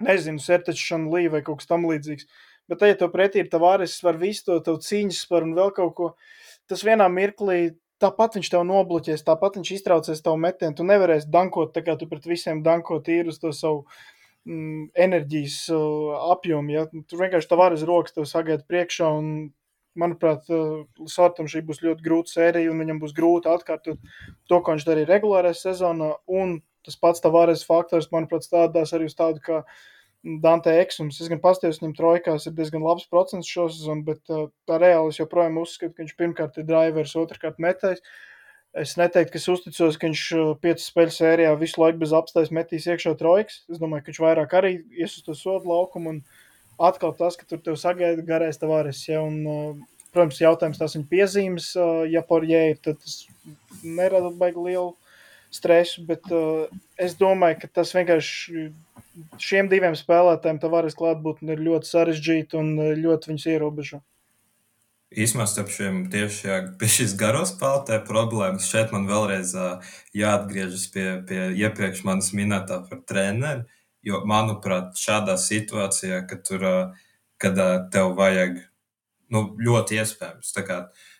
nezinu, 0.00 0.40
sertečšana 0.40 1.12
lī 1.12 1.26
vai 1.34 1.42
kaut 1.44 1.60
kas 1.60 1.68
tam 1.68 1.84
līdzīgs. 1.90 2.24
Bet, 2.72 2.86
ja 2.88 2.96
tev 2.96 3.12
pretī 3.12 3.42
ir 3.42 3.52
Tavares, 3.52 3.98
var 4.00 4.16
visu 4.16 4.56
to 4.64 4.78
cīņas 4.80 5.26
par 5.28 5.44
un 5.44 5.52
vēl 5.58 5.74
kaut 5.76 5.94
ko, 5.98 6.10
tas 6.72 6.86
vienā 6.88 7.10
mirklī 7.12 7.74
Tāpat 8.02 8.38
viņš 8.38 8.50
tev 8.50 8.64
nobloķēs, 8.66 9.22
tāpat 9.26 9.58
viņš 9.58 9.70
iztraucēs 9.76 10.24
tavu 10.24 10.40
metienu. 10.42 10.74
Tu 10.78 10.86
nevarēsi 10.88 11.30
dankot, 11.30 11.70
tā 11.74 11.84
kā 11.86 11.94
tu 11.98 12.08
pret 12.10 12.26
visiem 12.26 12.64
dankot 12.66 13.08
ir 13.12 13.30
uz 13.30 13.38
to 13.42 13.52
savu 13.54 13.84
mm, 14.48 14.90
enerģijas 15.06 15.58
uh, 15.74 16.16
apjomu. 16.34 16.74
Ja? 16.74 16.86
Tur 16.90 17.22
vienkārši 17.22 17.50
tā 17.50 17.58
varas 17.60 17.84
rokas 17.86 18.16
tev 18.16 18.26
sagaida 18.30 18.66
priekšā. 18.68 19.12
Un, 19.20 19.52
manuprāt, 19.98 20.48
uh, 20.50 20.82
Sortam 21.10 21.50
šī 21.52 21.62
būs 21.68 21.82
ļoti 21.84 22.04
grūta 22.04 22.34
sērija, 22.34 22.72
un 22.72 22.82
viņam 22.82 23.00
būs 23.02 23.14
grūti 23.16 23.50
atkārtot 23.52 24.00
to, 24.00 24.58
ko 24.58 24.74
viņš 24.74 24.86
darīja 24.88 25.10
regulārajā 25.12 25.58
sezonā. 25.66 26.14
Un 26.32 26.58
tas 26.86 26.98
pats 26.98 27.22
tā 27.22 27.30
varas 27.30 27.62
faktors, 27.66 28.10
manuprāt, 28.14 28.46
stādās 28.48 28.94
arī 28.96 29.10
uz 29.10 29.18
tādu 29.18 29.42
kā 29.44 29.62
Dante 30.22 30.70
Eksums. 30.78 31.18
Es 31.18 31.30
gan 31.30 31.40
paskatījos, 31.42 31.80
viņam 31.82 31.94
trojkās 31.98 32.46
ir 32.46 32.54
diezgan 32.54 32.84
labs 32.86 33.08
procents 33.10 33.48
šo 33.50 33.66
sezonu, 33.72 34.04
bet 34.06 34.30
uh, 34.30 34.44
tā 34.70 34.78
reāli 34.78 35.10
es 35.10 35.18
joprojām 35.18 35.58
uzskatu, 35.58 35.96
ka 35.96 36.04
viņš 36.04 36.12
pirmkārt 36.20 36.60
ir 36.62 36.68
drivers, 36.68 37.16
otrkārt 37.18 37.58
metējs. 37.62 38.04
Es 38.78 38.94
neteiktu, 38.96 39.34
ka 39.34 39.40
es 39.40 39.48
uzticos, 39.52 39.98
ka 39.98 40.06
viņš 40.06 40.22
uh, 40.38 40.52
piecu 40.62 40.84
spēļu 40.84 41.16
sērijā 41.16 41.56
visu 41.60 41.82
laiku 41.82 42.04
bez 42.04 42.14
apstājas 42.16 42.54
metīs 42.54 42.86
iekšā 42.86 43.16
trojkas. 43.18 43.64
Es 43.66 43.82
domāju, 43.82 44.06
ka 44.06 44.12
viņš 44.12 44.22
vairāk 44.22 44.54
arī 44.60 44.72
ies 44.94 45.18
uz 45.18 45.26
to 45.26 45.34
sodu 45.36 45.72
laukumu. 45.74 46.14
Un 46.14 46.86
atkal 46.92 47.16
tas, 47.18 47.36
ka 47.36 47.48
tur 47.48 47.60
tev 47.66 47.76
sagaida 47.82 48.22
garais 48.24 48.62
tavares. 48.62 49.02
Ja, 49.10 49.24
un, 49.26 49.42
uh, 49.42 50.06
protams, 50.14 50.38
jautājums 50.40 50.78
tās 50.78 50.94
viņa 50.96 51.10
piezīmes, 51.10 51.72
uh, 51.74 52.06
ja 52.06 52.22
par 52.30 52.46
jēju, 52.46 52.78
tad 52.86 53.02
tas 53.02 53.24
nerada 53.82 54.30
baigi 54.38 54.70
lielu 54.70 54.92
stresu, 55.52 56.04
bet 56.08 56.28
uh, 56.32 56.70
es 57.00 57.16
domāju, 57.20 57.60
ka 57.62 57.70
tas 57.80 57.92
vienkārši 57.96 58.70
šiem 59.42 59.68
diviem 59.72 59.96
spēlētājiem 59.98 60.60
Tavares 60.62 60.96
klātbūtne 60.98 61.56
ir 61.56 61.66
ļoti 61.66 61.90
sarežģīta 61.90 62.58
un 62.60 62.72
uh, 62.78 62.94
ļoti 62.98 63.32
viņus 63.32 63.46
ierobežo. 63.52 64.00
Īsumā 65.12 65.44
starp 65.44 65.68
šiem 65.68 66.06
tieši 66.12 66.46
jā, 66.48 66.58
pie 66.80 66.88
šīs 66.88 67.12
garo 67.20 67.42
spēlētāja 67.48 68.00
problēmas 68.08 68.70
šeit 68.72 68.94
man 68.94 69.04
vēlreiz 69.10 69.52
uh, 69.58 69.94
jāatgriežas 70.16 70.86
pie, 70.94 71.06
pie 71.28 71.40
iepriekš 71.60 72.00
manis 72.08 72.32
minētā 72.36 72.80
par 72.88 73.02
treneru, 73.08 73.66
jo 74.02 74.22
manuprāt 74.28 74.96
šādā 74.98 75.36
situācijā, 75.40 76.22
kad 76.30 76.46
tur, 76.48 76.64
uh, 76.64 77.10
kad 77.42 77.60
uh, 77.60 77.74
tev 77.92 78.16
vajag 78.16 78.62
nu, 79.32 79.50
ļoti 79.60 80.00
iespējams. 80.00 80.56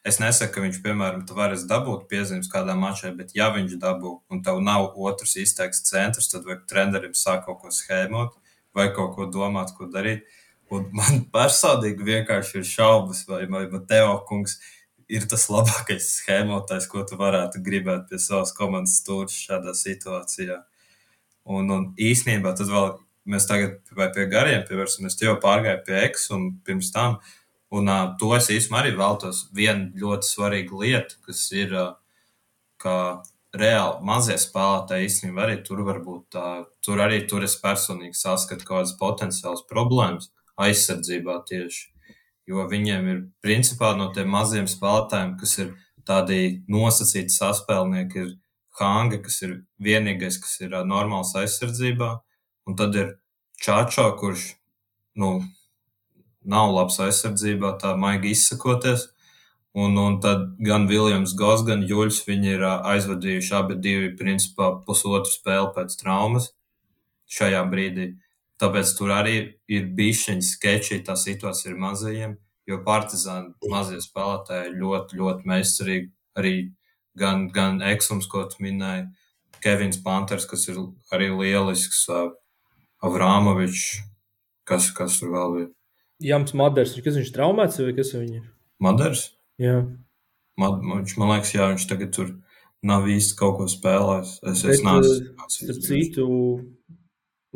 Es 0.03 0.19
nesaku, 0.19 0.57
ka 0.57 0.63
viņš, 0.65 0.79
piemēram, 0.83 1.21
varēs 1.31 1.63
dabūt 1.71 2.09
piezīmes 2.11 2.49
kādā 2.51 2.75
mačā, 2.75 3.13
bet 3.15 3.37
ja 3.39 3.53
viņš 3.55 3.77
dabū 3.79 4.17
un 4.35 4.41
tev 4.43 4.59
nav 4.59 4.97
otrs 4.99 5.37
izteikts 5.39 5.85
centrs, 5.87 6.27
tad 6.33 6.47
vajag 6.49 6.65
trenerim 6.71 7.13
sāk 7.15 7.45
kaut 7.47 7.61
ko 7.63 7.71
schēmot 7.71 8.35
vai 8.75 8.89
kaut 8.97 9.13
ko 9.15 9.29
domāt, 9.31 9.71
ko 9.77 9.87
darīt. 9.87 10.25
Un 10.75 10.89
man 10.99 11.23
personīgi 11.31 12.09
vienkārši 12.09 12.59
ir 12.59 12.67
šaubas, 12.67 13.23
vai, 13.29 13.45
vai 13.47 13.69
Mateo 13.71 14.17
kungs 14.27 14.57
ir 15.13 15.29
tas 15.31 15.47
labākais 15.53 16.09
schēmotājs, 16.17 16.89
ko 16.91 17.05
tu 17.07 17.19
varētu 17.21 17.63
gribēt 17.63 18.09
pie 18.11 18.19
savas 18.19 18.51
komandas 18.57 18.97
stūra 19.05 19.31
šādā 19.31 19.77
situācijā. 19.79 20.59
Un, 21.47 21.71
un 21.71 21.87
īsnībā 22.01 22.57
tad 22.59 22.75
vēl 22.75 22.97
mēs 23.31 23.47
tagad 23.47 23.79
pie 23.95 24.27
gariem 24.27 24.67
pievērsamies, 24.67 25.21
jau 25.23 25.37
pārgājām 25.39 25.87
pie 25.87 26.03
X 26.09 26.27
un 26.35 26.49
pirms 26.67 26.91
tam. 26.95 27.21
Uh, 27.21 27.39
Un 27.73 27.89
uh, 27.89 28.11
to 28.21 28.35
es 28.37 28.51
īstenībā 28.53 28.83
arī 28.83 28.97
vēlos. 28.99 29.47
Viena 29.57 29.89
ļoti 29.97 30.29
svarīga 30.29 30.81
lieta, 30.83 31.17
kas 31.25 31.47
ir, 31.57 31.73
uh, 31.73 31.95
ka 32.83 32.97
reāli 33.57 34.05
mazie 34.09 34.37
spēlētāji 34.41 35.09
īstenībā 35.09 35.47
arī 35.47 35.57
tur 35.65 35.81
var 35.87 36.03
būt. 36.05 36.37
Uh, 36.37 36.67
tur 36.85 37.01
arī 37.05 37.23
tur 37.29 37.47
es 37.47 37.57
personīgi 37.61 38.19
saskatu 38.19 38.67
kaut 38.67 38.83
kādas 38.83 38.97
potenciālas 39.01 39.65
problēmas 39.71 40.29
aizsardzībā 40.61 41.39
tieši. 41.49 41.89
Jo 42.51 42.67
viņiem 42.69 43.09
ir 43.09 43.25
principā 43.45 43.93
no 43.97 44.11
tiem 44.13 44.29
maziem 44.33 44.69
spēlētājiem, 44.69 45.37
kas 45.41 45.57
ir 45.63 45.73
tādi 46.09 46.39
nosacīti 46.69 47.33
saspēlnieki, 47.33 48.27
ir 48.27 48.39
Hanga, 48.81 49.19
kas 49.21 49.43
ir 49.45 49.59
vienīgais, 49.85 50.39
kas 50.41 50.59
ir 50.65 50.73
uh, 50.73 50.85
normāls 50.89 51.35
aizsardzībā. 51.37 52.13
Un 52.69 52.77
tad 52.77 52.97
ir 52.97 53.15
Čāčā, 53.63 54.07
kurš 54.19 54.47
nu, 55.21 55.39
nav 56.45 56.73
labs 56.75 56.99
aizsardzībā, 57.03 57.77
tā 57.83 57.95
maigi 57.99 58.33
izsakoties. 58.37 59.09
Un, 59.73 59.97
un 59.97 60.19
tad 60.21 60.51
gan 60.61 60.85
Viljams 60.85 61.33
Gos, 61.39 61.63
gan 61.65 61.81
Juļs 61.89 62.19
viņi 62.27 62.51
ir 62.59 62.65
aizvadījuši 62.69 63.55
abi 63.57 63.79
divi, 63.81 64.11
principā, 64.19 64.69
pusotru 64.85 65.31
spēli 65.33 65.71
pēc 65.77 65.97
traumas 66.03 66.51
šajā 67.33 67.63
brīdī. 67.73 68.11
Tāpēc 68.61 68.93
tur 68.99 69.15
arī 69.17 69.37
ir 69.73 69.89
bijusi 69.97 70.37
sketči, 70.45 71.01
tā 71.07 71.17
situācija 71.17 71.73
ir 71.73 71.81
mazajiem, 71.81 72.37
jo 72.69 72.79
partizāni 72.85 73.73
mazie 73.73 74.03
spēlētāji 74.05 74.77
ļoti, 74.77 75.19
ļoti 75.19 75.51
meistarīgi. 75.51 76.13
Arī 76.39 76.55
gan, 77.19 77.49
gan 77.53 77.81
Eksums, 77.83 78.29
ko 78.31 78.45
tu 78.53 78.63
minēji, 78.65 79.09
Kevins 79.65 79.99
Panters, 80.05 80.47
kas 80.49 80.69
ir 80.69 80.79
arī 81.15 81.33
lielisks, 81.33 82.05
Avrāmovičs, 83.03 83.87
kas, 84.69 84.93
kas 84.95 85.19
tur 85.19 85.33
vēl 85.35 85.57
bija. 85.57 85.71
Jams 86.27 86.55
Madars, 86.59 86.95
kas 87.05 87.19
viņš 87.19 87.33
traumēts 87.35 87.81
vai 87.83 87.95
kas 87.97 88.15
viņa 88.17 88.39
ir? 88.41 88.47
Madars? 88.83 89.27
Jā. 89.63 89.83
Mad, 90.61 90.81
viņš, 90.85 91.17
man 91.21 91.33
liekas, 91.33 91.53
jā, 91.55 91.69
viņš 91.73 91.85
tagad 91.89 92.13
tur 92.17 92.33
nav 92.87 93.07
īsti 93.11 93.37
kaut 93.39 93.59
ko 93.61 93.69
spēlējis. 93.71 94.35
Es, 94.43 94.65
Bet, 94.65 94.75
es 94.75 94.83
neesmu. 94.85 95.47
Starp 95.55 95.87
citu, 95.87 96.27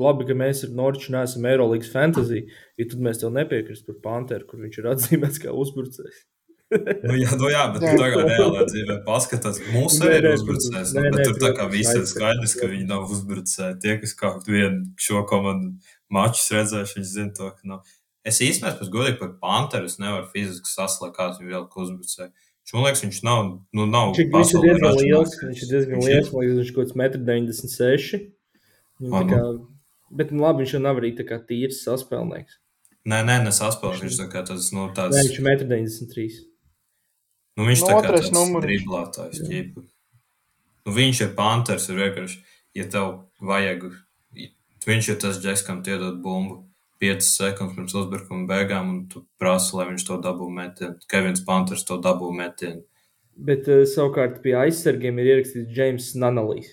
labi, 0.00 0.28
ka 0.28 0.36
mēs 0.38 0.62
ar 0.66 0.72
Norču 0.78 1.12
neesam 1.14 1.48
Eirolandes 1.50 1.90
fantasy, 1.92 2.46
jo 2.78 2.88
tad 2.92 3.02
mēs 3.04 3.20
tev 3.22 3.34
nepiekristu 3.36 3.92
par 3.92 4.00
Panteru, 4.06 4.48
kur 4.48 4.62
viņš 4.64 4.80
ir 4.80 4.88
atzīmēts 4.94 5.42
kā 5.42 5.54
uzbrucējs. 5.56 6.24
nu, 6.66 7.14
jā, 7.14 7.30
nu, 7.38 7.50
jā, 7.52 7.66
bet 7.74 7.84
tā 7.84 8.08
kā 8.10 8.22
reālā 8.26 8.64
dzīvē 8.66 8.96
paskatās, 9.06 9.60
mūsu 9.70 10.02
arī 10.08 10.16
ir 10.18 10.32
uzbrucējs. 10.32 10.94
Nu, 10.96 11.04
bet 11.04 11.14
nē, 11.14 11.26
tur 11.28 11.36
tā 11.44 11.52
kā 11.54 11.68
viss 11.70 11.94
ir 11.94 12.08
skaidrs, 12.10 12.56
ka 12.58 12.70
viņi 12.72 12.88
nav 12.88 13.12
uzbrucēji. 13.14 13.76
Tie, 13.84 13.94
kas 14.02 14.16
kaut 14.18 14.48
vienu 14.50 14.82
šo 14.98 15.22
komandu 15.30 15.76
mačus 16.12 16.50
redzējuši, 16.54 16.98
viņi 16.98 17.12
zina 17.12 17.36
to, 17.38 17.52
ka 17.54 17.70
nav. 17.70 17.94
Nu, 18.26 18.32
Es 18.32 18.40
īstenībā, 18.42 18.74
pēc 18.80 18.90
godīgi 18.90 19.18
par 19.20 19.34
Panteru, 19.38 19.88
nevaru 20.02 20.26
fiziski 20.32 20.66
saslēgt, 20.66 21.14
kāds 21.14 21.38
viņu 21.38 21.52
vēl 21.52 21.66
uzbrucēja. 21.84 22.32
Man 22.72 22.82
liekas, 22.88 23.04
viņš 23.04 23.20
nav. 23.22 23.42
Nu, 23.76 23.86
nav 23.86 24.10
viņš, 24.16 24.32
viņš 24.34 24.54
ir 24.56 24.64
diezgan 24.64 24.96
liels. 24.98 25.36
Viņš 25.44 25.60
ir 25.62 25.70
diezgan 25.70 26.00
viņš 26.00 26.08
liels, 26.10 26.30
liekas, 26.34 26.56
viņš 26.58 26.72
kaut 26.74 26.88
kāds 26.88 26.96
1,96 26.98 28.16
m. 28.18 28.24
Nu, 29.06 29.22
kā, 29.30 29.42
bet 30.18 30.34
nu, 30.34 30.42
labi, 30.42 30.64
viņš 30.64 30.74
jau 30.74 30.82
nav 30.82 30.98
arī 30.98 31.12
tā 31.14 31.28
kā 31.28 31.38
tīrs 31.46 31.84
saspēlnieks. 31.86 32.58
Nē, 33.06 33.22
nē, 33.28 33.38
nesaspēlnieks. 33.46 34.02
Viņš 34.08 34.18
tā 34.18 34.28
kā 34.34 34.42
tas, 34.50 34.72
nu, 34.74 34.88
tāds. 34.96 35.14
Nē, 35.14 35.22
viņš 35.28 35.38
ir 35.38 35.46
1,93 35.46 36.26
m. 36.26 36.50
Nu, 37.56 37.70
viņš 37.70 37.84
no 37.84 37.92
tā 37.92 38.00
kā 38.02 38.16
tāds 38.18 38.34
driblētājs. 38.66 39.44
Nu, 39.46 40.94
viņš 40.98 41.22
ir 41.22 41.34
Panters, 41.38 41.86
ir 41.92 42.02
vienkārši, 42.02 42.42
ja 42.74 42.90
tev 42.90 43.12
vajag, 43.38 43.86
viņš 44.86 45.14
ir 45.14 45.22
tas 45.22 45.38
džeks, 45.38 45.62
kam 45.70 45.86
tiedot 45.86 46.18
bumbu. 46.22 46.64
5 47.02 47.26
sekundes 47.26 47.76
pirms 47.76 47.94
uzbrukuma 48.00 48.46
beigām, 48.48 48.90
un 48.92 49.02
tu 49.12 49.22
prasi, 49.40 49.74
lai 49.76 49.88
viņš 49.90 50.06
to 50.08 50.18
dabū 50.24 50.48
metienu. 50.52 50.96
Kevins 51.12 51.44
Panters 51.46 51.84
to 51.88 51.98
dabū 52.02 52.30
metienu. 52.36 52.82
Bet 53.36 53.68
uh, 53.68 53.84
savukārt 53.88 54.40
pie 54.44 54.54
aizsargiem 54.56 55.20
ir 55.20 55.34
ierakstīts 55.34 55.76
James 55.76 56.10
Nanalīs. 56.16 56.72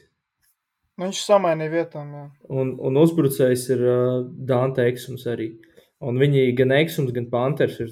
Nu, 0.96 1.08
viņš 1.08 1.22
samainīja 1.26 1.74
vietām. 1.74 2.14
Jā. 2.16 2.26
Un, 2.54 2.76
un 2.80 3.00
uzbrucējs 3.02 3.68
ir 3.76 3.84
uh, 3.84 4.24
Dante 4.24 4.86
Eksums 4.88 5.26
arī. 5.30 5.50
Un 6.04 6.20
viņi 6.20 6.46
gan 6.58 6.76
Eksums, 6.76 7.12
gan 7.16 7.28
Panters 7.32 7.80
ir 7.84 7.92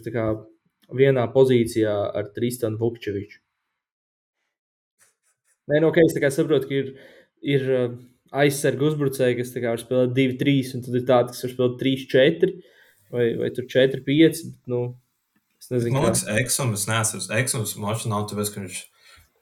vienā 0.91 1.25
pozīcijā 1.34 1.95
ar 2.15 2.29
Tristanu 2.36 2.79
Vukčeviču. 2.79 3.39
Nē, 5.71 5.79
no, 5.79 5.88
nu, 5.88 5.91
okay, 5.91 6.07
es 6.07 6.36
saprotu, 6.36 6.67
ka 6.67 6.79
ir, 6.79 6.88
ir 7.47 7.67
uh, 7.71 7.91
aizsargu 8.32 8.88
uzbrucēji, 8.91 9.38
kas 9.39 9.53
var 9.57 9.82
spēlēt 9.82 10.13
2, 10.17 10.38
3, 10.39 10.73
un 10.77 10.86
tad 10.86 10.97
ir 10.97 11.07
tādi, 11.07 11.34
kas 11.34 11.45
var 11.45 11.53
spēlēt 11.55 11.77
3, 11.82 12.05
4 12.13 12.51
vai, 13.11 13.25
vai 13.41 13.51
4, 13.57 14.01
5. 14.07 14.41
Bet, 14.47 14.55
nu, 14.71 14.82
es 15.59 15.69
nezinu, 15.73 15.97
man 15.97 16.07
liekas, 16.07 16.23
Eksums, 16.39 16.86
es 16.86 16.89
neesmu 16.89 17.21
Eksums, 17.41 17.75
maču 17.82 18.11
nav 18.11 18.29
tāpēc, 18.32 18.53
ka 18.53 18.63
viņš 18.63 18.79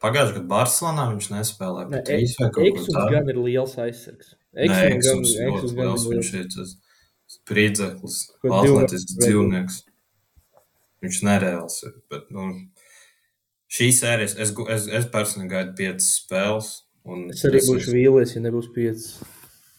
pagājušajā 0.04 0.38
gadā 0.40 0.50
Barcelonā 0.54 1.08
viņš 1.14 1.30
nespēlēja. 1.36 1.92
Ne, 1.94 2.04
Eksums 2.18 2.90
gan 3.14 3.32
ir 3.34 3.42
liels 3.46 3.78
aizsargs. 3.86 4.34
Gan, 4.58 4.76
Eksums 4.96 5.36
gan 5.38 5.60
liels, 5.78 6.10
viņš 6.10 6.34
ir 6.40 6.50
tas 6.56 6.76
spriedzeklis, 7.30 8.20
atletisks 8.50 9.18
dzīvnieks. 9.22 9.84
Viņš 11.00 11.24
nereāls 11.24 11.78
ir, 11.88 11.94
bet, 12.12 12.26
nu, 12.36 12.50
šī 13.72 13.94
sērijas, 13.96 14.34
es, 14.36 14.52
es, 14.74 14.88
es 15.00 15.06
personīgi 15.14 15.54
gaidu 15.54 15.76
piecas 15.78 16.10
spēles, 16.18 16.72
Un 17.10 17.28
es 17.34 17.44
arī 17.48 17.62
būšu 17.66 17.94
vīlies, 17.96 18.36
ja 18.36 18.42
nebūs 18.44 18.70
piecas. 18.76 19.12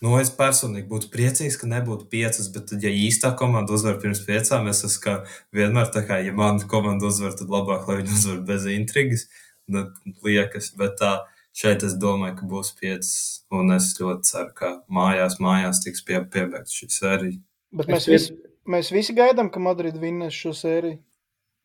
Nu, 0.00 0.14
es 0.16 0.30
personīgi 0.32 0.88
būtu 0.88 1.10
priecīgs, 1.12 1.58
ka 1.60 1.68
nebūtu 1.68 2.06
piecas, 2.12 2.48
bet, 2.54 2.70
tad, 2.70 2.84
ja 2.84 2.88
īstā 2.88 3.34
komanda 3.36 3.74
uzvar 3.76 3.98
pirms 4.00 4.22
piecām, 4.24 4.70
es 4.72 4.80
esmu 4.88 5.18
vienmēr 5.56 5.90
tā 5.92 6.02
kā, 6.08 6.22
ja 6.24 6.32
mana 6.36 6.64
komanda 6.70 7.10
uzvar, 7.10 7.34
tad 7.36 7.52
labāk, 7.52 7.84
lai 7.88 7.98
viņi 7.98 8.16
uzvar 8.16 8.38
bez 8.48 8.64
intrigas. 8.72 9.26
Nu, 9.70 9.84
liekas, 10.24 10.70
bet 10.80 10.96
tā, 11.02 11.10
šeit 11.56 11.84
es 11.86 11.98
domāju, 12.00 12.38
ka 12.38 12.48
būs 12.48 12.72
piecas, 12.80 13.12
un 13.52 13.76
es 13.76 13.92
ļoti 14.00 14.30
ceru, 14.30 14.54
ka 14.56 14.72
mājās, 14.88 15.36
mājās 15.44 15.82
tiks 15.84 16.06
pie, 16.08 16.22
piebeigts 16.32 16.80
šī 16.80 16.88
sērija. 16.96 17.42
Bet 17.76 17.92
mēs, 17.92 18.08
visi, 18.08 18.38
mēs 18.72 18.88
visi 18.94 19.14
gaidām, 19.14 19.52
ka 19.52 19.62
Madrid 19.62 20.00
vinnēs 20.00 20.34
šo 20.34 20.56
sēriju. 20.56 20.96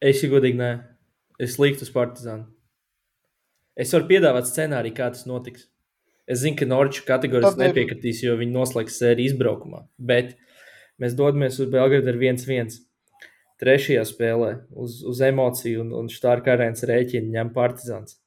Es 0.04 0.20
godīgi 0.28 0.60
nē. 0.60 0.74
Es 1.42 1.56
liktu 1.60 1.88
uz 1.88 1.96
Partizānu. 1.96 2.50
Es 3.76 3.92
varu 3.96 4.08
piedāvāt 4.10 4.48
scenāriju, 4.48 4.96
kā 4.96 5.10
tas 5.12 5.26
notiks. 5.28 5.68
Es 6.26 6.42
zinu, 6.42 6.58
ka 6.58 6.66
Norča 6.66 7.04
kategorijas 7.06 7.58
nepiekritīs, 7.60 8.24
jo 8.24 8.34
viņi 8.40 8.56
noslēgs 8.56 8.98
sēriju 9.02 9.34
izbraukumā. 9.34 9.84
Bet 10.00 10.34
mēs 11.02 11.14
dodamies 11.18 11.60
uz 11.62 11.70
Belgradu 11.74 12.10
ar 12.10 12.18
1-1. 12.18 12.80
Trešajā 13.62 14.02
spēlē 14.08 14.52
uz, 14.76 15.00
uz 15.08 15.22
emociju 15.24 15.84
un, 15.84 15.92
un 15.96 16.10
štāra 16.12 16.44
karēnas 16.44 16.84
rēķinu 16.88 17.36
ņem 17.36 17.52
Partizāns. 17.56 18.18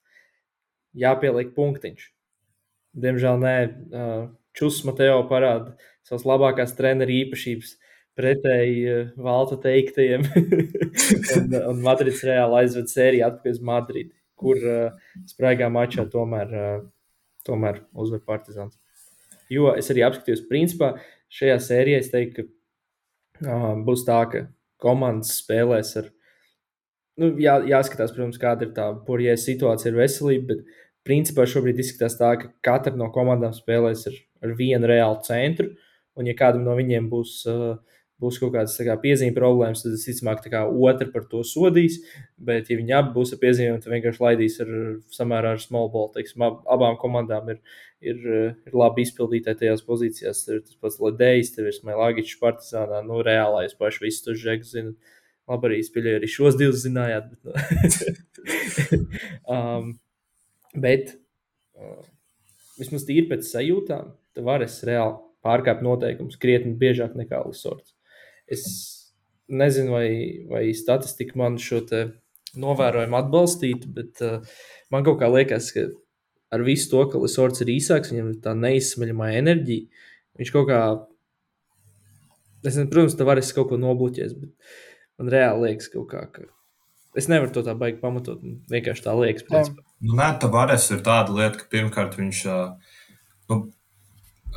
Jāpieliek 0.97 1.51
punktiņš. 1.57 2.07
Diemžēl 2.99 3.43
nē, 3.43 3.57
Čus 4.57 4.81
Mateo 4.87 5.21
parāda 5.29 5.75
savas 6.07 6.25
labākās 6.27 6.73
treneru 6.79 7.15
īpašības 7.15 7.75
pretēji 8.19 8.95
Valta 9.23 9.59
teiktajiem. 9.63 10.25
un, 11.37 11.59
un 11.61 11.83
Madrids 11.85 12.25
reāli 12.27 12.63
aizved 12.63 12.91
sēriju 12.91 13.27
atpakaļ 13.29 13.55
uz 13.55 13.61
Madridi, 13.69 14.15
kur 14.39 14.59
uh, 14.63 15.15
spraigā 15.29 15.69
mačā 15.73 16.07
tomēr, 16.11 16.53
uh, 16.55 16.85
tomēr 17.47 17.83
uzvar 17.93 18.23
Partizāns. 18.27 18.79
Jo 19.53 19.73
es 19.77 19.89
arī 19.93 20.05
apskatījos, 20.07 20.45
principā 20.51 20.93
šajā 21.33 21.59
sērijā 21.65 22.03
es 22.03 22.13
teiktu, 22.13 22.47
ka 23.39 23.49
uh, 23.49 23.75
būs 23.85 24.05
tā, 24.09 24.21
ka 24.33 24.47
komandas 24.83 25.39
spēlēs 25.43 25.95
ar. 26.03 26.13
Nu, 27.19 27.33
jā, 27.43 27.57
jāskatās, 27.67 28.13
protams, 28.15 28.39
kāda 28.39 28.69
ir 28.69 28.75
tā 28.77 28.93
porija 29.07 29.35
situācija 29.41 29.91
ar 29.91 29.99
veselību, 30.05 30.45
bet 30.53 30.85
principā 31.09 31.49
šobrīd 31.51 31.81
izskatās 31.83 32.15
tā, 32.21 32.35
ka 32.39 32.53
katra 32.63 32.95
no 32.99 33.09
komandām 33.15 33.55
spēlēs 33.57 34.07
ar, 34.11 34.19
ar 34.45 34.55
vienu 34.59 34.87
reālu 34.91 35.19
centru. 35.27 35.73
Un, 36.19 36.27
ja 36.31 36.35
kādam 36.39 36.65
no 36.67 36.77
viņiem 36.79 37.09
būs 37.11 37.41
uh, 37.51 37.79
būs 38.23 38.39
kaut 38.43 38.53
kādas 38.55 38.75
kā, 38.83 38.97
piezīme 39.01 39.37
problēmas, 39.37 39.85
tad 39.85 39.95
es 39.95 40.07
visticamāk 40.09 40.47
otra 40.67 41.09
par 41.13 41.27
to 41.31 41.45
sodīs. 41.47 42.01
Bet, 42.39 42.71
ja 42.71 42.79
viņi 42.79 42.95
abi 42.99 43.15
būs 43.15 43.35
ar 43.35 43.43
piezīmēm, 43.43 43.79
tad 43.83 43.93
vienkārši 43.95 44.25
laidīs 44.25 44.59
ar 44.65 44.73
samērā 45.15 45.55
ar 45.55 45.63
small 45.63 45.91
ball. 45.93 46.11
Teiksim, 46.15 46.43
ab, 46.47 46.61
abām 46.71 46.99
komandām 46.99 47.53
ir, 47.55 47.61
ir, 48.03 48.25
ir 48.67 48.75
labi 48.75 49.07
izpildītāji 49.07 49.63
tajās 49.63 49.85
pozīcijās. 49.87 50.43
Tur 50.47 50.59
ir 50.59 50.65
tas 50.67 50.81
pats 50.83 50.99
Ledejs, 51.03 51.53
tur 51.55 51.71
ir 51.71 51.77
Smailagičs, 51.77 52.41
Partizānā, 52.43 53.05
nu 53.07 53.23
reālais 53.27 53.77
paši 53.79 54.05
visus 54.07 54.27
tos 54.27 54.43
žekus 54.43 54.75
zina. 54.75 54.97
Labi, 55.49 55.71
arī 55.71 55.79
spēļēju 55.81 56.19
arī 56.19 56.29
šos 56.29 56.59
divus 56.61 56.83
zinājāt. 56.83 57.31
Bet, 57.31 57.95
nu. 58.93 58.99
um, 59.55 59.95
bet 60.77 61.15
uh, 61.79 62.03
vismaz 62.77 63.07
tīri 63.09 63.31
pēc 63.31 63.47
sajūtām, 63.49 64.11
tad 64.37 64.45
varas 64.45 64.77
reāli 64.85 65.17
pārkāpt 65.47 65.87
noteikumus 65.87 66.37
krietni 66.43 66.75
biežāk 66.77 67.17
nekā 67.17 67.41
Lisorts. 67.47 67.95
Es 68.53 68.65
nezinu, 69.49 69.93
vai, 69.97 70.09
vai 70.49 70.65
statistika 70.77 71.39
man 71.41 71.59
šo 71.63 71.83
novērojumu 72.59 73.17
atbalstītu, 73.19 73.91
bet 73.93 74.23
uh, 74.25 74.45
man 74.93 75.05
kaut 75.07 75.21
kā 75.21 75.29
liekas, 75.33 75.71
ka 75.77 75.89
ar 76.55 76.65
visu 76.65 76.91
to, 76.93 77.05
ka 77.13 77.21
Lisorts 77.21 77.65
ir 77.65 77.73
īsāks, 77.75 78.13
viņam 78.13 78.33
ir 78.33 78.43
tā 78.45 78.55
neizsmeļamā 78.57 79.33
enerģija. 79.41 80.05
Viņš 80.41 80.53
kaut 80.55 80.69
kā, 80.71 80.83
es 82.63 82.71
nezinu, 82.73 82.91
protams, 82.93 83.17
tā 83.19 83.27
varēs 83.29 83.53
kaut 83.57 83.73
ko 83.73 83.81
nobloķēt, 83.81 84.37
bet 84.39 84.79
man 85.21 85.33
reāli 85.35 85.69
liekas 85.69 85.91
kaut 85.93 86.09
kā, 86.13 86.25
ka 86.33 86.47
es 87.19 87.29
nevaru 87.31 87.53
to 87.55 87.65
tā 87.67 87.75
baigi 87.79 88.01
pamatot. 88.03 88.43
Vienkārši 88.71 89.05
tā 89.05 89.15
liekas. 89.19 89.73
Nu, 90.01 90.15
nē, 90.19 90.31
tā 90.41 90.51
varēs 90.53 90.89
ir 90.95 91.03
tāda 91.07 91.35
lieta, 91.35 91.61
ka 91.61 91.69
pirmkārt 91.73 92.17
viņš. 92.21 92.45
Nu, 93.51 93.61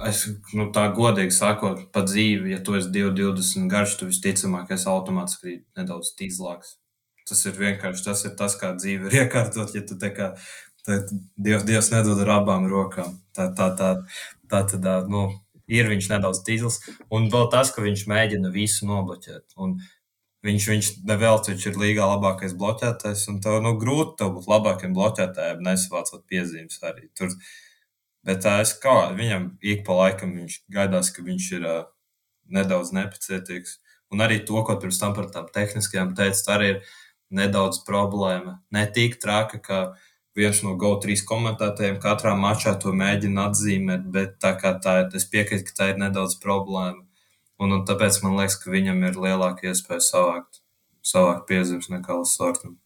Es 0.08 0.24
nu, 0.58 0.68
tā 0.74 0.88
godīgi 0.96 1.34
sakot, 1.36 1.84
pa 1.94 2.04
dzīvi, 2.08 2.54
ja 2.56 2.62
tu 2.66 2.76
esi 2.78 2.90
2,20 2.94 3.70
garš, 3.72 3.98
tu 4.00 4.08
visticamāk 4.10 4.72
esi 4.74 4.90
automātiski 4.90 5.60
nedaudz 5.78 6.14
tīzlāks. 6.18 6.78
Tas 7.30 7.46
ir 7.46 7.56
vienkārši 7.60 8.06
tas, 8.08 8.26
ir 8.26 8.36
tas 8.40 8.58
kā 8.60 8.74
dzīve 8.78 9.10
ir 9.10 9.18
iekārtot. 9.24 9.76
Ja 9.78 9.84
tu 9.88 9.98
tā 10.02 10.10
kā 10.16 10.32
tā, 10.88 11.02
Dievs, 11.38 11.66
Dievs 11.68 11.92
nedod 11.94 12.20
ar 12.26 12.36
abām 12.40 12.68
rokām, 12.72 13.14
tā, 13.38 13.48
tā, 13.58 13.70
tā, 13.78 13.94
tā 14.52 14.64
tad 14.74 15.10
nu, 15.12 15.28
ir 15.72 15.90
viņš 15.92 16.12
nedaudz 16.12 16.44
tīzls. 16.48 16.82
Un 17.14 17.30
vēl 17.34 17.50
tas, 17.54 17.72
ka 17.74 17.84
viņš 17.86 18.06
mēģina 18.12 18.52
visu 18.54 18.90
nobloķēt. 18.90 19.56
Un 19.62 19.78
viņš, 20.46 20.68
viņš 20.74 20.92
nevelc, 21.08 21.50
viņš 21.52 21.68
ir 21.70 21.82
līgā 21.82 22.08
labākais 22.16 22.56
bloķētājs. 22.60 23.28
Un 23.32 23.42
tev 23.44 23.62
nu, 23.66 23.76
grūti 23.82 24.18
tev 24.22 24.36
būt 24.38 24.50
labākiem 24.52 24.96
bloķētājiem, 24.98 25.62
nesavācot 25.68 26.26
piezīmes 26.30 26.82
arī. 26.90 27.08
Tur, 27.18 27.36
Bet 28.28 28.46
uh, 28.46 28.60
es 28.62 28.76
kā 28.78 29.12
viņam 29.18 29.56
ik 29.66 29.86
pa 29.88 29.98
laikam 29.98 30.36
gaidās, 30.74 31.10
ka 31.14 31.26
viņš 31.26 31.52
ir 31.58 31.68
uh, 31.68 31.84
nedaudz 32.54 32.94
nepacietīgs. 32.96 33.80
Un 34.12 34.22
arī 34.22 34.42
to, 34.46 34.60
ko 34.68 34.76
pirms 34.78 35.00
tam 35.00 35.16
par 35.16 35.30
tām 35.32 35.48
tehniskajām 35.56 36.14
teicu, 36.18 36.44
arī 36.52 36.74
ir 36.74 36.82
nedaudz 37.32 37.80
problēma. 37.88 38.60
Ne 38.76 38.84
tik 38.92 39.18
traka, 39.24 39.60
ka 39.64 39.80
viens 40.38 40.62
no 40.66 40.76
GO3 40.80 41.16
komentētājiem 41.28 42.00
katrā 42.04 42.36
mačā 42.40 42.76
to 42.80 42.92
mēģina 42.96 43.48
atzīmēt, 43.50 44.04
bet 44.12 44.38
tā 44.44 44.54
kā 44.60 44.76
tā 44.84 44.98
ir, 45.04 45.10
es 45.16 45.28
piekrītu, 45.32 45.70
ka 45.70 45.78
tā 45.80 45.90
ir 45.94 46.02
nedaudz 46.04 46.38
problēma. 46.44 47.04
Un, 47.62 47.76
un 47.76 47.86
tāpēc 47.88 48.22
man 48.24 48.38
liekas, 48.40 48.58
ka 48.62 48.72
viņam 48.74 49.04
ir 49.08 49.20
lielāka 49.22 49.70
iespēja 49.70 50.04
savākt, 50.04 50.62
savākt 51.06 51.46
piezīmes 51.52 51.92
nekā 51.94 52.18
Lasortam. 52.20 52.78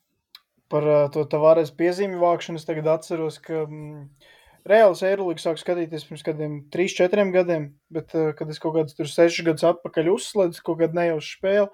Par 0.72 0.88
uh, 0.90 1.06
to 1.14 1.24
tavārēs 1.30 1.72
piezīmju 1.78 2.20
vākšanu 2.20 2.60
es 2.60 2.68
tagad 2.68 2.90
atceros, 2.96 3.38
ka 3.40 3.64
mm, 3.64 4.08
Reāls 4.66 5.04
Eirolandu 5.06 5.44
sāku 5.44 5.62
skatīties 5.62 6.08
pirms 6.08 6.24
kādiem 6.26 6.54
3, 6.74 6.94
4 6.98 7.26
gadiem, 7.36 7.68
bet, 7.94 8.16
uh, 8.18 8.32
kad 8.38 8.50
es 8.50 8.58
kaut 8.62 8.74
kādus 8.80 8.98
tur 8.98 9.10
6 9.12 9.44
gadus 9.46 9.66
atpakaļ 9.70 10.10
uzslēdzu 10.16 10.64
kaut 10.66 10.80
kādu 10.80 10.98
nejaušu 10.98 11.36
spēli, 11.36 11.68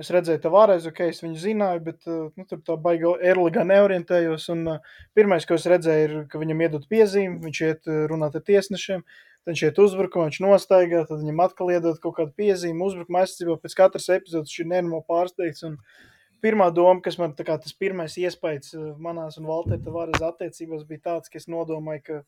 es 0.00 0.08
redzēju, 0.16 0.40
ka 0.40 0.52
Vārēs, 0.54 0.86
ok, 0.88 1.02
es 1.12 1.20
viņu 1.20 1.42
zināju, 1.42 1.82
bet 1.90 2.08
uh, 2.08 2.30
nu, 2.32 2.46
tur 2.48 2.62
tā 2.64 2.78
baigā 2.80 3.12
Eirolandā 3.20 3.66
neorientējos. 3.68 4.46
Un, 4.54 4.62
uh, 4.78 4.94
pirmais, 5.18 5.44
ko 5.44 5.58
es 5.60 5.68
redzēju, 5.68 6.06
ir, 6.08 6.14
ka 6.32 6.40
viņam 6.40 6.64
iedod 6.64 6.86
piezīmi, 6.88 7.36
viņš 7.44 7.60
iet 7.68 7.92
runāt 8.08 8.40
ar 8.40 8.46
tiesnešiem. 8.48 9.04
Viņš 9.50 9.64
iet 9.66 9.78
uzbrukumā, 9.82 10.30
viņš 10.30 10.38
nostaigā, 10.44 11.02
tad 11.08 11.20
viņam 11.20 11.44
atkal 11.44 11.74
iedod 11.74 11.98
kaut 12.00 12.14
kādu 12.16 12.32
piezīmi. 12.38 12.86
Uzbrukuma 12.86 13.24
aizsardzībā 13.24 13.58
pēc 13.60 13.76
katras 13.76 14.08
epizodes 14.14 14.54
viņš 14.54 14.60
ir 14.62 14.68
nenormāli 14.70 15.04
pārsteigts. 15.10 15.66
Un, 15.66 15.76
uh, 15.76 16.11
pirmā 16.42 16.68
doma, 16.74 17.00
kas 17.04 17.18
man 17.20 17.34
kā, 17.38 17.56
tas 17.60 17.74
pirmais 17.78 18.18
iespējas 18.20 18.74
eh, 18.76 18.90
manās 19.02 19.38
un 19.40 19.48
Valtera 19.50 19.80
Tavares 19.82 20.22
attiecībās 20.22 20.86
bija 20.88 21.06
tāds, 21.08 21.32
ka 21.32 21.40
es 21.40 21.48
nodomāju, 21.50 22.04
ka 22.08 22.20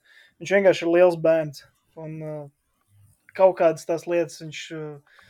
viņš 0.43 0.57
vienkārši 0.59 0.87
ir 0.87 0.93
liels 0.95 1.21
bērns. 1.21 1.65
Un 1.95 2.15
uh, 2.27 2.39
kaut 3.39 3.55
kādas 3.61 3.87
tās 3.87 4.09
lietas 4.11 4.41
viņš 4.43 4.61
uh, 4.75 5.21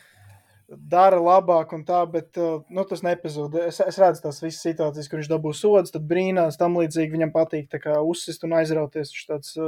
dara 0.89 1.19
labāk 1.21 1.75
un 1.77 1.83
tā, 1.85 1.99
bet 2.09 2.41
nu, 2.41 2.85
tas 2.89 3.05
nepazūd. 3.05 3.59
Es, 3.69 3.83
es 3.85 3.99
redzu 4.01 4.25
tās 4.25 4.41
visas 4.41 4.65
situācijas, 4.65 5.11
kur 5.13 5.21
viņš 5.21 5.29
dabū 5.29 5.53
sodus, 5.53 5.93
tad 5.93 6.07
brīnās, 6.09 6.57
tam 6.57 6.79
līdzīgi 6.81 7.13
viņam 7.19 7.35
patīk 7.35 7.69
kā, 7.85 7.99
uzsist 8.01 8.49
un 8.49 8.57
aizrauties. 8.57 9.13
Viņš 9.13 9.29
tāds 9.29 9.59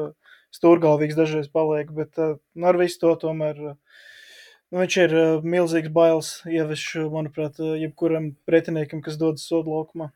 stūrgalvīgs 0.57 1.19
dažreiz 1.19 1.53
paliek, 1.53 1.93
bet 1.93 2.17
nu, 2.17 2.65
ar 2.65 2.81
visu 2.81 3.03
to 3.05 3.13
tomēr. 3.27 3.61
Uh, 3.75 4.05
viņš 4.81 4.99
ir 5.03 5.17
uh, 5.17 5.47
milzīgs 5.47 5.93
bailes 5.95 6.31
ievišs, 6.51 7.09
manuprāt, 7.13 7.59
uh, 7.63 7.75
jebkuram 7.81 8.33
pretiniekam, 8.49 9.03
kas 9.05 9.19
dodas 9.21 9.47
sodu 9.49 9.75
laukumā. 9.75 10.11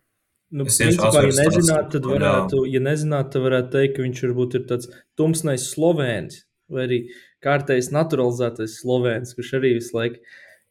Nu, 0.50 0.66
principā, 0.66 1.12
ja 1.14 1.30
nezināt, 1.30 1.92
tad 1.94 2.06
varētu, 2.10 2.64
ja 2.66 2.80
nezināt, 2.82 3.28
tad 3.30 3.44
varētu 3.44 3.70
teikt, 3.76 3.92
ka 3.96 4.02
viņš 4.02 4.22
varbūt 4.24 4.56
ir 4.58 4.64
tāds 4.72 4.88
tumsnais 5.18 5.68
slovēns 5.70 6.40
vai 6.70 6.86
arī 6.88 6.98
kārtējs 7.44 7.90
naturalizētais 7.94 8.80
slovēns, 8.82 9.36
kurš 9.36 9.52
arī 9.60 9.76
visu 9.78 9.94
laiku 9.96 10.22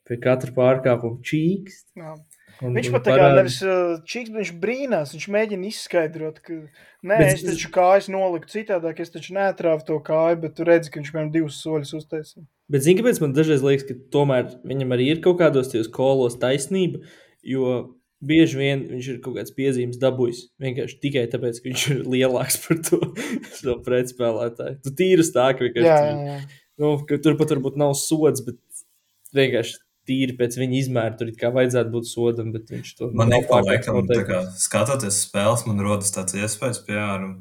pie 0.10 0.18
katra 0.20 0.52
pārkāpuma 0.56 1.22
čīkst. 1.26 1.86
Jā. 2.00 2.16
Un, 2.60 2.74
viņš 2.76 2.90
pat 2.92 3.06
tā 3.08 3.16
kā 3.16 3.28
nevis 3.38 3.58
uh, 3.64 4.00
čīks, 4.04 4.32
bet 4.34 4.42
viņš 4.42 4.50
brīnās, 4.60 5.14
viņš 5.16 5.28
mēģina 5.32 5.70
izskaidrot, 5.70 6.42
ka 6.44 6.58
nē, 6.58 7.20
bet, 7.22 7.30
es 7.38 7.46
taču 7.48 7.70
kājas 7.72 8.10
noliku 8.12 8.52
citādāk, 8.52 9.00
es 9.00 9.14
taču 9.14 9.38
neatrāvu 9.38 9.86
to 9.88 10.00
kāju, 10.04 10.42
bet 10.44 10.58
tu 10.58 10.68
redzi, 10.68 10.92
ka 10.92 11.00
viņš 11.00 11.14
man 11.16 11.32
divus 11.32 11.62
soļus 11.64 11.96
uztaisīja. 12.02 12.44
Bet 12.70 12.84
zini, 12.84 13.00
kāpēc 13.00 13.22
man 13.24 13.38
dažreiz 13.38 13.64
liekas, 13.64 13.88
ka 13.88 13.96
tomēr 14.12 14.52
viņam 14.68 14.92
arī 14.98 15.08
ir 15.14 15.24
kaut 15.24 15.40
kādos 15.40 15.72
tajos 15.72 15.88
kolos 15.96 16.36
taisnība, 16.42 17.00
jo 17.48 17.80
bieži 18.20 18.60
vien 18.60 18.84
viņš 18.90 19.12
ir 19.14 19.20
kaut 19.24 19.38
kāds 19.40 19.56
piezīmes 19.56 20.00
dabūjis 20.02 20.46
vienkārši 20.60 21.00
tikai 21.04 21.26
tāpēc, 21.32 21.62
ka 21.62 21.70
viņš 21.72 21.86
ir 21.94 22.02
lielāks 22.12 22.60
par 22.66 22.82
to, 22.90 23.00
to 23.64 23.78
pretspēlētāju. 23.86 24.82
Tu 24.84 24.98
tīri 25.00 25.28
tā, 25.32 25.52
ka 25.56 25.64
vienkārši 25.64 25.88
jā, 25.88 26.00
jā, 26.10 26.34
jā. 26.34 26.40
Nu, 26.80 26.96
tur 27.08 27.36
pat 27.40 27.56
varbūt 27.56 27.80
nav 27.80 27.96
sods, 28.00 28.44
bet 28.44 28.60
vienkārši 29.36 29.80
tīri 30.10 30.36
pēc 30.40 30.58
viņa 30.60 30.78
izmēra 30.82 31.16
tur 31.20 31.32
kā 31.38 31.54
vajadzētu 31.56 31.94
būt 31.94 32.10
sodam, 32.10 32.52
bet 32.56 32.74
viņš 32.74 32.92
to 32.98 33.10
man 33.18 33.32
nepārliekam. 33.32 34.02
Skatoties 34.60 35.24
spēles, 35.28 35.66
man 35.70 35.86
rodas 35.86 36.14
tāds 36.16 36.36
iespējas, 36.38 36.82
piemēram, 36.90 37.38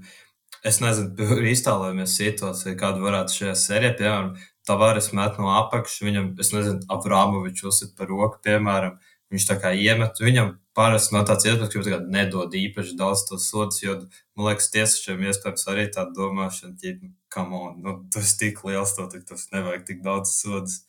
es 0.69 0.81
nezinu, 0.85 1.41
iztēlojamies 1.55 2.17
situāciju, 2.21 2.79
kādu 2.79 3.05
varētu 3.09 3.41
šajā 3.41 3.59
sērijā, 3.65 3.97
piemēram, 4.03 4.33
Tavares 4.69 5.15
met 5.17 5.39
no 5.41 5.49
apakšas, 5.57 6.03
viņam, 6.05 6.33
es 6.43 6.51
nezinu, 6.53 6.83
Avrāmovičs 6.93 7.65
uzsit 7.71 7.95
par 7.97 8.11
roku, 8.13 8.37
piemēram, 8.45 8.99
viņš 9.33 9.47
tā 9.49 9.57
kā 9.63 9.73
iemet, 9.73 10.21
viņam 10.21 10.55
parasti 10.77 11.15
no 11.17 11.23
tāds 11.29 11.47
iespējas, 11.49 11.73
ka 11.73 11.81
viņš 11.81 12.11
nedod 12.13 12.55
īpaši 12.55 12.97
daudz 12.99 13.25
tos 13.31 13.49
sodus, 13.51 13.81
jo, 13.83 13.97
man 14.37 14.51
liekas, 14.51 14.71
tiesasčiem 14.75 15.25
iespējams 15.25 15.65
arī 15.73 15.87
tāda 15.95 16.13
domāšana, 16.17 16.77
ka, 16.77 17.11
come 17.35 17.63
on, 17.63 17.79
nu, 17.85 17.95
tas 18.15 18.35
tik 18.41 18.61
liels, 18.69 18.95
to 18.97 19.09
tik 19.13 19.25
tas 19.29 19.49
nevajag 19.55 19.89
tik 19.89 20.05
daudz 20.05 20.37
sodus. 20.37 20.83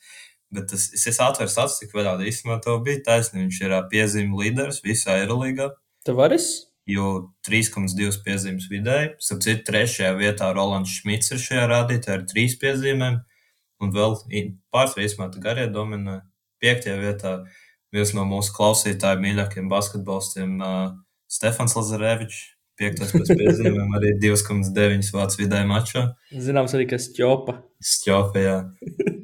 Bet 0.53 0.71
tas, 0.71 0.87
es, 0.97 1.05
es 1.11 1.19
atveru 1.21 1.51
statistiku, 1.51 1.99
vēl 1.99 2.07
tādu 2.07 2.25
īstenībā 2.29 2.57
to 2.65 2.73
bija 2.85 3.03
taisnība. 3.05 3.45
Viņš 3.45 3.59
ir 3.61 3.75
piezīmju 3.91 4.41
līderis 4.41 4.81
visā 4.85 5.19
Eirolandā. 5.21 5.69
Tavares? 6.07 6.49
Jo 6.89 7.29
3,2 7.45 8.17
piezīmes 8.25 8.65
vidēji. 8.71 9.11
Starp 9.21 9.43
citu, 9.45 9.65
trešajā 9.67 10.15
vietā 10.17 10.49
Rolands 10.55 10.95
Šmits 10.97 11.35
ir 11.35 11.41
šajā 11.43 11.67
rādītājā 11.69 12.17
ar 12.17 12.25
trīs 12.31 12.57
piezīmēm. 12.61 13.19
Un 13.79 13.93
vēl 13.95 14.17
pārsvarā 14.73 15.05
īstenībā 15.05 15.43
garie 15.43 15.67
dominē. 15.71 16.17
Piektajā 16.59 16.97
vietā 16.99 17.35
viens 17.93 18.15
no 18.17 18.25
mūsu 18.27 18.55
klausītāju 18.57 19.21
mīļākajiem 19.21 19.69
basketbolistiem 19.69 20.57
uh, 20.57 20.89
Stefans 21.29 21.77
Lazarevičs. 21.77 22.41
Piektais 22.79 23.13
pēc 23.13 23.35
piezīmēm 23.37 23.95
arī 23.99 24.15
2,9 24.25 25.13
vārds 25.13 25.39
vidēji 25.39 25.69
mačā. 25.69 26.07
Zināms 26.33 26.73
arī, 26.73 26.89
ka 26.89 26.99
Stjopa. 27.01 27.59
Stjopa, 27.85 28.43
jā. 28.43 28.59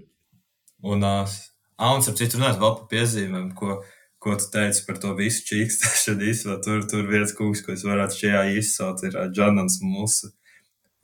Un, 0.85 1.05
uh, 1.05 1.35
un 1.81 2.03
ar 2.05 2.17
citu 2.19 2.37
runāt 2.37 2.59
vēl 2.61 2.73
par 2.77 2.87
piezīmēm, 2.91 3.49
ko, 3.57 3.79
ko 4.21 4.35
tu 4.39 4.49
teici 4.53 4.85
par 4.85 4.99
to 5.01 5.15
visu 5.17 5.43
čīkstēšanu 5.49 6.25
īstenībā. 6.31 6.61
Tur, 6.65 6.85
tur 6.91 7.09
viens 7.09 7.33
kungs, 7.37 7.63
ko 7.65 7.73
es 7.73 7.85
varētu 7.87 8.21
šajā 8.21 8.43
izsaukt, 8.61 9.05
ir 9.07 9.19
Džonans 9.33 9.81
Mūsu. 9.83 10.31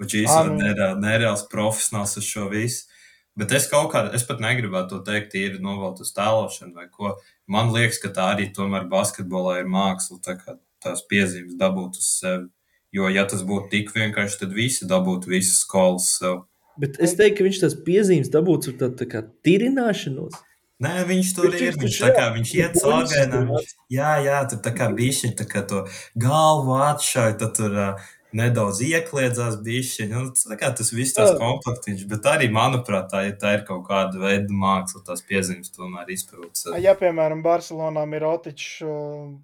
Viņš 0.02 0.18
īstenībā 0.24 0.58
nereāls, 0.58 1.02
nereāls 1.02 1.45
profesionāls 1.49 2.18
uz 2.22 2.30
šo 2.30 2.48
visu. 2.53 2.88
Bet 3.38 3.53
es 3.56 3.68
kaut 3.72 3.94
kādā, 3.94 4.12
es 4.18 4.26
pat 4.28 4.41
negribētu 4.44 4.98
to 4.98 5.06
teikt, 5.08 5.38
ir 5.40 5.62
novelt 5.64 6.02
uz 6.03 6.12
tēlošanu 6.14 6.76
vai 6.76 6.90
ko. 6.91 7.14
Man 7.48 7.72
liekas, 7.72 8.02
ka 8.03 8.12
tā 8.14 8.28
arī 8.34 8.49
tomēr 8.53 8.90
basketbolā 8.91 9.62
ir 9.62 9.70
māksla, 9.72 10.20
tā 10.26 10.36
kā 10.40 10.58
tās 10.84 11.06
piezīmes 11.08 11.56
dabūt 11.60 12.02
uz 12.02 12.10
sevi. 12.20 12.49
Jo, 12.91 13.08
ja 13.08 13.24
tas 13.30 13.45
būtu 13.48 13.70
tik 13.72 13.94
vienkārši, 13.95 14.41
tad 14.41 14.56
visi 14.56 14.88
dabūtu 14.90 15.32
visas 15.32 15.62
skolas 15.64 16.10
sev. 16.18 16.41
Bet 16.80 16.95
es 17.03 17.14
teiktu, 17.19 17.38
ka 17.41 17.43
viņš 17.49 17.60
tās 17.65 17.76
piezīmes 17.85 18.31
dabūtu 18.31 18.72
ar 18.72 18.80
tādu 18.85 18.95
tā 19.02 19.07
kā 19.11 19.22
tirināšanos. 19.48 20.39
Nē, 20.81 20.93
viņš 21.06 21.34
tur 21.38 21.52
Viņš 21.52 21.61
ir. 21.61 21.76
Viņš 21.77 21.98
kā 22.02 22.07
jā, 22.15 22.30
viņš 22.38 22.53
iet 22.57 22.80
caurgājā. 22.81 23.26
tur 23.30 23.68
Jā, 23.93 24.14
jā, 24.26 24.39
tur 24.49 24.61
tā 24.65 24.72
kā 24.73 24.88
bišķiņ, 24.98 25.35
tā 25.38 25.45
kā 25.52 25.61
to 25.69 25.84
galvu 26.18 26.80
atšauj, 26.88 27.35
tad 27.38 27.53
tur 27.60 27.76
uh, 27.77 28.07
nedaudz 28.34 28.80
iekliedzās 28.88 29.60
bišķiņ. 29.61 30.10
Nu, 30.10 30.31
tā 30.34 30.57
kā 30.57 30.72
tas 30.73 30.89
viss 30.95 31.14
tās 31.14 31.35
komplektiņš, 31.38 32.07
bet 32.10 32.26
arī, 32.34 32.49
manuprāt, 32.49 33.11
tā, 33.14 33.27
ir- 33.30 33.38
tā 33.38 33.53
ir 33.60 33.65
kaut 33.68 33.85
kāda 33.91 34.18
veida 34.23 34.49
māksla, 34.49 35.03
tās 35.06 35.22
piezīmes 35.22 35.69
tomēr 35.76 36.10
izprot. 36.15 36.64
Ja, 36.81 36.95
piemēram, 36.98 37.43
Barcelonā 37.45 38.07
ir 38.15 38.26
Rotičs. 38.26 38.81
uh, 38.81 39.38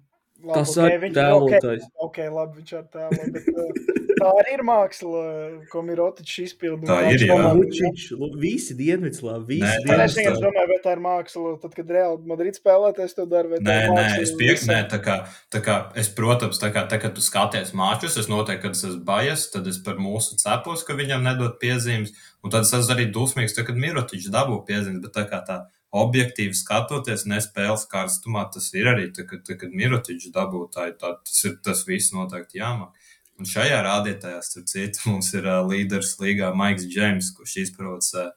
labi, 0.44 0.54
Tas 0.54 0.76
ok, 0.78 0.90
ir 0.92 1.00
viņš- 1.00 1.14
tēlotājs. 1.18 1.82
Ok, 1.98 2.18
ok, 2.18 2.18
labi, 2.34 2.60
viņš 2.62 2.72
ar 2.78 2.84
tēlu. 2.94 3.32
Bet, 3.32 3.48
uh, 3.48 3.94
tā 4.18 4.28
arī 4.40 4.52
ir 4.58 4.62
māksla, 4.66 5.22
ko 5.70 5.82
Mirotičs 5.82 6.38
izpilda. 6.46 6.86
Tā 6.86 6.96
Un 7.06 7.12
ir, 7.14 7.18
jā. 7.22 7.28
komanda- 7.32 7.58
Lučič, 7.58 8.10
lu- 8.18 8.30
visi 8.38 8.74
Dienvidslāvi, 8.74 9.46
visi 9.46 9.62
Nē, 9.62 9.74
Es 9.74 9.84
tā 9.84 9.92
ir 9.94 9.98
Dienvidslāvi. 9.98 10.32
es 10.32 10.40
domāju, 10.42 10.68
vai 10.72 10.78
tā 10.84 10.92
ir 10.96 11.02
māksla. 11.04 11.60
Tad, 11.62 11.74
kad 11.74 11.86
Reāli 11.88 12.26
Madrid 12.26 12.54
spēlētājs 12.58 13.14
to 13.14 13.26
dara, 13.26 13.48
vai 13.48 13.58
tā 13.58 13.62
Nē, 13.68 13.76
ir 13.84 13.90
nē, 13.90 13.94
māksla 13.98 14.22
es 14.22 14.32
piekrītu. 14.32 14.62
visam? 14.62 14.74
Nē, 14.74 14.90
tā 14.90 14.98
kā, 15.04 15.16
tā 15.50 15.60
kā 15.62 15.76
es, 15.96 16.08
protams, 16.08 16.58
tā 16.58 16.72
kā, 16.72 16.88
tā, 16.88 17.00
kad 17.00 17.14
tu 17.14 17.20
skaties 17.20 17.72
mačus, 17.74 18.16
es 18.18 18.26
noteikti, 18.28 18.62
kad 18.62 18.70
es 18.72 18.84
esmu 18.84 19.04
bajas, 19.04 19.50
tad 19.50 19.66
es 19.66 19.78
par 19.78 19.94
mūsu 19.96 20.34
cepos, 20.38 20.84
ka 20.84 20.94
viņam 20.94 21.22
nedod 21.22 21.58
piezīmes. 21.60 22.10
Un 22.44 22.50
tad 22.50 22.62
es 22.62 22.72
esmu 22.72 22.94
arī 22.96 23.12
dusmīgs, 23.12 23.54
tad, 23.54 23.66
kad 23.66 23.76
Mirotičs 23.76 24.30
dabū 24.30 24.66
piezīmes. 24.66 25.02
Bet 25.02 25.12
tā 25.12 25.28
kā 25.30 25.44
tā 25.46 25.66
objektīvi 25.94 26.56
skatoties, 26.56 27.24
nespēles 27.28 27.86
karstumā, 27.88 28.44
tas 28.52 28.68
ir 28.76 28.90
arī, 28.92 29.08
tā, 29.14 29.24
kad, 29.28 29.44
tā, 29.46 29.56
kad 29.60 29.72
Mirotičs 29.72 30.32
dabū, 30.34 30.66
tā, 30.74 30.90
tas 31.00 31.44
ir 31.48 31.56
tas 31.64 31.84
viss 31.88 32.12
noteikti 32.12 32.60
jāmāk. 32.60 32.92
Un 33.38 33.46
šajā 33.46 33.78
rādītājā, 33.86 34.40
starp 34.42 34.66
citu, 34.68 35.04
mums 35.06 35.30
ir 35.38 35.46
uh, 35.46 35.62
līderis 35.64 36.16
līgā 36.20 36.50
Maiks 36.58 36.88
Džeims, 36.90 37.30
kurš 37.36 37.56
izprots 37.64 38.12
uh, 38.18 38.32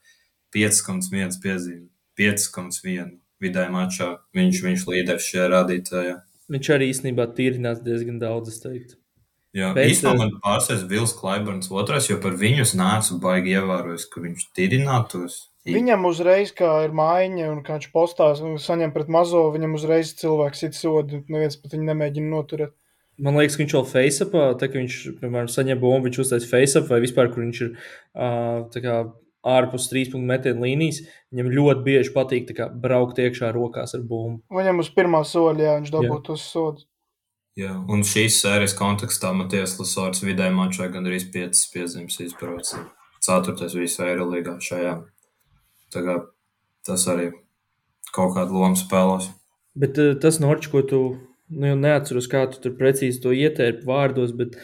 5,1 0.55 1.39
piezīmi, 1.41 1.87
5,1 2.19 3.15
vidēji 3.41 3.73
mačā. 3.73 4.11
Viņš, 4.37 4.63
viņš 4.67 4.87
līderis 4.91 5.29
šajā 5.33 5.51
rādītājā. 5.55 6.17
Viņš 6.51 6.73
arī 6.75 6.91
īstenībā 6.91 7.31
tīrinās 7.35 7.81
diezgan 7.83 8.19
daudz, 8.21 8.53
es 8.53 8.61
teiktu. 8.61 8.99
Jā, 9.55 9.73
Bet, 9.75 9.89
īstenībā 9.91 10.15
man 10.19 10.37
pārsteidz 10.43 10.85
Vils 10.87 11.11
Klaiburns 11.17 11.71
otrais, 11.73 12.07
jo 12.07 12.19
par 12.23 12.37
viņu 12.39 12.63
es 12.63 12.75
neesmu 12.77 13.17
baigi 13.23 13.57
ievērojis, 13.57 14.05
ka 14.11 14.23
viņš 14.23 14.45
tirinātos. 14.55 15.39
Viņam 15.67 16.07
uzreiz, 16.09 16.49
kā 16.57 16.69
ir 16.87 16.93
maiņa, 16.97 17.47
un 17.53 17.59
kā 17.65 17.77
viņš 17.77 17.89
postās 17.93 18.39
un 18.41 18.55
saņem 18.61 18.93
pret 18.95 19.11
mazo, 19.13 19.43
viņam 19.53 19.75
uzreiz 19.77 20.15
cilvēks 20.17 20.63
ir 20.65 20.71
sodu. 20.73 21.21
Neviens 21.29 21.59
pat 21.61 21.75
viņu 21.75 21.85
nemēģina 21.91 22.31
noturēt. 22.33 22.73
Man 23.21 23.37
liekas, 23.37 23.57
ka 23.57 23.61
viņš 23.61 23.75
vēl 23.75 23.89
face-upā, 23.91 24.45
tā 24.57 24.71
kā 24.71 24.79
viņš, 24.79 24.95
piemēram, 25.21 25.49
saņem 25.51 25.81
bumbu, 25.81 26.07
viņš 26.07 26.21
uztais 26.23 26.47
face-up 26.49 26.87
vai 26.89 27.01
vispār, 27.03 27.29
kur 27.29 27.43
viņš 27.43 27.59
ir 27.61 27.75
uh, 27.75 28.63
tā 28.73 28.81
kā 28.81 28.95
ārpus 29.45 29.89
trīs 29.91 30.09
punktu 30.09 30.29
metienu 30.31 30.65
līnijas. 30.65 31.03
Viņam 31.33 31.51
ļoti 31.53 31.85
bieži 31.85 32.13
patīk 32.15 32.47
tā 32.49 32.57
kā, 32.57 32.69
braukt 32.85 33.21
iekšā 33.21 33.51
rokās 33.53 33.93
ar 33.97 34.01
bumbu. 34.01 34.41
Viņam 34.53 34.81
uz 34.81 34.89
pirmā 34.95 35.21
soļa, 35.27 35.67
jā, 35.67 35.77
viņš 35.77 35.93
Jā. 35.93 35.97
dabūtu 35.99 36.27
tos 36.31 36.47
sodus. 36.49 36.87
Jā, 37.59 37.75
un 37.91 38.01
šīs 38.07 38.39
sērijas 38.41 38.73
kontekstā 38.79 39.33
Matijas 39.35 39.75
Lasors 39.77 40.23
vidēji 40.23 40.55
mačā 40.55 40.87
gandrīz 40.89 41.27
5 41.33 41.65
piezīmes 41.73 42.21
izprots. 42.23 42.77
Ceturtais 43.21 43.75
visā 43.77 44.07
Eirolīgā 44.07 44.55
šajā. 44.63 44.95
Tā 45.91 46.03
kā 46.05 46.17
tas 46.87 47.05
arī 47.11 47.29
kaut 48.15 48.35
kādu 48.35 48.57
lomu 48.59 48.79
spēlēs. 48.79 49.29
Bet 49.79 49.99
uh, 50.01 50.13
tas 50.19 50.39
Norčs, 50.43 50.71
ko 50.71 50.83
tu 50.87 51.01
nu, 51.51 51.73
neatceros, 51.79 52.27
kā 52.31 52.45
tu 52.51 52.59
tur 52.63 52.75
precīzi 52.79 53.21
to 53.23 53.33
ietērpi 53.35 53.87
vārdos, 53.87 54.33
bet 54.35 54.57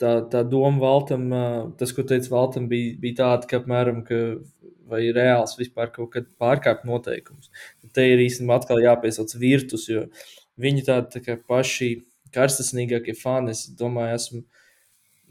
tā, 0.00 0.16
tā 0.32 0.44
doma 0.48 0.80
Valtam, 0.82 1.26
uh, 1.32 1.58
tas, 1.80 1.92
ko 1.96 2.04
teica 2.08 2.32
Valtam, 2.32 2.68
bija, 2.70 2.94
bija 3.00 3.20
tāda, 3.22 3.50
ka 3.50 3.60
apmēram, 3.60 4.02
ka 4.08 4.20
vai 4.88 5.04
reāls 5.16 5.56
vispār 5.58 5.92
kaut 5.92 6.12
kad 6.14 6.28
pārkāpt 6.40 6.84
noteikumus. 6.88 7.50
Te 7.96 8.04
ir 8.12 8.22
īstenībā 8.24 8.58
atkal 8.60 8.82
jāpiesauc 8.84 9.32
virtus, 9.40 9.86
jo 9.88 10.06
viņi 10.60 10.84
tādi 10.88 11.22
tā 11.24 11.38
paši 11.48 11.90
karstasnīgākie 12.34 13.14
fani. 13.16 13.54
Es 13.54 13.64
domāju, 13.78 14.18
esmu, 14.18 14.42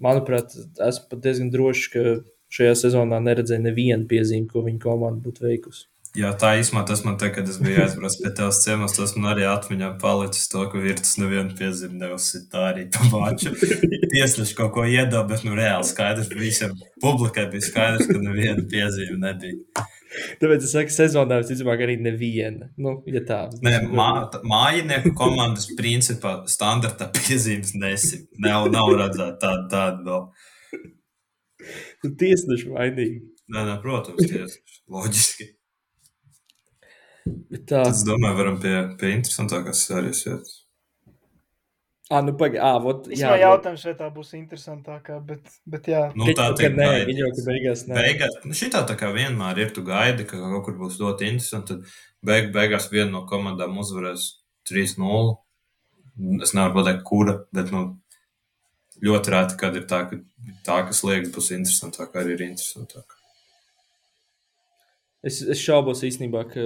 manuprāt, 0.03 0.55
esmu 0.88 1.09
pat 1.11 1.25
diezgan 1.25 1.51
drošs, 1.53 1.89
ka 1.93 2.05
šajā 2.53 2.75
sezonā 2.85 3.19
neredzēju 3.23 3.65
nevienu 3.65 4.07
piezīmi, 4.09 4.49
ko 4.51 4.65
viņa 4.67 4.84
komanda 4.84 5.23
būtu 5.25 5.47
veikusi. 5.47 5.88
Jā, 6.13 6.30
tā 6.38 6.51
īstenībā 6.59 6.84
tas 6.85 6.99
man 7.01 7.15
te, 7.17 7.31
kad 7.34 7.47
es 7.49 7.55
biju 7.57 7.80
aizbraucis 7.88 8.19
pie 8.21 8.30
tevis 8.38 8.59
ciemos, 8.61 8.93
tas 8.93 9.15
man 9.17 9.31
arī 9.31 9.47
atmiņā 9.49 9.88
palicis 10.01 10.45
to, 10.51 10.61
ka 10.69 10.81
virtus 10.81 11.15
nevienu 11.17 11.55
piezīmi 11.57 11.97
neuzsit. 12.03 12.45
Tā 12.51 12.67
arī 12.69 12.84
pamāču. 12.93 13.55
Tiesneši 14.13 14.53
kaut 14.59 14.75
ko 14.75 14.85
iedod, 14.85 15.25
bet 15.31 15.41
nu 15.47 15.57
reāli 15.57 15.89
skaidrs 15.89 16.30
visiem 16.38 16.77
publikai 17.01 17.47
bija 17.49 17.65
skaidrs, 17.65 18.05
ka 18.11 18.21
neviena 18.21 18.61
piezīme 18.69 19.17
nebija. 19.23 19.88
Tāpēc 20.38 20.67
es 20.67 20.75
saku, 20.75 20.93
sezonā 20.93 21.41
visticamāk 21.41 21.81
arī 21.81 21.97
neviena. 22.05 22.69
Nu, 22.77 22.99
ja 23.09 23.25
tā. 23.25 23.41
Nē, 23.65 23.80
mā, 23.97 24.09
mājinieku 24.45 25.15
komandas 25.17 25.71
principā 25.73 26.43
standarta 26.45 27.09
piezīmes 27.17 27.73
nesim. 27.73 28.27
Nav, 28.38 28.69
nav 28.73 28.93
redzēta 29.01 29.39
tāda, 29.41 29.69
tāda 29.73 30.11
vēl. 30.11 30.27
Tu 32.03 32.14
tiesneši 32.23 32.72
vainīgi. 32.73 33.19
Nē, 33.53 33.65
nē, 33.69 33.77
protams, 33.84 34.23
tieši 34.30 34.61
loģiski. 34.94 35.49
Bet 37.53 37.64
tā. 37.72 37.85
Es 37.88 38.02
domāju, 38.07 38.35
varam 38.40 38.60
pie, 38.64 38.76
pie 38.99 39.14
interesantākās 39.15 39.85
sērijas 39.88 40.26
iet. 40.27 40.52
Ah, 42.11 42.19
nu 42.22 42.34
pagaidi. 42.38 42.60
Ah, 42.61 42.76
vot. 42.84 43.07
Jā, 43.10 43.30
vot. 43.31 43.41
jautājums, 43.41 43.84
vai 43.88 43.94
tā 43.98 44.10
būs 44.14 44.34
interesantākā, 44.38 45.15
bet, 45.26 45.48
bet 45.65 45.88
jā. 45.90 46.02
Nu, 46.19 46.27
Ka- 46.27 46.35
tā 46.38 46.48
ka 46.52 46.57
teikt, 46.60 46.76
nē, 46.77 46.88
gaidi. 46.91 47.06
viņa 47.10 47.23
jau 47.23 47.30
ka 47.38 47.45
beigās 47.48 47.85
nē. 47.88 47.95
Beigās, 47.95 48.35
nu, 48.44 48.57
šitā 48.60 48.81
tā 48.90 48.98
kā 48.99 49.10
vienmēr 49.15 49.61
ir, 49.64 49.72
tu 49.73 49.85
gaidi, 49.88 50.26
ka 50.30 50.38
kaut 50.41 50.65
kur 50.68 50.76
būs 50.81 50.99
ļoti 50.99 51.30
interesanti. 51.31 51.77
Tad 51.80 51.95
beig, 52.27 52.52
beigās 52.53 52.90
viena 52.91 53.10
no 53.15 53.23
komandām 53.30 53.80
uzvarēs 53.81 54.27
3-0. 54.69 55.34
Es 56.44 56.53
nevaru 56.53 56.76
pateikt, 56.81 57.02
kura, 57.07 57.38
bet 57.56 57.72
nu, 57.73 57.85
ļoti 59.03 59.34
rēti, 59.34 59.57
kad 59.59 59.75
ir 59.77 59.85
tā, 59.89 60.03
ka 60.09 60.19
tā, 60.65 60.80
kas 60.88 61.03
liekas, 61.05 61.31
būs 61.35 61.51
interesantāka, 61.57 62.21
arī 62.21 62.38
ir 62.38 62.45
interesantāka. 62.49 63.19
Es, 65.23 65.39
es 65.39 65.61
šaubos 65.63 66.03
īstenībā, 66.03 66.43
ka, 66.51 66.65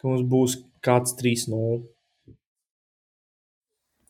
ka 0.00 0.08
mums 0.08 0.26
būs 0.28 0.58
kāds 0.84 1.16
3-0. 1.20 1.80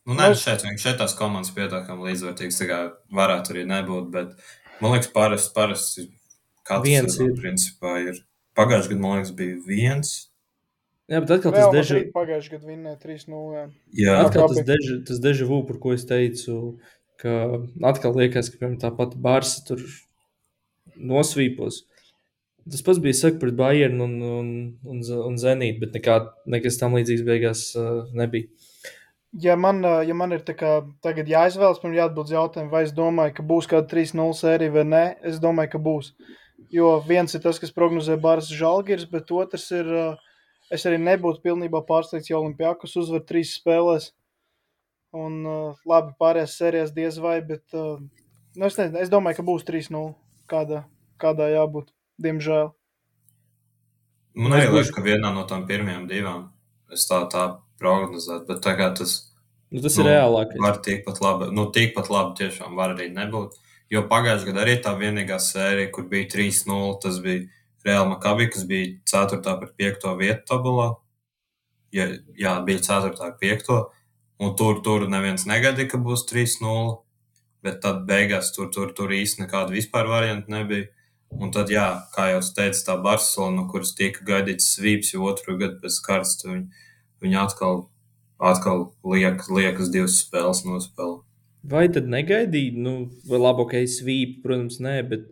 Nu, 0.09 0.17
nē, 0.17 0.33
šeit, 0.39 0.65
šeit 0.81 0.99
tās 0.99 1.15
komandas 1.15 1.53
pietiekami 1.55 2.09
līdzvērtīgas. 2.09 2.59
Tā 2.59 2.67
kā 2.67 2.81
varētu 3.15 3.55
arī 3.55 3.67
nebūt, 3.69 4.09
bet 4.15 4.33
man 4.81 4.97
liekas, 4.97 5.11
parasti, 5.15 5.53
parasti 5.55 6.07
katrs 6.67 6.89
Viens 6.89 7.21
ir. 7.21 7.37
principā 7.39 7.99
ir. 8.09 8.19
Pagājušajā 8.59 8.97
gadā, 8.97 9.03
man 9.05 9.21
liekas, 9.21 9.35
bija 9.39 9.61
viens. 9.69 10.15
Jā, 11.11 11.19
bet 11.19 11.33
atkal 11.35 11.51
tas 11.51 11.65
Vēl 11.65 11.73
deža, 11.75 11.95
Madrid 11.97 12.13
pagājušajā 12.15 12.55
gadā 12.55 12.69
vinnēja 12.71 12.99
3-0. 13.03 13.63
jā. 13.99 14.17
Atkal 14.23 14.53
tas 14.53 14.67
deža, 14.69 14.99
tas 15.09 15.23
deža 15.23 15.49
vu, 15.49 15.61
par 15.67 15.81
ko 15.83 15.95
es 15.97 16.05
teicu, 16.07 16.59
ka 17.19 17.33
atkal 17.91 18.15
liekas, 18.15 18.53
ka 18.53 18.61
piemēram, 18.61 18.79
tā 18.79 18.93
pati 18.95 19.19
Barsa 19.19 19.65
tur 19.67 19.83
nosvīpos. 20.95 21.83
Tas 22.71 22.85
pats 22.87 23.01
bija 23.03 23.17
saka 23.17 23.41
pret 23.43 23.57
Bayernu 23.59 24.07
un, 24.07 24.15
un, 24.23 24.55
un, 24.87 25.03
un 25.27 25.39
Zenītu, 25.41 25.81
bet 25.83 25.99
nekā, 25.99 26.17
nekas 26.55 26.79
tam 26.79 26.95
līdzīgs 26.99 27.27
beigās 27.27 27.65
uh, 27.75 28.05
nebija. 28.15 28.47
Ja 29.41 29.55
man, 29.59 29.83
ā, 29.87 30.01
ja 30.07 30.15
man 30.19 30.35
ir 30.35 30.43
kā 30.43 30.81
tagad 31.03 31.29
jāizvēlas, 31.31 31.83
ir 31.87 31.99
jāatbild 32.01 32.27
uz 32.27 32.35
jautājumu, 32.35 32.71
vai 32.71 32.83
es 32.87 32.95
domāju, 32.95 33.37
ka 33.37 33.47
būs 33.47 33.69
kāda 33.71 33.87
3-0 33.91 34.35
sērija 34.39 34.75
vai 34.75 34.87
nē, 34.87 35.05
es 35.31 35.39
domāju, 35.43 35.75
ka 35.75 35.83
būs. 35.83 36.15
Jo 36.71 36.99
viens 37.07 37.35
ir 37.35 37.43
tas, 37.43 37.59
kas 37.59 37.75
prognozē 37.75 38.19
Bāras 38.21 38.51
Žalgiris, 38.55 39.07
bet 39.11 39.31
otrs 39.35 39.71
ir, 39.75 39.87
ā, 39.87 40.09
es 40.71 40.87
arī 40.89 40.99
nebūtu 41.03 41.43
pilnībā 41.45 41.83
pārsteigts, 41.89 42.31
ja 42.31 42.39
Olimpijākus 42.41 42.97
uzvar 43.01 43.25
trīs 43.27 43.55
spēlēs. 43.59 44.11
Un 45.17 45.41
ā, 45.51 45.57
labi, 45.91 46.15
pārējās 46.23 46.57
sērijās 46.61 46.93
diez 46.95 47.19
vai, 47.23 47.41
bet 47.43 47.65
ā, 47.75 47.87
nu, 47.99 48.67
es, 48.69 48.77
nezinu, 48.79 49.01
es 49.03 49.11
domāju, 49.11 49.41
ka 49.41 49.47
būs 49.49 49.67
3-0 49.67 50.13
kādā, 50.51 50.85
kādā 51.23 51.51
jābūt, 51.51 51.91
diemžēl. 52.23 52.71
Man 54.39 54.55
arī 54.55 54.71
liekas, 54.71 54.93
ka 54.95 55.03
vienā 55.03 55.33
no 55.35 55.43
tām 55.51 55.67
pirmajām 55.67 56.07
divām 56.11 56.47
es 56.95 57.09
tā, 57.11 57.25
tā 57.33 57.49
prognozētu, 57.83 58.47
bet 58.53 58.63
tagad 58.63 59.01
tas 59.03 59.19
Nu, 59.71 59.79
tas 59.83 59.97
Nu, 59.97 60.03
ir 60.03 60.09
reālākais. 60.11 60.59
var 60.59 60.79
tikpat 60.83 61.21
labi. 61.23 61.47
Nu, 61.55 61.69
tikpat 61.71 62.09
labi 62.11 62.35
tiešām 62.43 62.75
var 62.75 62.97
arī 62.97 63.07
nebūt. 63.15 63.55
Jo 63.91 64.03
pagājušajā 64.11 64.49
gadā 64.51 64.65
arī 64.65 64.75
tā 64.83 64.95
vienīgā 64.99 65.39
sērija, 65.39 65.91
kur 65.95 66.09
bija 66.11 66.27
3-0, 66.33 66.99
tas 67.03 67.19
bija 67.23 67.47
Real 67.87 68.09
Makabi, 68.11 68.51
kas 68.53 68.67
bija 68.69 68.99
4. 69.09 69.41
pret 69.61 69.73
5. 69.81 70.11
vietu 70.19 70.45
tabulā. 70.49 70.91
Ja, 71.95 72.07
jā, 72.39 72.55
bija 72.67 72.83
4. 72.87 73.15
ar 73.25 73.37
5. 73.41 73.71
Un 74.41 74.55
tur, 74.57 74.81
tur 74.85 75.07
neviens 75.09 75.47
negaidīja, 75.49 75.95
ka 75.95 76.01
būs 76.01 76.27
3-0. 76.31 76.99
Bet 77.65 77.83
tad 77.85 78.07
beigās 78.09 78.55
tur, 78.57 78.71
tur, 78.73 78.93
tur 78.97 79.13
īsti 79.13 79.45
nekāda 79.45 79.75
vispār 79.75 80.09
varianta 80.09 80.53
nebija. 80.53 80.89
Un 81.31 81.53
tad, 81.55 81.71
jā, 81.71 81.87
kā 82.15 82.31
jau 82.33 82.41
teicu, 82.57 82.81
tā 82.87 82.97
Barcelona, 83.05 83.67
kuras 83.71 83.93
tika 83.95 84.25
gaidīts 84.27 84.73
svīps 84.75 85.13
jau 85.15 85.29
otru 85.31 85.55
gadu 85.61 85.79
pēc 85.83 85.99
kārtas, 86.03 86.41
viņi, 86.43 86.65
viņi 87.23 87.37
atkal, 87.39 87.85
atkal 88.43 88.89
liek, 89.07 89.45
liekas 89.47 89.93
divas 89.95 90.17
spēles 90.25 90.65
nospēlēt. 90.67 91.23
Vai 91.71 91.85
tad 91.93 92.09
negaidīja, 92.11 92.75
nu, 92.81 92.95
labi, 93.31 93.67
ok, 93.67 93.77
svīpi, 93.93 94.41
protams, 94.45 94.81
nē, 94.83 94.97
bet. 95.13 95.29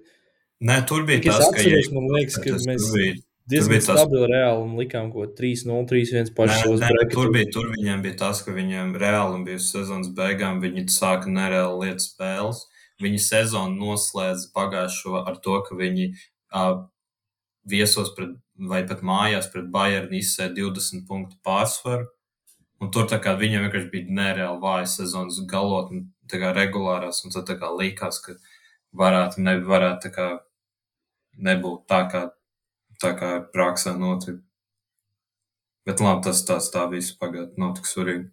Nē, 0.59 0.81
tur 0.91 1.05
bija 1.07 1.23
tas, 1.29 1.45
atceros, 1.47 1.87
ka, 1.87 1.95
man 1.95 2.09
liekas, 2.17 2.37
ka 2.43 2.51
tas, 2.51 2.65
mēs 2.67 2.87
bija, 2.91 3.13
diezgan 3.47 3.71
bija 3.77 3.85
tas- 3.87 4.01
stabili 4.01 4.27
reāli 4.33 4.65
un 4.65 4.73
likām 4.81 5.13
ko 5.13 5.27
3-0, 5.39 5.85
3-1 5.87 6.33
paši 6.35 6.55
Nē, 6.55 6.63
savos 6.65 6.81
nē, 6.83 6.89
bet 6.99 7.13
tur 7.15 7.31
bija, 7.35 7.51
tur 7.55 7.71
viņiem 7.77 8.03
bija 8.03 8.17
tas, 8.25 8.43
ka 8.43 8.55
viņiem 8.57 8.97
reāli 8.99 9.45
bija 9.47 9.61
uz 9.63 9.69
sezonas 9.71 10.11
beigām, 10.19 10.59
viņi 10.65 10.89
sāka 10.91 11.31
nereāli 11.31 11.87
lietu 11.87 12.03
spēles. 12.09 12.65
Viņi 12.99 13.21
sezonu 13.23 13.79
noslēdz 13.79 14.49
pagājušo 14.51 15.23
ar 15.23 15.37
to, 15.39 15.61
ka 15.63 15.77
viņi 15.79 16.09
uh, 16.51 16.83
viesos 17.63 18.11
pret, 18.17 18.35
vai 18.59 18.83
pat 18.89 19.05
mājās 19.07 19.47
pret 19.53 19.71
Bayernu 19.71 20.19
izsēja 20.19 20.51
20 20.57 21.07
punktu 21.07 21.39
pārsvaru. 21.47 22.09
Un 22.83 22.91
tur 22.91 23.07
kā 23.07 23.37
viņiem 23.39 23.67
vienkārši 23.67 23.91
bija 23.91 24.11
nereāli 24.11 24.59
vāja 24.63 24.91
sezonas 24.91 25.39
galotne, 25.47 26.09
tā 26.31 26.43
kā 26.43 26.51
regulārās, 26.55 27.23
un 27.25 27.31
tad 27.35 27.47
tā 27.47 27.55
kā 27.59 27.71
likās, 27.75 28.19
ka 28.23 28.35
varētu, 28.95 29.39
ne, 29.39 29.59
varētu 29.63 30.07
tā 30.09 30.13
kā 30.15 30.29
nebūt 31.39 31.85
tā, 31.91 32.03
kā, 32.13 32.23
tā 33.03 33.13
kā 33.19 33.31
praksē 33.55 33.95
notika. 33.99 34.41
Bet 35.89 36.03
labi, 36.05 36.25
tas 36.27 36.43
tāds 36.45 36.69
tā 36.75 36.85
viss 36.91 37.15
pagātnē 37.17 37.57
nav 37.63 37.77
tik 37.79 37.87
svarīgi. 37.89 38.27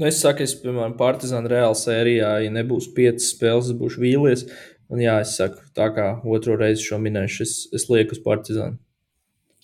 Nu, 0.00 0.06
es 0.08 0.20
saku, 0.22 0.44
es, 0.46 0.54
piemēram, 0.62 0.94
Partizāna 0.98 1.50
reāla 1.50 1.76
sērijā, 1.76 2.30
ja 2.44 2.50
nebūs 2.54 2.88
piecas 2.96 3.32
spēles, 3.34 3.70
es 3.72 3.76
būšu 3.78 4.00
vīlies. 4.02 4.44
Un 4.90 5.02
jā, 5.02 5.16
es 5.22 5.36
saku, 5.38 5.60
tā 5.76 5.86
kā 5.94 6.06
otro 6.26 6.56
reizi 6.58 6.86
šo 6.88 6.98
minēšu, 7.02 7.42
es, 7.46 7.54
es 7.76 7.86
lieku 7.90 8.16
uz 8.16 8.22
Partizānu. 8.24 8.78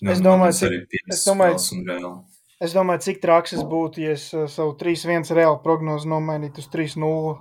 Nu, 0.03 0.11
Es 0.13 0.19
domāju, 0.21 0.53
tas 0.53 0.63
arī 0.67 0.81
piecas 0.91 1.15
es 1.17 1.23
domāju- 1.27 1.55
spēles 1.57 1.71
un 1.73 1.85
reāli. 1.89 2.11
Es 2.61 2.73
domāju, 2.73 3.01
cik 3.05 3.19
traks 3.21 3.53
es 3.53 3.63
būtu, 3.69 4.01
ja 4.01 4.11
es 4.17 4.27
uh, 4.33 4.45
savu 4.49 4.75
3-1 4.79 5.27
reālu 5.37 5.59
prognozi 5.63 6.09
nomainītu 6.09 6.63
uz 6.63 6.69
3-0 6.73 7.07
uh, 7.07 7.37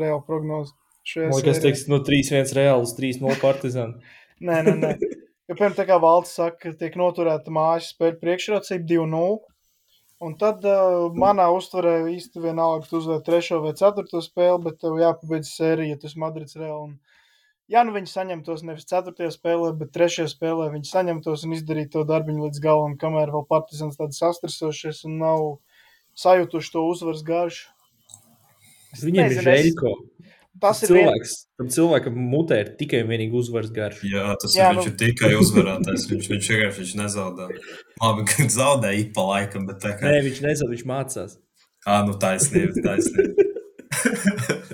reālu 0.00 0.24
prognozi. 0.26 0.72
Man 1.16 1.32
liekas, 1.32 1.58
sērijā. 1.58 1.62
teiks, 1.64 1.86
no 1.90 2.00
3-1 2.06 2.54
reāls, 2.58 2.94
3-0 2.98 3.38
Partizāna. 3.40 4.16
Nē, 4.46 4.62
nē, 4.64 4.74
nē. 4.80 4.90
Jo, 5.50 5.56
piemēram, 5.56 5.74
tā 5.76 5.84
kā 5.88 5.96
valsts 6.00 6.38
saka, 6.38 6.56
ka 6.62 6.70
tiek 6.80 6.94
noturēta 6.96 7.52
mājas 7.52 7.90
spēļu 7.92 8.20
priekšrocība 8.22 8.86
2-0. 8.88 9.38
Un 10.20 10.36
tad 10.40 10.64
uh, 10.68 11.08
manā 11.16 11.46
uztverē 11.56 11.94
īsti 12.12 12.42
vienalga, 12.44 12.84
tu 12.88 12.98
uzvari 13.00 13.24
trešo 13.24 13.62
vai 13.64 13.72
ceturto 13.76 14.20
spēli, 14.20 14.60
bet 14.66 14.76
tev 14.82 14.98
jāpabeidz 15.00 15.48
sērija, 15.48 15.96
ja 15.96 16.00
tas 16.00 16.14
Madrids 16.20 16.58
reāli. 16.60 16.90
Un, 16.90 17.24
ja 17.72 17.82
nu 17.88 17.94
viņi 17.96 18.12
saņemtos 18.12 18.64
nevis 18.68 18.88
ceturtajā 18.90 19.32
spēlē, 19.32 19.72
bet 19.80 19.94
trešajā 19.96 20.28
spēlē, 20.34 20.68
viņi 20.76 20.90
saņemtos 20.92 21.46
un 21.48 21.56
izdarītu 21.56 21.94
to 21.96 22.04
darbiņu 22.12 22.46
līdz 22.46 22.62
galam, 22.64 22.98
kamēr 23.00 23.32
vēl 23.32 23.46
partizans 23.48 23.96
tāds 24.00 24.20
sastresošies 24.20 25.06
un 25.08 25.16
nav 25.24 25.46
sajutuši 26.20 26.74
to 26.76 26.84
uzvaras 26.92 27.24
garšu. 27.24 27.70
Es 28.92 29.06
Viņiem 29.06 29.24
ir 29.24 29.40
nezinu, 29.40 29.96
es-. 29.96 30.19
Tas 30.60 30.82
ir 30.84 30.90
cilvēks. 30.92 31.34
Tam 31.60 31.68
cilvēkam 31.72 32.16
mutē 32.32 32.58
ir 32.62 32.70
tikai 32.80 33.00
un 33.04 33.10
vienīgi 33.12 33.38
uzvaras 33.40 33.70
garš. 33.74 34.02
Jā, 34.04 34.26
tas 34.40 34.56
Jā, 34.56 34.70
ir, 34.70 34.76
nu- 34.76 34.82
viņš 34.82 34.90
ir 34.90 34.96
tikai 35.00 35.30
uzvarētājs. 35.38 36.04
Viņš, 36.10 36.28
viņš 36.32 36.50
vienkārši 36.52 36.82
viņš 36.84 36.92
nezaudē. 37.00 37.46
Labi, 38.02 38.26
ka 38.28 38.48
zaudē 38.56 38.90
ik 39.00 39.14
pa 39.16 39.24
laikam, 39.30 39.64
bet 39.70 39.80
tā 39.84 39.94
kā. 39.96 40.10
Nē, 40.10 40.20
viņš 40.28 40.42
nezina, 40.44 40.70
viņš 40.74 40.84
mācās. 40.90 41.38
Ā, 41.88 42.02
nu 42.04 42.12
taisnība, 42.20 42.76
taisnība. 42.84 43.48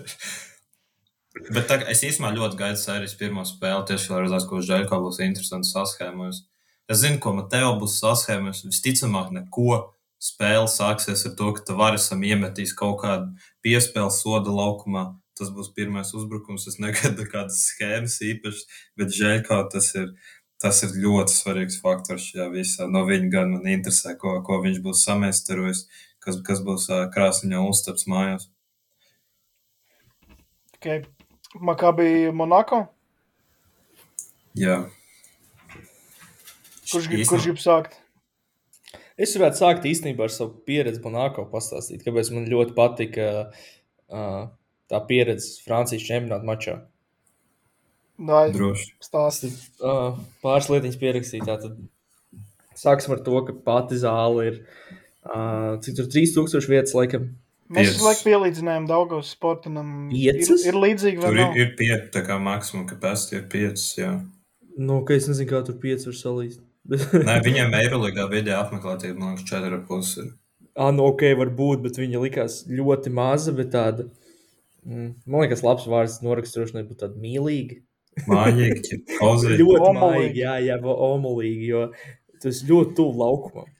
bet 1.54 1.68
tā, 1.70 1.78
es 1.92 2.02
īstenībā 2.02 2.32
ļoti 2.34 2.58
gaidu 2.58 2.80
sērijas 2.80 3.14
pirmo 3.20 3.44
spēli, 3.46 3.86
tieši 3.90 4.12
lai 4.12 4.22
redzētu, 4.24 4.48
ko 4.50 4.62
Žēlkā 4.64 4.98
būs 5.04 5.20
interesants 5.24 5.72
saskēmojums. 5.76 6.42
Es 6.90 7.02
zinu, 7.02 7.20
ko 7.22 7.34
Mateo 7.36 7.74
būs 7.80 7.98
saskēmojums. 8.02 8.64
Visticamāk, 8.70 9.32
neko 9.34 9.78
spēle 10.22 10.68
sāksies 10.70 11.24
ar 11.28 11.34
to, 11.38 11.52
ka 11.56 11.64
Tavaresam 11.70 12.22
iemetīs 12.26 12.74
kaut 12.78 13.00
kādu 13.02 13.32
piespēli 13.64 14.12
soda 14.14 14.54
laukumā. 14.54 15.08
Tas 15.36 15.52
būs 15.52 15.68
pirmais 15.76 16.14
uzbrukums. 16.16 16.66
Es 16.70 16.80
negaidu 16.82 17.26
kādas 17.34 17.60
schēmas 17.70 18.18
īpašas, 18.24 18.66
bet 18.98 19.14
Žēlkā 19.16 19.62
tas 19.72 19.92
ir. 19.98 20.10
Tas 20.56 20.78
ir 20.86 20.94
ļoti 20.96 21.34
svarīgs 21.36 21.74
faktors 21.82 22.30
šajā 22.30 22.46
visā. 22.48 22.86
No 22.88 23.02
viņa 23.04 23.26
gan 23.28 23.50
man 23.52 23.66
interesē, 23.68 24.14
ko, 24.16 24.38
ko 24.40 24.56
viņš 24.62 24.78
būs 24.86 25.02
samēstarojis, 25.04 25.82
kas, 26.24 26.38
kas 26.46 26.62
būs 26.64 26.86
ā, 26.88 27.02
krāsaiņā 27.12 27.60
uztaps 27.60 28.06
mājās. 28.08 28.48
Okay. 30.78 31.04
Makabī 31.60 32.32
Monako. 32.32 32.86
Jā. 34.56 34.86
Kurš 36.86 37.08
grib, 37.10 37.24
kurš 37.28 37.48
grib 37.50 37.60
sākt? 37.60 37.96
Es 39.16 39.32
varētu 39.36 39.60
sākt 39.60 39.86
īstenībā 39.88 40.26
ar 40.26 40.32
savu 40.32 40.60
pieredzi 40.68 41.00
Monako 41.04 41.46
pastāstīt, 41.52 42.04
kāpēc 42.04 42.30
man 42.34 42.48
ļoti 42.50 42.76
patika 42.76 43.28
uh, 43.46 44.46
tā 44.90 45.00
pieredze 45.08 45.56
Francijas 45.66 46.04
čempionāta 46.06 46.46
mačā. 46.46 46.76
Dai, 48.16 48.48
Droši. 48.54 48.94
stāsti. 49.04 49.50
Uh, 49.84 50.16
pāris 50.44 50.70
lietiņas 50.72 51.00
pierakstīt. 51.00 51.42
Tātad 51.44 51.76
sāksim 52.76 53.12
ar 53.16 53.20
to, 53.26 53.40
ka 53.44 53.56
pati 53.66 53.98
zāle 54.00 54.46
ir 54.50 54.62
uh, 55.26 55.76
cik 55.84 55.98
tur 55.98 56.08
3000 56.14 56.70
vietas, 56.72 56.94
laikam. 56.96 57.34
Mēs 57.66 57.96
visu 57.96 58.06
laiku 58.06 58.24
pielīdzinājām 58.28 58.86
Daugavas 58.88 59.32
sportam. 59.34 59.76
Ir, 60.14 60.38
ir 60.38 60.76
līdzīgi, 60.78 61.18
vai 61.18 61.32
Tur 61.32 61.40
ir, 61.42 61.56
ir 61.64 61.72
pieci, 61.78 62.08
tā 62.14 62.22
kā 62.24 62.38
maksimum 62.40 62.86
kapacitī 62.88 63.40
ir 63.40 63.48
pieci. 63.52 63.88
Jā. 64.04 64.12
Nu, 64.78 65.00
ka 65.08 65.16
es 65.18 65.26
nezinu, 65.28 65.50
kā 65.50 65.64
tur 65.66 65.76
5 65.82 66.06
var 66.08 66.18
salīst. 66.20 66.62
Bet, 66.86 67.02
Nē, 67.26 67.40
viņiem 67.42 67.74
Eirolandā 67.74 68.28
video 68.30 68.60
apmeklētība, 68.62 69.18
man 69.18 69.34
liekas, 69.34 69.50
4,5 69.50 70.12
ir. 70.22 70.28
ah, 70.78 70.92
nu, 70.94 71.08
ok, 71.10 71.24
varbūt, 71.40 71.82
bet 71.82 71.98
viņa 71.98 72.20
likās 72.22 72.60
ļoti 72.70 73.10
maza, 73.16 73.54
bet 73.56 73.72
tāda. 73.74 74.06
Mm, 74.06 74.25
man 74.86 75.42
liekas, 75.42 75.64
labs 75.66 75.86
vārds 75.90 76.20
noraksturošanai 76.24 76.86
būtu 76.86 77.02
tāda 77.04 77.20
mīlīga. 77.22 77.80
Mājīgi. 78.24 79.00
Ļoti 79.20 79.90
Omulīgi. 79.90 80.40
jā, 80.40 80.54
jā, 80.64 80.76
omulīgi, 80.80 81.66
jo 81.68 81.82
tas 82.42 82.62
ļoti 82.68 82.94
tuvu 82.96 83.18
laukumam. 83.20 83.72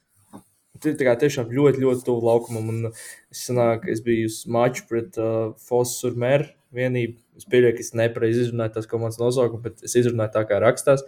Tu 0.83 0.93
tā 0.99 1.07
kā 1.07 1.15
tiešām 1.17 1.53
ļoti, 1.57 1.81
ļoti 1.81 2.05
tuvu 2.05 2.27
laukumam. 2.27 2.69
Un 2.73 2.91
es, 2.91 3.47
sanāk, 3.47 3.87
es 3.89 4.03
biju 4.05 4.29
uz 4.29 4.43
maču 4.53 4.85
pret 4.91 5.17
uh, 5.21 5.55
Fosu 5.69 6.13
Mēru 6.21 6.51
vienību. 6.77 7.17
Es 7.37 7.49
pieļauju, 7.49 7.77
ka 7.79 7.85
es 7.85 7.95
nepareizi 7.97 8.45
izrunāju 8.45 8.75
tās 8.77 8.89
komandas 8.91 9.21
nosaukumu, 9.21 9.63
bet 9.65 9.85
es 9.87 9.97
izrunāju 9.97 10.35
tā, 10.37 10.45
kā 10.49 10.61
rakstās. 10.61 11.05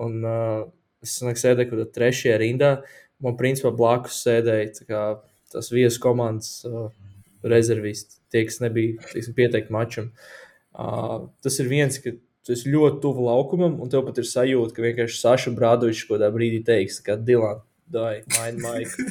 Un 0.00 0.20
uh, 0.24 0.66
es 1.04 1.16
sanāk, 1.16 1.40
sēdēju 1.40 1.70
kaut 1.70 1.80
kādā 1.80 1.88
trešajā 1.96 2.36
rindā. 2.42 2.70
Man 3.24 3.38
principā 3.40 3.72
blakus 3.76 4.20
sēdēja 4.26 5.08
tas 5.52 5.72
viesu 5.72 6.02
komandas 6.02 6.58
uh, 6.68 6.90
rezervists, 7.52 8.20
tie, 8.32 8.44
kas 8.48 8.60
nebija 8.62 8.98
teiksim, 9.12 9.36
pieteikti 9.36 9.74
mačam. 9.74 10.10
Uh, 10.76 11.28
tas 11.44 11.56
ir 11.62 11.70
viens, 11.70 11.96
ka 12.02 12.12
tu 12.46 12.54
esi 12.54 12.70
ļoti 12.72 13.00
tuvu 13.02 13.26
laukumam, 13.26 13.78
un 13.82 13.90
tev 13.92 14.04
pat 14.06 14.20
ir 14.22 14.28
sajūta, 14.28 14.74
ka 14.76 14.84
vienkārši 14.84 15.22
Saša 15.22 15.54
Brādovičs 15.56 16.04
kaut 16.06 16.18
kādā 16.18 16.30
brīdī 16.34 16.60
teiks, 16.66 17.00
ka 17.04 17.16
Dilans, 17.18 17.64
dai, 17.90 18.20
maini 18.36 18.62
maiku. 18.62 19.06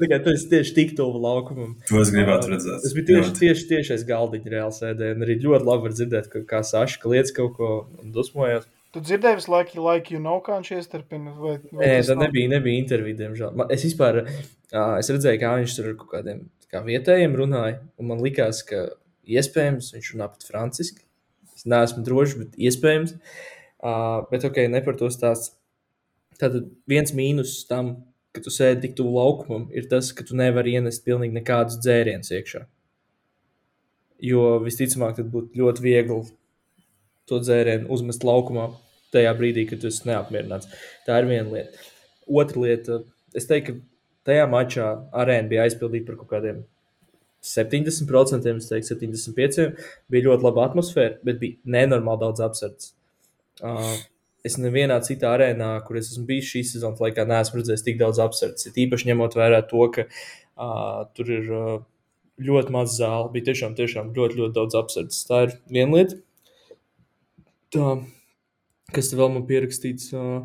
Kā 0.00 0.16
tu 0.24 0.32
esi 0.32 0.48
tieši 0.48 0.72
tik 0.74 0.92
tuvu 0.98 1.20
laukumam. 1.22 1.74
To 1.90 2.00
es 2.00 2.10
gribētu 2.14 2.54
redzēt. 2.54 2.80
Tas 2.82 2.94
bija 2.96 3.08
tieši, 3.10 3.32
tieši, 3.36 3.66
tieši 3.70 3.94
aiz 3.96 4.04
galdiņa 4.08 4.52
reāli 4.54 4.76
sēdēja. 4.76 5.16
Un 5.16 5.24
arī 5.26 5.36
ļoti 5.42 5.66
labi 5.68 5.92
dzirdēt, 5.92 6.30
ka, 6.32 6.42
kā 6.48 6.62
Saša 6.66 7.02
kliedz 7.02 7.34
kaut 7.36 7.52
ko 7.58 7.70
un 8.00 8.14
dusmojās. 8.14 8.64
Tu 8.90 9.02
dzirdēji 9.06 9.38
visu 9.38 9.52
laiku, 9.52 9.82
like 9.84 10.10
you 10.10 10.18
know, 10.18 10.40
kā 10.42 10.56
viņš 10.58 10.70
iestarpina? 10.74 11.34
Vai, 11.38 11.52
vai 11.70 11.84
Nē, 11.84 11.92
tā 12.02 12.16
nav? 12.16 12.24
nebija, 12.24 12.50
nebija 12.56 12.82
intervija, 12.82 13.18
diemžēl. 13.20 13.52
Man, 13.60 13.70
es 13.70 13.84
vispār 13.86 14.24
ā, 14.24 14.86
es 14.98 15.10
redzēju, 15.12 15.38
kā 15.42 15.52
viņš 15.60 15.76
tur 15.76 15.92
ar 15.92 15.94
kaut 16.00 16.10
kādiem 16.16 16.40
kā 16.70 16.82
vietējiem 16.86 17.36
runāja. 17.38 17.78
Un 18.00 18.10
man 18.10 18.22
likās, 18.24 18.64
ka 18.66 18.88
iespējams 19.30 19.92
viņš 19.94 20.10
runā 20.16 20.28
pat 20.32 20.46
franciski. 20.48 21.06
Es 21.54 21.66
neesmu 21.70 22.02
drošs, 22.06 22.34
bet 22.40 22.58
iespējams. 22.58 23.14
Uh, 23.80 24.26
bet 24.32 24.44
ok, 24.48 24.58
ne 24.72 24.82
par 24.84 24.98
to 24.98 25.10
stāstu. 25.12 25.54
Tātad 26.40 26.66
viens 26.90 27.14
mīnus 27.14 27.60
tam, 27.68 27.94
ka 28.34 28.42
tu 28.42 28.50
sēdi 28.54 28.88
tik 28.88 28.98
tuvu 28.98 29.14
laukumam, 29.18 29.68
ir 29.76 29.86
tas, 29.90 30.10
ka 30.16 30.24
tu 30.26 30.36
nevari 30.38 30.76
ienest 30.78 31.04
pilnīgi 31.06 31.36
nekādus 31.36 31.78
dzērienus 31.84 32.32
iekšā. 32.36 32.64
Jo 34.24 34.58
visticamāk, 34.64 35.16
tad 35.18 35.30
būtu 35.32 35.60
ļoti 35.60 35.84
viegli 35.84 36.16
to 37.30 37.40
dzērienu 37.42 37.90
uzmest 37.94 38.26
laukumā 38.26 38.68
tajā 39.14 39.32
brīdī, 39.38 39.66
kad 39.70 39.82
tu 39.82 39.90
esi 39.90 40.06
neapmierināts. 40.08 40.70
Tā 41.06 41.20
ir 41.22 41.30
viena 41.30 41.48
lieta. 41.50 41.88
Otra 42.30 42.62
lieta, 42.62 43.00
es 43.36 43.48
teiktu, 43.50 43.78
ka 43.78 44.30
tajā 44.30 44.46
mačā 44.50 44.90
arēna 45.22 45.50
bija 45.50 45.66
aizpildīta 45.66 46.10
par 46.10 46.20
kaut 46.20 46.30
kādiem 46.34 46.62
70%, 47.46 48.56
es 48.60 48.70
teiktu, 48.70 48.94
75%. 48.94 49.84
Bija 50.12 50.28
ļoti 50.28 50.46
laba 50.46 50.66
atmosfēra, 50.68 51.18
bet 51.26 51.40
bija 51.42 51.76
nenormāli 51.76 52.24
daudz 52.26 52.44
apsardzes. 52.44 52.94
Uh, 53.60 53.96
es 54.46 54.56
nevienā 54.60 55.00
citā 55.04 55.34
arēnā, 55.36 55.72
kur 55.86 55.98
es 56.00 56.12
esmu 56.12 56.26
bijis 56.28 56.50
šīs 56.52 56.74
sezonas 56.76 57.00
laikā, 57.02 57.26
neesmu 57.28 57.60
redzējis 57.60 57.86
tik 57.86 58.00
daudz 58.00 58.20
apsardzes. 58.22 58.76
Īpaši 58.84 59.10
ņemot 59.10 59.36
vērā 59.40 59.62
to, 59.72 59.86
ka 59.94 60.06
uh, 60.06 61.06
tur 61.16 61.32
ir 61.32 61.50
uh, 61.56 61.74
ļoti 62.40 62.76
maz 62.76 62.96
zāle. 63.00 63.30
Bija 63.34 63.50
tiešām, 63.50 63.76
tiešām 63.78 64.12
ļoti, 64.16 64.40
ļoti 64.40 64.56
daudz 64.56 64.78
apsardzes. 64.80 65.24
Tā 65.28 65.46
ir 65.48 65.56
viena 65.72 65.96
lieta. 65.96 66.20
Tā, 67.70 67.90
kas 68.94 69.12
vēl 69.14 69.30
man 69.36 69.46
pierakstīts? 69.46 70.10
Uh, 70.16 70.42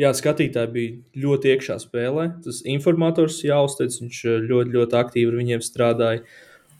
jā, 0.00 0.12
skatītāji 0.16 0.72
bija 0.74 1.24
ļoti 1.24 1.54
iekšā 1.54 1.78
spēlē. 1.80 2.28
Tas 2.44 2.60
informators 2.68 3.40
jāuzteic, 3.46 3.96
viņš 4.02 4.22
ļoti, 4.44 4.74
ļoti 4.76 4.98
aktīvi 5.00 5.32
ar 5.32 5.38
viņiem 5.40 5.64
strādāja. 5.64 6.24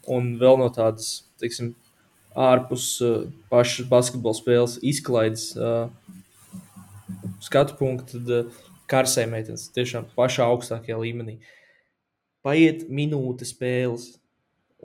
Un 0.09 0.35
vēl 0.41 0.59
no 0.61 0.69
tādas, 0.73 1.25
teiksim, 1.41 1.73
ārpus 2.37 2.91
uh, 3.03 3.27
pašas 3.51 3.89
basketbola 3.89 4.37
spēles 4.37 4.77
izklaides 4.85 5.51
uh, 5.57 5.89
skatu 7.43 7.75
punktu, 7.79 8.19
tad 8.19 8.33
uh, 8.33 8.61
karsē 8.89 9.25
meitenes 9.29 9.67
tiešām 9.75 10.07
pašā 10.17 10.47
augstākajā 10.49 10.97
līmenī. 11.01 11.39
Paiet 12.45 12.85
minūte 12.87 13.47
spēles, 13.47 14.13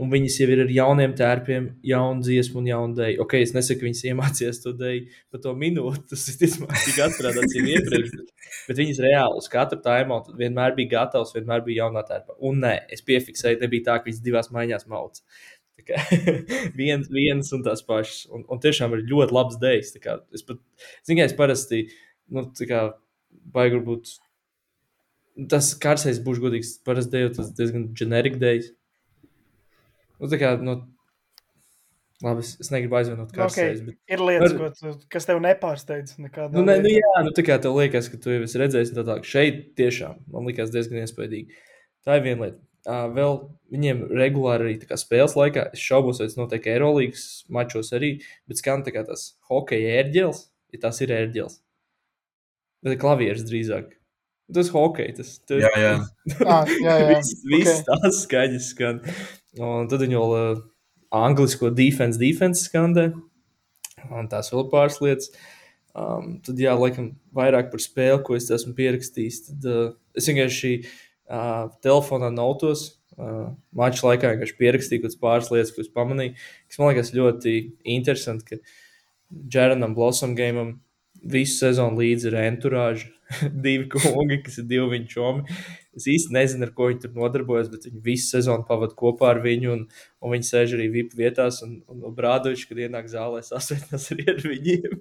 un 0.01 0.11
viņas 0.11 0.37
jau 0.41 0.47
ir 0.51 0.63
ar 0.65 0.71
jauniem 0.75 1.13
tērpiem, 1.19 1.67
jaunu 1.87 2.25
dziesmu 2.27 2.61
un 2.61 2.69
jaunu 2.71 2.97
dēļu. 2.99 3.21
Ok, 3.23 3.37
es 3.39 3.55
nesaku, 3.55 3.81
ka 3.81 3.87
viņas 3.89 4.03
iemācījās 4.11 4.61
to 4.65 4.73
dēļu, 4.79 5.19
bet 5.35 5.45
to 5.45 5.55
minūti 5.59 6.03
tas 6.11 6.25
ir 6.33 6.39
tik 6.41 6.99
atstrādāts 7.05 7.55
jau 7.55 7.63
iepriekš. 7.63 8.15
Bet, 8.17 8.33
bet 8.69 8.81
viņas 8.83 9.03
reāli 9.05 9.39
uz 9.39 9.51
katru 9.53 9.79
taimu 9.85 10.19
vienmēr 10.41 10.75
bija 10.79 10.97
gatavs, 10.97 11.35
vienmēr 11.37 11.63
bija 11.67 11.85
jaunā 11.85 12.03
tērpa. 12.09 12.39
Un 12.43 12.59
nē, 12.65 12.75
es 12.95 13.07
piefiksēju, 13.07 13.63
nebija 13.63 13.91
tā, 13.91 14.01
ka 14.01 14.11
viņas 14.11 14.25
divās 14.27 14.51
maiņās 14.55 14.89
mauc. 14.91 15.23
viens, 16.81 17.09
viens 17.13 17.51
un 17.55 17.65
tās 17.67 17.83
pašas. 17.87 18.27
Un, 18.35 18.45
un 18.51 18.63
tiešām 18.63 18.95
ir 18.97 19.07
ļoti 19.11 19.37
labs 19.37 19.59
dēļs. 19.63 19.97
Es 20.35 20.47
pat, 20.47 20.63
zinu, 21.07 21.23
es 21.25 21.35
parasti, 21.39 21.85
nu, 22.35 22.49
tā 22.57 22.69
kā, 22.71 22.85
baigi 23.55 23.83
būt. 23.85 24.17
Tas 25.51 25.73
karsais 25.83 26.23
būs 26.25 26.41
godīgs. 26.43 26.79
Parasti 26.87 27.15
dēļ 27.15 27.37
tas 27.39 27.55
diezgan 27.59 27.93
ģenerika 27.99 28.43
dēļs. 28.43 28.73
Nu, 30.21 30.31
tā 30.31 30.39
kā, 30.41 30.53
nu, 30.63 30.77
labi, 32.25 32.45
es, 32.45 32.55
es 32.63 32.71
negribu 32.73 32.99
aizvainot 32.99 33.33
karsais. 33.35 33.81
Okay. 33.81 33.87
Bet... 33.89 33.99
Ir 34.15 34.23
lietas, 34.25 34.55
var... 34.61 34.75
tu, 34.79 34.95
kas 35.13 35.29
tev 35.29 35.41
nepārsteidz. 35.45 36.19
Nu, 36.21 36.63
ne, 36.63 36.79
nu, 36.85 36.93
jā, 36.93 37.15
nu, 37.27 37.33
tā 37.37 37.47
kā 37.47 37.59
tev 37.63 37.77
liekas, 37.79 38.11
ka 38.13 38.21
tu 38.21 38.35
jau 38.35 38.45
esi 38.47 38.61
redzējis, 38.61 38.95
tā 38.97 39.07
tā, 39.09 39.19
šeit 39.27 39.67
tiešām 39.81 40.23
man 40.35 40.49
likās 40.51 40.73
diezgan 40.75 41.03
iespaidīgi. 41.03 41.59
Tā 42.05 42.21
ir 42.21 42.27
viena 42.29 42.47
lieta. 42.47 42.61
Uh, 42.85 43.07
vēl 43.17 43.39
viņiem 43.73 44.01
regulāri 44.13 44.75
arī 44.75 44.97
spēles 45.01 45.39
laikā, 45.39 45.71
es 45.73 45.81
šaubos, 45.81 46.19
vai 46.21 46.29
tas 46.29 46.37
notiek 46.37 46.67
Eirolandes 46.69 47.47
mačos 47.49 47.95
arī, 47.97 48.19
bet 48.45 48.61
skan 48.61 48.85
tā 48.85 48.93
kā 48.93 49.07
tas 49.09 49.31
hokeja 49.49 50.03
ērģelis, 50.03 50.43
ja 50.77 50.83
tas 50.83 51.01
ir 51.01 51.15
ērģelis. 51.17 51.63
Bet 52.85 53.01
klavieris 53.01 53.47
drīzāk. 53.49 53.95
Tas 54.53 54.69
ir 54.69 54.77
hockey. 54.77 55.15
Tas, 55.17 55.31
tas, 55.49 55.63
jā, 55.63 55.71
jā. 55.81 55.95
ah, 56.53 56.69
jā, 56.69 56.97
jā. 57.01 57.07
viss, 57.15 57.41
viss 57.49 57.79
okay. 57.79 57.87
tās 57.89 58.21
skaņas 58.27 58.69
skan. 58.75 59.01
Un 59.63 59.91
tad 59.91 60.03
viņi 60.03 60.19
vēl 60.19 60.35
uh, 60.35 60.63
anglisko 61.15 61.71
defense, 61.75 62.19
defense 62.19 62.67
skandē. 62.67 63.11
Un 64.11 64.29
tās 64.31 64.51
vēl 64.53 64.67
pāris 64.73 65.01
lietas. 65.03 65.31
Um, 65.95 66.41
tad, 66.43 66.59
jā, 66.59 66.75
laikam, 66.75 67.13
vairāk 67.37 67.71
par 67.71 67.83
spēli, 67.83 68.19
ko 68.27 68.35
es 68.35 68.51
esmu 68.53 68.75
pierakstījis. 68.79 69.41
Tad 69.49 69.69
uh, 69.71 69.93
es 70.19 70.27
vienkārši 70.31 70.73
uh, 70.83 71.71
telefonā 71.87 72.33
notos. 72.35 72.89
Uh, 73.15 73.53
Maču 73.79 74.09
laikā 74.09 74.33
vienkārši 74.33 74.59
pierakstīju 74.59 75.05
kaut 75.05 75.21
pāris 75.23 75.53
lietas, 75.55 75.71
ko 75.75 75.85
es 75.85 75.93
pamanīju. 75.95 76.35
Kas 76.67 76.81
man 76.81 76.91
liekas 76.91 77.15
ļoti 77.15 77.55
interesanti, 77.95 78.59
ka 78.59 79.45
Džeranam 79.47 79.95
Blossomgamam 79.95 80.81
visu 81.23 81.61
sezonu 81.63 82.03
līdzi 82.03 82.33
ir 82.33 82.41
enturāža. 82.43 83.14
divi 83.65 83.89
kungi, 83.91 84.41
kas 84.45 84.59
ir 84.61 84.69
divi 84.71 84.87
viņa 84.93 85.11
čomi. 85.11 85.57
Es 85.95 86.07
īsti 86.11 86.35
nezinu, 86.35 86.67
ar 86.67 86.73
ko 86.77 86.89
viņi 86.91 87.03
tur 87.05 87.13
nodarbojas, 87.17 87.71
bet 87.73 87.87
viņi 87.89 88.03
visu 88.05 88.35
sezonu 88.35 88.67
pavadīja 88.69 88.99
kopā 88.99 89.31
ar 89.33 89.41
viņu, 89.45 89.75
un, 89.75 89.85
un 90.25 90.35
viņi 90.35 90.49
sēž 90.49 90.77
arī 90.79 90.89
VIP 90.95 91.15
vietās. 91.19 91.61
Un, 91.67 91.77
un, 91.91 92.05
Brādovičs, 92.17 92.67
kad 92.71 92.81
ienāk 92.83 93.11
zālē, 93.13 93.43
sasveicinās 93.47 94.09
arī 94.15 94.29
ar 94.35 94.41
viņiem. 94.45 94.97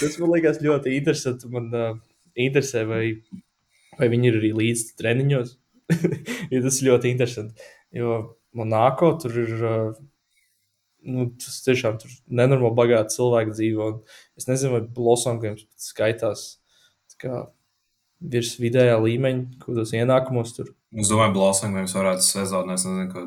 Tas 0.00 0.18
man 0.20 0.32
liekas 0.34 0.62
ļoti 0.64 0.96
interesanti. 0.98 1.50
Man 1.52 1.70
uh, 1.74 1.92
interesē, 2.34 2.84
vai, 2.88 3.04
vai 4.00 4.10
viņi 4.12 4.30
ir 4.30 4.40
arī 4.40 4.54
līdzi 4.62 4.96
treniņos. 5.00 5.54
ja 6.52 6.64
tas 6.64 6.80
ir 6.80 6.88
ļoti 6.88 7.10
interesanti. 7.12 7.70
Jo 7.94 8.18
Monako 8.56 9.14
tur 9.22 9.40
ir. 9.44 9.54
Uh, 9.60 10.02
nu, 11.06 11.28
tas 11.40 11.60
tiešām 11.66 11.98
tur 12.02 12.12
nenormāli 12.40 12.78
bagāti 12.78 13.16
cilvēki 13.18 13.54
dzīvo. 13.56 13.88
Es 14.40 14.48
nezinu, 14.50 14.76
vai 14.76 14.82
Blossom 14.96 15.40
games 15.42 15.66
skaitās 15.80 16.46
kā 17.20 17.44
virs 18.24 18.54
vidējā 18.60 18.96
līmeņa, 19.02 19.60
kādos 19.62 19.94
ienākumos 19.96 20.54
tur. 20.56 20.72
Es 20.96 21.10
domāju, 21.12 21.34
Blossom 21.36 21.76
games 21.76 21.94
varētu 21.96 22.26
sezonā, 22.26 22.78
es 22.78 22.86
nezinu, 22.88 23.08
ko 23.12 23.24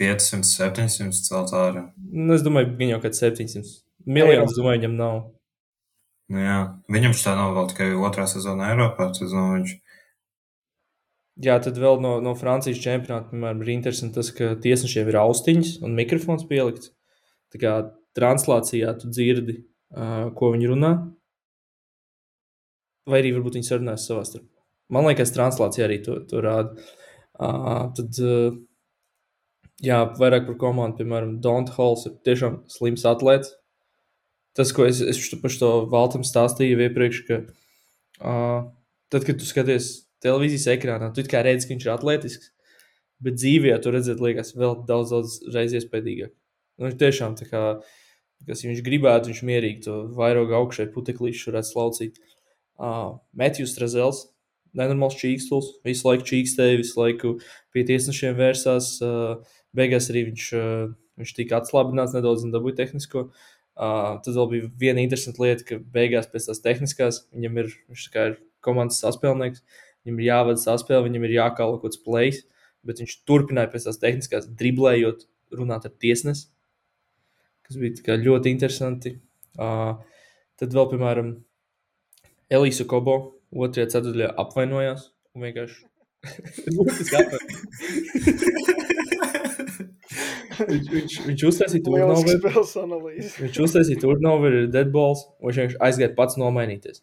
500, 0.00 0.46
700 0.48 1.24
celt 1.28 1.54
ārā. 1.54 1.86
Nu, 1.96 2.34
es 2.34 2.44
domāju, 2.46 2.72
viņam 2.78 3.00
kaut 3.00 3.10
kāds 3.10 3.22
700. 3.22 3.78
Miljonus, 4.04 4.56
domāju, 4.58 4.82
viņam 4.82 4.98
nav. 4.98 5.20
Nu, 6.32 6.40
jā, 6.40 6.58
viņam 6.92 7.14
šī 7.16 7.26
tā 7.26 7.34
nav 7.38 7.54
vēl 7.56 7.70
tikai 7.70 7.88
otrā 8.08 8.26
sezona 8.30 8.72
Eiropā. 8.72 9.10
Tas, 9.14 9.32
nu, 9.32 9.44
viņš 9.58 9.74
Jā, 11.42 11.56
tad 11.58 11.78
vēl 11.82 11.98
no, 11.98 12.18
no 12.22 12.36
Francijas 12.38 12.78
čempionāta, 12.78 13.32
piemēram, 13.32 13.62
ir 13.64 13.72
interesanti 13.74 14.20
tas, 14.20 14.28
ka 14.34 14.52
tiesnešiem 14.62 15.08
ir 15.10 15.18
austiņas 15.18 15.72
un 15.82 15.96
mikrofons 15.98 16.44
pielikts. 16.46 16.92
Tā 17.50 17.58
kā 17.62 17.72
translācijā 18.14 18.92
tu 19.00 19.10
dzirdi, 19.10 19.56
uh, 19.96 20.28
ko 20.38 20.52
viņi 20.54 20.70
runā. 20.70 20.92
Vai 23.10 23.18
arī 23.20 23.34
varbūt 23.34 23.58
viņi 23.58 23.66
sarunājas 23.66 24.06
savā 24.06 24.22
starpā. 24.28 24.46
Man 24.94 25.08
liekas, 25.08 25.34
translācija 25.34 25.88
arī 25.88 25.98
to, 26.06 26.20
to 26.30 26.44
rāda. 26.44 26.86
Uh, 27.34 27.90
tad, 27.98 28.14
uh, 28.22 28.54
jā, 29.82 29.98
vairāk 30.20 30.46
par 30.46 30.60
komandu, 30.62 31.00
piemēram, 31.02 31.40
Donta 31.42 31.74
Halls 31.74 32.06
ir 32.06 32.14
tiešām 32.26 32.62
slims 32.70 33.02
atlēts. 33.10 33.56
Tas, 34.54 34.70
ko 34.70 34.86
es, 34.86 35.02
es 35.02 35.18
par 35.42 35.50
to 35.58 35.74
Valtam 35.90 36.22
stāstīju 36.22 36.78
iepriekš, 36.86 37.24
ka 37.26 37.42
uh, 38.22 38.70
tad, 39.10 39.26
kad 39.26 39.42
tu 39.42 39.50
skaties 39.50 40.03
televīzijas 40.24 40.70
ekrānā. 40.74 41.10
Tu 41.14 41.26
kā 41.30 41.42
redzi, 41.44 41.68
ka 41.68 41.74
viņš 41.74 41.86
ir 41.86 41.92
atletisks, 41.94 42.50
bet 43.24 43.38
dzīvē 43.38 43.76
tu 43.82 43.92
redzēt, 43.94 44.22
liekas, 44.24 44.54
vēl 44.58 44.80
daudz, 44.88 45.12
daudz 45.14 45.38
reizes 45.54 45.84
iespējīgāk. 45.84 46.32
Nu, 46.78 46.88
viņš 46.88 46.98
tiešām 47.00 47.36
tā 47.38 47.48
kā, 47.48 47.64
kas, 48.48 48.64
ja 48.64 48.70
viņš 48.70 48.84
gribētu, 48.86 49.30
viņš 49.30 49.42
mierīgi 49.46 49.84
to 49.86 49.98
vairogu 50.16 50.56
augšai 50.58 50.88
puteklīšu 50.94 51.52
varētu 51.52 51.70
slaucīt. 51.70 52.22
Uh, 52.74 53.20
Matthews 53.38 53.76
Razels, 53.78 54.24
nenormāls 54.74 55.16
čīkstuls, 55.20 55.76
visu 55.86 56.08
laiku 56.08 56.26
čīkstēja, 56.32 56.80
visu 56.80 56.98
laiku 56.98 57.36
pie 57.74 57.84
tiesnešiem 57.86 58.34
vērsās. 58.38 58.96
Uh, 59.04 59.60
beigās 59.76 60.10
arī 60.10 60.28
viņš, 60.32 60.48
uh, 60.58 60.88
viņš 61.20 61.34
tika 61.38 61.60
atslābināts 61.60 62.16
nedaudz 62.16 62.46
un 62.46 62.54
dabūja 62.54 62.82
tehnisko. 62.82 63.28
Uh, 63.74 64.20
tad 64.22 64.34
vēl 64.36 64.50
bija 64.50 64.72
viena 64.78 65.02
interesanta 65.02 65.42
lieta, 65.42 65.66
ka 65.66 65.80
beigās 65.94 66.28
pēc 66.30 66.50
tās 66.50 66.62
tehniskās 66.62 67.24
viņam 67.34 67.62
ir, 67.62 67.72
viņš 67.90 68.04
ir 68.12 68.36
komandas 68.62 69.00
saspēlnieks. 69.02 69.64
Viņam 70.04 70.18
ir 70.20 70.26
jāvada 70.28 70.60
saspēle, 70.60 71.06
viņam 71.06 71.24
ir 71.26 71.32
jākālo 71.38 71.78
kaut 71.78 71.88
kāds 71.88 72.02
plays, 72.04 72.38
bet 72.84 73.00
viņš 73.00 73.14
turpināja 73.28 73.72
pēc 73.72 73.82
tās 73.88 74.02
tehniskās 74.02 74.50
driblējot, 74.60 75.18
runāt 75.54 75.82
ar 75.88 75.94
tiesnesi, 76.02 76.44
kas 77.64 77.74
bija 77.80 78.18
ļoti 78.20 78.46
interesanti. 78.52 79.10
Uh, 79.54 79.94
tad 80.60 80.68
vēl, 80.74 80.86
piemēram, 80.92 81.28
Elīsa 82.52 82.84
Kobo 82.90 83.16
otrajā 83.54 83.86
ceturtajā 83.96 84.30
apvainojās 84.44 85.02
un 85.34 85.38
vienkārši. 85.46 85.80
viņš, 90.68 90.90
viņš, 90.90 91.16
viņš 91.28 91.44
uztaisīja 91.48 91.84
turnoveru. 91.86 92.52
Viņš 93.40 93.58
uztaisīja 93.66 94.02
turnoveru, 94.02 94.60
deadballs, 94.72 95.24
un 95.38 95.48
viņš 95.48 95.60
vienkārši 95.60 95.80
aizgāja 95.88 96.12
pats 96.18 96.38
nomainīties. 96.40 97.02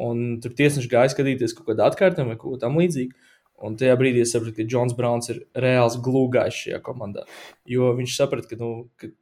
Un 0.00 0.40
tur 0.40 0.54
tiesneši 0.56 0.88
gāja 0.88 1.12
skatīties 1.12 1.52
kaut 1.56 1.68
kādu 1.68 1.84
atkārtojumu 1.84 2.32
vai 2.32 2.40
ko 2.40 2.56
tamlīdzīgu. 2.60 3.28
Un 3.62 3.76
tajā 3.78 3.94
brīdī 3.98 4.24
es 4.24 4.32
sapratu, 4.34 4.56
ka 4.56 4.66
Jons 4.66 4.94
Browns 4.98 5.30
ir 5.30 5.42
reāls 5.58 5.98
glūgājs 6.02 6.64
šajā 6.64 6.80
komandā. 6.82 7.26
Jo 7.68 7.92
viņš 7.98 8.16
saprata, 8.16 8.48
ka, 8.50 8.58
nu, 8.58 8.70
ka 8.98 9.12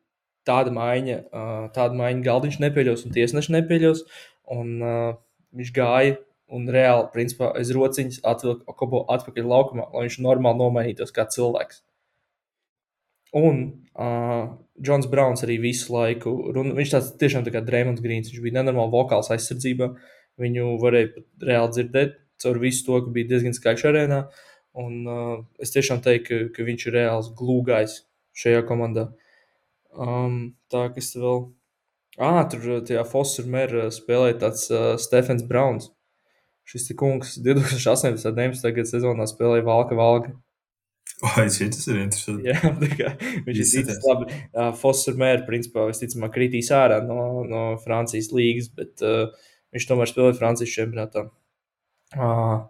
tāda 0.48 0.72
maiņa, 0.72 1.18
tāda 1.76 1.98
maiņa 1.98 2.24
galdiņš 2.24 2.60
nepieļaus 2.62 3.04
un 3.04 3.16
tiesneši 3.16 3.56
nepieļaus. 3.58 4.06
Un 4.50 4.72
uh, 4.80 5.18
viņš 5.58 5.72
gāja 5.76 6.16
un 6.50 6.64
reāli, 6.72 7.10
principā, 7.12 7.50
aiz 7.58 7.70
rociņas 7.74 8.22
atvilka 8.26 8.66
Okobo 8.72 9.04
atpakaļ 9.12 9.50
laukumā, 9.52 9.90
lai 9.92 10.06
viņš 10.08 10.18
normāli 10.24 10.58
nomainītos 10.62 11.12
kā 11.14 11.26
cilvēks. 11.30 11.84
Un 13.36 13.60
uh, 13.92 14.56
Jons 14.82 15.06
Browns 15.10 15.44
arī 15.46 15.60
visu 15.62 15.92
laiku, 15.94 16.32
run, 16.54 16.72
viņš 16.78 16.94
tāds 16.96 17.12
tiešām 17.20 17.44
tā 17.46 17.52
kā 17.54 17.62
Dreamlands 17.62 18.02
Grīns, 18.02 18.32
viņš 18.32 18.42
bija 18.42 18.58
nenormāli 18.58 18.94
vokāls 18.96 19.30
aizsardzībā. 19.36 19.92
Uh, 19.92 20.16
Viņu 20.40 20.74
varēja 20.82 21.12
pat 21.14 21.48
reāli 21.50 21.76
dzirdēt 21.76 22.18
caur 22.40 22.60
visu 22.62 22.86
to, 22.86 23.00
ka 23.04 23.12
bija 23.14 23.34
diezgan 23.34 23.56
skaļš 23.56 23.86
arēnā. 23.90 24.20
Un, 24.80 25.00
uh, 25.04 25.38
es 25.62 25.74
tiešām 25.74 26.02
teiktu, 26.04 26.28
ka, 26.28 26.52
ka 26.56 26.66
viņš 26.68 26.86
ir 26.86 26.96
reāls 26.96 27.30
glūgājs 27.36 28.00
šajā 28.40 28.62
komandā. 28.68 29.10
Um, 29.90 30.54
tā 30.70 30.86
kas 30.94 31.12
vēl. 31.18 31.48
Ah, 32.20 32.42
tur 32.50 32.82
tajā 32.86 33.02
Foster 33.08 33.46
mērā 33.50 33.88
spēlēja 33.94 34.38
tāds 34.44 34.68
uh, 34.72 34.92
Stefans 35.00 35.44
Browns. 35.46 35.90
Šis 36.68 36.92
kungs 36.98 37.34
2018. 37.42 38.30
un 38.30 38.38
2019. 38.38 38.86
sezonā 38.92 39.26
spēlēja 39.26 39.66
Valka 39.66 39.98
Valka. 39.98 40.36
Vai 41.20 41.46
šis 41.52 41.88
ir 41.90 41.98
interesanti? 42.04 42.48
Jā, 42.48 42.70
kā, 42.96 43.10
viņš 43.46 43.58
ir 43.58 43.70
ticis 43.74 43.98
labi. 44.06 44.30
Uh, 44.54 44.70
Foster 44.78 45.16
mērā, 45.20 45.42
principā, 45.48 45.88
visticamāk, 45.90 46.32
kritīs 46.36 46.70
ārā 46.72 47.00
no, 47.04 47.42
no 47.48 47.64
Francijas 47.82 48.30
līgas, 48.32 48.70
bet 48.76 49.04
uh, 49.04 49.49
viņš 49.74 49.86
tomēr 49.88 50.10
spēlēja 50.10 50.38
Francijas 50.38 50.74
čempionātā. 50.74 51.26
Uh, 52.16 52.66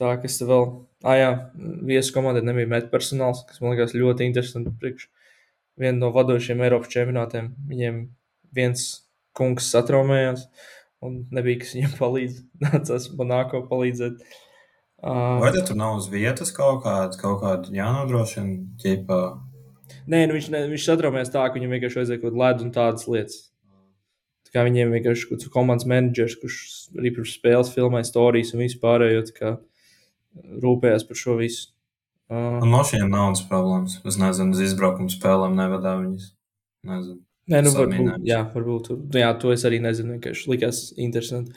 tā, 0.00 0.14
kas 0.22 0.40
vēl. 0.42 0.68
Ah, 1.02 1.16
jā, 1.18 1.30
viesu 1.88 2.14
komandai 2.14 2.44
nebija 2.46 2.70
metpersonāls, 2.70 3.42
kas 3.48 3.60
man 3.62 3.74
liekas 3.74 3.96
ļoti 3.96 4.28
interesanti. 4.28 4.72
Priekš 4.80 5.08
viena 5.80 5.98
no 5.98 6.12
vadošajiem 6.14 6.62
Eiropas 6.62 6.92
čempionātiem. 6.92 7.52
Viņiem 7.68 8.04
viens 8.54 8.86
kungs 9.36 9.68
satraumējās, 9.72 10.46
un 11.04 11.22
nebija 11.34 11.62
kas 11.64 11.76
viņam 11.76 11.98
palīdz. 11.98 12.40
Nācās 12.64 13.10
Monako 13.18 13.64
palīdzēt. 13.70 14.24
Uh, 15.02 15.40
Vai 15.42 15.50
tur 15.56 15.74
nav 15.74 15.96
uz 15.98 16.06
vietas 16.12 16.52
kaut 16.54 16.84
kāda, 16.84 17.16
kaut 17.18 17.40
kāda 17.42 17.72
jānodrošina? 17.74 18.60
Ģipa... 18.78 19.22
Nē, 20.06 20.22
nu 20.30 20.36
viņš, 20.36 20.52
ne, 20.54 20.60
viņš 20.70 20.84
satraumējās 20.86 21.32
tā, 21.34 21.42
ka 21.48 21.58
viņam 21.58 21.74
vienkārši 21.74 21.98
vajadzēja 21.98 22.20
kaut 22.22 22.30
kādu 22.30 22.42
ledu 22.44 22.64
un 22.68 22.70
tādas 22.76 23.08
lietas. 23.10 23.40
Kā 24.52 24.66
viņiem 24.66 24.92
vienkārši 24.92 25.28
kaut 25.28 25.38
kāds 25.40 25.52
komandas 25.52 25.88
menedžers, 25.88 26.36
kurš 26.40 26.56
arī 26.98 27.14
pirms 27.16 27.36
spēles 27.38 27.72
filmē 27.72 28.02
stāstījis 28.04 28.52
un 28.52 28.64
vispārējo 28.66 29.22
rūpējās 30.64 31.06
par 31.08 31.18
šo 31.18 31.36
visu. 31.40 31.70
Uh, 32.32 32.60
Man 32.64 32.86
šiem 32.88 33.10
naudas 33.12 33.42
problēmas. 33.48 33.98
Es 34.08 34.16
nezinu, 34.20 34.54
uz 34.56 34.62
izbraukumu 34.64 35.12
spēlēm 35.12 35.56
nevadā 35.58 35.96
viņas. 36.00 36.30
Nezinu. 36.88 37.20
Nē, 37.52 37.58
nu, 37.66 37.72
varbūt, 37.74 38.22
jā, 38.28 38.38
varbūt. 38.54 38.92
Nu 39.12 39.20
jā, 39.20 39.32
to 39.42 39.50
es 39.52 39.64
arī 39.68 39.80
nezinu. 39.82 40.14
Vienkārši 40.14 40.48
likās 40.52 40.84
interesanti. 40.94 41.52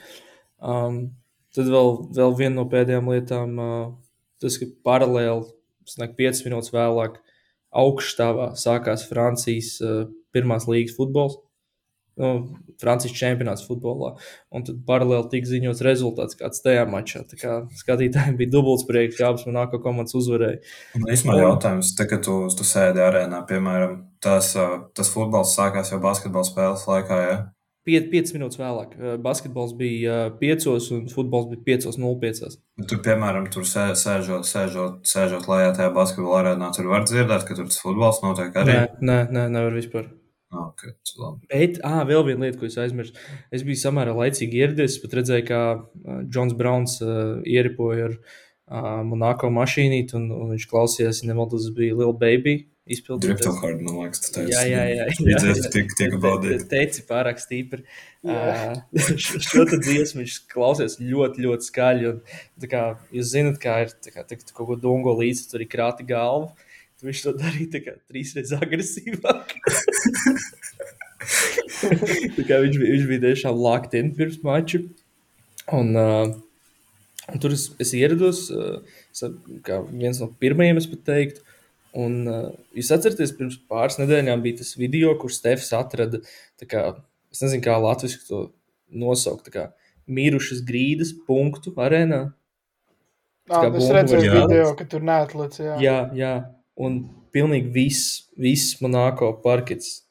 Um, 0.58 0.98
tad 1.56 1.70
vēl, 1.72 1.92
vēl 2.16 2.34
viena 2.36 2.56
no 2.58 2.66
pēdējām 2.72 3.08
lietām, 3.12 3.54
uh, 3.62 3.86
tas, 4.42 4.58
ka 4.60 4.68
paralēli, 4.88 5.46
snak, 5.88 6.16
5 6.18 6.42
minūtes 6.48 6.74
vēlāk, 6.74 7.20
augšstāvā 7.76 8.50
sākās 8.58 9.06
Francijas 9.08 9.76
uh, 9.84 10.08
pirmās 10.34 10.66
līgas 10.68 10.96
futbols 10.98 11.38
nu, 12.20 12.30
Francijas 12.80 13.16
čempionāts 13.16 13.64
futbolā. 13.66 14.14
Un 14.54 14.64
tad 14.66 14.82
paralēli 14.88 15.30
tika 15.32 15.50
ziņots 15.50 15.82
rezultāts, 15.86 16.38
kāds 16.38 16.62
tajā 16.64 16.84
mačā. 16.90 17.24
Tā 17.28 17.40
kā 17.40 17.56
skatītājiem 17.80 18.38
bija 18.40 18.52
dubults 18.52 18.86
prieks, 18.88 19.16
ka 19.18 19.30
abas 19.30 19.46
manāko 19.48 19.80
komandas 19.84 20.16
uzvarēja. 20.18 20.62
Man 20.96 21.12
īstenībā 21.14 21.42
jautājums, 21.42 21.94
te, 21.98 22.08
kad 22.10 22.24
tu, 22.26 22.38
tu 22.56 22.68
sēdi 22.68 23.04
arēnā, 23.04 23.42
piemēram, 23.48 24.00
tas, 24.24 24.54
tas 24.96 25.12
futbols 25.12 25.56
sākās 25.56 25.92
jau 25.92 26.00
basketbola 26.04 26.48
spēles 26.48 26.88
laikā, 26.90 27.20
ja? 27.26 27.36
5, 27.86 28.08
5 28.10 28.34
minūtes 28.34 28.58
vēlāk. 28.58 28.96
Basketbols 29.22 29.76
bija 29.78 30.24
5 30.40 30.66
un 30.96 31.04
futbols 31.12 31.46
bija 31.52 31.78
5.05. 31.86 32.56
Tur, 32.90 33.00
piemēram, 33.04 33.46
tur 33.54 33.66
sēžot, 33.68 34.48
sēžot, 34.48 34.98
sēžot 35.06 35.46
lejā 35.52 35.70
tajā 35.78 35.92
basketbola 35.94 36.42
arēnā, 36.42 36.72
tur 36.74 36.90
var 36.90 37.06
dzirdēt, 37.06 37.46
ka 37.46 37.54
tur 37.54 37.70
tas 37.70 37.78
futbols 37.84 38.18
notiek 38.26 38.58
arī. 38.58 38.74
Nē, 38.74 38.86
nē, 39.06 39.18
nē 39.30 39.48
nevar 39.54 39.78
vispār. 39.78 40.10
Okay, 40.54 40.92
Bet, 41.50 41.80
ah, 41.82 42.04
vēl 42.06 42.22
viena 42.28 42.46
lieta, 42.46 42.60
ko 42.60 42.68
es 42.68 42.76
aizmirsu. 42.78 43.16
Es 43.54 43.64
biju 43.66 43.80
samērā 43.80 44.14
laicīgi 44.14 44.60
ieradies. 44.62 44.94
Es 44.94 45.02
pat 45.02 45.16
redzēju, 45.18 45.46
kā 45.48 45.62
Džons 46.30 46.54
Browns 46.58 47.00
uh, 47.02 47.40
ieripoja 47.42 48.06
ar 48.06 48.14
uh, 48.14 49.02
Monako 49.08 49.50
mašīnīti, 49.56 50.14
un, 50.18 50.30
un 50.36 50.54
viņš 50.54 50.68
klausījās, 50.70 51.24
ja 51.24 51.32
nemaldos, 51.32 51.66
bija 51.74 51.98
Lil 51.98 52.14
Baby. 52.20 52.60
Izpildīt 52.86 53.40
to 53.42 53.50
hard, 53.58 53.80
man 53.82 53.96
liekas, 53.98 54.20
tas 54.30 54.44
ir. 54.44 54.52
Jā, 54.52 54.60
jā, 54.70 54.82
jā. 54.94 55.06
Redzēs, 55.26 55.64
tiek, 55.74 55.90
tiek 55.98 56.12
baudīt. 56.22 56.68
Teici 56.70 57.02
pārāk 57.08 57.42
stipri. 57.42 57.82
Uh, 58.22 58.78
šo 59.18 59.64
tad 59.66 59.82
dziesmu 59.82 60.22
viņš 60.22 60.36
klausījās 60.52 60.94
ļoti, 61.02 61.42
ļoti 61.48 61.66
skaļi. 61.72 62.12
Un, 62.12 62.38
tā 62.62 62.70
kā 62.70 62.84
jūs 63.10 63.32
zinat, 63.34 63.58
kā 63.62 63.80
ir, 63.82 63.90
tā 64.06 64.14
kā, 64.14 64.22
tā, 64.30 64.38
kaut 64.52 64.70
ko 64.70 64.78
dungo 64.78 65.16
līdzi, 65.18 65.48
tur 65.50 65.66
ir 65.66 65.70
krāti 65.72 66.06
galva. 66.06 66.54
Viņš 67.04 67.22
to 67.26 67.32
darīja 67.36 67.82
kā, 67.84 67.92
trīs 68.08 68.32
reizes 68.36 68.56
agresīvāk. 68.56 69.52
viņš, 71.82 72.38
bija, 72.38 72.60
viņš 72.62 73.06
bija 73.10 73.22
tiešām 73.26 73.58
locked 73.60 73.96
in 73.98 74.14
pirms 74.16 74.38
mača. 74.46 74.80
Un, 75.76 75.92
uh, 75.98 76.30
un 77.32 77.42
tur 77.42 77.52
es, 77.52 77.66
es 77.82 77.92
ierados, 77.98 78.46
uh, 78.54 78.80
kā 79.66 79.82
viens 79.90 80.22
no 80.22 80.30
pirmajiem, 80.40 80.80
es 80.80 80.88
pat 80.88 81.04
teiktu. 81.10 81.44
Un, 81.96 82.16
uh, 82.28 82.48
jūs 82.76 82.92
atceraties, 82.96 83.34
pirms 83.36 83.58
pāris 83.68 84.00
nedēļām 84.00 84.44
bija 84.44 84.62
tas 84.62 84.74
video, 84.80 85.12
kur 85.20 85.32
Stefans 85.32 85.72
atrada, 85.76 86.22
kā, 86.64 86.88
es 87.32 87.44
nezinu, 87.44 87.64
kā 87.64 87.76
latviešu 87.82 88.24
to 88.28 88.42
nosaukt, 88.88 89.52
kā 89.52 89.70
mirušas 90.06 90.64
grīdas 90.64 91.12
punktu 91.28 91.74
arēnā. 91.76 92.28
Tā, 93.46 93.62
es 93.68 93.88
redzēju 93.94 94.32
video, 94.32 94.70
ka 94.78 94.84
tur 94.90 95.04
neatlaiž. 95.06 95.58
Jā. 95.62 95.74
jā, 95.82 95.98
jā, 96.18 96.34
un 96.76 97.00
pilnīgi 97.34 97.72
viss, 97.72 98.16
viss 98.40 98.76
Monako 98.82 99.32
parkets 99.44 100.02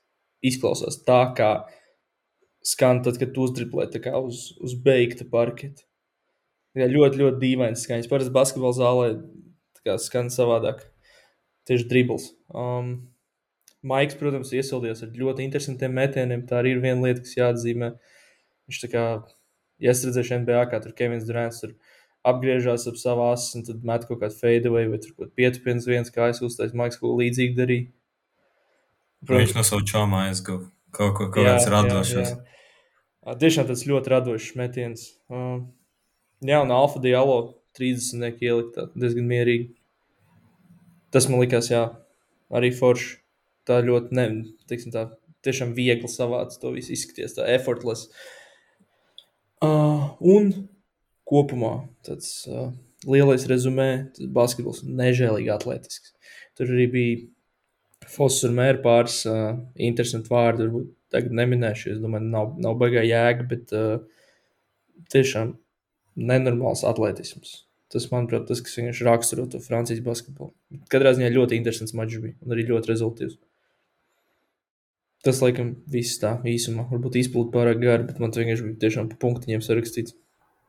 izklausās 0.46 1.00
tā, 1.06 1.22
kā 1.38 1.50
skan 2.66 3.02
tad, 3.06 3.20
kad 3.22 3.34
tu 3.34 3.46
uzdriplē 3.46 3.88
uz, 4.20 4.48
uz 4.62 4.74
beigta 4.86 5.28
parketa. 5.30 5.86
Jā, 6.76 6.90
ļoti, 6.92 7.22
ļoti 7.22 7.40
dīvains 7.40 7.86
skaņas. 7.86 8.10
Parasti 8.12 8.34
basketbola 8.36 8.76
zālē 8.76 9.98
skan 10.02 10.32
savādāk. 10.34 10.82
Tieši 11.70 11.88
dribbles. 11.90 12.32
Um, 12.52 12.98
Maiks, 13.86 14.18
protams, 14.18 14.52
iesildījās 14.54 15.04
ar 15.06 15.14
ļoti 15.16 15.46
interesantiem 15.46 15.94
metieniem. 15.94 16.44
Tā 16.50 16.60
arī 16.60 16.74
ir 16.76 16.82
viena 16.84 17.06
lieta, 17.06 17.22
kas 17.22 17.38
jāatzīmē. 17.38 17.92
Viņš 18.66 18.80
tā 18.82 18.90
kā, 18.92 19.04
ja 19.82 19.94
es 19.94 20.02
redzēju, 20.08 20.42
NBA, 20.42 20.64
kā 20.72 20.82
tur 20.82 20.96
Kevins 20.98 21.28
Durants 21.30 21.62
tur 21.62 21.76
apgriežās 22.26 22.88
ap 22.90 22.98
savu 23.00 23.28
asu 23.30 23.60
un 23.60 23.66
tad 23.68 23.84
met 23.86 24.06
kaut 24.10 24.22
kādu 24.24 24.38
fadeaway 24.40 24.90
vai 24.92 25.02
tur 25.02 25.14
kaut 25.14 25.28
kādu 25.28 25.36
pietupiens 25.40 25.88
viens, 25.90 26.14
kā 26.14 26.32
es 26.34 26.42
uztaisīju, 26.46 26.80
Maiks 26.80 27.00
kaut 27.02 27.12
ko 27.12 27.18
līdzīgu 27.20 27.58
darīja. 27.58 27.90
Protams, 29.26 29.52
viņš 29.52 29.58
no 29.58 29.66
savu 29.66 29.86
čomā 29.90 30.26
aizguva 30.30 30.70
kaut 30.96 31.16
ko, 31.18 31.30
kaut 31.34 31.46
kāds 31.48 31.68
radošs. 31.72 32.36
Tiešām 33.42 33.68
tas 33.70 33.84
ļoti 33.90 34.12
radošs 34.14 34.54
metiens. 34.60 35.08
Uh, 35.32 35.66
jā, 36.46 36.62
un 36.62 36.74
Alfa 36.74 37.02
Dialo 37.02 37.40
30 37.78 38.42
ielikt 38.46 38.80
diezgan 38.96 39.28
mierīgi. 39.30 39.70
Tas 41.14 41.28
man 41.32 41.42
likās, 41.42 41.72
jā, 41.74 41.88
arī 42.54 42.72
forši. 42.76 43.22
Tā 43.66 43.80
ļoti, 43.82 44.14
ne, 44.14 44.26
teiksim 44.70 44.94
tā, 44.94 45.08
tiešām 45.46 45.72
viegli 45.74 46.10
savāds 46.12 46.60
to 46.62 46.70
visu 46.76 46.94
izskaties, 46.94 47.34
tā 47.34 47.48
effortless. 47.50 48.12
Uh, 49.64 50.12
un 50.22 50.52
kopumā 51.30 51.74
tāds 52.06 52.46
uh, 52.50 52.70
lielais 53.10 53.46
rezumē, 53.50 53.90
tas 54.16 54.30
basketbols 54.34 54.84
nežēlīgi 54.86 55.52
atletisks. 55.54 56.14
Tur 56.58 56.72
arī 56.72 56.90
bija 56.92 57.24
Foss 58.12 58.46
un 58.46 58.54
Mēra 58.58 58.80
pāris 58.84 59.24
uh, 59.30 59.56
interesanti 59.82 60.30
vārdi, 60.32 60.68
varbūt 60.68 60.92
tagad 61.16 61.36
neminēšu, 61.40 61.96
es 61.96 62.02
domāju, 62.04 62.30
nav, 62.30 62.54
nav 62.62 62.76
baigā 62.82 63.02
jēga, 63.06 63.48
bet 63.50 63.74
uh, 63.76 64.04
tiešām 65.14 65.56
nenormāls 66.16 66.86
atletisms. 66.88 67.62
Tas, 67.92 68.08
manuprāt, 68.12 68.48
tas, 68.50 68.62
kas 68.66 68.76
vienkārši 68.80 69.06
raksturo 69.08 69.46
to 69.50 69.62
Francijas 69.64 70.02
basketbolu. 70.06 70.54
Katrā 70.92 71.14
ziņā 71.16 71.30
ļoti 71.32 71.58
interesants 71.60 71.94
mačs 71.98 72.18
bija 72.22 72.36
un 72.44 72.56
arī 72.56 72.66
ļoti 72.70 72.92
rezultāts. 72.92 73.38
Tas, 75.26 75.40
laikam, 75.42 75.72
viss 75.90 76.20
tā 76.22 76.36
īsumā. 76.46 76.86
Varbūt 76.90 77.18
izplūda 77.22 77.54
pārāk 77.54 77.80
gari, 77.82 78.06
bet 78.10 78.20
man 78.22 78.34
tas 78.34 78.44
vienkārši 78.44 78.66
bija 78.68 78.82
tiešām 78.84 79.10
pa 79.10 79.18
punktiņiem 79.22 79.64
sarakstīts. 79.66 80.18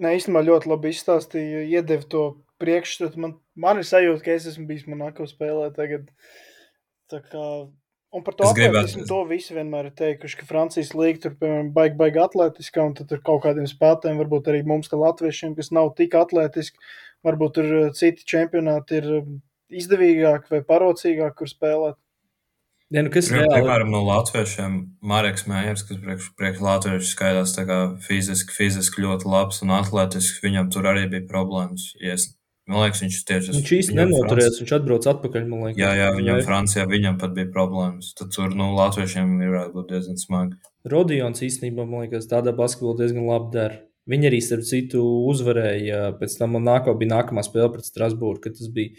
Nē, 0.02 0.12
īstenībā 0.18 0.42
ļoti 0.44 0.68
labi 0.68 0.92
izstāstīja, 0.92 1.62
iedeva 1.72 2.04
to 2.12 2.26
priekšstatu. 2.60 3.20
Man, 3.20 3.38
man 3.56 3.80
ir 3.80 3.88
sajūta, 3.88 4.22
ka 4.26 4.34
es 4.34 4.48
esmu 4.50 4.66
bijis 4.68 4.84
Monako 4.90 5.24
spēlē 5.28 5.70
tagad. 5.76 6.10
Tā 7.12 7.22
kā, 7.24 7.44
un 8.12 8.24
par 8.26 8.36
to 8.36 8.48
atletismu 8.50 9.06
to 9.08 9.22
visi 9.30 9.56
vienmēr 9.56 9.88
ir 9.88 9.96
teikuši, 9.96 10.40
ka 10.40 10.48
Francijas 10.48 10.92
līga 10.98 11.22
tur, 11.24 11.36
piemēram, 11.40 11.72
baigi, 11.76 11.96
baigi 12.00 12.22
atletiskā, 12.24 12.84
un 12.84 12.96
tad 12.98 13.08
tur 13.12 13.22
kaut 13.24 13.44
kādiem 13.46 13.68
spēlētājiem, 13.70 14.20
varbūt 14.20 14.50
arī 14.52 14.62
mums, 14.68 14.90
kā 14.92 15.00
latviešiem, 15.00 15.54
kas 15.56 15.72
nav 15.72 15.92
tik 15.96 16.16
atletiski, 16.18 16.82
varbūt 17.26 17.56
tur 17.56 17.70
eh, 17.80 17.92
citi 17.96 18.26
čempionāti 18.28 19.00
ir 19.00 19.12
eh, 19.20 19.30
izdevīgāki 19.80 20.52
vai 20.56 20.64
parocīgāki, 20.66 21.38
kur 21.40 21.52
spēlēt. 21.52 22.00
Ja, 22.94 23.02
nu, 23.02 23.10
kas 23.10 23.32
ir 23.32 23.40
reāli? 23.40 23.64
Piemēram, 23.64 23.88
no 23.90 24.04
latviešiem 24.06 24.74
Marks 25.10 25.48
Mējers, 25.50 25.82
kas 25.88 25.98
priekš, 26.04 26.26
priekš 26.38 26.60
latviešu 26.62 27.08
skaidrs 27.10 27.56
fiziski, 28.06 28.54
fiziski 28.54 29.02
ļoti 29.02 29.26
labs 29.26 29.58
un 29.66 29.74
atletisks, 29.74 30.38
viņam 30.44 30.70
tur 30.74 30.86
arī 30.92 31.08
bija 31.10 31.26
problēmas. 31.30 31.88
Yes. 31.98 32.30
Man 32.66 32.82
liekas, 32.82 33.00
viņš 33.04 33.16
tieši 33.26 33.52
viņš 33.54 33.72
īsti 33.76 33.94
nenoturējās, 33.94 34.56
viņš 34.58 34.70
atbrauc 34.74 35.04
atpakaļ, 35.06 35.44
man 35.46 35.60
liekas. 35.68 35.78
Jā, 35.78 35.90
jā, 35.94 36.06
viņam 36.16 36.40
jā. 36.40 36.46
Francijā 36.48 36.86
viņam 36.90 37.18
pat 37.20 37.34
bija 37.34 37.50
problēmas. 37.54 38.08
Tad 38.18 38.32
tur, 38.34 38.54
nu, 38.58 38.72
latviešiem 38.74 39.36
ir 39.38 39.52
varētu 39.52 39.74
būt 39.76 39.92
diezgan 39.92 40.18
smagi. 40.18 40.58
Rodions 40.90 41.44
īstenībā, 41.46 41.86
man 41.86 42.06
liekas, 42.06 42.26
tādā 42.30 42.54
basketbolā 42.58 42.98
diezgan 43.02 43.28
labi 43.28 43.52
der. 43.54 43.76
Viņi 44.10 44.30
arī, 44.30 44.40
starp 44.42 44.66
citu, 44.66 45.02
uzvarēja. 45.30 46.16
Pēc 46.18 46.34
tam 46.40 46.54
Monako 46.58 46.94
bija 46.98 47.14
nākamā 47.14 47.46
spēle 47.46 47.70
pret 47.74 47.86
Strasbūru, 47.86 48.42
kad 48.42 48.58
tas 48.58 48.70
bija 48.74 48.94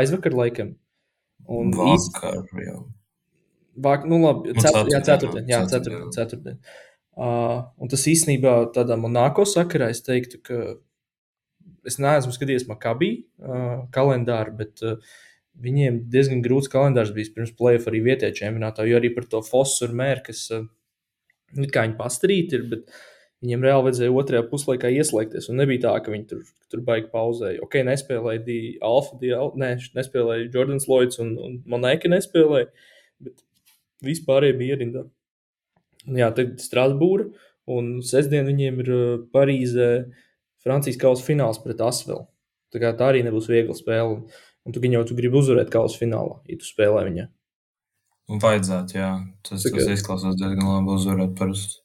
aizvakar 0.00 0.36
laikam. 0.36 0.72
Un 1.48 1.76
vakar 1.76 2.44
jau. 2.64 2.80
Vāk, 3.78 4.06
nu 4.10 4.18
labi, 4.24 4.54
Nu, 4.56 4.62
cet, 4.64 4.76
jā, 4.90 5.00
ceturtdien, 5.06 5.44
jā, 5.46 5.60
jā, 5.60 5.66
ceturtdien. 5.70 6.10
ceturtdien, 6.10 6.14
ceturtdien. 6.16 6.62
Uh, 7.20 7.66
un 7.82 7.90
tas 7.90 8.06
īstenībā 8.08 8.72
tādā 8.74 8.96
Monako 8.96 9.44
sakarā 9.48 9.90
es 9.92 10.00
teiktu, 10.06 10.40
ka 10.42 10.60
es 11.86 11.98
neesmu 12.00 12.32
skatījies 12.34 12.68
Makabī 12.68 13.10
uh, 13.42 13.84
kalendāru, 13.94 14.54
bet 14.60 14.82
uh, 14.86 14.96
viņiem 15.60 16.04
diezgan 16.12 16.42
grūts 16.44 16.70
kalendārs 16.72 17.12
bijis 17.16 17.32
pirms 17.34 17.52
plēsoņa 17.58 17.92
arī 17.92 18.02
vietējā 18.08 18.36
čempionātā, 18.42 18.86
jo 18.88 18.98
arī 19.00 19.12
par 19.14 19.28
to 19.30 19.42
Fosu 19.44 19.88
un 19.88 19.96
Mēru, 20.00 20.24
kas 20.30 20.46
uh, 20.56 20.66
it 21.58 21.72
kā 21.74 21.84
viņi 21.86 21.98
pastarīti 21.98 22.58
ir, 22.58 22.66
bet 22.72 22.94
viņiem 23.44 23.66
reāli 23.66 23.86
vajadzēja 23.88 24.16
otrajā 24.22 24.46
puslaikā 24.50 24.90
ieslēgties. 25.00 25.48
Un 25.50 25.60
nebija 25.60 25.86
tā, 25.88 25.94
ka 26.04 26.12
viņi 26.14 26.26
tur, 26.30 26.42
tur 26.72 26.82
baigi 26.86 27.08
pauzēja. 27.12 27.60
Ok, 27.64 27.78
nespēlēja 27.88 28.58
Alfa, 28.86 29.20
Al, 29.36 29.54
ne, 29.60 29.74
nespēlēja 29.96 30.50
Jordans 30.54 30.88
Lloyds 30.90 31.20
un, 31.24 31.36
un 31.40 31.56
Monēka 31.70 32.10
nespēlēja, 32.12 32.68
bet 33.24 33.40
vispārējie 34.04 34.58
bija 34.58 34.78
rindā. 34.80 35.04
Jā, 36.08 36.30
tagad 36.36 36.62
Strasbūra 36.62 37.28
un 37.70 37.98
sestdien 38.06 38.48
viņiem 38.48 38.80
ir 38.84 38.92
Parīzē 39.34 39.90
Francijas 40.64 40.98
kausa 41.00 41.24
fināls 41.26 41.60
pret 41.62 41.80
Asvelu. 41.84 42.24
Tā, 42.70 42.80
kā 42.82 42.92
tā 42.96 43.10
arī 43.10 43.24
nebūs 43.26 43.50
viegla 43.50 43.76
spēle. 43.76 44.22
Un, 44.66 44.74
tu 44.74 44.80
jau 44.84 45.04
tu 45.08 45.16
gribi 45.16 45.40
uzvarēt 45.40 45.70
kausa 45.72 45.98
finālā, 45.98 46.40
ja 46.46 46.58
tu 46.60 46.68
spēlē 46.68 47.04
viņā. 47.08 47.26
Un 48.30 48.42
vajadzētu, 48.42 48.94
jā. 48.94 49.12
Tas, 49.46 49.64
kā- 49.64 49.80
tas 49.80 49.88
izklausās 49.96 50.36
diezgan 50.38 50.68
labi 50.68 50.92
uzvarēt 50.94 51.32
parasti. 51.38 51.80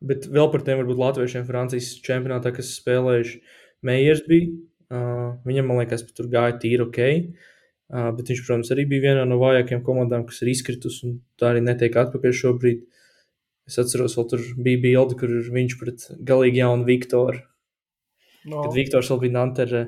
Bet 0.00 0.28
vēl 0.30 0.50
par 0.52 0.62
tiem 0.64 0.78
varbūt 0.80 1.00
latviešiem 1.00 1.46
Francijas 1.48 1.94
čempionātā, 2.04 2.52
kas 2.56 2.76
spēlējuši. 2.78 3.40
Meijers 3.82 4.22
bija. 4.28 4.52
Uh, 4.90 5.38
viņam, 5.46 5.68
man 5.70 5.80
liekas, 5.80 6.02
tur 6.14 6.28
gāja 6.30 6.56
tīri 6.60 6.84
ok. 6.86 7.00
Uh, 7.00 7.49
bet 7.90 8.30
viņš, 8.30 8.42
protams, 8.46 8.70
arī 8.74 8.86
bija 8.90 9.10
vienā 9.10 9.26
no 9.28 9.38
vājākajām 9.40 9.82
komandām, 9.86 10.24
kas 10.28 10.42
ir 10.44 10.52
izkritusi 10.52 11.06
un 11.08 11.16
tā 11.40 11.50
arī 11.52 11.62
netiek 11.66 11.96
atpakaļ 12.04 12.36
šobrīd. 12.40 12.84
Es 13.70 13.78
atceros, 13.78 14.16
vēl 14.18 14.28
tur 14.32 14.44
bija 14.66 14.82
bilde, 14.82 15.16
kur 15.18 15.30
viņš 15.54 15.76
pret 15.78 16.06
galīgi 16.26 16.62
jaunu 16.62 16.86
Viktoru. 16.88 17.42
No, 18.50 18.62
Kad 18.64 18.72
Viktors 18.74 19.10
vēl 19.12 19.20
bija 19.26 19.36
Nanterē. 19.36 19.82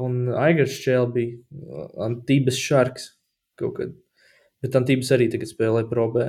Un 0.00 0.30
Aigars 0.40 0.78
Čēl 0.80 1.10
bija 1.12 1.88
Antības 2.00 2.56
Šarks 2.56 3.10
kaut 3.60 3.74
kad. 3.76 3.96
Bet 4.62 4.78
Antības 4.78 5.10
arī 5.12 5.26
tagad 5.32 5.50
spēlē 5.50 5.82
probē. 5.90 6.28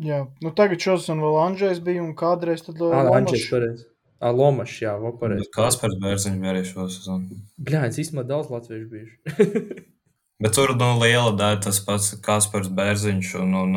jā, 0.00 0.22
nu 0.44 0.52
tagad 0.56 0.80
šos 0.80 1.08
un 1.12 1.20
vēl 1.24 1.36
Andrzejs 1.42 1.82
bija 1.84 2.04
un 2.04 2.14
kādreiz 2.16 2.62
tad 2.64 2.80
Lomašs. 2.80 3.12
Anģēs 3.18 3.46
pareizi. 3.50 3.84
Ah, 4.16 4.32
Lomašs, 4.32 4.78
jā, 4.80 4.94
vēl 5.00 5.12
pareizi. 5.20 5.50
Kaspars 5.52 5.98
Bērziņš 6.00 6.38
bija 6.40 6.54
arī 6.54 6.62
šo 6.64 6.86
sezonu. 6.88 7.36
Bļāņas, 7.60 7.98
īstenībā 8.00 8.24
daudz 8.28 8.48
latviešu 8.52 8.88
bijuši. 8.92 9.84
Bet 10.42 10.52
tur 10.56 10.72
no 10.76 10.90
liela 11.00 11.32
daļa 11.36 11.60
tas 11.64 11.80
pats 11.84 12.14
Kaspars 12.24 12.68
Bērziņš 12.76 13.34
un, 13.40 13.54
un, 13.56 13.76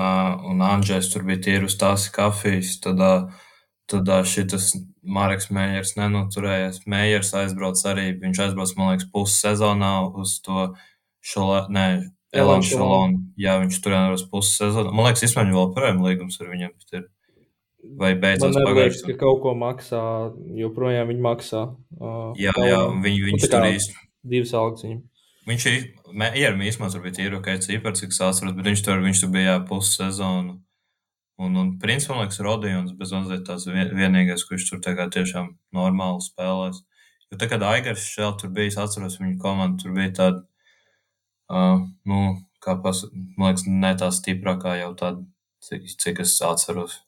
un 0.51 0.63
Andrzejs 0.63 1.11
tur 1.13 1.23
bija 1.27 1.43
tīri 1.45 1.67
uz 1.67 1.75
tās 1.79 2.07
kafijas. 2.15 2.77
Tad, 2.83 3.03
tad 3.91 4.11
ā, 4.11 4.21
šitas 4.27 4.71
Marks 5.03 5.49
Meijers 5.55 5.95
nenoturējās. 5.99 6.81
Meijers 6.91 7.31
aizbrauc 7.39 7.83
arī, 7.91 8.09
viņš 8.23 8.43
aizbrauc, 8.47 8.73
man 8.79 8.93
liekas, 8.93 9.07
pusi 9.11 9.39
sezonā 9.39 9.93
uz 10.19 10.37
to 10.43 10.69
šolē, 11.23 11.61
nē, 11.71 11.87
Elan 12.35 12.63
Šalonu. 12.65 13.23
Jā, 13.39 13.55
viņš 13.63 13.79
tur 13.83 13.95
ir 13.95 14.17
uz 14.17 14.25
pusi 14.29 14.59
sezonu. 14.59 14.91
Man 14.93 15.07
liekas, 15.07 15.25
viņam 15.33 15.55
vēl 15.55 15.71
projām 15.75 16.03
līgums 16.05 16.39
ar 16.43 16.51
viņiem. 16.51 16.75
ir. 16.93 17.07
Vai 17.99 18.11
beidzot 18.19 18.57
pagājušajā 18.59 19.13
ka 19.13 19.19
kaut 19.21 19.39
ko 19.43 19.53
maksā, 19.55 19.99
joprojām 20.59 21.07
viņi 21.13 21.23
maksā. 21.23 21.61
Uh, 21.95 22.33
Jā, 22.35 22.51
galvenā. 22.51 22.71
jā, 22.73 22.79
viņi, 23.05 23.31
Nu, 23.31 23.37
tā 23.39 23.47
kā 23.47 23.53
tur 23.55 23.67
īsti. 23.71 23.95
Divas 24.33 24.51
algas 24.59 24.83
viņam. 24.83 24.99
Viņš 25.49 25.65
ir, 25.71 25.77
jā, 26.37 26.49
īstenībā 26.67 27.03
bija 27.05 27.15
tīri 27.15 27.37
ok, 27.39 27.47
cipars, 27.63 28.01
cik 28.03 28.11
atceros, 28.13 28.55
bet 28.57 28.67
viņš 28.67 28.83
tur, 28.85 28.99
viņš 29.05 29.21
tur 29.23 29.31
bija 29.33 29.53
jā, 29.53 29.55
pusi 29.69 29.95
sezonu. 29.95 30.57
Un, 31.39 31.55
un 31.55 31.71
principā, 31.79 32.17
man 32.17 32.25
liekas, 32.27 32.41
Rodijons 32.43 32.91
bez 32.99 33.13
mazliet 33.15 33.45
tās 33.47 33.63
vien- 33.71 33.93
vienīgais, 33.95 34.43
kurš 34.43 34.67
tur 34.69 34.81
tā 34.83 34.91
kā 34.99 35.07
tiešām 35.07 35.53
normāli 35.73 36.19
spēlēs. 36.25 36.83
Jo 37.31 37.39
tā 37.39 37.47
kā 37.47 37.61
Aigars 37.63 38.03
šeit 38.03 38.41
tur 38.41 38.51
bija, 38.51 38.67
es 38.67 38.77
atceros 38.77 39.15
viņu 39.21 39.37
komandu, 39.39 39.83
tur 39.85 39.95
bija 39.95 40.11
tāda, 40.19 40.43
uh, 41.49 41.79
nu, 42.05 42.19
kā 42.59 42.75
pas, 42.83 43.05
man 43.37 43.53
liekas, 43.53 43.63
ne 43.71 43.93
tā 43.95 44.11
stiprākā 44.11 44.75
jau 44.81 44.91
tāda, 44.99 45.23
cik, 45.63 45.87
cik 46.03 46.19
es 46.25 46.35
atceros. 46.43 46.99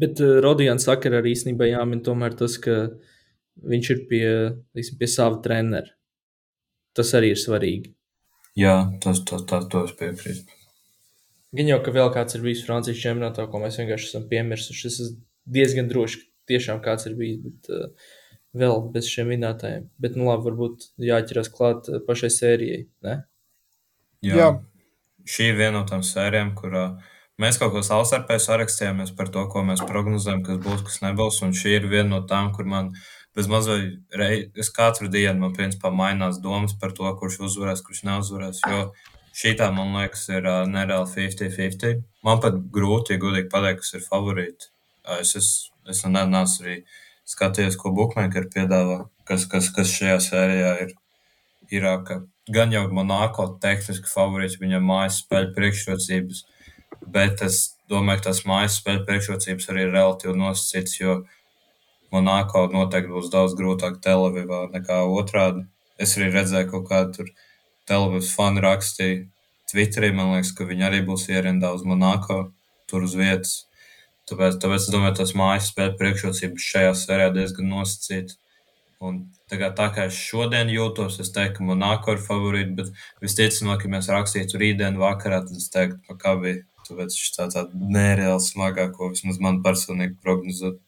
Bet 0.00 0.20
uh, 0.24 0.38
Rodijans 0.44 0.86
sakara 0.88 1.20
arī 1.20 1.34
īstenībā 1.36 1.68
jāmin 1.70 2.04
tomēr 2.06 2.36
tas, 2.38 2.56
ka 2.62 2.76
viņš 3.70 3.90
ir 3.94 4.04
pie, 4.10 4.26
teiksim, 4.76 5.00
pie 5.00 5.08
sava 5.10 5.40
trenera. 5.44 5.92
Tas 6.96 7.12
arī 7.14 7.34
ir 7.34 7.40
svarīgi. 7.40 7.92
Jā, 8.58 8.76
tas, 9.02 9.22
tas, 9.28 9.44
tas, 9.48 9.66
to 9.70 9.84
es 9.86 9.92
piekrītu. 9.98 10.56
Gan 11.56 11.70
jau, 11.70 11.78
ka 11.82 11.92
vēl 11.94 12.10
kāds 12.14 12.36
ir 12.36 12.42
bijis 12.44 12.64
Francijas 12.66 13.00
čempionātā, 13.02 13.46
ko 13.50 13.60
mēs 13.62 13.78
vienkārši 13.80 14.08
esam 14.10 14.26
piemirsuši. 14.30 14.86
Es 14.86 14.98
esmu 15.04 15.20
diezgan 15.50 15.90
drošs, 15.90 16.18
ka 16.20 16.52
tiešām 16.52 16.82
kāds 16.84 17.08
ir 17.10 17.16
bijis, 17.18 17.40
bet 17.44 17.70
uh, 17.74 18.10
vēl 18.58 18.84
bez 18.94 19.08
šiem 19.10 19.30
minētājiem. 19.34 19.88
Bet, 20.02 20.18
nu 20.18 20.28
labi, 20.30 20.46
varbūt 20.48 20.90
jāķeras 21.10 21.50
klāt 21.54 21.90
uh, 21.90 22.02
pašai 22.06 22.30
sērijai. 22.34 22.84
Ne? 23.06 23.16
Jā. 24.26 24.36
Jā. 24.38 24.50
Šī 25.30 25.50
ir 25.50 25.58
viena 25.58 25.80
no 25.80 25.84
tām 25.88 26.04
sērijām, 26.06 26.54
kurā 26.58 26.84
mēs 27.40 27.58
kaut 27.60 27.72
ko 27.74 27.82
savstarpēji 27.86 28.44
sarakstījāmies 28.46 29.14
par 29.18 29.30
to, 29.34 29.46
ko 29.52 29.64
mēs 29.66 29.82
prognozējam, 29.88 30.42
kas 30.46 30.60
būs, 30.64 30.84
kas 30.86 31.00
nebūs. 31.04 31.40
Un 31.46 31.56
šī 31.56 31.78
ir 31.78 31.88
viena 31.90 32.08
no 32.14 32.20
tām, 32.28 32.52
kur 32.56 32.68
man 32.68 32.92
bez 33.36 33.48
mazliet, 33.50 34.00
katru 34.76 35.08
dienu 35.12 35.38
man 35.44 35.54
principā 35.56 35.92
mainās 35.94 36.40
domas 36.42 36.74
par 36.80 36.92
to, 36.96 37.08
kurš 37.20 37.40
uzvarēs, 37.48 37.84
kurš 37.86 38.04
neuzvarēs. 38.08 38.60
Jo 38.68 38.82
šī 39.40 39.54
tā, 39.58 39.70
man 39.74 39.94
liekas, 39.96 40.26
ir 40.34 40.46
uh, 40.50 40.64
nereāli 40.68 41.08
50-50. 41.14 42.04
Man 42.26 42.42
pat 42.42 42.58
grūti, 42.74 43.14
ja 43.14 43.22
godīgi 43.22 43.48
pateikt, 43.52 43.84
kas 43.84 43.96
ir 43.96 44.06
favorīti. 44.06 44.68
Uh, 44.68 44.76
Es, 45.20 45.34
es, 45.36 45.70
es 45.88 46.04
nu 46.04 46.12
ne- 46.14 46.26
neesmu 46.28 46.66
arī 46.66 46.76
skatījies, 47.30 47.78
ko 47.80 47.92
Bookmaker 47.96 48.48
piedāvā, 48.52 49.04
kas, 49.28 49.46
kas, 49.50 49.70
kas 49.74 49.92
šajā 49.94 50.18
sērijā 50.26 50.72
ir. 50.84 50.92
Ir 51.70 51.86
ā, 51.86 51.94
ka 52.06 52.20
gan 52.50 52.72
jau 52.74 52.84
Monako 52.92 53.46
tehniski 53.62 54.10
favorīts, 54.10 54.58
viņam 54.60 54.86
mājas 54.90 55.20
spēļu 55.22 55.54
priekšrocības, 55.56 56.44
bet 57.14 57.42
es 57.46 57.60
domāju, 57.90 58.20
ka 58.20 58.28
tas 58.30 58.44
mājas 58.48 58.78
spēļu 58.80 59.04
priekšrocības 59.08 59.68
arī 59.72 59.86
ir 59.86 59.94
relatīvi 59.96 60.36
nosacīts, 60.38 61.00
jo 61.00 61.20
Monako 62.10 62.64
noteikti 62.72 63.12
būs 63.12 63.30
daudz 63.30 63.54
grūtāk 63.58 64.00
Telavivā 64.02 64.64
nekā 64.72 65.02
otrādi. 65.06 65.66
Es 66.00 66.16
arī 66.18 66.30
redzēju, 66.34 66.70
kaut 66.72 66.88
kā 66.88 67.04
tur 67.14 67.30
Telavivas 67.86 68.32
fani 68.34 68.64
rakstīja 68.64 69.26
Twitterī, 69.70 70.10
man 70.14 70.32
liekas, 70.34 70.50
ka 70.56 70.66
viņi 70.66 70.86
arī 70.88 71.02
būs 71.06 71.28
ierindā 71.30 71.70
uz 71.76 71.84
Monako, 71.86 72.40
tur 72.90 73.06
uz 73.06 73.14
vietas. 73.18 73.52
Tāpēc, 74.30 74.58
tāpēc 74.62 74.86
es 74.86 74.92
domāju, 74.94 75.16
tas 75.20 75.34
mājas 75.38 75.70
spēļu 75.70 75.96
priekšrocības 75.98 76.66
šajā 76.72 76.94
sērijā 76.98 77.30
diezgan 77.34 77.70
nosacītas. 77.70 78.38
Un 79.00 79.20
tā 79.48 79.56
kā, 79.60 79.70
tā 79.76 79.86
kā 79.94 80.08
es 80.10 80.18
šodien 80.18 80.68
jūtos, 80.70 81.16
es 81.22 81.30
teiktu, 81.34 81.60
ka 81.60 81.68
Monako 81.70 82.16
ir 82.16 82.24
favorīti, 82.24 82.74
bet 82.82 82.90
visticamāk, 83.24 83.86
ja 83.86 83.94
mēs 83.94 84.10
rakstītu 84.12 84.60
rītdien 84.60 84.98
vakarā, 85.00 85.40
tad 85.46 85.56
es 85.56 85.70
teiktu, 85.72 86.02
ka 86.02 86.14
Makabī. 86.14 86.58
Tāpēc 86.90 87.16
šis 87.16 87.34
tā 87.36 87.48
tāds 87.52 87.74
nereāli 87.96 88.42
smagāko, 88.42 89.12
vismaz 89.14 89.38
man 89.42 89.60
personīgi 89.64 90.18
prognozēt. 90.24 90.80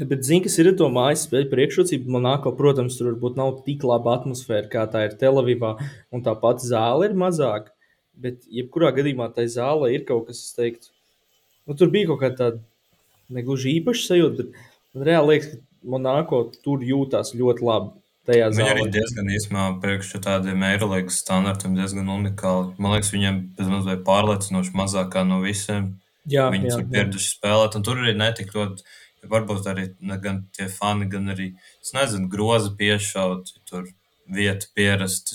Bet 0.00 0.24
zini, 0.24 0.40
kas 0.46 0.56
ir 0.56 0.70
to 0.76 0.88
mājas 0.92 1.26
spēļu 1.26 1.50
priekšrocību? 1.50 2.10
Monako, 2.14 2.54
protams, 2.56 2.96
tur 2.96 3.10
varbūt 3.10 3.36
nav 3.36 3.58
tik 3.66 3.84
laba 3.84 4.16
atmosfēra, 4.18 4.68
kā 4.72 4.86
tā 4.92 5.04
ir 5.04 5.16
Telavivā, 5.20 5.74
un 6.12 6.24
tāpat 6.24 6.64
zāle 6.64 7.10
ir 7.10 7.16
mazāka. 7.18 7.74
Bet, 8.22 8.40
jebkurā 8.52 8.90
gadījumā, 8.96 9.28
tai 9.36 9.46
zālē 9.52 9.92
ir 9.94 10.06
kaut 10.08 10.28
kas, 10.28 10.40
es 10.46 10.56
teiktu, 10.56 10.90
nu, 11.68 11.76
tur 11.76 11.92
bija 11.92 12.10
kaut 12.10 12.22
kāda 12.24 12.38
tāda 12.40 12.62
negluži 13.32 13.76
īpaša 13.78 14.08
sajūta, 14.08 14.38
bet 14.40 14.96
man 14.96 15.06
reāli 15.08 15.34
liekas, 15.34 15.52
ka 15.52 15.90
Monako 15.92 16.42
tur 16.62 16.84
jūtās 16.86 17.32
ļoti 17.36 17.66
labi. 17.66 18.01
Tajā 18.28 18.50
Viņi 18.54 18.68
arī 18.70 18.82
zālē. 18.84 18.92
diezgan 18.94 19.30
īsumā 19.34 19.62
priekš 19.82 20.12
tādiem 20.22 20.62
Eirolandes 20.62 21.16
standartiem 21.24 21.74
diezgan 21.74 22.10
unikāli. 22.12 22.68
Man 22.78 22.94
liekas, 22.94 23.10
viņiem 23.10 23.40
bez 23.58 23.70
mazliet 23.70 24.04
pārliecinoši 24.06 24.74
mazākā 24.78 25.24
no 25.26 25.40
visiem. 25.42 25.96
Jā, 26.30 26.46
Viņi 26.54 26.70
jā, 26.70 26.76
ir 26.78 26.90
pieraduši 26.92 27.32
spēlēt, 27.34 27.74
un 27.74 27.82
tur 27.82 27.98
arī 27.98 28.14
netik 28.14 28.54
ļoti. 28.54 28.86
Varbūt 29.32 29.66
arī 29.70 29.88
gan 30.22 30.44
tie 30.54 30.68
fani, 30.70 31.06
gan 31.10 31.30
arī, 31.34 31.52
es 31.82 31.92
nezinu, 31.94 32.28
groza 32.30 32.70
piešaut, 32.78 33.50
tur 33.70 33.84
vietu 34.30 34.66
pierast. 34.74 35.30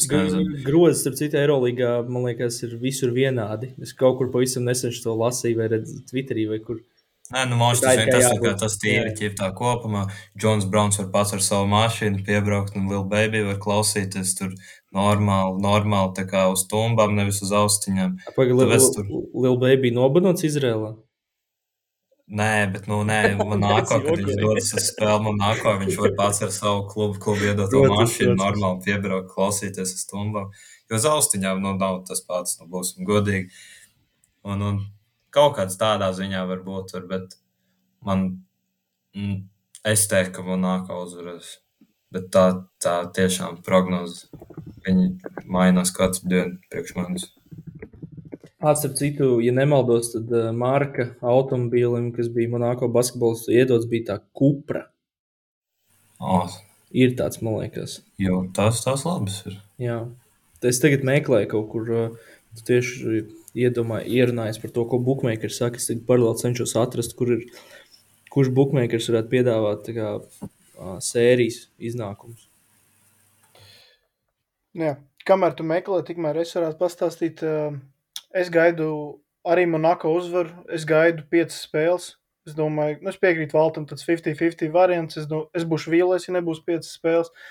Grozs, 0.63 1.01
starp 1.03 1.15
citu, 1.19 1.37
Eirolandā, 1.39 2.07
man 2.07 2.23
liekas, 2.27 2.61
ir 2.63 2.77
visur 2.79 3.11
vienādi. 3.15 3.73
Es 3.83 3.91
kaut 3.95 4.17
kur 4.19 4.31
pavisam 4.31 4.63
nesen 4.67 4.95
to 5.03 5.15
lasīju, 5.15 5.59
vai 5.59 5.67
redzēju 5.75 6.07
Twitterī, 6.07 6.47
vai 6.51 6.59
kur. 6.63 6.79
Nē, 7.27 7.41
nu, 7.51 7.57
Tā 7.59 7.81
tas 7.81 7.97
ir 7.99 8.07
kā 8.07 8.19
jābūt. 8.23 8.45
tā, 8.45 8.51
tas 8.61 8.77
tīri 8.79 9.09
Jā. 9.09 9.15
ķiptā 9.19 9.49
kopumā. 9.57 10.05
Džons 10.39 10.65
Browns 10.71 10.95
var 11.01 11.09
pats 11.11 11.33
ar 11.35 11.41
savu 11.43 11.67
mašīnu 11.73 12.21
piebraukt, 12.27 12.77
un 12.79 12.87
Lil 12.87 13.03
Baby 13.03 13.41
var 13.43 13.57
klausīties 13.59 14.31
tur 14.37 14.53
normāli, 14.95 15.59
normāli 15.59 16.13
tā 16.15 16.23
kā 16.29 16.45
uz 16.53 16.63
tumbām, 16.71 17.17
nevis 17.19 17.41
uz 17.43 17.51
austiņām. 17.51 18.15
Pagaidām, 18.37 18.63
Tāpēc 18.63 18.87
tur- 18.95 19.11
Liela 19.35 19.59
Baby 19.65 19.91
nobanots 19.91 20.47
Izrēlā. 20.47 20.93
Nē, 22.27 22.71
bet 22.73 22.87
nu, 22.87 23.03
nē, 23.07 23.19
man 23.39 23.59
nāko, 23.67 23.99
kad 24.03 24.19
viņš 24.19 24.39
dodas 24.41 24.73
uz 24.75 24.87
spēli, 24.93 25.21
man 25.27 25.37
nāko, 25.39 25.75
viņš 25.83 25.99
var 26.01 26.15
pats 26.17 26.41
ar 26.47 26.49
savu 26.51 26.87
klubu, 26.91 27.19
klubu 27.23 27.47
iedot 27.47 27.71
to 27.71 27.83
mašīnu, 27.91 28.35
normāli 28.39 28.83
piebraukt, 28.87 29.29
klausīties 29.35 29.93
uz 29.95 30.01
stundām. 30.07 30.49
Jo 30.91 30.95
uz 30.99 31.05
austiņām 31.07 31.59
nu, 31.63 31.75
nav 31.79 32.01
tas 32.07 32.23
pats, 32.27 32.57
nu, 32.59 32.67
būsim 32.71 33.03
godīgi. 33.07 33.47
Un, 34.47 34.61
un 34.63 34.79
kaut 35.33 35.57
kāds 35.57 35.77
tādā 35.79 36.09
ziņā 36.15 36.43
var 36.49 36.63
būt, 36.65 36.93
var, 36.95 37.07
bet 37.09 37.37
man, 38.05 38.27
mm, 39.15 39.39
es 39.87 40.05
teiktu, 40.11 40.37
ka 40.39 40.45
man 40.47 40.63
nāko 40.65 41.01
uzvarēs. 41.05 41.57
Bet 42.13 42.29
tā, 42.31 42.45
tā 42.79 43.01
tiešām 43.15 43.59
prognoze, 43.65 44.29
viņi 44.85 45.09
mainās 45.51 45.91
katru 45.95 46.29
dienu 46.31 46.61
priekš 46.71 46.95
manis. 46.95 47.25
Atcerp 48.57 48.95
citu, 48.97 49.27
ja 49.43 49.51
nemaldos, 49.53 50.13
tad 50.15 50.31
uh, 50.33 50.47
marka 50.55 51.11
automobīlim, 51.21 52.09
kas 52.15 52.31
bija 52.33 52.49
Monako 52.49 52.87
basketbols, 52.89 53.45
iedots 53.53 53.85
bija 53.91 54.13
tā 54.13 54.17
kupra. 54.33 54.87
Oh. 56.17 56.55
Ir 56.95 57.13
tāds, 57.19 57.43
man 57.43 57.59
liekas. 57.59 57.99
Jo 58.17 58.45
tas 58.55 58.79
tās 58.81 59.03
labas 59.05 59.43
ir. 59.45 59.59
Jā. 59.83 59.99
Es 60.65 60.79
tagad 60.81 61.03
meklēju 61.05 61.51
kaut 61.51 61.67
kur, 61.73 61.91
uh, 61.91 62.33
tieši 62.65 63.21
iedomāju, 63.65 64.11
ierunājos 64.19 64.61
par 64.63 64.73
to, 64.75 64.85
ko 64.89 65.01
bookmakers 65.03 65.59
saka. 65.61 65.81
Es 65.81 65.89
paralēli 66.07 66.43
cenšos 66.43 66.75
atrast, 66.79 67.17
kur 67.17 67.35
ir, 67.37 67.43
kurš 68.33 68.53
bookmakers 68.55 69.09
varētu 69.11 69.33
piedāvāt 69.33 69.91
kā, 69.97 70.13
uh, 70.21 70.95
sērijas 71.03 71.67
iznākumus. 71.77 72.47
Jā. 74.77 74.97
Kamēr 75.27 75.57
tu 75.59 75.65
meklē, 75.67 75.99
tikmēr 76.07 76.37
es 76.39 76.53
varētu 76.55 76.79
pastāstīt 76.79 77.41
uh, 77.43 77.73
Es 78.37 78.49
gaidu 78.51 79.19
arī 79.47 79.65
Monako 79.69 80.11
uzvaru. 80.17 80.51
Es 80.73 80.85
gaidu 80.87 81.23
piecas 81.31 81.61
spēles. 81.65 82.15
Es 82.47 82.55
domāju, 82.55 83.01
nu, 83.03 83.11
es 83.11 83.19
piekrītu 83.19 83.57
Valtam, 83.57 83.85
tas 83.87 84.05
50-50 84.07 84.71
variants. 84.71 85.17
Es, 85.19 85.27
do, 85.27 85.47
es 85.57 85.65
būšu 85.67 85.91
vīlies, 85.91 86.27
ja 86.27 86.35
nebūs 86.37 86.61
piecas 86.67 86.93
spēles. 86.95 87.31
Kā 87.31 87.47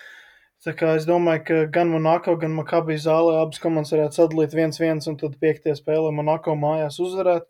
es 0.64 1.06
domāju, 1.06 1.42
ka 1.46 1.56
gan 1.70 1.90
Monako, 1.92 2.36
gan 2.40 2.54
Makabī 2.56 2.96
zālē 2.98 3.42
abas 3.42 3.60
komandas 3.62 3.92
varētu 3.92 4.22
sadalīt 4.22 4.54
viens 4.56 4.80
viens, 4.80 5.06
un 5.06 5.16
tad 5.20 5.36
piektajā 5.42 5.76
spēlē 5.78 6.12
Monako 6.14 6.56
mājās 6.56 7.00
uzvarēt. 7.02 7.46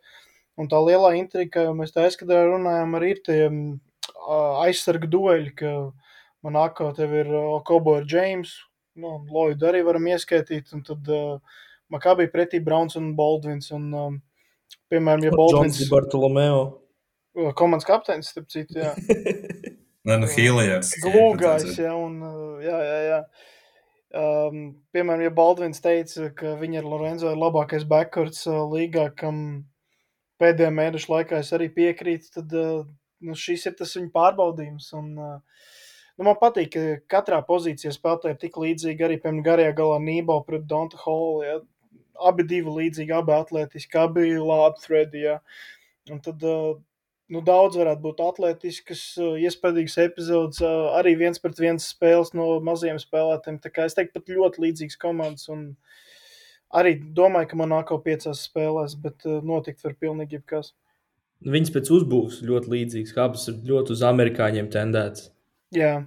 Un 0.56 0.68
tā 0.72 0.80
lielā 0.80 1.12
intriga, 1.18 1.50
kā 1.52 1.74
mēs 1.76 1.92
tā 1.92 2.06
aizkadrā 2.08 2.46
runājām, 2.48 2.96
arī 2.96 3.12
ir 3.12 3.20
tie 3.24 3.40
aizsarga 4.64 5.08
dueļi, 5.12 5.52
ka 5.60 5.72
Monako 6.42 6.90
tev 6.96 7.12
ir 7.14 7.30
Kobo 7.68 7.98
ar 8.00 8.08
James, 8.08 8.54
nu, 8.96 9.20
Lloydu 9.30 9.68
arī 9.68 9.82
varam 9.86 10.08
ieskaitīt, 10.08 10.72
un 10.76 10.82
tad 10.86 11.08
uh, 11.12 11.62
Makabī 11.92 12.26
pretī 12.32 12.60
Browns 12.64 12.96
un 12.98 13.12
Baldvins. 13.18 13.70
Un, 13.76 13.88
um, 13.94 14.18
piemēram, 14.90 15.28
ja 15.28 15.34
Baldvins 15.36 15.80
ir 15.84 15.92
Bartolomeo. 15.92 16.66
Komandas 17.58 17.86
kapteinis, 17.86 18.32
starp 18.32 18.48
citu, 18.52 18.80
jā. 18.80 18.94
Nē, 20.06 20.16
nu, 20.22 20.26
Hīlijers. 20.30 20.92
Glūgājs, 21.02 21.80
jā, 21.82 21.92
un, 21.98 22.20
uh, 22.22 22.58
jā, 22.62 22.76
jā, 22.86 22.98
jā. 23.10 23.20
Um, 24.16 24.60
piemēram, 24.94 25.24
ja 25.26 25.32
Baldvins 25.34 25.82
teica, 25.82 26.28
ka 26.36 26.54
viņa 26.60 26.78
ar 26.80 26.86
Lorenzo 26.92 27.32
ir 27.32 27.40
labākais 27.40 27.84
backwards 27.90 28.44
uh, 28.46 28.62
līgā, 28.70 29.08
kam 29.18 29.40
pēdējā 30.40 30.70
mēneša 30.72 31.10
laikā 31.10 31.40
es 31.42 31.50
arī 31.56 31.66
piekrītu, 31.74 32.30
tad 32.38 32.54
uh, 32.54 32.84
nu, 33.26 33.34
šis 33.34 33.66
ir 33.66 33.74
tas 33.80 33.96
viņa 33.98 34.12
pārbaudījums. 34.14 34.92
Un, 35.00 35.10
uh, 35.18 35.74
Nu, 36.16 36.24
man 36.24 36.36
patīk, 36.40 36.70
ka 36.72 36.82
katrā 37.12 37.42
pozīcijā 37.44 37.90
spēlētāji 37.92 38.32
ir 38.32 38.38
tik 38.40 38.54
līdzīgi. 38.60 39.04
Arī, 39.04 39.16
piemēram, 39.20 39.42
garajā 39.44 39.72
galā 39.76 39.98
Nībo 40.00 40.38
pret 40.46 40.64
Donta 40.68 40.96
Holu. 41.02 41.42
Ja. 41.44 41.56
Abi 42.30 42.46
divi 42.48 42.72
līdzīgi, 42.72 43.12
abi 43.12 43.34
atletiski, 43.36 43.98
abi 44.00 44.30
labi 44.40 44.80
threadi. 44.80 45.26
Ja. 45.26 45.34
Un 46.08 46.22
tad 46.24 46.40
nu, 47.32 47.42
daudz 47.44 47.78
varētu 47.78 48.02
būt 48.04 48.22
atletiskas, 48.22 49.02
iespaidīgas 49.18 49.98
epizodes, 50.04 50.62
arī 50.96 51.16
viens 51.18 51.42
pret 51.42 51.58
viens 51.60 51.90
spēles 51.92 52.32
no 52.38 52.48
maziem 52.64 53.00
spēlētājiem. 53.02 53.60
Tā 53.62 53.72
kā 53.74 53.86
es 53.88 53.96
teiktu, 53.98 54.20
pat 54.20 54.34
ļoti 54.36 54.64
līdzīgas 54.66 55.00
komandas. 55.02 55.48
Un 55.52 55.68
arī 56.74 56.96
domāju, 57.18 57.50
ka 57.52 57.60
man 57.62 57.72
nākamā 57.74 58.04
piecās 58.06 58.46
spēlēs, 58.48 58.98
bet 59.02 59.26
notikt 59.26 59.84
var 59.86 59.96
pilnīgi 59.98 60.38
jebkas. 60.38 60.72
Viņas 61.46 61.72
pēc 61.74 61.92
uzbūves 61.92 62.40
ļoti 62.48 62.72
līdzīgas, 62.72 63.16
abas 63.20 63.48
ir 63.52 63.58
ļoti 63.68 63.92
uz 63.92 64.04
amerikāņiem 64.06 64.70
tendētas. 64.72 65.30
Jā. 65.76 65.98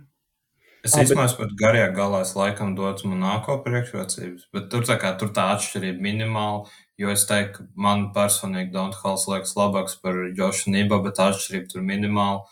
Es 0.79 0.93
ah, 0.95 1.03
īstenībā 1.03 1.25
bet... 1.27 1.37
pat 1.41 1.55
garajā 1.59 1.87
galā 1.95 2.21
es 2.23 2.31
laikam 2.39 2.71
dotu 2.77 3.09
Monako 3.11 3.57
priekšrocības, 3.65 4.45
bet 4.55 4.69
tur 4.71 4.85
tā, 4.87 4.95
kā, 5.01 5.11
tur 5.19 5.33
tā 5.35 5.49
atšķirība 5.55 5.99
minimāla, 6.05 6.69
jo 6.99 7.11
es 7.11 7.25
teiktu, 7.27 7.65
ka 7.65 7.83
man 7.87 8.05
personīgi 8.15 8.71
Don't 8.75 8.95
Halls 9.01 9.27
liekas 9.27 9.57
labāks 9.59 9.97
par 9.99 10.21
Jošu 10.37 10.71
Nību, 10.71 11.01
bet 11.03 11.19
atšķirība 11.25 11.73
tur 11.73 11.83
minimāla, 11.83 12.45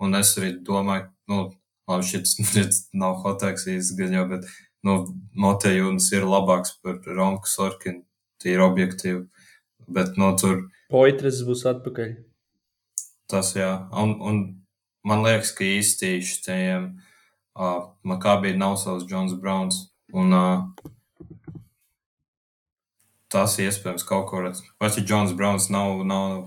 un 0.00 0.16
es 0.16 0.32
arī 0.40 0.54
domāju, 0.64 1.10
nu, 1.28 1.42
labi, 1.90 2.08
šis, 2.08 2.38
nav 3.04 3.20
gan 4.00 4.18
jau, 4.18 4.26
bet, 4.32 4.48
nu, 4.84 4.98
Motejūnas 5.44 6.08
ir 6.16 6.24
labāks 6.28 6.78
par 6.80 7.00
Romku 7.04 7.52
Sorkinu, 7.52 8.04
ir 8.48 8.64
objektīvi, 8.64 9.26
bet, 9.92 10.16
nu, 10.20 10.32
tur. 10.40 10.70
Poitras 10.92 11.44
būs 11.44 11.68
atpakaļ. 11.68 12.16
Tas, 13.28 13.54
jā, 13.56 13.72
un, 13.92 14.16
un 14.24 14.44
man 15.04 15.24
liekas, 15.24 15.52
ka 15.56 15.68
īsti 15.68 16.16
šiem 16.24 16.94
uh, 17.58 17.90
Makabī 18.06 18.54
nav 18.58 18.76
savs 18.82 19.06
Džons 19.08 19.36
Browns. 19.40 19.80
Un, 20.14 20.34
uh, 20.34 20.90
tas 23.34 23.56
iespējams 23.58 24.06
kaut 24.06 24.28
ko 24.30 24.44
redz. 24.44 24.62
Pats, 24.78 24.98
ja 24.98 25.06
Džons 25.06 25.34
Browns 25.38 25.70
nav, 25.74 26.04
nav, 26.06 26.44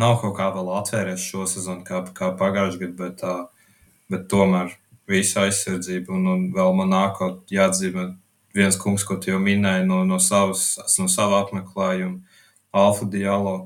nav 0.00 0.18
kaut 0.22 0.36
kā 0.38 0.50
vēl 0.54 0.72
atvērties 0.80 1.28
šo 1.28 1.46
sezonu, 1.50 1.84
kā, 1.86 2.02
kā 2.16 2.32
pagājušajā 2.40 2.80
gadā, 2.86 2.96
bet, 3.04 3.22
uh, 3.22 3.76
bet 4.10 4.26
tomēr 4.32 4.74
visa 5.10 5.44
aizsardzība 5.44 6.14
un, 6.16 6.26
un 6.32 6.44
vēl 6.54 6.74
man 6.78 6.90
nākot 6.94 7.52
jāatzīmē 7.52 8.08
viens 8.54 8.78
kungs, 8.80 9.04
ko 9.06 9.18
jau 9.20 9.38
minēji 9.42 9.86
no, 9.88 10.02
no, 10.08 10.18
savas, 10.22 10.74
no 10.98 11.08
sava 11.10 11.42
apmeklējuma, 11.42 12.22
Alfa 12.74 13.06
Dialo 13.10 13.56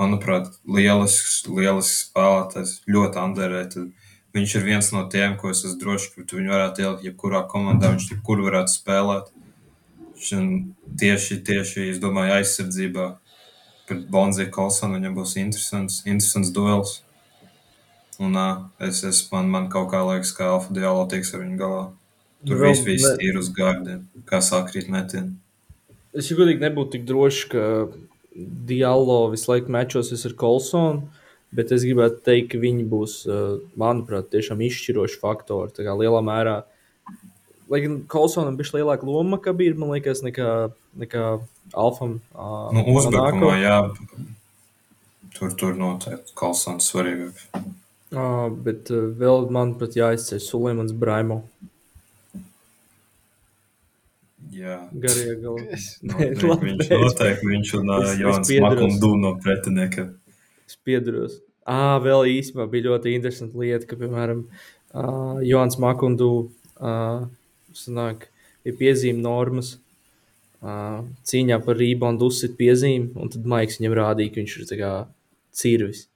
manuprāt, 0.00 0.48
lielisks, 0.64 1.42
lielisks 1.50 2.06
spēlētājs, 2.08 2.78
ļoti 2.90 3.20
underrated. 3.20 3.90
Viņš 4.36 4.52
ir 4.56 4.66
viens 4.66 4.92
no 4.94 5.04
tiem, 5.10 5.34
ko 5.38 5.50
es 5.50 5.64
esmu 5.64 5.80
drošs, 5.80 6.12
ka 6.14 6.24
viņu 6.36 6.52
varētu 6.52 6.84
ielikt 6.84 7.06
jebkurā 7.08 7.42
komandā, 7.50 7.90
viņš 7.94 8.12
jebkur 8.12 8.44
varētu 8.46 8.76
spēlēt. 8.76 9.32
Tieši, 11.00 11.40
tieši, 11.48 11.88
es 11.90 11.98
domāju, 12.02 12.36
aizsardzībā 12.36 13.06
pret 13.90 14.04
Bonziju 14.12 14.52
Kolsonu 14.54 14.98
viņam 14.98 15.16
būs 15.16 15.34
interesants, 15.40 16.02
interesants 16.06 16.52
duels. 16.54 17.00
Un 18.20 18.36
uh, 18.36 18.66
es, 18.86 19.00
es 19.08 19.24
man, 19.32 19.48
man 19.50 19.70
kaut 19.72 19.88
kā 19.94 20.02
liekas, 20.04 20.34
ka 20.36 20.52
Alfa 20.52 20.74
Dialo 20.76 21.06
tiks 21.10 21.32
ar 21.34 21.42
viņu 21.42 21.58
galā. 21.58 21.84
Tur 22.46 22.60
viss 22.62 22.84
viss 22.86 23.16
ir 23.20 23.36
uz 23.40 23.50
gārdiem, 23.56 24.04
kā 24.28 24.38
sāk 24.44 24.70
rīt 24.76 24.88
metienu. 24.92 25.34
Es 26.16 26.30
jau 26.30 26.38
godīgi 26.38 26.62
nebūtu 26.62 26.96
tik 26.96 27.08
drošs, 27.08 27.48
ka 27.52 27.64
Diallo 28.70 29.24
visu 29.32 29.50
laiku 29.50 29.72
mečosies 29.74 30.22
ar 30.28 30.36
Kolsonu. 30.38 31.08
Bet 31.56 31.72
es 31.74 31.82
gribētu 31.82 32.20
teikt, 32.26 32.52
ka 32.52 32.60
viņi 32.62 32.84
būs, 32.86 33.14
manuprāt, 33.80 34.28
tiešām 34.30 34.60
izšķiroši 34.62 35.18
faktori. 35.18 35.74
Tā 35.74 35.86
kā 35.86 35.96
lielā 35.98 36.20
mērā, 36.22 36.60
lai 37.72 37.80
gan 37.82 37.96
Kolsonam 38.10 38.58
bija 38.58 38.78
lielāka 38.78 39.08
loma, 39.08 39.40
kā 39.42 39.54
bija, 39.56 39.74
man 39.78 39.90
liekas, 39.96 40.22
nekā, 40.26 40.70
nekā 41.02 41.24
Alfam. 41.74 42.20
Nu, 42.74 42.86
uzbrukumā, 42.94 43.56
jā, 43.58 43.76
tur, 45.36 45.54
tur 45.58 45.76
noteikti 45.78 46.38
Kolsons 46.38 46.90
svarīgāks. 46.90 47.50
Uh, 48.10 48.48
bet 48.50 48.90
uh, 48.90 49.06
vēl 49.14 49.46
man 49.54 49.76
pat 49.78 49.94
jāizceļ 49.94 50.40
Sulimans 50.42 50.94
Braimo. 50.98 51.44
Jā, 54.50 54.80
garie 54.90 55.36
galā. 55.38 55.78
Noteikti, 56.10 56.48
viņš 56.66 56.90
noteikti 56.90 57.50
viņš 57.52 57.74
un 57.78 57.92
uh, 57.94 58.08
Jons 58.18 58.50
Makundu 58.64 59.12
no 59.20 59.36
pretinieka. 59.38 60.08
Es 60.70 60.78
piedaros. 60.86 61.40
À, 61.66 61.98
vēl 61.98 62.28
īstenībā 62.30 62.68
bija 62.70 62.92
ļoti 62.92 63.14
interesanta 63.16 63.58
lieta, 63.58 63.88
ka, 63.90 63.96
piemēram, 63.98 64.44
uh, 64.94 65.40
Jons 65.42 65.76
Makundu 65.82 66.28
uh, 66.78 67.24
sanāk, 67.74 68.28
ir 68.62 68.76
piezīme 68.78 69.18
normas. 69.24 69.74
Uh, 70.60 71.02
cīņā 71.26 71.58
par 71.64 71.78
reboundu 71.80 72.28
uzsit 72.30 72.54
piezīmi, 72.58 73.10
un 73.18 73.32
tad 73.32 73.48
Maiks 73.50 73.80
viņam 73.80 73.96
rādīja, 73.98 74.30
ka 74.30 74.42
viņš 74.42 74.54
ir 74.60 74.86
cirvis. 75.56 76.06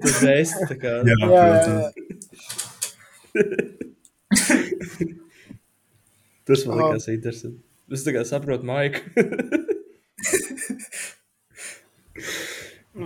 Tas 0.00 0.22
ir 0.24 0.68
tā 0.70 0.76
kā. 0.80 0.92
Jā, 1.04 1.16
jā, 1.20 1.44
jā. 1.60 1.90
Tas 6.48 6.64
man 6.66 6.80
liekas 6.80 7.10
interesanti. 7.12 7.60
Es 7.92 8.06
tikai 8.06 8.24
saprotu, 8.24 8.64
Maika. 8.70 9.04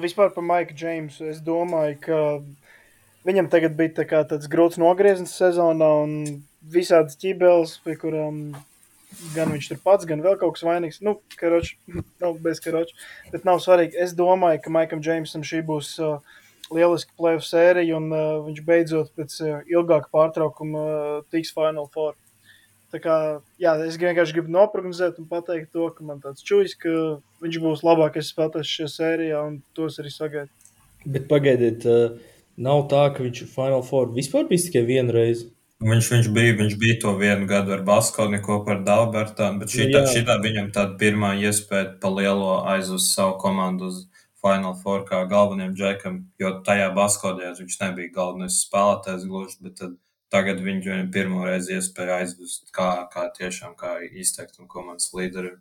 Vispār 0.03 0.33
par 0.35 0.43
Maiku 0.43 0.75
Džeimsu. 0.75 1.29
Es 1.31 1.41
domāju, 1.45 1.99
ka 2.03 2.21
viņam 3.29 3.51
tagad 3.53 3.77
bija 3.79 4.03
tā 4.03 4.23
tāds 4.27 4.49
grūts 4.51 4.81
nogrieziens 4.81 5.35
sezonā 5.39 5.91
un 6.03 6.15
visādas 6.75 7.19
ķībeles, 7.21 7.77
pie 7.85 7.95
kurām 8.01 8.41
gan 9.35 9.53
viņš 9.53 9.69
tur 9.71 9.81
pats, 9.85 10.07
gan 10.09 10.23
vēl 10.25 10.39
kaut 10.41 10.57
kas 10.57 10.65
vainīgs. 10.67 11.01
Nu, 11.05 11.19
karoč, 11.39 11.75
nav 12.23 12.41
bez 12.43 12.63
karoča, 12.65 12.97
bet 13.33 13.47
nav 13.47 13.61
svarīgi. 13.63 13.99
Es 14.01 14.17
domāju, 14.19 14.63
ka 14.65 14.75
Maikam 14.75 15.03
Džeimsam 15.05 15.45
šī 15.47 15.63
būs 15.67 15.95
uh, 16.03 16.19
lieliska 16.75 17.15
playoff 17.19 17.47
sērija, 17.47 18.01
un 18.01 18.11
uh, 18.11 18.43
viņš 18.49 18.61
beidzot 18.67 19.15
pēc 19.15 19.39
uh, 19.45 19.57
ilgāka 19.71 20.11
pārtraukuma 20.15 20.85
uh, 20.85 21.17
tiks 21.31 21.55
Final 21.55 21.89
Four. 21.95 22.17
Tā 22.95 23.01
kā, 23.03 23.15
jā, 23.59 23.73
es 23.89 23.97
vienkārši 23.99 24.37
gribu 24.37 24.53
noprognozēt 24.55 25.17
un 25.19 25.27
pateikt 25.27 25.73
to, 25.75 25.89
ka 25.91 26.05
man 26.07 26.21
tāds 26.23 26.45
čūlis, 26.47 26.77
ka 26.79 26.93
viņš 27.43 27.57
būs 27.65 27.83
labākais 27.83 28.29
spēlētājs 28.31 28.71
šajā 28.71 28.91
sērijā, 28.93 29.41
un 29.49 29.57
tos 29.75 29.99
arī 29.99 30.13
sagaidu. 30.15 30.71
Bet 31.03 31.27
pagaidiet, 31.33 31.83
uh, 31.91 32.37
nav 32.55 32.85
tā, 32.93 33.09
ka 33.17 33.25
viņš 33.25 33.49
Final 33.51 33.83
Four 33.83 34.13
vispār 34.15 34.47
bijis 34.47 34.69
tikai 34.69 34.85
vienu 34.87 35.17
reizi. 35.17 35.49
Viņš, 35.83 36.13
viņš, 36.13 36.29
bija, 36.37 36.55
viņš 36.61 36.77
bija 36.79 37.01
to 37.03 37.17
vienu 37.19 37.51
gadu 37.51 37.75
ar 37.75 37.83
Baskoni 37.85 38.39
kopā 38.45 38.77
ar 38.77 38.85
Dalbertu, 38.87 39.51
bet 39.59 39.75
šī 39.75 39.89
tā, 39.91 40.05
šī 40.15 40.23
tā 40.31 40.39
viņam 40.45 40.71
tāda 40.77 40.95
pirmā 41.01 41.35
iespēja 41.43 41.97
pa 42.01 42.15
lielo 42.15 42.61
aizvest 42.77 43.11
savu 43.19 43.35
komandu 43.43 43.91
uz 43.91 44.05
Final 44.39 44.79
Four 44.79 45.03
kā 45.09 45.25
galvenajam 45.27 45.75
džekam, 45.75 46.23
jo 46.39 46.55
tajā 46.65 46.93
Baskodijā 46.95 47.57
viņš 47.59 47.77
nebija 47.83 48.15
galvenais 48.15 48.63
spēlētājs 48.63 49.27
gluži, 49.27 49.59
bet 49.67 49.81
tad 49.83 49.99
tagad 50.35 50.63
viņam 50.65 51.13
pirmo 51.15 51.45
reizi 51.47 51.79
iespēja 51.79 52.19
aizvest 52.25 52.75
kā, 52.75 52.91
kā 53.13 53.29
tiešām 53.39 53.79
kā 53.79 53.97
izteiktam 54.11 54.67
komandas 54.71 55.13
līderim. 55.15 55.61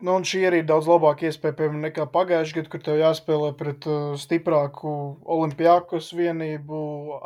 Nu, 0.00 0.14
un 0.16 0.24
šī 0.24 0.38
arī 0.48 0.62
ir 0.62 0.68
daudz 0.68 0.86
labāka 0.88 1.26
iespēja, 1.28 1.52
piemēram, 1.58 1.82
nekā 1.84 2.06
pagājušajā 2.08 2.56
gadā, 2.56 2.70
kad 2.72 2.84
tev 2.86 3.00
jāspēlē 3.02 3.50
pret 3.58 3.84
uh, 3.84 4.14
stiprāku 4.16 4.92
olimpiākos 5.34 6.08
vienību, 6.16 6.78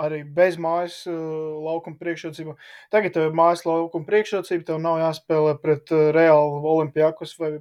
arī 0.03 0.25
bez 0.39 0.59
mājas 0.59 0.97
uh, 1.07 1.15
laukuma 1.63 2.01
priekšrocību. 2.01 2.57
Tagad 2.91 3.15
tev 3.15 3.29
ir 3.29 3.39
mājas 3.39 3.63
laukuma 3.69 4.09
priekšrocība, 4.09 4.67
tev 4.73 4.83
nav 4.83 4.99
jāspēlē 5.05 5.55
pret 5.63 5.95
uh, 5.95 6.09
reālu 6.19 6.59
olimpiākos 6.73 7.39
vai, 7.39 7.53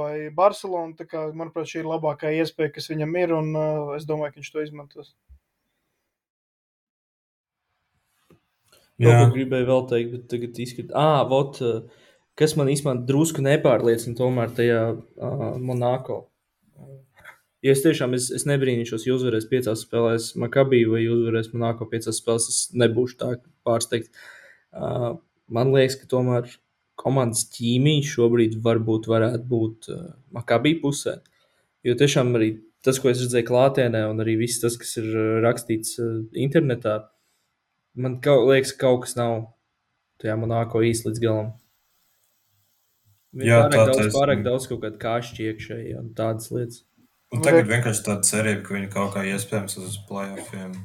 vai 0.00 0.10
Barcelonu. 0.40 0.96
Tā 0.96 1.04
kā, 1.12 1.28
manuprāt, 1.36 1.68
šī 1.68 1.82
ir 1.84 1.92
labākā 1.92 2.32
iespēja, 2.40 2.72
kas 2.78 2.88
viņam 2.94 3.12
ir, 3.20 3.36
un 3.36 3.52
uh, 3.52 3.94
es 4.00 4.08
domāju, 4.08 4.32
ka 4.32 4.40
viņš 4.40 4.54
to 4.54 4.64
izmantos. 4.64 5.12
Jā, 9.02 9.16
ko 9.20 9.32
gribēju 9.34 9.68
vēl 9.68 9.82
teikt, 9.90 10.12
bet 10.14 10.28
tagad 10.30 10.58
izskatās, 10.62 10.96
ah, 10.96 11.20
vot, 11.28 11.58
kas 12.40 12.54
man 12.56 12.70
īstenībā 12.72 13.04
drusku 13.08 13.44
nepārliecina 13.44 14.16
tomēr 14.16 14.54
tajā 14.56 14.80
uh, 14.94 15.46
Monako. 15.60 16.22
Jo 17.64 17.72
es 17.74 17.82
tiešām 17.82 18.14
es, 18.16 18.28
es 18.32 18.44
nebrīnīšos, 18.48 19.04
ja 19.08 19.16
uzvarēs 19.16 19.48
piecās 19.50 19.82
spēlēs 19.84 20.30
Makabiju 20.40 20.92
vai 20.94 21.02
uzvarēs 21.10 21.50
Monako 21.52 21.88
piecās 21.90 22.20
spēlēs. 22.22 22.48
Es 22.52 22.60
nebūšu 22.78 23.18
tā 23.20 23.32
pārsteigts. 23.66 24.12
Uh, 24.76 25.16
man 25.52 25.72
liekas, 25.74 25.98
ka 26.00 26.08
tomēr 26.12 26.48
komandas 27.00 27.44
ķīmija 27.52 28.04
šobrīd 28.08 28.60
varbūt 28.64 29.10
varētu 29.12 29.48
būt 29.50 29.90
uh, 29.92 30.06
Makabija 30.36 30.80
pusē. 30.84 31.18
Jo 31.84 31.96
tiešām 31.98 32.32
arī 32.38 32.54
tas, 32.86 33.00
ko 33.02 33.10
es 33.10 33.20
redzēju 33.24 33.48
klātienē, 33.48 34.06
un 34.12 34.24
arī 34.24 34.38
viss 34.40 34.62
tas, 34.62 34.78
kas 34.80 34.96
ir 35.02 35.10
rakstīts 35.44 35.98
uh, 36.00 36.20
internetā, 36.46 36.96
uh, 37.00 37.15
Man 37.96 38.18
kaut, 38.24 38.44
liekas, 38.50 38.74
ka 38.76 38.86
kaut 38.86 39.06
kas 39.06 39.16
nav 39.16 39.38
tajā 40.20 40.34
monēko 40.40 40.82
īsti 40.84 41.08
līdz 41.08 41.22
galam. 41.22 41.54
Viņa 43.36 43.48
Jā, 43.48 43.56
pārāk 43.62 43.72
tā 43.72 43.80
daudz, 43.84 43.96
taisnība. 43.96 44.16
pārāk 44.16 44.44
daudz 44.44 44.68
kaut 44.70 44.82
kāda 44.84 45.00
kāšķi 45.02 45.48
iekšēji 45.50 45.96
un 45.98 46.12
tādas 46.16 46.52
lietas. 46.52 46.82
Un 47.34 47.42
tagad 47.44 47.68
vienkārši 47.68 48.04
tāda 48.06 48.28
cerība, 48.28 48.62
ka 48.64 48.76
viņi 48.76 48.88
kaut 48.92 49.12
kā 49.16 49.24
iespējams 49.28 49.76
uz 49.82 49.96
playoffiem, 50.08 50.76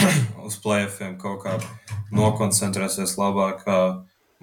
uz 0.48 0.58
playoffiem 0.64 1.16
kaut 1.22 1.42
kā 1.44 1.56
nokoncentrēsies 2.14 3.16
labāk, 3.20 3.62
kā 3.66 3.78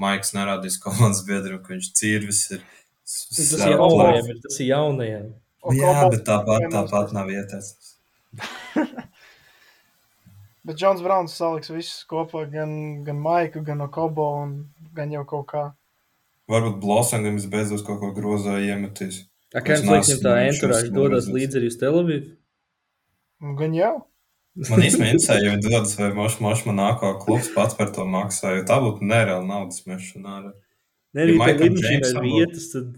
Maiks 0.01 0.31
nerādīs 0.33 0.79
komandas 0.81 1.23
biedriem, 1.27 1.59
ka 1.63 1.75
viņš 1.75 1.91
cīrvis 1.99 2.43
ir. 2.55 2.63
Tas 3.05 3.51
ir 3.57 3.73
jaunajiem, 3.73 4.29
tas 4.45 4.59
ir 4.61 4.69
jaunajiem. 4.71 5.29
Jā, 5.77 5.95
bet 6.13 6.23
tāpat, 6.27 6.67
tāpat 6.73 7.11
nav 7.17 7.31
ieteicis. 7.33 7.95
Bet 10.67 10.77
Džons 10.77 11.01
Browns 11.01 11.33
saliks 11.33 11.71
visus 11.73 12.03
kopā, 12.09 12.43
gan, 12.51 13.01
gan 13.05 13.17
Maiku, 13.17 13.63
gan 13.65 13.81
Okobo, 13.81 14.27
un 14.43 14.51
gan 14.93 15.13
jau 15.13 15.23
kaut 15.25 15.47
kā. 15.49 15.63
Varbūt 16.51 16.77
Blosangams 16.83 17.47
beidzot 17.49 17.81
kaut 17.87 17.97
ko 18.03 18.11
grozā 18.13 18.59
iemetīs. 18.61 19.23
A, 19.55 19.63
kā 19.65 19.79
jums 19.79 19.89
liekas, 19.89 20.21
tā 20.21 20.35
enturāža 20.45 20.93
dodas 20.93 21.29
līdzi 21.31 21.57
arī 21.59 21.71
uz 21.71 21.79
Televīvu? 21.81 22.29
Nu, 23.41 23.55
gan 23.57 23.73
jau. 23.73 23.95
Man 24.61 24.85
īstenībā 24.85 25.15
interesē, 25.15 25.39
ja 25.41 25.55
viņi 25.55 25.65
dodas 25.65 25.97
vai 25.97 26.11
moš, 26.13 26.37
moš 26.43 26.63
man 26.67 26.77
nāko 26.77 27.15
klubs 27.23 27.49
pats 27.55 27.77
par 27.79 27.89
to 27.95 28.05
maksā, 28.05 28.53
jo 28.59 28.67
tā 28.67 28.77
būtu 28.83 29.07
nereāla 29.07 29.47
naudas 29.47 29.81
mešana 29.89 30.37
ārā. 30.37 30.53
Ne, 31.15 31.25
ja 31.25 31.45
arī 31.47 31.57
lidmašīnai 31.65 32.25
vietas, 32.27 32.69
tad 32.75 32.93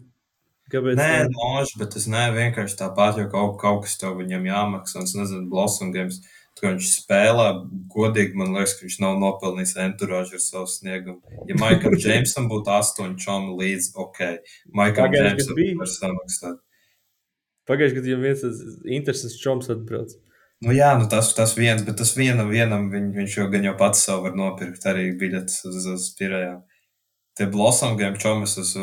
kāpēc? 0.73 0.99
Nē, 0.99 1.11
mož, 1.31 1.77
bet 1.79 1.95
es 1.95 2.09
ne, 2.11 2.27
vienkārši 2.35 2.79
tāpat, 2.81 3.21
jo 3.21 3.31
kaut, 3.31 3.59
kaut 3.61 3.85
kas 3.85 3.95
tev 4.01 4.17
viņam 4.19 4.49
jāmaksā, 4.49 4.99
un 4.99 5.07
es 5.07 5.15
nezinu, 5.15 5.47
Blosangams. 5.53 6.19
Games 6.19 6.42
ka 6.59 6.71
viņš 6.71 6.89
spēlē 6.99 7.47
godīgi. 7.93 8.37
Man 8.39 8.53
liekas, 8.55 8.75
ka 8.77 8.85
viņš 8.87 8.99
nav 9.03 9.15
nopelnījis 9.21 9.77
enturāžu 9.85 10.37
ar 10.37 10.43
savu 10.43 10.67
sniegumu. 10.69 11.21
Ja 11.49 11.57
Maikam 11.59 11.95
Džeimsam 12.01 12.49
būtu 12.51 12.73
astoņi 12.73 13.17
čomi 13.23 13.55
līdzi, 13.61 13.93
ok, 14.03 14.21
Maikam 14.75 15.13
Džeimsam 15.13 15.63
var 15.79 15.91
samaksāt. 15.91 16.61
Pagājušajā 17.69 17.99
gadā 18.01 18.11
jau 18.11 18.19
viens 18.19 18.45
interesants 18.83 19.39
čoms 19.39 19.71
atbrauc. 19.71 20.11
Nu 20.63 20.71
jā, 20.75 20.93
nu 20.99 21.07
tas, 21.11 21.31
tas 21.35 21.55
viens, 21.57 21.83
bet 21.83 21.97
tas 21.99 22.13
vienam, 22.15 22.47
vienam 22.51 22.89
viņ, 22.91 23.09
viņš 23.17 23.37
jau 23.39 23.49
gan 23.51 23.65
jau 23.67 23.73
pats 23.79 24.03
savu 24.05 24.27
var 24.27 24.35
nopirkt 24.39 24.85
arī 24.87 25.09
biļetes 25.19 25.63
uz, 25.67 25.87
uz 25.91 26.05
pirējām. 26.19 26.61
Tie 27.39 27.47
Blossom 27.51 27.97
game 27.99 28.19
čomis, 28.19 28.55
es 28.61 28.75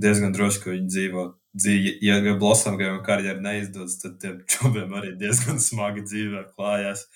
diezgan 0.00 0.32
droši, 0.32 0.60
ka 0.62 0.72
viņi 0.72 0.88
dzīvo 0.88 1.24
dzīve, 1.56 1.94
ja 2.04 2.34
Blosomam 2.40 3.00
karjeru 3.06 3.42
neizdodas, 3.44 3.98
tad 4.02 4.18
tiem 4.22 4.42
čomiem 4.50 4.92
arī 4.98 5.14
diezgan 5.20 5.60
smagi 5.70 6.04
dzīvē 6.08 6.44
klājās. 6.54 7.06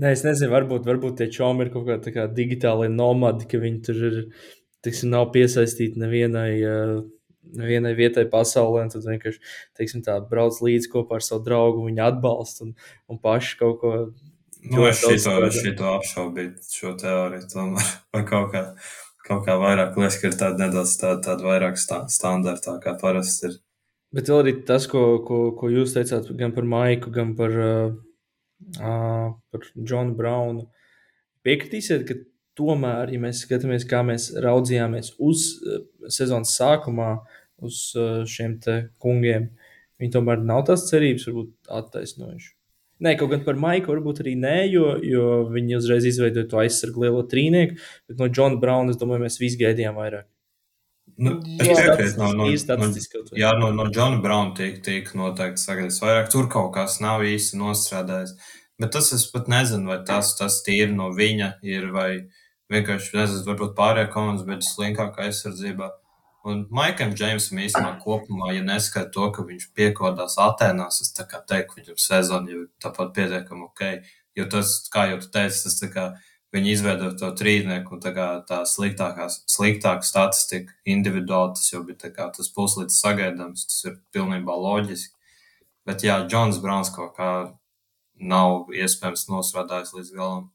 Nē, 0.00 0.10
es 0.16 0.24
nezinu, 0.26 0.50
varbūt, 0.50 0.86
varbūt 0.88 1.20
tie 1.20 1.28
čomi 1.30 1.66
ir 1.66 1.70
kaut 1.74 1.86
kā, 1.86 2.14
kā 2.16 2.26
digitāli 2.26 2.88
nomadi, 2.90 3.46
ka 3.50 3.60
viņi 3.62 3.82
tur 3.86 4.00
ir, 4.08 4.16
tiksim, 4.82 5.12
nav 5.12 5.28
piesaistīti 5.36 6.00
nevienai, 6.02 6.50
nevienai 7.54 7.92
vietai 7.94 8.24
pasaulē. 8.30 8.88
Tad 8.90 9.06
vienkārši, 9.06 9.54
teiksim, 9.78 10.02
tā 10.06 10.18
brauc 10.30 10.58
līdzi 10.64 10.90
kopā 10.90 11.20
ar 11.20 11.26
savu 11.26 11.44
draugu, 11.46 11.86
viņu 11.86 12.02
atbalsta 12.08 12.66
un, 12.66 12.74
un 13.06 13.20
paši 13.22 13.60
kaut 13.60 13.78
ko. 13.84 13.94
Nu, 14.64 14.86
es 14.88 15.04
šito, 15.04 15.36
šito 15.52 15.90
apšaubīju, 15.92 16.54
šo 16.72 16.94
teoriju 16.98 17.46
tomēr, 17.52 17.90
vai 18.16 18.24
kaut 18.26 18.50
kā, 18.50 18.64
kaut 19.28 19.44
kā 19.46 19.58
vairāk 19.60 19.94
liekas, 20.00 20.18
ka 20.18 20.32
ir 20.32 20.38
tāda 20.40 20.66
nedaudz 20.66 20.96
tāda, 20.98 21.20
tāda 21.28 21.52
vairāk 21.52 21.78
standartā, 21.78 22.80
kā 22.82 22.96
parasti 22.98 23.52
ir. 23.52 23.60
Bet 24.14 24.30
vēl 24.30 24.44
arī 24.44 24.54
tas, 24.68 24.86
ko, 24.90 25.18
ko, 25.26 25.40
ko 25.58 25.70
jūs 25.72 25.96
teicāt 25.96 26.28
gan 26.38 26.54
par 26.54 26.66
Maiku, 26.70 27.10
gan 27.14 27.32
par, 27.38 27.56
uh, 27.58 29.32
par 29.50 29.68
Džonu 29.74 30.14
Braunu. 30.18 30.68
Piekritīsiet, 31.44 32.06
ka 32.08 32.18
tomēr, 32.58 33.10
ja 33.14 33.20
mēs 33.22 33.42
skatāmies, 33.44 33.86
kā 33.90 34.04
mēs 34.06 34.30
raudzījāmies 34.42 35.16
uz 35.22 35.46
sezonas 36.14 36.54
sākumā, 36.56 37.16
uz 37.64 37.80
šiem 38.30 38.58
kungiem, 39.02 39.48
viņi 40.00 40.14
tomēr 40.14 40.42
nav 40.44 40.64
tās 40.68 40.86
cerības, 40.90 41.26
varbūt 41.28 41.74
attaisnojuši. 41.80 42.52
Nē, 43.04 43.16
kaut 43.18 43.32
gan 43.32 43.42
par 43.44 43.58
Maiku 43.58 43.90
varbūt 43.90 44.22
arī 44.22 44.36
nē, 44.38 44.58
jo, 44.70 44.92
jo 45.02 45.24
viņi 45.50 45.80
uzreiz 45.80 46.06
izveidoja 46.06 46.46
to 46.50 46.60
aizsargu 46.62 47.02
lielo 47.02 47.24
trīnieku, 47.26 47.80
bet 48.08 48.20
no 48.20 48.30
Džona 48.30 48.60
Brauna, 48.62 48.94
es 48.94 49.00
domāju, 49.00 49.24
mēs 49.26 49.40
visi 49.42 49.58
gaidījām 49.60 49.98
vairāk. 49.98 50.28
Nu, 51.14 51.36
es 51.62 51.68
piekrītu, 51.78 52.18
no, 52.18 52.30
no, 52.34 52.46
no, 52.48 52.88
jā, 53.38 53.50
no, 53.60 53.68
no 53.76 53.86
Džona 53.86 54.18
Brauna 54.22 54.54
tiek, 54.58 54.80
tiek 54.82 55.12
noteikti 55.14 55.62
sagaidīts 55.62 56.00
vairāk. 56.02 56.30
Tur 56.32 56.48
kaut 56.50 56.72
kas 56.74 56.98
nav 57.02 57.22
īsti 57.22 57.60
nostrādājis. 57.60 58.34
Bet 58.82 58.90
tas 58.96 59.12
es 59.14 59.28
pat 59.30 59.46
nezinu, 59.50 59.92
vai 59.92 60.00
tas, 60.06 60.32
tas 60.38 60.58
tīri 60.66 60.90
no 60.96 61.12
viņa 61.14 61.52
ir, 61.62 61.86
vai 61.94 62.08
vienkārši, 62.72 63.14
nezinu, 63.14 63.44
varbūt 63.46 63.76
pārējā 63.78 64.10
komandas, 64.10 64.46
bet 64.48 64.66
slinkākā 64.66 65.28
aizsardzībā. 65.28 65.92
Un 66.50 66.66
Maikam 66.74 67.14
Džeimsam 67.16 67.62
īstenībā 67.62 67.94
kopumā, 68.02 68.50
ja 68.52 68.64
neskait 68.66 69.14
to, 69.14 69.30
ka 69.32 69.46
viņš 69.46 69.70
piekodās 69.78 70.34
Atenās, 70.42 70.98
es 71.00 71.14
tā 71.16 71.24
kā 71.30 71.38
teiktu, 71.46 71.78
viņam 71.78 72.00
sezona 72.02 72.52
jau 72.52 72.66
tāpat 72.82 73.14
pietiekami 73.16 73.68
ok. 73.70 73.84
Jo 74.34 74.50
tas, 74.50 74.74
kā 74.92 75.06
jau 75.12 75.22
tu 75.22 75.30
teici, 75.32 75.62
tas 75.64 75.78
tā 75.78 75.88
kā 75.94 76.08
viņi 76.54 76.72
izveido 76.72 77.10
to 77.18 77.30
trīsnieku, 77.38 77.96
un 77.96 78.02
tā, 78.04 78.12
kā, 78.16 78.28
tā 78.48 78.62
sliktākā, 78.68 79.26
sliktāka 79.50 80.06
statistika 80.06 80.74
individuāli 80.86 81.58
tas 81.58 81.72
jau 81.72 81.82
bija 81.86 82.12
kā, 82.14 82.30
tas 82.34 82.50
puslīdz 82.54 82.96
sagaidāms, 82.96 83.66
tas 83.70 83.84
ir 83.90 83.98
pilnībā 84.14 84.56
loģiski. 84.66 85.12
Bet 85.84 86.06
jā, 86.06 86.22
Džons 86.28 86.62
Browns 86.62 86.92
kaut 86.94 87.12
kā 87.18 87.30
nav 88.20 88.72
iespējams 88.72 89.28
nostrādājis 89.28 89.94
līdz 89.96 90.12
galam. 90.16 90.50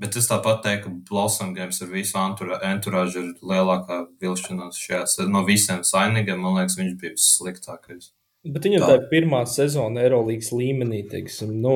Bet 0.00 0.16
es 0.16 0.30
tāpat 0.30 0.62
teiktu, 0.64 0.88
ka 0.88 1.10
Blossom 1.10 1.50
Games 1.56 1.82
ar 1.84 1.90
visu 1.92 2.16
enturāžu 2.20 3.20
ir 3.20 3.32
lielākā 3.44 3.98
vilšanās 4.22 4.78
šajā 4.80 5.26
no 5.28 5.42
visiem 5.44 5.82
sainīgiem. 5.84 6.40
Man 6.40 6.56
liekas, 6.56 6.78
viņš 6.80 6.94
bija 7.02 7.16
vissliktākais. 7.18 8.12
Bet 8.48 8.64
viņam 8.64 8.86
tā, 8.86 8.88
tā 8.88 8.96
ir 8.96 9.10
pirmā 9.10 9.42
sezona 9.44 10.00
Eirolandes 10.06 10.48
līmenī, 10.56 11.02
teiksim. 11.10 11.52
Nu, 11.60 11.74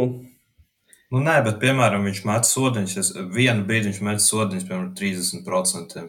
Nu, 1.13 1.21
nē, 1.23 1.37
bet, 1.47 1.59
piemēram, 1.63 2.07
viņš 2.09 2.21
met 2.29 2.49
sodiņus. 2.49 2.97
Es, 3.01 3.11
vienu 3.35 3.67
brīdi 3.69 3.91
viņš 3.91 4.01
met 4.07 4.23
sodiņus, 4.25 4.67
piemēram, 4.69 4.93
30%. 4.99 6.07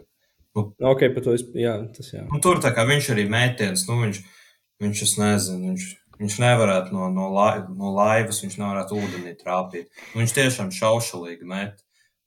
Nu, 0.56 0.70
ok, 0.80 1.02
par 1.14 1.26
to 1.26 1.36
es, 1.36 1.44
jā, 1.60 1.76
tas 1.98 2.14
jā. 2.14 2.24
Nu, 2.32 2.40
tur 2.44 2.62
tā 2.64 2.72
kā 2.76 2.86
viņš 2.88 3.12
arī 3.12 3.26
mētienis, 3.32 3.84
nu, 3.90 3.98
viņš, 4.06 4.22
viņš 4.84 5.02
es 5.04 5.16
nezinu, 5.20 5.72
viņš, 5.74 5.88
viņš 6.22 6.38
nevarētu 6.46 6.96
no, 6.96 7.10
no, 7.12 7.26
lai, 7.36 7.58
no 7.76 7.92
laivas, 7.98 8.40
viņš 8.46 8.56
nevarētu 8.62 9.00
ūdenī 9.02 9.36
trāpīt. 9.42 9.90
Nu, 10.14 10.22
viņš 10.22 10.36
tiešām 10.38 10.72
šaušalīgi 10.76 11.50
met. 11.50 11.84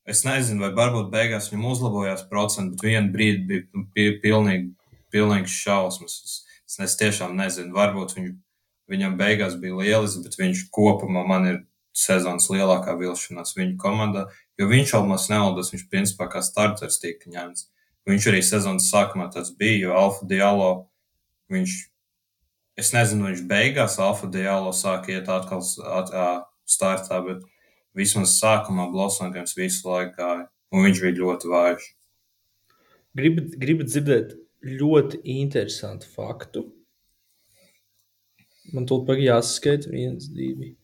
Es 0.08 0.22
nezinu, 0.24 0.64
vai 0.64 0.70
varbūt 0.76 1.08
beigās 1.12 1.48
viņam 1.50 1.70
uzlabojās 1.72 2.26
procenti, 2.28 2.76
bet 2.76 2.84
vienu 2.84 3.12
brīdi 3.12 3.42
bija 3.48 3.64
nu, 3.76 3.88
pilnīgi, 4.22 4.70
pilnīgi 5.12 5.52
šausmas. 5.52 6.20
Es, 6.24 6.36
es, 6.68 6.78
es 6.84 7.00
tiešām 7.00 7.32
nezinu, 7.36 7.72
varbūt 7.76 8.14
viņu, 8.16 8.36
viņam 8.92 9.16
beigās 9.20 9.56
bija 9.60 9.80
lielisks, 9.80 10.22
bet 10.24 10.36
viņš 10.40 10.66
kopumā 10.72 11.24
man 11.28 11.48
ir 11.48 11.58
sezonas 11.98 12.48
lielākā 12.52 12.94
vilšanās 12.98 13.56
viņa 13.56 13.76
komandā, 13.82 14.26
jo 14.58 14.68
viņš 14.70 14.94
almās 14.98 15.26
nevaldos, 15.32 15.72
viņš 15.74 15.88
principā 15.90 16.28
kā 16.30 16.42
starters 16.44 17.00
tika 17.02 17.30
ņemts. 17.32 17.68
Viņš 18.08 18.28
arī 18.30 18.42
sezonas 18.44 18.88
sākumā 18.92 19.28
tāds 19.34 19.50
bija, 19.58 19.88
jo 19.88 19.96
Alfa 19.98 20.26
Dialo 20.28 20.70
viņš, 21.52 21.74
es 22.80 22.92
nezinu, 22.94 23.28
viņš 23.28 23.42
beigās 23.50 23.98
Alfa 24.00 24.30
Dialo 24.32 24.72
sāka 24.76 25.12
iet 25.12 25.28
atkal 25.32 25.60
at, 25.60 26.14
at, 26.14 26.46
startā, 26.68 27.20
bet 27.24 27.44
vismaz 27.96 28.36
sākumā 28.38 28.88
Blossankams 28.92 29.56
visu 29.58 29.88
laiku 29.88 30.16
gāja, 30.18 30.48
un 30.72 30.84
viņš 30.86 31.04
bija 31.04 31.18
ļoti 31.18 31.52
vājš. 31.52 31.86
Gribat, 33.18 33.54
gribat 33.60 33.88
dzirdēt 33.90 34.34
ļoti 34.78 35.22
interesantu 35.38 36.10
faktu? 36.12 36.66
Man 38.74 38.84
tur 38.88 39.06
pagaidām 39.08 39.40
jāsaskaita 39.40 39.88
1, 39.88 40.28
2, 40.36 40.74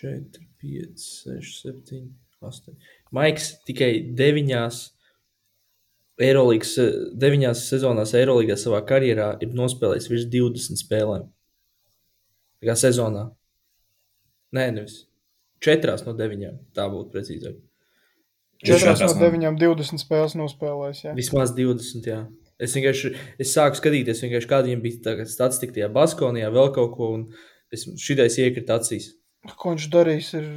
4, 0.00 0.42
5, 0.62 1.06
6, 1.24 1.54
7, 1.62 2.02
8. 2.42 2.74
Maiks 3.14 3.52
tikai 3.68 3.92
9 4.18 4.50
Eirolīgas 6.24 6.74
deviņās 7.18 7.64
sezonās 7.72 8.12
Eirolīgā 8.14 8.54
savā 8.58 8.84
karjerā 8.86 9.32
ir 9.42 9.54
nospēlējis 9.58 10.10
virs 10.12 10.28
20 10.30 10.78
spēlēm. 10.84 11.24
Tā 12.62 12.68
kā 12.68 12.76
sezonā. 12.78 13.24
Nē, 14.54 14.68
nevis. 14.76 15.00
Četrās 15.64 16.04
no 16.06 16.14
deviņām. 16.14 16.60
Tā 16.76 16.86
būtu 16.92 17.10
precīzāk. 17.14 17.58
Četrās 18.64 19.02
no 19.02 19.10
deviņām 19.18 19.58
20 19.58 20.00
spēles 20.00 20.38
nospēlējis. 20.38 21.02
Jā. 21.08 21.16
Vismaz 21.18 21.54
20, 21.56 22.06
jā. 22.06 22.20
Es 22.62 22.76
vienkārši 22.78 23.10
es 23.42 23.50
sāku 23.50 23.80
skatīties, 23.80 24.22
kāda 24.46 24.68
viņam 24.68 24.84
bija 24.84 25.26
statistika 25.26 25.74
tajā 25.74 25.90
Baskonijā, 25.92 26.52
vēl 26.54 26.70
kaut 26.76 26.94
ko, 26.94 27.10
un 27.18 27.26
šitais 27.74 28.38
iekrita 28.38 28.78
acīs. 28.78 29.10
Ko 29.44 29.74
viņš 29.74 29.86
darīs? 29.92 30.30
Ir, 30.38 30.48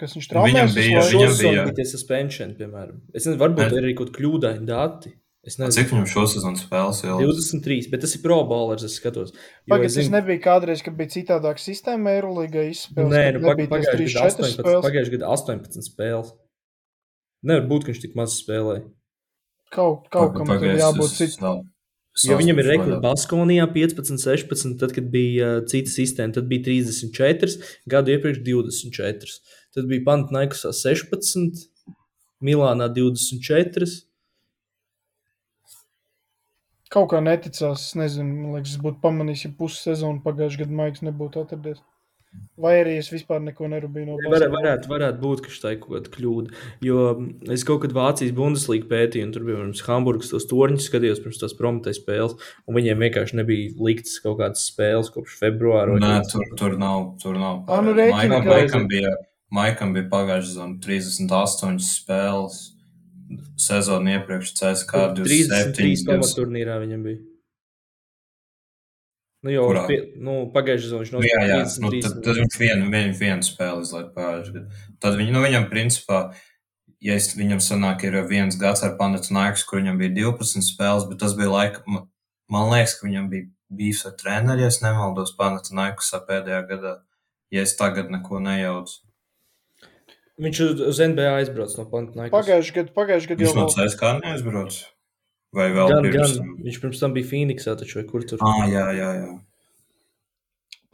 kas 0.00 0.16
viņš 0.16 0.26
traumēs? 0.30 0.54
Viņam 0.54 0.72
bija, 0.72 1.04
viņam 1.12 1.36
bija. 1.40 1.64
bija 1.76 1.88
suspension, 1.90 2.54
piemēram. 2.56 3.02
Es 3.12 3.26
nezinu, 3.26 3.40
varbūt 3.42 3.74
ir 3.76 3.84
arī 3.84 3.94
kaut 3.98 4.12
kļūdaini 4.16 4.68
dati. 4.68 5.12
Cik 5.46 5.92
viņam 5.92 6.08
šosezon 6.10 6.56
spēles 6.58 7.04
jau? 7.04 7.20
23, 7.22 7.86
bet 7.92 8.02
tas 8.02 8.16
ir 8.16 8.22
pro 8.24 8.40
bowlers, 8.48 8.82
es 8.88 8.96
skatos. 8.98 9.30
Pagaid, 9.70 9.92
tas 9.92 9.98
zinu... 10.00 10.16
nebija 10.16 10.42
kādreiz, 10.42 10.82
kad 10.82 10.96
bija 10.98 11.12
citādāk 11.12 11.60
sistēma 11.62 12.16
Eirolīgā 12.16 12.64
izspēles. 12.72 13.12
Nē, 13.12 13.22
nu, 13.36 13.52
pagājušajā 13.70 14.00
gadā 14.00 14.24
18, 14.32 14.82
pagājuši 14.88 15.14
gada 15.14 15.30
18 15.36 15.86
spēles. 15.86 16.32
Nevar 17.46 17.68
būt, 17.70 17.86
ka 17.86 17.92
viņš 17.92 18.02
tik 18.02 18.18
maz 18.18 18.40
spēlēja. 18.40 18.88
Kaut, 19.76 20.10
kaut 20.10 20.34
kam 20.34 20.50
tur 20.50 20.66
jābūt 20.72 21.14
citam. 21.14 21.62
Jo 22.24 22.38
viņam 22.40 22.60
ir 22.62 22.68
rekords 22.70 23.00
Baskonijā 23.04 23.66
15, 23.74 24.16
16, 24.22 24.78
tad, 24.80 24.94
kad 24.96 25.08
bija 25.12 25.58
uh, 25.58 25.64
cita 25.68 25.92
sistēma, 25.92 26.32
tad 26.32 26.46
bija 26.48 26.64
34, 26.70 27.58
gadu 27.92 28.14
iepriekš 28.14 28.40
24. 28.46 29.34
Tad 29.76 29.90
bija 29.90 30.04
Pantnaikusā 30.06 30.72
16, 30.72 31.66
Milānā 32.40 32.88
24. 32.96 33.90
Kaut 36.96 37.10
kā 37.10 37.20
neticās, 37.20 37.90
nezinu, 37.98 38.32
man 38.46 38.56
liekas, 38.56 38.78
es 38.78 38.80
būtu 38.80 39.02
pamanījis, 39.02 39.44
ja 39.48 39.52
pusi 39.58 39.82
sezonu 39.90 40.22
pagājušajā 40.24 40.64
gadā 40.64 40.80
Maiks 40.80 41.04
nebūtu 41.04 41.42
atradies. 41.42 41.82
Vai 42.56 42.72
arī 42.80 42.94
es 42.96 43.10
vispār 43.12 43.42
neko 43.44 43.68
nerūpēju 43.68 44.06
no 44.08 44.16
Var, 44.32 44.46
varētu, 44.52 44.88
varētu 44.88 45.20
būt, 45.20 45.42
ka 45.44 45.52
tā 45.60 45.72
ir 45.74 45.80
kaut 45.82 45.92
kāda 45.92 46.12
kļūda. 46.14 46.62
Jo 46.84 47.02
es 47.52 47.64
kaut 47.68 47.82
kad 47.82 47.92
Vācijas 47.96 48.32
Bundeslīgā 48.36 48.88
pētīju, 48.88 49.26
un 49.28 49.34
tur 49.34 49.44
bija 49.44 49.58
pirms 49.60 49.82
Hamburgas 49.84 50.32
tos 50.32 50.48
torņus, 50.48 50.86
skatījos 50.88 51.20
pirms 51.24 51.42
tās 51.42 51.52
prometējas 51.58 52.00
spēles, 52.00 52.48
un 52.64 52.78
viņiem 52.78 53.04
vienkārši 53.04 53.40
nebija 53.42 53.74
liktas 53.88 54.16
kaut 54.24 54.40
kādas 54.40 54.64
spēles 54.70 55.12
kopš 55.12 55.36
februāra. 55.42 55.98
Nē, 56.00 56.14
tur, 56.32 56.48
tur 56.56 56.78
nav. 56.80 57.12
Tur 57.20 57.36
nav. 57.36 57.60
A, 57.68 57.82
nu, 57.84 57.92
rēķina, 58.00 58.40
Maikam, 58.40 58.50
Maikam 58.54 58.90
bija, 58.94 59.12
Maikam 59.52 59.92
bija 59.96 60.08
pagājušā 60.16 60.54
sezona 60.54 60.80
38 60.88 61.78
spēles. 61.84 62.60
Sezonu 63.60 64.16
iepriekš 64.16 64.56
CSK 64.56 65.08
27. 65.20 65.76
33 66.08 66.36
turnīrā 66.40 66.80
viņam 66.80 67.08
bija. 67.10 67.24
Nu, 69.44 69.52
jau 69.52 69.66
pie, 69.86 69.98
nu, 70.16 70.34
pagājušajā 70.54 70.90
gadā 70.90 71.00
viņš 71.02 71.10
nu, 71.14 71.22
jā, 71.26 71.40
jā. 71.44 71.58
33, 71.68 71.82
nu, 71.84 71.90
tad, 72.02 72.14
tad 72.24 72.38
viņš 72.40 72.58
vienu, 72.60 72.86
vienu, 72.90 73.16
vienu 73.18 73.46
spēli 73.46 73.84
izlaiž 73.84 74.06
pagājušajā 74.16 74.54
gadā. 74.56 74.84
Tad 75.04 75.18
viņ, 75.20 75.32
nu, 75.34 75.42
viņam, 75.44 75.66
principā, 75.70 76.20
ja 77.04 77.18
es, 77.20 77.28
viņam 77.36 77.60
sanāk, 77.62 78.06
ir 78.08 78.16
viens 78.30 78.56
gads 78.58 78.82
ar 78.86 78.96
Panathinaikos, 78.98 79.66
kur 79.68 79.82
viņam 79.82 80.00
bija 80.00 80.14
12 80.16 80.66
spēles, 80.66 81.06
bet 81.10 81.20
tas 81.22 81.36
bija 81.38 81.52
laika, 81.52 81.84
man, 81.86 82.08
man 82.52 82.72
liekas, 82.72 82.96
ka 82.98 83.06
viņam 83.06 83.28
bija 83.34 83.50
bijis 83.76 84.02
ar 84.08 84.16
treneri, 84.18 84.64
ja 84.64 84.72
es 84.72 84.80
nemaldos 84.82 85.36
Panathinaikos 85.38 86.14
pēdējā 86.26 86.62
gadā, 86.72 86.96
ja 87.54 87.66
es 87.66 87.76
tagad 87.78 88.10
neko 88.14 88.40
nejaucu. 88.42 89.02
Viņš 90.42 90.58
uz 90.90 90.98
NBA 91.00 91.30
aizbrauc 91.38 91.78
no 91.78 91.86
Panathinaikos. 91.92 92.34
Pagājušajā 92.34 92.80
gadā, 92.80 92.92
pagājušajā 92.96 93.36
gadā 93.36 93.46
jau. 93.46 93.54
Viņš 93.54 93.62
no 93.62 93.70
CSK 93.72 94.12
neaizbrauc. 94.24 94.82
Vai 95.56 95.70
vēl 95.72 95.92
gan, 95.92 96.06
pirms 96.06 96.36
tam? 96.36 96.54
Viņš 96.66 96.78
pirms 96.82 97.02
tam 97.02 97.14
bija 97.16 97.28
Phoenixā, 97.30 97.76
taču 97.80 98.00
vai 98.00 98.08
kur 98.08 98.24
tur? 98.28 98.42
Ah, 98.44 98.64
jā, 98.68 98.88
jā, 98.96 99.10
jā. 99.22 99.36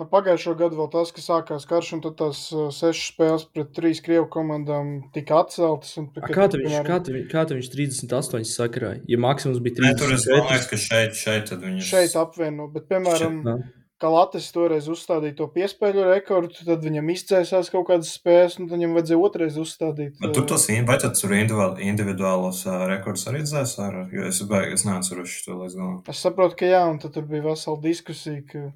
Par 0.01 0.09
pagājušo 0.11 0.55
gadu 0.59 0.79
vēl 0.79 0.89
tas, 0.91 1.11
ka 1.15 1.23
sākās 1.23 1.67
karš, 1.69 1.91
un 1.97 2.01
tad 2.03 2.17
tās 2.19 2.39
uh, 2.55 2.71
sešas 2.75 3.11
spēles 3.13 3.45
pret 3.53 3.75
trīs 3.77 4.01
krievu 4.03 4.25
komandām 4.33 4.95
tika 5.15 5.43
atceltas. 5.43 5.93
Un, 6.01 6.09
A, 6.17 6.31
kā 6.33 6.49
tev 6.51 6.65
viņš, 6.65 6.79
kā 6.87 6.99
tev, 7.07 7.19
kā 7.31 7.45
tev 7.47 7.61
viņš 7.61 7.71
38 7.75 8.49
sakarāja? 8.51 9.03
Ja 9.11 9.21
maksimums 9.23 9.61
bija 9.63 9.83
30. 9.83 9.91
Nē, 9.91 10.01
tur 10.01 10.17
es 10.17 10.27
domāju, 10.31 10.65
ka 10.71 10.81
šeit, 10.87 11.19
šeit 11.19 11.51
tad 11.53 11.63
viņš. 11.67 11.93
Šeit 11.93 12.17
apvieno, 12.23 12.71
bet, 12.73 12.89
piemēram, 12.91 13.43
šeit, 13.45 13.71
kā 14.03 14.11
Latvijas 14.11 14.51
toreiz 14.55 14.89
uzstādīja 14.91 15.37
to 15.39 15.47
piespēļu 15.55 16.07
rekordu, 16.09 16.65
tad 16.67 16.83
viņam 16.85 17.13
izcēsās 17.15 17.71
kaut 17.73 17.87
kādas 17.91 18.11
spēles, 18.17 18.59
un 18.59 18.69
viņam 18.71 18.97
vajadzēja 18.99 19.23
otrais 19.29 19.59
uzstādīt. 19.63 20.19
Bet 20.23 20.35
tur 20.37 20.49
tos 20.51 20.67
vai 20.89 20.99
tad 21.03 21.15
tur 21.19 21.35
individuālos 21.39 22.65
uh, 22.67 22.83
rekordus 22.91 23.29
arī 23.31 23.45
dzēs 23.47 23.77
ārā, 23.83 24.09
jo 24.13 24.27
es, 24.29 24.43
baigi, 24.51 24.77
es 24.79 24.87
neatceros 24.89 25.39
šo 25.39 25.61
līdz 25.63 25.79
galam. 25.79 25.97
Es 26.11 26.23
saprotu, 26.27 26.59
ka 26.63 26.73
jā, 26.73 26.83
un 26.91 26.99
tad 27.03 27.15
tur 27.17 27.29
bija 27.31 27.47
vesela 27.53 27.79
diskusija, 27.85 28.43
ka 28.51 28.67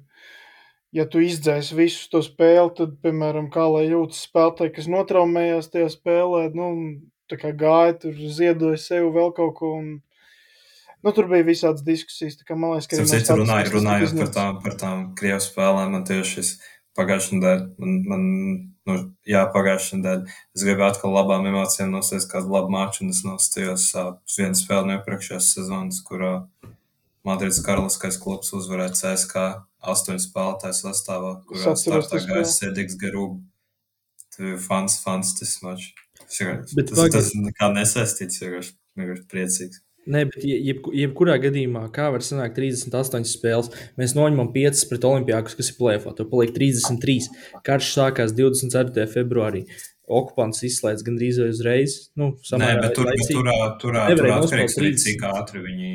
ja 0.95 1.05
tu 1.11 1.21
izdzēsi 1.23 1.77
visu 1.77 2.07
to 2.13 2.23
spēli, 2.25 2.71
tad, 2.79 2.97
piemēram, 3.03 3.51
kā 3.53 3.67
lai 3.71 3.85
jūtas 3.89 4.23
spēlētāji, 4.29 4.75
kas 4.79 4.91
notraumējās 4.91 5.71
tajā 5.73 5.91
spēlē, 5.93 6.47
nu, 6.55 6.71
tā 7.27 7.39
kā 7.41 7.51
gāja 7.51 7.97
tur, 8.03 8.15
ziedoja 8.15 8.79
sev 8.81 9.11
vēl 9.15 9.33
kaut 9.35 9.57
ko, 9.59 9.73
un 9.81 9.97
Nu, 11.05 11.13
tur 11.13 11.27
bija 11.29 11.45
visādas 11.45 11.85
diskusijas. 11.85 12.39
Kā, 12.45 12.55
man 12.57 12.73
liekas, 12.73 12.89
ka 12.89 12.97
arī 12.97 13.09
citu 13.11 13.37
runāju, 13.41 13.73
runājot 13.75 14.15
par 14.17 14.31
tām, 14.33 14.57
par 14.63 14.77
tām 14.79 15.03
krievu 15.19 15.43
spēlēm, 15.43 15.93
man 15.93 16.07
tieši 16.07 16.31
šis 16.33 16.49
pagājušajā 16.97 17.37
nedēļā, 17.37 17.67
man, 17.83 17.99
man, 18.09 18.23
nu, 18.89 18.95
jā, 19.29 19.43
pagājušajā 19.53 19.99
nedēļā, 19.99 20.37
es 20.57 20.65
gribēju 20.65 20.87
atkal 20.89 21.13
labām 21.13 21.45
emocijām 21.51 21.93
nosties 21.93 22.25
kādu 22.31 22.49
labu 22.55 22.73
maču, 22.73 23.03
un 23.05 23.13
es 23.13 23.21
nostājos 23.27 23.85
uh, 23.93 24.15
vienu 24.33 24.57
spēli 24.57 24.89
no 24.89 24.97
iepriekšējās 24.97 25.51
sezonas, 25.59 26.01
kurā 26.07 26.33
Madrids 27.27 27.61
Karaliskais 27.63 28.17
klubs 28.21 28.53
uzvarēja 28.55 28.95
CSK 28.97 29.45
astoņu 29.93 30.23
spēlētāju 30.23 30.79
sastāvā, 30.81 31.33
kurā 31.49 31.75
startā 31.77 32.21
gāja 32.25 32.45
Sediks 32.49 32.97
Garūba. 32.99 33.41
Tas 34.31 34.41
bija 34.43 34.59
fans, 34.63 34.97
fantastisks 35.03 35.63
mačs. 35.65 35.91
Tas, 36.17 36.39
tas, 36.73 37.03
tas 37.13 37.33
nekā 37.37 37.69
nesaistīts, 37.75 38.41
vienkārši 38.41 39.27
priecīgs. 39.31 39.83
Nē, 40.07 40.23
bet 40.29 40.45
jeb, 40.47 40.85
jebkurā 40.95 41.35
gadījumā, 41.43 41.83
kā 41.95 42.07
var 42.13 42.23
sanākt 42.23 42.55
38 42.59 43.27
spēles, 43.27 43.71
mēs 43.99 44.15
noņemam 44.17 44.53
5 44.53 44.85
pret 44.91 45.07
Olimpijākus, 45.09 45.57
kas 45.59 45.71
ir 45.73 45.77
plēfā. 45.81 46.13
Tur 46.17 46.29
paliek 46.31 46.53
33. 46.55 47.29
Karš 47.67 47.91
sākās 47.97 48.35
24. 48.37 49.07
februārī. 49.11 49.65
Okupants 50.07 50.63
izslēdz 50.63 51.03
gandrīz 51.03 51.41
uzreiz. 51.43 51.97
Nu, 52.15 52.31
Nē, 52.55 52.69
bet 52.79 52.95
tur, 52.95 53.09
bet 53.11 53.27
turā, 53.27 53.57
turā, 53.81 54.05
turā 54.15 54.37
atkarīgs 54.39 54.77
arī, 54.79 54.93
cik 55.03 55.25
ātri 55.27 55.65
viņi 55.65 55.91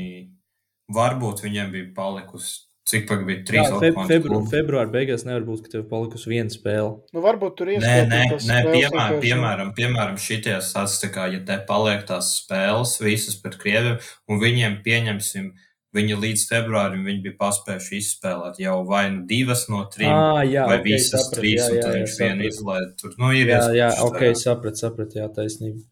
varbūt 0.92 1.40
viņiem 1.46 1.72
bija 1.72 1.88
palikusi 1.96 2.60
Cik 2.82 3.04
pagaidi 3.06 3.28
bija? 3.28 3.42
Trīs 3.46 3.68
Jā, 3.68 3.78
feb, 3.78 3.98
febru, 4.10 4.38
februāra 4.50 4.90
beigās 4.90 5.22
nevar 5.26 5.44
būt, 5.46 5.60
ka 5.64 5.70
tev 5.76 5.84
palikusi 5.90 6.32
viena 6.32 6.50
spēle. 6.50 6.96
Nu, 7.14 7.22
varbūt 7.22 7.54
tur 7.60 7.70
ir 7.70 7.82
nē, 7.82 7.92
nē, 8.10 8.22
nē 8.42 8.56
piemēram, 8.66 9.18
piemēram, 9.22 9.74
piemēram 9.76 10.16
tā 10.18 11.10
kā, 11.14 11.28
ja 11.30 11.42
te 11.46 11.58
paliek 11.68 12.02
tās 12.08 12.32
spēles 12.40 12.96
visas 13.04 13.38
pret 13.38 13.54
Krieviem, 13.60 14.00
un 14.26 14.42
viņiem 14.42 14.80
pieņemsim, 14.82 15.52
viņi 15.94 16.18
līdz 16.24 16.44
februārim 16.48 17.06
viņi 17.06 17.22
bija 17.28 17.38
paspējuši 17.38 18.00
izspēlēt 18.00 18.58
jau 18.64 18.76
vai 18.88 19.04
nu 19.14 19.22
divas 19.30 19.68
no 19.70 19.84
trim, 19.92 20.10
à, 20.10 20.42
jā, 20.42 20.66
vai 20.66 20.80
okay, 20.80 20.86
visas 20.88 21.14
saprat, 21.28 21.38
trīs, 21.38 21.60
jā, 21.60 21.68
un 21.68 21.76
jā, 21.76 21.86
tad 21.86 21.94
jā, 21.94 22.00
viņš 22.00 22.18
vienu 22.24 22.48
izlaida. 22.48 22.90
Tur, 22.98 23.14
nu, 23.22 23.30
ir 23.36 23.52
jā, 23.52 23.62
jā, 23.78 23.90
ok, 24.08 24.26
saprat, 24.42 24.82
saprat, 24.82 25.16
jā, 25.20 25.28
taisnība. 25.36 25.84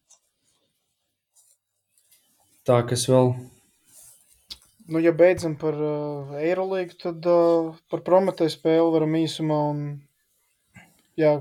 Tā, 2.67 2.83
kas 2.89 3.07
vēl? 3.09 3.35
Nu, 4.91 4.99
ja 4.99 5.13
beidzam 5.15 5.53
par 5.55 5.77
uh, 5.79 6.31
Eirolīgu, 6.43 6.97
tad 6.99 7.27
uh, 7.31 7.77
par 7.93 8.01
Prometēju 8.03 8.51
spēli 8.51 8.89
varam 8.91 9.13
īsumā 9.15 9.59
un 9.71 9.83
jā, 11.21 11.37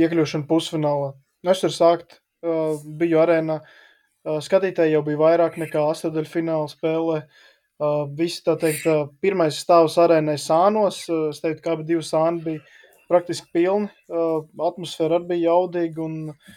iekļūšanu 0.00 0.48
pusfinālā. 0.48 1.10
Nu, 1.44 1.52
es 1.52 1.60
varu 1.66 1.76
sākt, 1.76 2.16
uh, 2.40 2.80
biju 2.96 3.20
arēnā, 3.20 3.58
uh, 3.60 4.38
skatītāji 4.46 4.94
jau 4.94 5.02
bija 5.04 5.20
vairāk 5.26 5.60
nekā 5.60 5.82
astotdaļu 5.90 6.32
fināla 6.32 6.72
spēlē. 6.72 7.20
Uh, 7.76 8.06
visi, 8.16 8.40
tā 8.46 8.56
teikt, 8.64 8.88
uh, 8.88 9.10
pirmais 9.20 9.60
stāvs 9.60 9.98
arēnai 10.00 10.38
sānos, 10.40 11.02
uh, 11.12 11.26
es 11.34 11.44
teiktu, 11.44 11.66
ka 11.66 11.76
abi 11.76 11.84
divi 11.92 12.06
sāni 12.06 12.40
bija 12.46 12.64
praktiski 13.12 13.52
pilni, 13.58 13.92
uh, 14.08 14.40
atmosfēra 14.70 15.20
arī 15.20 15.34
bija 15.34 15.50
jaudīga 15.50 16.00
un 16.08 16.16
uh, 16.32 16.56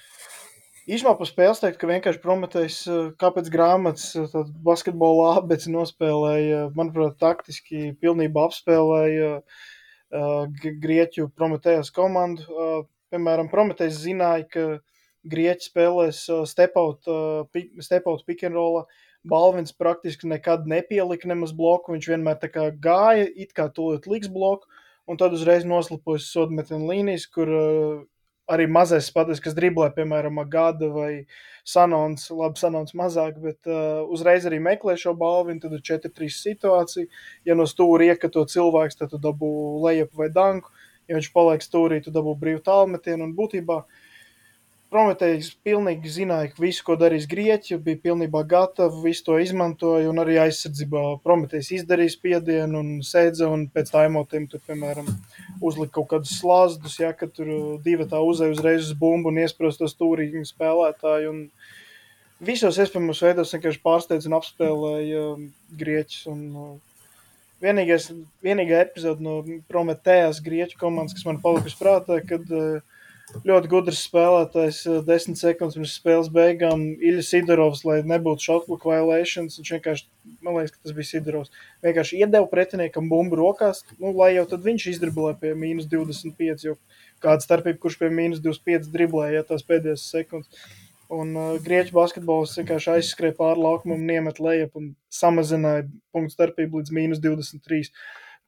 Īsumā 0.90 1.11
par 1.20 1.28
spēles 1.30 1.60
teikt, 1.61 1.78
ka 1.78 1.88
vienkārši 1.90 2.22
Prometējs, 2.24 2.78
kāpēc 3.22 3.49
grāmatas, 3.53 4.07
tad 4.32 4.48
basketbolā 4.66 5.36
abēc 5.44 5.68
nospēlēja, 5.70 6.64
manuprāt, 6.74 7.20
taktiski 7.22 7.91
pilnībā 8.02 8.48
apspēlēja 8.49 9.36
uh, 9.38 10.40
Grieķu 10.86 11.28
Prometējas 11.38 11.94
komandu. 11.94 12.88
Piemēram, 13.14 13.52
Prometējs 13.53 14.02
zināja, 14.02 14.48
ka 14.49 14.66
Grieķi 15.30 15.70
spēlēs 15.70 16.24
stepout, 16.49 17.06
stepout 17.86 18.26
pick 18.26 18.48
and 18.48 18.57
roll. 18.57 18.86
Balvins 19.30 19.76
praktiski 19.76 20.30
nekad 20.32 20.66
nepielika 20.66 21.30
nemaz 21.30 21.52
bloku, 21.53 21.94
viņš 21.94 22.14
vienmēr 22.16 22.40
tā 22.41 22.49
kā 22.49 22.70
gāja, 22.72 23.28
it 23.30 23.52
kā 23.53 23.68
tūlīt 23.70 24.07
liks 24.10 24.32
bloku, 24.32 24.66
un 25.06 25.20
tad 25.22 25.36
uzreiz 25.38 25.68
noslapojas 25.68 26.32
sodmetienu 26.34 26.88
līnijas, 26.88 27.28
kur 27.30 27.52
arī 28.49 28.65
mazais 28.71 29.07
spēlētājs, 29.11 29.43
kas 29.45 29.55
driblē, 29.57 29.89
piemēram, 29.95 30.41
gada 30.49 30.89
vai 30.93 31.11
Sanons, 31.67 32.30
labi, 32.34 32.59
Sanons 32.61 32.95
mazāk, 32.97 33.38
bet 33.43 33.69
uh, 33.69 34.01
uzreiz 34.09 34.47
arī 34.49 34.59
meklē 34.63 34.97
šo 34.97 35.13
balvu. 35.17 35.57
Tad 35.61 35.77
ir 35.77 35.85
4-3 35.85 36.30
situācija. 36.34 37.09
Ja 37.45 37.57
no 37.57 37.67
stūra 37.69 38.09
iekato 38.09 38.45
cilvēks, 38.49 38.99
tad 38.99 39.13
tu 39.13 39.21
dabū 39.21 39.53
lejup 39.85 40.15
vai 40.17 40.31
danku. 40.34 40.73
Ja 41.09 41.17
viņš 41.17 41.31
paliek 41.34 41.65
stūrī, 41.65 42.03
tu 42.05 42.13
dabū 42.13 42.35
brīvu 42.41 42.61
tālmetienu. 42.65 43.30
Un 43.30 43.35
būtībā 43.38 43.81
uh, 43.84 44.09
Prometējs 44.90 45.52
pilnīgi 45.61 46.10
zināja, 46.10 46.49
ka 46.49 46.64
visu, 46.64 46.82
ko 46.88 46.95
darīs 46.98 47.28
Grieķija, 47.30 47.78
bija 47.86 47.99
pilnībā 48.07 48.41
gatava, 48.49 49.03
visu 49.03 49.28
to 49.28 49.36
izmantoja, 49.38 50.07
un 50.10 50.18
arī 50.24 50.40
aizsardzībā 50.41 51.03
Prometējs 51.22 51.70
izdarīja 51.78 52.16
spiedienu 52.16 52.82
un 52.82 52.90
sēdza, 53.06 53.52
un 53.53 53.68
pēc 53.70 53.94
tā 53.94 54.07
emotiem 54.07 54.48
tur, 54.49 54.64
piemēram, 54.66 55.11
uzlika 55.61 55.99
kaut 55.99 56.10
kādus 56.16 56.34
slāzdus, 56.40 56.98
ja, 57.03 57.14
ka 57.14 57.30
tur 57.30 57.53
divi 57.86 58.10
tā 58.10 58.18
uzēja 58.26 58.57
uzreiz 58.57 58.90
uz 58.90 58.98
bumbu 58.98 59.30
un 59.30 59.38
iesprost 59.44 59.84
to 59.84 59.94
stūrīņu 59.94 60.41
spēlētāju, 60.49 61.36
un 61.36 62.49
visos 62.49 62.82
iespējamos 62.82 63.22
veidos 63.30 63.53
vienkārši 63.53 63.86
pārsteidz 63.86 64.26
un 64.26 64.40
apspēlēja 64.41 65.26
um, 65.36 65.49
Grieķis, 65.78 66.26
un 66.34 66.45
uh, 66.49 66.76
vienīgais, 67.61 68.10
vienīgā 68.41 68.82
epizode 68.88 69.22
no 69.22 69.44
Prometējas 69.70 70.41
Grieķu 70.41 70.82
komandas, 70.82 71.14
kas 71.14 71.30
man 71.30 71.44
palikusi 71.45 71.78
prātā, 71.78 72.24
kad 72.26 72.49
uh, 72.49 72.80
ļoti 73.45 73.69
gudrs 73.72 74.01
spēlētājs. 74.07 74.80
Eh, 74.89 74.99
desmit 75.07 75.39
sekundes 75.39 75.77
pirms 75.77 75.95
spēles 75.99 76.31
beigām 76.34 76.84
Ilja 76.97 77.26
Sidorovs, 77.26 77.84
lai 77.88 77.99
nebūtu 78.07 78.45
shotclock 78.45 78.88
violations. 78.89 79.60
Viņš 79.60 79.72
vienkārši, 79.76 80.07
man 80.45 80.57
liekas, 80.57 80.76
ka 80.76 80.84
tas 80.84 80.95
bija 80.97 81.10
Sidorovs, 81.11 81.53
vienkārši 81.85 82.19
iedeva 82.23 82.49
pretiniekam 82.51 83.10
bumbu 83.11 83.39
rokās, 83.39 83.84
nu, 83.99 84.14
lai 84.18 84.34
jau 84.35 84.45
tad 84.49 84.65
viņš 84.65 84.89
izdriblē 84.93 85.35
pie 85.41 85.56
mīnus 85.57 85.89
25, 85.91 86.68
jo 86.68 86.77
kāda 87.23 87.45
starpība, 87.45 87.81
kurš 87.84 87.99
pie 88.01 88.11
mīnus 88.14 88.43
25 88.43 88.89
driblēja 88.93 89.41
ja 89.41 89.47
tās 89.47 89.65
pēdējās 89.68 90.07
sekundes. 90.10 90.69
Un 91.10 91.34
uh, 91.34 91.56
grieķu 91.65 91.95
basketbols 91.95 92.53
vienkārši 92.60 92.91
aizskrēja 92.93 93.34
pāri 93.39 93.64
laukumam 93.65 94.10
iemet 94.14 94.38
lejup 94.38 94.76
un 94.77 94.91
samazināja 95.10 95.88
punktu 96.14 96.35
starpību 96.35 96.84
līdz 96.84 96.93
mīnus 96.93 97.22
23. 97.23 97.89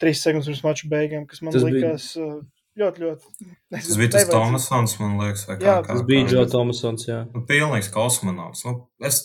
3 0.01 0.17
sekundes 0.17 0.49
pirms 0.49 0.61
mača 0.65 0.89
beigām, 0.89 1.25
kas 1.29 1.41
man 1.45 1.53
tas 1.53 1.65
likās 1.65 2.05
bija... 2.13 2.27
uh, 2.27 2.60
ļoti, 2.79 3.03
ļoti. 3.03 3.49
Es 3.75 3.89
tas 3.89 3.99
bija 3.99 4.13
tas 4.15 4.29
Tomasons, 4.29 4.95
man 5.01 5.17
liekas, 5.19 5.45
vai 5.49 5.57
kā. 5.59 5.67
Jā, 5.67 5.75
kā, 5.83 5.95
tas 5.95 6.05
bija 6.07 6.29
Džo 6.29 6.45
Tomasons, 6.51 7.07
jā. 7.09 7.19
Nu, 7.33 7.43
pilnīgs 7.49 7.91
kosmonauts. 7.93 8.63
Nu, 8.67 8.75
es 9.07 9.21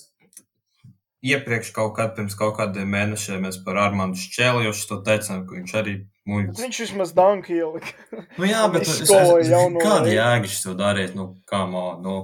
iepriekš 1.27 1.73
kaut 1.77 1.95
kad 1.99 2.15
pirms 2.17 2.37
kaut 2.39 2.57
kādiem 2.59 2.91
mēnešiem 2.95 3.47
mēs 3.47 3.61
par 3.67 3.81
Armandu 3.83 4.21
Šķēliošu 4.21 4.91
to 4.91 5.01
teicām, 5.07 5.47
ka 5.47 5.59
viņš 5.59 5.77
arī 5.81 5.95
muļķis. 6.31 6.65
Viņš 6.67 6.83
vismaz 6.85 7.15
danki 7.17 7.61
ielika. 7.61 7.95
nu 8.39 8.51
jā, 8.51 8.65
bet 8.75 8.87
es, 8.87 9.01
es, 9.07 9.15
es, 9.15 9.55
kāda 9.83 10.11
jēga 10.13 10.51
šis 10.51 10.67
to 10.67 10.77
darīt? 10.79 11.17
Nu, 11.19 11.33
kā 11.49 11.65
mā, 11.71 11.87
nu, 12.03 12.19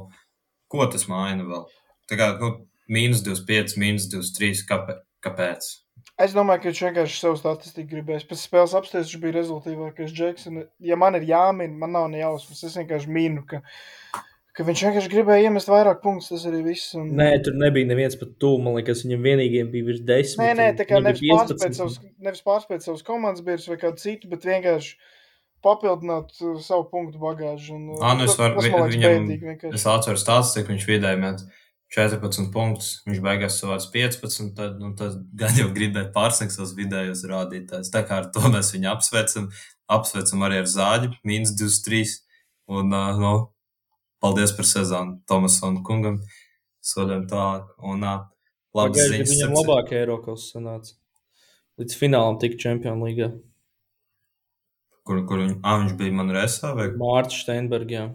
ko 0.70 0.90
tas 0.90 1.08
maina 1.10 1.46
vēl? 1.48 1.64
Tā 2.10 2.18
kā, 2.20 2.34
nu, 2.42 2.54
mīnus 2.92 3.24
25, 3.26 3.78
mīnus 3.80 4.10
23, 4.12 4.66
kāpēc? 4.68 5.08
kāpēc? 5.22 5.68
Es 6.20 6.34
domāju, 6.36 6.60
ka 6.60 6.68
viņš 6.68 6.82
vienkārši 6.84 7.16
savu 7.18 7.38
statistiku 7.40 7.94
gribēs. 7.94 8.26
Pēc 8.28 8.42
spēles 8.44 8.74
apstāties 8.76 9.08
viņš 9.08 9.22
bija 9.22 9.36
rezultātīvākais 9.38 10.12
Džeks. 10.12 10.50
Ja 10.84 10.98
man 11.00 11.16
ir 11.16 11.24
jāmin, 11.28 11.78
man 11.80 11.94
nav 11.96 12.10
ne 12.12 12.20
jausmas. 12.20 12.60
Es 12.68 12.76
vienkārši 12.76 13.08
minu, 13.12 13.44
ka, 13.48 13.62
ka 14.52 14.66
viņš 14.68 14.82
vienkārši 14.86 15.12
gribēja 15.14 15.48
iemest 15.48 15.72
vairāk 15.72 16.02
punktus. 16.04 16.28
Tas 16.34 16.44
arī 16.50 16.60
viss. 16.66 16.92
Un... 16.98 17.14
Nē, 17.18 17.30
tur 17.46 17.56
nebija 17.58 17.88
neviens 17.88 18.18
pat 18.20 18.36
tuvu. 18.42 18.60
Man 18.66 18.76
liekas, 18.76 19.06
viņam 19.06 19.24
vienīgiem 19.24 19.72
bija 19.72 19.88
virs 19.88 20.04
desmit. 20.12 20.44
Nē, 20.44 20.52
nē, 20.60 20.68
tā 20.82 20.86
kā 20.90 21.00
nevis 21.00 21.24
pārspēt, 21.24 21.80
savus, 21.80 21.98
nevis 22.28 22.44
pārspēt 22.44 22.84
savus 22.84 23.08
komandas 23.08 23.46
biedrus 23.48 23.72
vai 23.72 23.80
kādu 23.80 24.04
citu, 24.04 24.28
bet 24.30 24.44
vienkārši 24.46 24.94
papildināt 25.64 26.36
uh, 26.42 26.54
savu 26.60 26.86
punktu 26.92 27.22
bagāžu. 27.22 27.78
Un, 27.78 27.88
uh, 27.96 28.04
Ā, 28.04 28.12
nu 28.18 28.28
es 28.28 28.36
varu, 28.36 28.60
vi, 28.60 28.70
viņam, 28.98 29.28
bēdīgi, 29.32 29.74
es 29.78 29.88
atceru 29.88 30.20
stāstu, 30.20 30.58
cik 30.58 30.74
viņš 30.74 30.88
vidēji 30.90 31.24
met. 31.24 31.44
14 31.92 32.48
punktus, 32.54 33.02
viņš 33.04 33.20
beigās 33.20 33.58
savāds 33.60 33.90
15, 33.92 34.54
tad, 34.56 34.78
nu, 34.80 34.94
tad 34.96 35.18
gan 35.36 35.58
jau 35.58 35.68
gribēja 35.74 36.08
pārsniegt 36.14 36.54
savus 36.54 36.72
vidējos 36.78 37.26
rādītājus. 37.28 37.92
Tā 37.92 38.00
kā 38.08 38.22
ar 38.22 38.30
to 38.32 38.48
mēs 38.52 38.72
viņu 38.72 38.88
apsveicam, 38.94 39.50
apsveicam 39.92 40.46
arī 40.48 40.62
ar 40.62 40.70
zāģi, 40.72 41.12
mīnus 41.28 41.52
23. 41.60 42.16
Un, 42.72 42.94
uh, 42.96 43.20
nu, 43.20 43.32
paldies 44.24 44.54
par 44.56 44.68
sezonu 44.70 45.18
Tomasonu 45.28 45.84
kungam, 45.84 46.22
soļam 46.80 47.26
tālāk. 47.28 47.68
Un, 47.84 48.08
uh, 48.08 48.24
labas 48.72 48.96
Pagaiži, 48.96 49.18
ziņas. 49.18 49.36
Viņam 49.36 49.56
labākie 49.60 50.00
Eiropas 50.00 50.48
sanāca. 50.54 50.96
Līdz 51.80 51.96
finālam 51.98 52.40
tika 52.40 52.60
Champions 52.62 53.04
League. 53.04 53.28
Kur, 55.02 55.24
kur 55.26 55.40
viņ, 55.42 55.56
ah, 55.60 55.80
viņš 55.82 55.96
bija 55.98 56.14
man 56.14 56.32
resā 56.32 56.72
vai? 56.78 56.88
Mārta 56.96 57.34
Steinberg, 57.34 57.90
jā. 57.92 58.06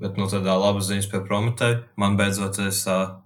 Bet 0.00 0.16
nu, 0.16 0.26
tādā 0.32 0.54
laba 0.56 0.80
ziņas 0.84 1.10
pie 1.12 1.20
Prometēja. 1.26 1.82
Man 2.00 2.16
beidzot 2.16 2.56
es 2.64 2.82
uh, 2.88 3.18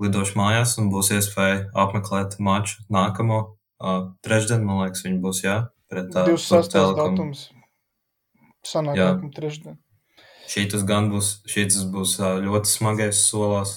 lidošu 0.00 0.38
mājās 0.38 0.76
un 0.80 0.88
būs 0.92 1.12
iespēja 1.16 1.66
apmeklēt 1.76 2.38
maču 2.40 2.80
nākamo 2.92 3.40
uh, 3.44 3.98
trešdienu. 4.24 4.64
Man 4.64 4.84
liekas, 4.84 5.04
viņi 5.04 5.20
būs 5.24 5.42
jā. 5.44 5.58
Pret 5.92 6.08
uh, 6.16 6.30
26. 6.32 6.78
datums. 6.96 7.50
Sanāk, 8.66 8.98
jā. 8.98 9.10
trešdien. 9.36 9.76
Šī 10.46 10.64
tas 10.70 10.86
gan 10.86 11.10
būs, 11.10 11.40
šī 11.50 11.66
tas 11.68 11.84
būs 11.90 12.16
uh, 12.22 12.36
ļoti 12.42 12.70
smagais 12.70 13.20
solās, 13.28 13.76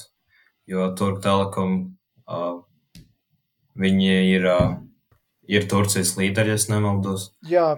jo 0.70 0.88
Turk 0.98 1.20
Telekom 1.26 1.76
uh, 2.30 2.62
viņi 3.80 4.10
ir, 4.36 4.48
uh, 4.50 4.78
ir 5.50 5.66
Turcijas 5.70 6.16
līderi, 6.18 6.54
ja 6.54 6.72
nemaldos. 6.72 7.32
Jā, 7.50 7.72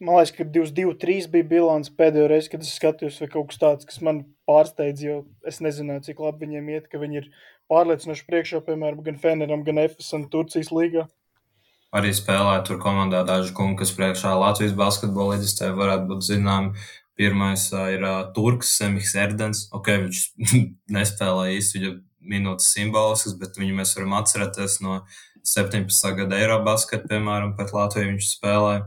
man 0.00 0.18
liekas, 0.18 0.32
ka 0.36 0.46
22-3 0.46 1.28
bija 1.32 1.46
bilants 1.52 1.90
pēdējo 1.98 2.28
reizi, 2.30 2.52
kad 2.52 2.64
es 2.64 2.74
skatījos, 2.78 3.18
vai 3.22 3.28
kaut 3.32 3.50
kas 3.50 3.60
tāds, 3.62 3.88
kas 3.88 4.00
man 4.04 4.22
pārsteidz, 4.48 5.04
jo 5.04 5.20
es 5.46 5.60
nezināju, 5.64 6.06
cik 6.08 6.22
labi 6.22 6.46
viņiem 6.46 6.72
iet, 6.74 6.88
ka 6.90 7.00
viņi 7.02 7.22
ir 7.22 7.30
pārliecinoši 7.70 8.26
priekšā, 8.28 8.62
piemēram, 8.66 9.02
gan 9.06 9.18
Feneram, 9.22 9.64
gan 9.66 9.82
FSM 9.84 10.28
Turcijas 10.32 10.70
līgā. 10.74 11.08
Arī 11.98 12.12
spēlē 12.12 12.58
tur 12.68 12.78
komandā 12.82 13.22
daži 13.24 13.54
kungi, 13.56 13.78
kas 13.80 13.94
priekšā 13.96 14.34
Latvijas 14.36 14.76
basketbolīdistē 14.76 15.72
varētu 15.76 16.10
būt 16.10 16.26
zinām. 16.26 16.74
Pirmais 17.18 17.64
uh, 17.72 17.88
ir 17.90 18.04
uh, 18.04 18.18
Turks 18.36 18.76
Semiks 18.78 19.16
Erdens. 19.18 19.64
Ok, 19.74 19.88
viņš 20.04 20.20
nespēlē 20.96 21.48
īsti 21.56 21.80
viņa 21.80 21.94
minūtes 22.28 22.68
simbolisks, 22.74 23.34
bet 23.40 23.56
viņu 23.58 23.80
mēs 23.80 23.96
varam 23.96 24.18
atcerēties 24.20 24.78
no 24.84 25.00
17. 25.48 26.12
gada 26.20 26.38
Eirobasket, 26.38 27.08
piemēram, 27.08 27.56
pret 27.56 27.72
Latviju 27.74 28.12
viņš 28.12 28.30
spēlēja 28.36 28.84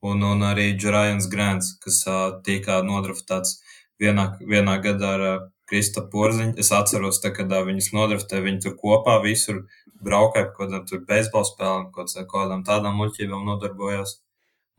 un, 0.00 0.22
un 0.24 0.44
arī 0.46 0.72
Džurajans 0.76 1.28
Grants, 1.32 1.74
kas 1.84 2.02
uh, 2.08 2.40
tika 2.46 2.80
nodraftēts 2.86 3.58
vienā, 4.00 4.30
vienā 4.40 4.78
gadā 4.84 5.12
ar 5.16 5.26
uh, 5.28 5.44
Krista 5.70 6.02
Porziņu. 6.12 6.56
Es 6.62 6.72
atceros, 6.74 7.20
tā, 7.22 7.32
kad 7.36 7.52
uh, 7.52 7.62
viņas 7.68 7.92
nodraftēja, 7.96 8.46
viņi 8.46 8.64
tur 8.64 8.76
kopā 8.80 9.20
visur 9.24 9.62
braukāja 10.00 10.48
kaut 10.54 10.72
kādām 10.72 11.06
beisbola 11.08 11.46
spēlēm, 11.48 11.86
kaut 11.94 12.16
kādām 12.32 12.64
tādām 12.66 12.96
muļķībām 13.00 13.46
nodarbojās. 13.52 14.16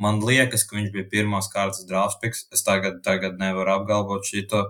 Man 0.01 0.17
liekas, 0.25 0.65
ka 0.65 0.79
viņš 0.79 0.89
bija 0.95 1.09
pirmās 1.11 1.51
kārtas 1.53 1.85
draftpiks. 1.85 2.47
Es 2.55 2.65
tagad, 2.65 3.03
tagad 3.05 3.37
nevaru 3.37 3.75
apgalvot 3.75 4.25
šito, 4.25 4.63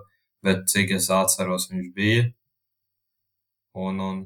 bet 0.43 0.65
cik 0.67 0.97
es 0.97 1.07
atceros, 1.15 1.69
viņš 1.71 1.91
bija. 1.95 2.25
Un, 3.79 4.01
un 4.03 4.17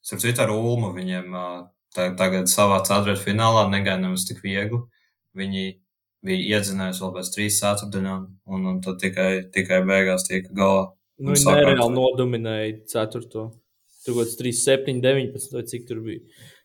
starp 0.00 0.22
citu 0.24 0.40
ar 0.46 0.54
Ulmu 0.54 0.94
viņiem 0.96 1.34
tagad 1.92 2.48
savā 2.48 2.78
ceturtajā 2.86 3.20
finālā 3.26 3.66
negaidām 3.68 4.16
tik 4.24 4.40
viegli. 4.40 4.80
Viņi 5.38 5.64
bija 6.26 6.58
iedzinājuši 6.58 7.04
vēl 7.04 7.14
pēc 7.14 7.32
trīs 7.34 7.58
ceturtdienām, 7.62 8.28
un, 8.50 8.68
un 8.72 8.78
tad 8.84 9.00
tikai, 9.02 9.30
tikai 9.54 9.80
beigās 9.86 10.26
tika 10.26 10.52
galā. 10.54 10.84
Nu, 11.18 11.34
viņi 11.34 11.54
nereāli 11.54 11.94
nodominēja 11.94 12.76
ceturto. 12.90 13.48
tur 14.04 14.14
kaut 14.14 14.22
kāds 14.24 14.38
3, 14.38 14.54
7, 14.60 15.02
19 15.04 15.56
vai 15.56 15.66
cik 15.70 15.88
tur 15.88 16.02
bija. 16.04 16.22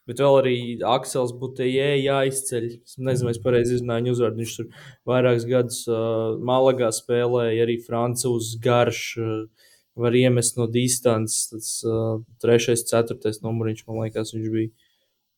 Bet 0.10 0.20
vēl 0.20 0.38
arī 0.42 0.56
Aksels 0.84 1.32
Butejē 1.40 1.94
jāizceļ. 1.96 2.66
Es 2.84 2.98
nezinu, 3.00 3.30
vai 3.30 3.34
es 3.38 3.44
pareizi 3.44 3.78
izrunāju 3.78 4.04
viņu 4.04 4.16
uzvārdu. 4.18 4.42
Viņš 4.44 4.56
tur 4.58 4.90
vairākus 5.08 5.46
gadus 5.48 5.78
uh, 5.88 6.34
Malagā 6.44 6.90
spēlēja, 6.92 7.64
arī 7.64 7.78
francūzs 7.86 8.58
garš. 8.64 9.06
Uh, 9.22 9.70
var 9.96 10.16
iemest 10.18 10.58
no 10.58 10.68
distances. 10.68 11.48
Tas 11.52 11.70
uh, 11.88 12.18
trešais, 12.44 12.86
ceturtais 12.90 13.42
numuriņš, 13.46 13.86
man 13.88 14.04
liekas, 14.04 14.34
viņš 14.36 14.52
bija. 14.54 14.74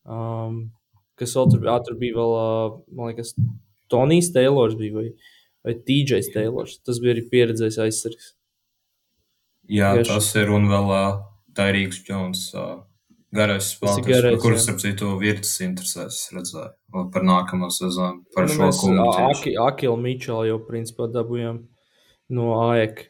Um, 0.06 0.58
kas 1.20 1.36
vēl 1.36 1.52
tur 1.52 1.62
bija? 1.64 1.76
Tur 1.86 1.98
bija 2.00 2.18
vēl, 2.18 2.34
man 2.96 3.12
liekas, 3.12 3.34
Tonijs 3.92 4.32
Teilors 4.34 4.76
bija 4.78 4.98
vai, 4.98 5.06
vai 5.66 5.76
TJs 5.86 6.32
Teilors. 6.34 6.80
Tas 6.86 7.00
bija 7.02 7.16
arī 7.16 7.26
pieredzējis 7.30 7.80
aizsargs. 7.86 8.34
Jā, 9.66 9.94
Tieši. 9.98 10.12
tas 10.12 10.28
ir 10.38 10.52
un 10.54 10.68
vēl 10.70 10.92
Tairīgs. 11.56 12.04
Uh, 12.54 12.76
garais 13.36 13.70
spēlētājs, 13.74 14.38
kurus, 14.42 14.66
ap 14.70 14.80
citu, 14.82 15.10
vietas 15.20 15.52
interesēs 15.64 16.20
redzēju 16.34 17.06
par 17.12 17.26
nākamo 17.26 17.68
sezonu, 17.74 18.22
par 18.34 18.48
nu, 18.48 18.54
šo 18.54 18.70
kungu. 18.80 19.06
Aki, 19.26 19.56
Akilu 19.60 19.96
Mičelu 20.00 20.46
jau 20.50 20.60
principā 20.68 21.08
dabūjām 21.12 21.60
no 22.36 22.52
AEK. 22.68 23.02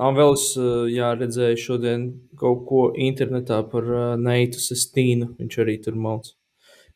Un 0.00 0.16
vēl 0.16 0.32
es 0.32 0.44
jā, 0.94 1.10
redzēju 1.20 1.60
šodien 1.60 2.04
kaut 2.40 2.62
ko 2.68 2.84
internetā 2.96 3.58
par 3.68 3.88
Neitu 4.16 4.62
Sestīnu. 4.62 5.34
Viņš 5.40 5.58
arī 5.60 5.76
tur 5.84 5.98
malc. 6.00 6.30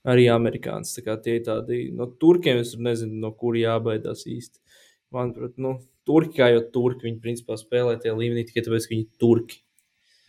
Arī 0.09 0.25
amerikānis. 0.33 0.95
Tā 0.97 1.05
kā 1.05 1.17
tie 1.21 1.39
tādi 1.45 1.89
no 1.97 2.07
turkiem, 2.21 2.61
es 2.61 2.75
nezinu, 2.77 3.19
no 3.21 3.33
kur 3.37 3.57
jābaidās 3.57 4.25
īsti. 4.29 4.61
Manuprāt, 5.15 5.55
nu, 5.61 5.77
turki 6.09 6.41
kā 6.41 6.51
jau 6.53 6.65
turki, 6.73 7.09
viņi 7.09 7.21
principā 7.23 7.57
spēlē 7.61 7.97
tie 8.01 8.13
līmenī 8.13 8.45
tikai 8.49 8.65
tāpēc, 8.67 8.89
ka 8.89 8.95
viņi 8.95 9.07
ir 9.07 9.21
turki. 9.21 9.61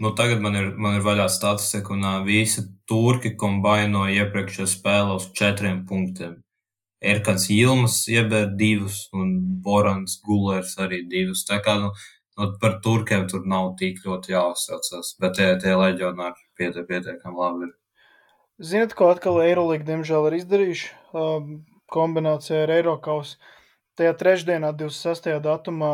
Nu, 0.04 0.12
tagad 0.16 0.42
man 0.44 0.56
ir, 0.60 0.74
man 0.76 0.98
ir 0.98 1.06
vaļā 1.06 1.30
statistika, 1.32 1.94
un 1.96 2.04
uh, 2.04 2.18
visi 2.28 2.66
turki 2.90 3.32
kombaino 3.40 4.04
iepriekšējā 4.12 4.68
spēlē 4.74 5.16
uz 5.16 5.30
četriem 5.36 5.86
punktiem. 5.88 6.42
Erkans 7.06 7.48
Ilmas 7.54 8.02
iebēr 8.12 8.50
divus, 8.60 9.06
un 9.16 9.36
Borans 9.64 10.18
Gulērs 10.26 10.76
arī 10.82 11.04
divus. 11.12 11.46
Tā 11.48 11.62
kā 11.64 11.78
nu, 11.80 11.94
nu, 12.40 12.50
par 12.62 12.80
turkiem 12.84 13.28
tur 13.32 13.46
nav 13.50 13.74
tik 13.80 14.02
ļoti 14.06 14.36
jāuzsaucas, 14.36 15.16
bet 15.22 15.38
tie, 15.40 15.50
tie 15.62 15.76
leģionāri 15.80 16.48
pietiek, 16.60 16.88
pietiekami 16.90 17.42
labi 17.42 17.70
ir. 17.70 17.74
Ziniet, 18.64 18.96
ko 18.96 19.10
atkal 19.12 19.42
Eirolīga 19.44 19.90
diemžēl 19.90 20.30
ir 20.30 20.38
izdarījuši 20.40 20.92
um, 21.20 21.50
kombinācijā 21.92 22.64
ar 22.64 22.74
Eirokaus. 22.78 23.36
Tajā 24.00 24.12
trešdienā, 24.20 24.74
26. 24.76 25.30
datumā, 25.44 25.92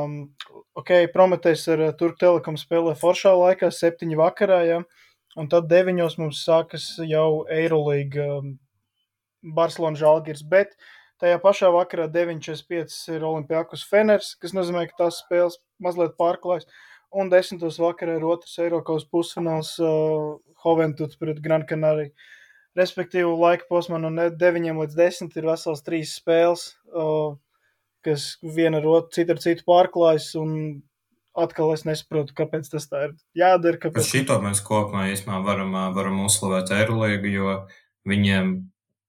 ok, 0.78 0.92
Prometējs 1.14 1.68
ar 1.74 1.84
eh, 1.88 1.94
Turku 1.98 2.18
Telekom 2.24 2.58
spēlē 2.58 2.96
foršā 2.98 3.34
laikā, 3.38 3.70
septiņi 3.74 4.18
vakarā, 4.18 4.62
ja? 4.66 4.80
un 5.38 5.48
tad 5.52 5.70
deviņos 5.72 6.18
mums 6.20 6.42
sākas 6.46 6.88
jau 7.08 7.44
Eirolīga 7.50 8.26
um, 8.40 8.56
Barcelona 9.56 10.00
Žalgirs, 10.00 10.42
bet 10.44 10.74
tajā 11.22 11.38
pašā 11.44 11.70
vakarā 11.74 12.08
9.45 12.12 13.16
ir 13.16 13.26
Olimpijakus 13.28 13.86
Feners, 13.88 14.34
kas 14.42 14.56
nozīmē, 14.58 14.88
ka 14.90 15.06
tās 15.06 15.22
spēles 15.24 15.60
mazliet 15.82 16.18
pārklājas, 16.20 16.68
un 17.14 17.32
10. 17.32 17.64
vakarā 17.86 18.18
ir 18.20 18.28
otrs 18.28 18.58
Eirokaus 18.64 19.06
pusfināls 19.06 19.76
uh, 19.84 20.40
Hoventuts 20.66 21.20
pret 21.22 21.42
Gran 21.44 21.68
Canaria. 21.70 22.12
Respektīvi, 22.78 23.28
laika 23.36 23.68
posmā 23.68 24.00
no 24.00 24.10
9 24.16 24.78
līdz 24.80 24.96
10 24.96 25.34
ir 25.38 25.48
vesels 25.50 25.82
trīs 25.84 26.14
spēles. 26.22 26.70
Uh, 26.88 27.36
kas 28.06 28.36
viena 28.42 28.82
ar 28.82 28.88
otru, 28.90 29.14
cita 29.18 29.36
ar 29.36 29.42
citu 29.44 29.66
pārklājas. 29.68 30.32
Atkal 31.32 31.70
es 31.72 31.86
nesaprotu, 31.88 32.36
kāpēc 32.36 32.68
tas 32.74 32.90
tā 32.92 33.06
ir 33.08 33.14
jādara. 33.40 33.80
Kāpēc... 33.80 34.04
Šito 34.04 34.36
mēs 34.44 34.60
kopumā 34.68 35.06
īstenībā 35.14 35.40
varam, 35.46 35.78
varam 35.96 36.18
uzslavēt 36.26 36.74
Eirolīgu, 36.76 37.32
jo 37.32 37.54
viņiem 38.10 38.50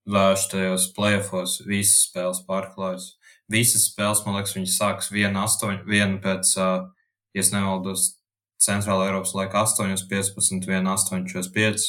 lēš 0.09 0.49
tajos 0.53 0.89
plēfos 0.97 1.61
visas 1.69 2.09
spēles 2.09 2.43
pārklājas. 2.49 3.15
Visas 3.53 3.87
spēles, 3.91 4.23
man 4.27 4.39
liekas, 4.39 4.57
viņas 4.57 4.77
sākas 4.81 5.11
viena, 5.13 5.47
astoņ, 5.47 5.83
viena 5.87 6.21
pēc, 6.23 6.55
ja 6.57 7.49
nemaldos, 7.55 8.17
Centrāla 8.63 9.09
Eiropas 9.09 9.33
laika 9.35 9.65
8.15, 9.67 10.69
1.8.45. 10.69 11.89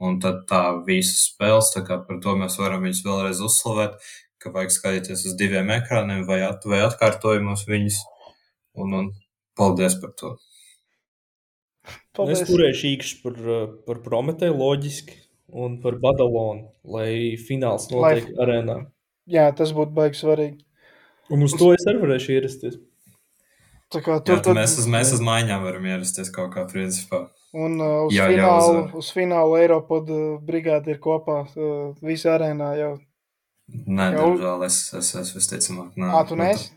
Un 0.00 0.16
tad 0.22 0.42
tā 0.48 0.64
visas 0.86 1.28
spēles, 1.28 1.70
tā 1.74 1.84
kā 1.86 2.00
par 2.06 2.18
to 2.24 2.34
mēs 2.40 2.56
varam 2.58 2.82
viņus 2.86 3.04
vēlreiz 3.04 3.42
uzslavēt 3.44 4.00
ka 4.40 4.52
vajag 4.54 4.72
skatīties 4.74 5.26
uz 5.28 5.36
diviem 5.38 5.70
ekrāniem 5.74 6.24
vai, 6.28 6.40
at, 6.46 6.64
vai 6.68 6.80
atkārtojumos 6.86 7.66
viņus. 7.68 8.00
Un, 8.80 8.94
un 8.96 9.10
paldies 9.58 9.96
par 10.00 10.14
to. 10.16 10.34
Paldies. 12.16 12.44
Es 12.44 12.48
turēšu 12.48 12.88
īkšķi 12.94 13.18
par, 13.24 13.40
par 13.86 14.00
Prometēju 14.04 14.56
loģiski 14.56 15.18
un 15.52 15.78
par 15.82 15.98
Badalonu, 16.02 16.70
lai 16.84 17.36
fināls 17.40 17.88
notiek 17.92 18.30
lai... 18.30 18.38
arēnā. 18.44 18.78
Jā, 19.30 19.48
tas 19.56 19.74
būtu 19.76 19.94
baigi 19.96 20.20
svarīgi. 20.20 20.62
Un 21.30 21.44
uz 21.46 21.54
to 21.58 21.70
es 21.74 21.84
arī 21.86 22.00
varēšu 22.02 22.32
ierasties. 22.36 22.78
Tā 23.90 24.02
kā 24.06 24.20
tur 24.22 24.38
jā, 24.38 24.46
tad... 24.46 24.56
mēs, 24.58 24.78
uz, 24.78 24.88
mēs 24.90 25.12
uz 25.16 25.22
maiņām 25.26 25.62
varam 25.66 25.86
ierasties 25.90 26.30
kaut 26.34 26.52
kā 26.54 26.64
principā. 26.70 27.24
Un 27.50 27.78
uh, 27.82 28.06
uz, 28.06 28.14
jā, 28.14 28.28
finālu, 28.30 28.74
jā, 28.74 28.82
uz... 28.86 28.98
uz 29.02 29.12
finālu 29.14 29.56
Eiropas 29.58 30.10
uh, 30.14 30.26
brigāde 30.46 30.94
ir 30.94 31.00
kopā 31.02 31.40
uh, 31.48 31.94
visā 32.06 32.36
arēnā 32.36 32.74
jau 32.78 32.92
Nē, 33.70 34.10
jau... 34.14 34.26
diemžēl 34.30 34.64
es, 34.66 34.78
es, 34.98 35.10
es 35.20 35.32
visticamāk, 35.34 35.94
nē. 35.98 36.10
Ā, 36.10 36.22
tu 36.26 36.38
neesi? 36.38 36.70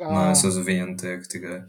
Nē, 0.00 0.22
es 0.32 0.44
uz 0.48 0.56
vienu 0.64 0.94
tiek 1.00 1.24
tikai. 1.28 1.60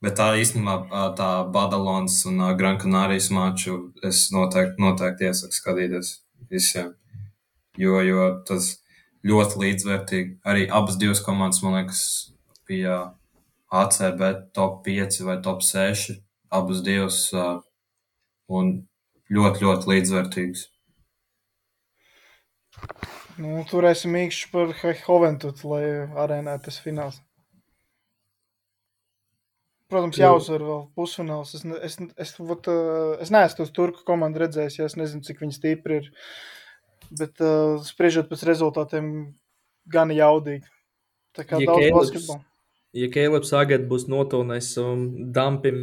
Bet 0.00 0.16
tā 0.16 0.30
īstenībā 0.40 1.04
tā 1.18 1.28
Badalons 1.52 2.22
un 2.30 2.40
Gran 2.56 2.78
Canārijas 2.80 3.28
maču 3.36 3.74
es 4.06 4.30
noteikti, 4.32 4.80
noteikti 4.80 5.28
iesaku 5.28 5.56
skatīties 5.58 6.14
visiem. 6.48 6.94
Jo, 7.80 8.00
jo 8.04 8.30
tas 8.48 8.70
ļoti 9.28 9.60
līdzvērtīgi. 9.60 10.38
Arī 10.48 10.66
abas 10.72 10.96
divas 11.00 11.20
komandas, 11.24 11.60
man 11.64 11.76
liekas, 11.76 12.02
bija 12.68 12.96
ACB 13.70 14.24
top 14.56 14.80
5 14.88 15.20
vai 15.28 15.36
top 15.44 15.60
6. 15.66 16.16
Abas 16.50 16.80
divas 16.86 17.20
un 18.50 18.72
ļoti, 19.30 19.66
ļoti 19.66 19.92
līdzvērtīgas. 19.92 20.66
Nu, 23.40 23.60
turēsim 23.68 24.16
īkšķi 24.16 24.48
par 24.52 24.72
Hoventutu, 25.06 25.70
lai 25.70 25.84
arēnā 26.24 26.56
tas 26.64 26.80
fināls. 26.82 27.20
Protams, 29.90 30.18
jāuzvar 30.20 30.62
vēl 30.62 30.82
pusfināls. 30.94 31.54
Es, 31.58 31.64
es, 31.86 31.96
es, 32.22 32.32
vat, 32.46 32.68
es 33.22 33.32
neesmu 33.34 33.58
tos 33.58 33.72
turku 33.74 34.04
komandu 34.06 34.42
redzējis, 34.44 34.78
ja 34.78 34.86
es 34.86 34.96
nezinu, 34.98 35.24
cik 35.26 35.42
viņi 35.42 35.56
stipri 35.56 36.00
ir. 36.00 36.10
Bet 37.18 37.42
uh, 37.42 37.80
spriežot 37.82 38.30
pēc 38.30 38.44
rezultātiem, 38.46 39.10
gan 39.90 40.14
jaudīgi. 40.14 40.62
Tā 41.34 41.46
kā 41.46 41.58
ja 41.58 41.72
daudz 41.72 41.82
Kēlips, 41.82 41.98
basketbolu. 41.98 42.44
Ja 43.00 43.10
Kēlips 43.14 43.52
Agad 43.58 43.86
būs 43.90 44.06
notonējis 44.10 44.72
savam 44.76 45.06
dampim 45.34 45.82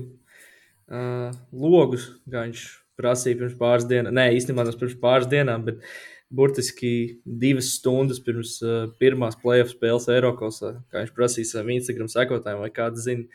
uh, 0.87 1.35
logus, 1.51 2.07
kā 2.31 2.47
viņš 2.47 2.67
prasīja 2.97 3.41
pirms 3.41 3.59
pāris 3.59 3.85
dienām, 3.91 4.15
nē, 4.15 4.29
īstenībā 4.39 4.63
tas 4.67 4.79
pirms 4.79 4.95
pāris 5.03 5.27
dienām, 5.31 5.67
bet 5.67 5.83
uh, 5.83 6.16
burtiski 6.29 7.21
divas 7.23 7.71
stundas 7.77 8.19
pirms 8.23 8.57
uh, 8.63 8.89
pirmās 8.99 9.37
playoff 9.39 9.71
spēles 9.71 10.09
Eiropasā. 10.11 10.73
Kā 10.91 11.03
viņš 11.03 11.13
prasīs 11.15 11.53
saviem 11.53 11.77
Instagram 11.77 12.09
sekotājiem, 12.11 12.61
vai 12.63 12.71
kāds 12.75 13.05
zina, 13.05 13.27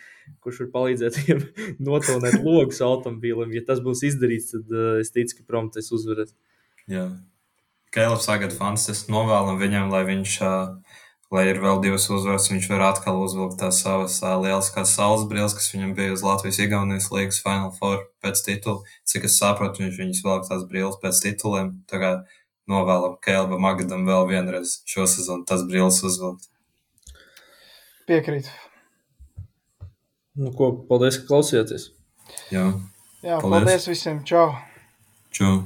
kurš 0.44 0.64
var 0.66 0.72
palīdzēt 0.76 1.20
viņam 1.22 1.44
notonēt 1.88 2.40
logus 2.44 2.82
automobīlim. 2.84 3.54
Ja 3.56 3.64
tas 3.68 3.80
būs 3.84 4.04
izdarīts, 4.10 4.52
tad 4.52 4.74
uh, 4.76 4.98
es 5.00 5.12
ticu, 5.14 5.40
ka 5.40 5.48
Prometheus 5.48 5.92
uzvarēs. 5.94 6.34
Jā, 6.90 7.06
Kēlers 7.94 8.28
sagad 8.28 8.52
fans, 8.56 8.88
es 8.92 9.06
novēlu 9.12 9.56
viņam, 9.62 9.92
lai 9.92 10.04
viņš. 10.12 10.40
Uh... 10.42 11.00
Lai 11.32 11.46
ir 11.48 11.62
vēl 11.62 11.78
divas 11.80 12.04
uzvaras, 12.12 12.50
viņš 12.52 12.66
var 12.68 12.82
atkal 12.90 13.22
uzvilkt 13.24 13.54
tās 13.56 13.78
savas 13.80 14.18
uh, 14.20 14.34
lieliskās 14.36 14.90
saules 14.92 15.22
brilles, 15.30 15.54
kas 15.56 15.70
viņam 15.72 15.94
bija 15.96 16.12
uz 16.12 16.20
Latvijas-Igaunijas 16.26 17.06
līnijas 17.08 17.38
Final 17.40 17.70
Four 17.78 18.02
pēc 18.20 18.42
titula. 18.44 18.84
Cik 19.08 19.24
es 19.30 19.38
saprotu, 19.40 19.80
viņš 19.80 19.96
viņas 19.96 20.20
velk 20.26 20.44
tās 20.50 20.66
brilles 20.68 21.00
pēc 21.00 21.22
tituliem. 21.24 21.70
Tā 21.88 22.02
kā 22.02 22.10
novēlam 22.70 23.18
Kēlam 23.24 23.60
Magadam 23.62 24.06
vēl 24.08 24.26
vienreiz 24.30 24.80
šo 24.88 25.06
sezonu 25.10 25.46
tas 25.48 25.64
brīlis 25.68 26.02
uzvilkt. 26.06 26.48
Piekrīt. 28.08 28.50
Nu, 30.38 30.50
ko, 30.56 30.72
paldies, 30.88 31.20
ka 31.20 31.28
klausījāties. 31.28 31.90
Jā, 32.54 32.70
Jā 33.22 33.38
paldies, 33.42 33.66
paldies 33.66 33.88
visiem. 33.90 34.22
Čau! 34.28 34.48
Čau! 35.34 35.56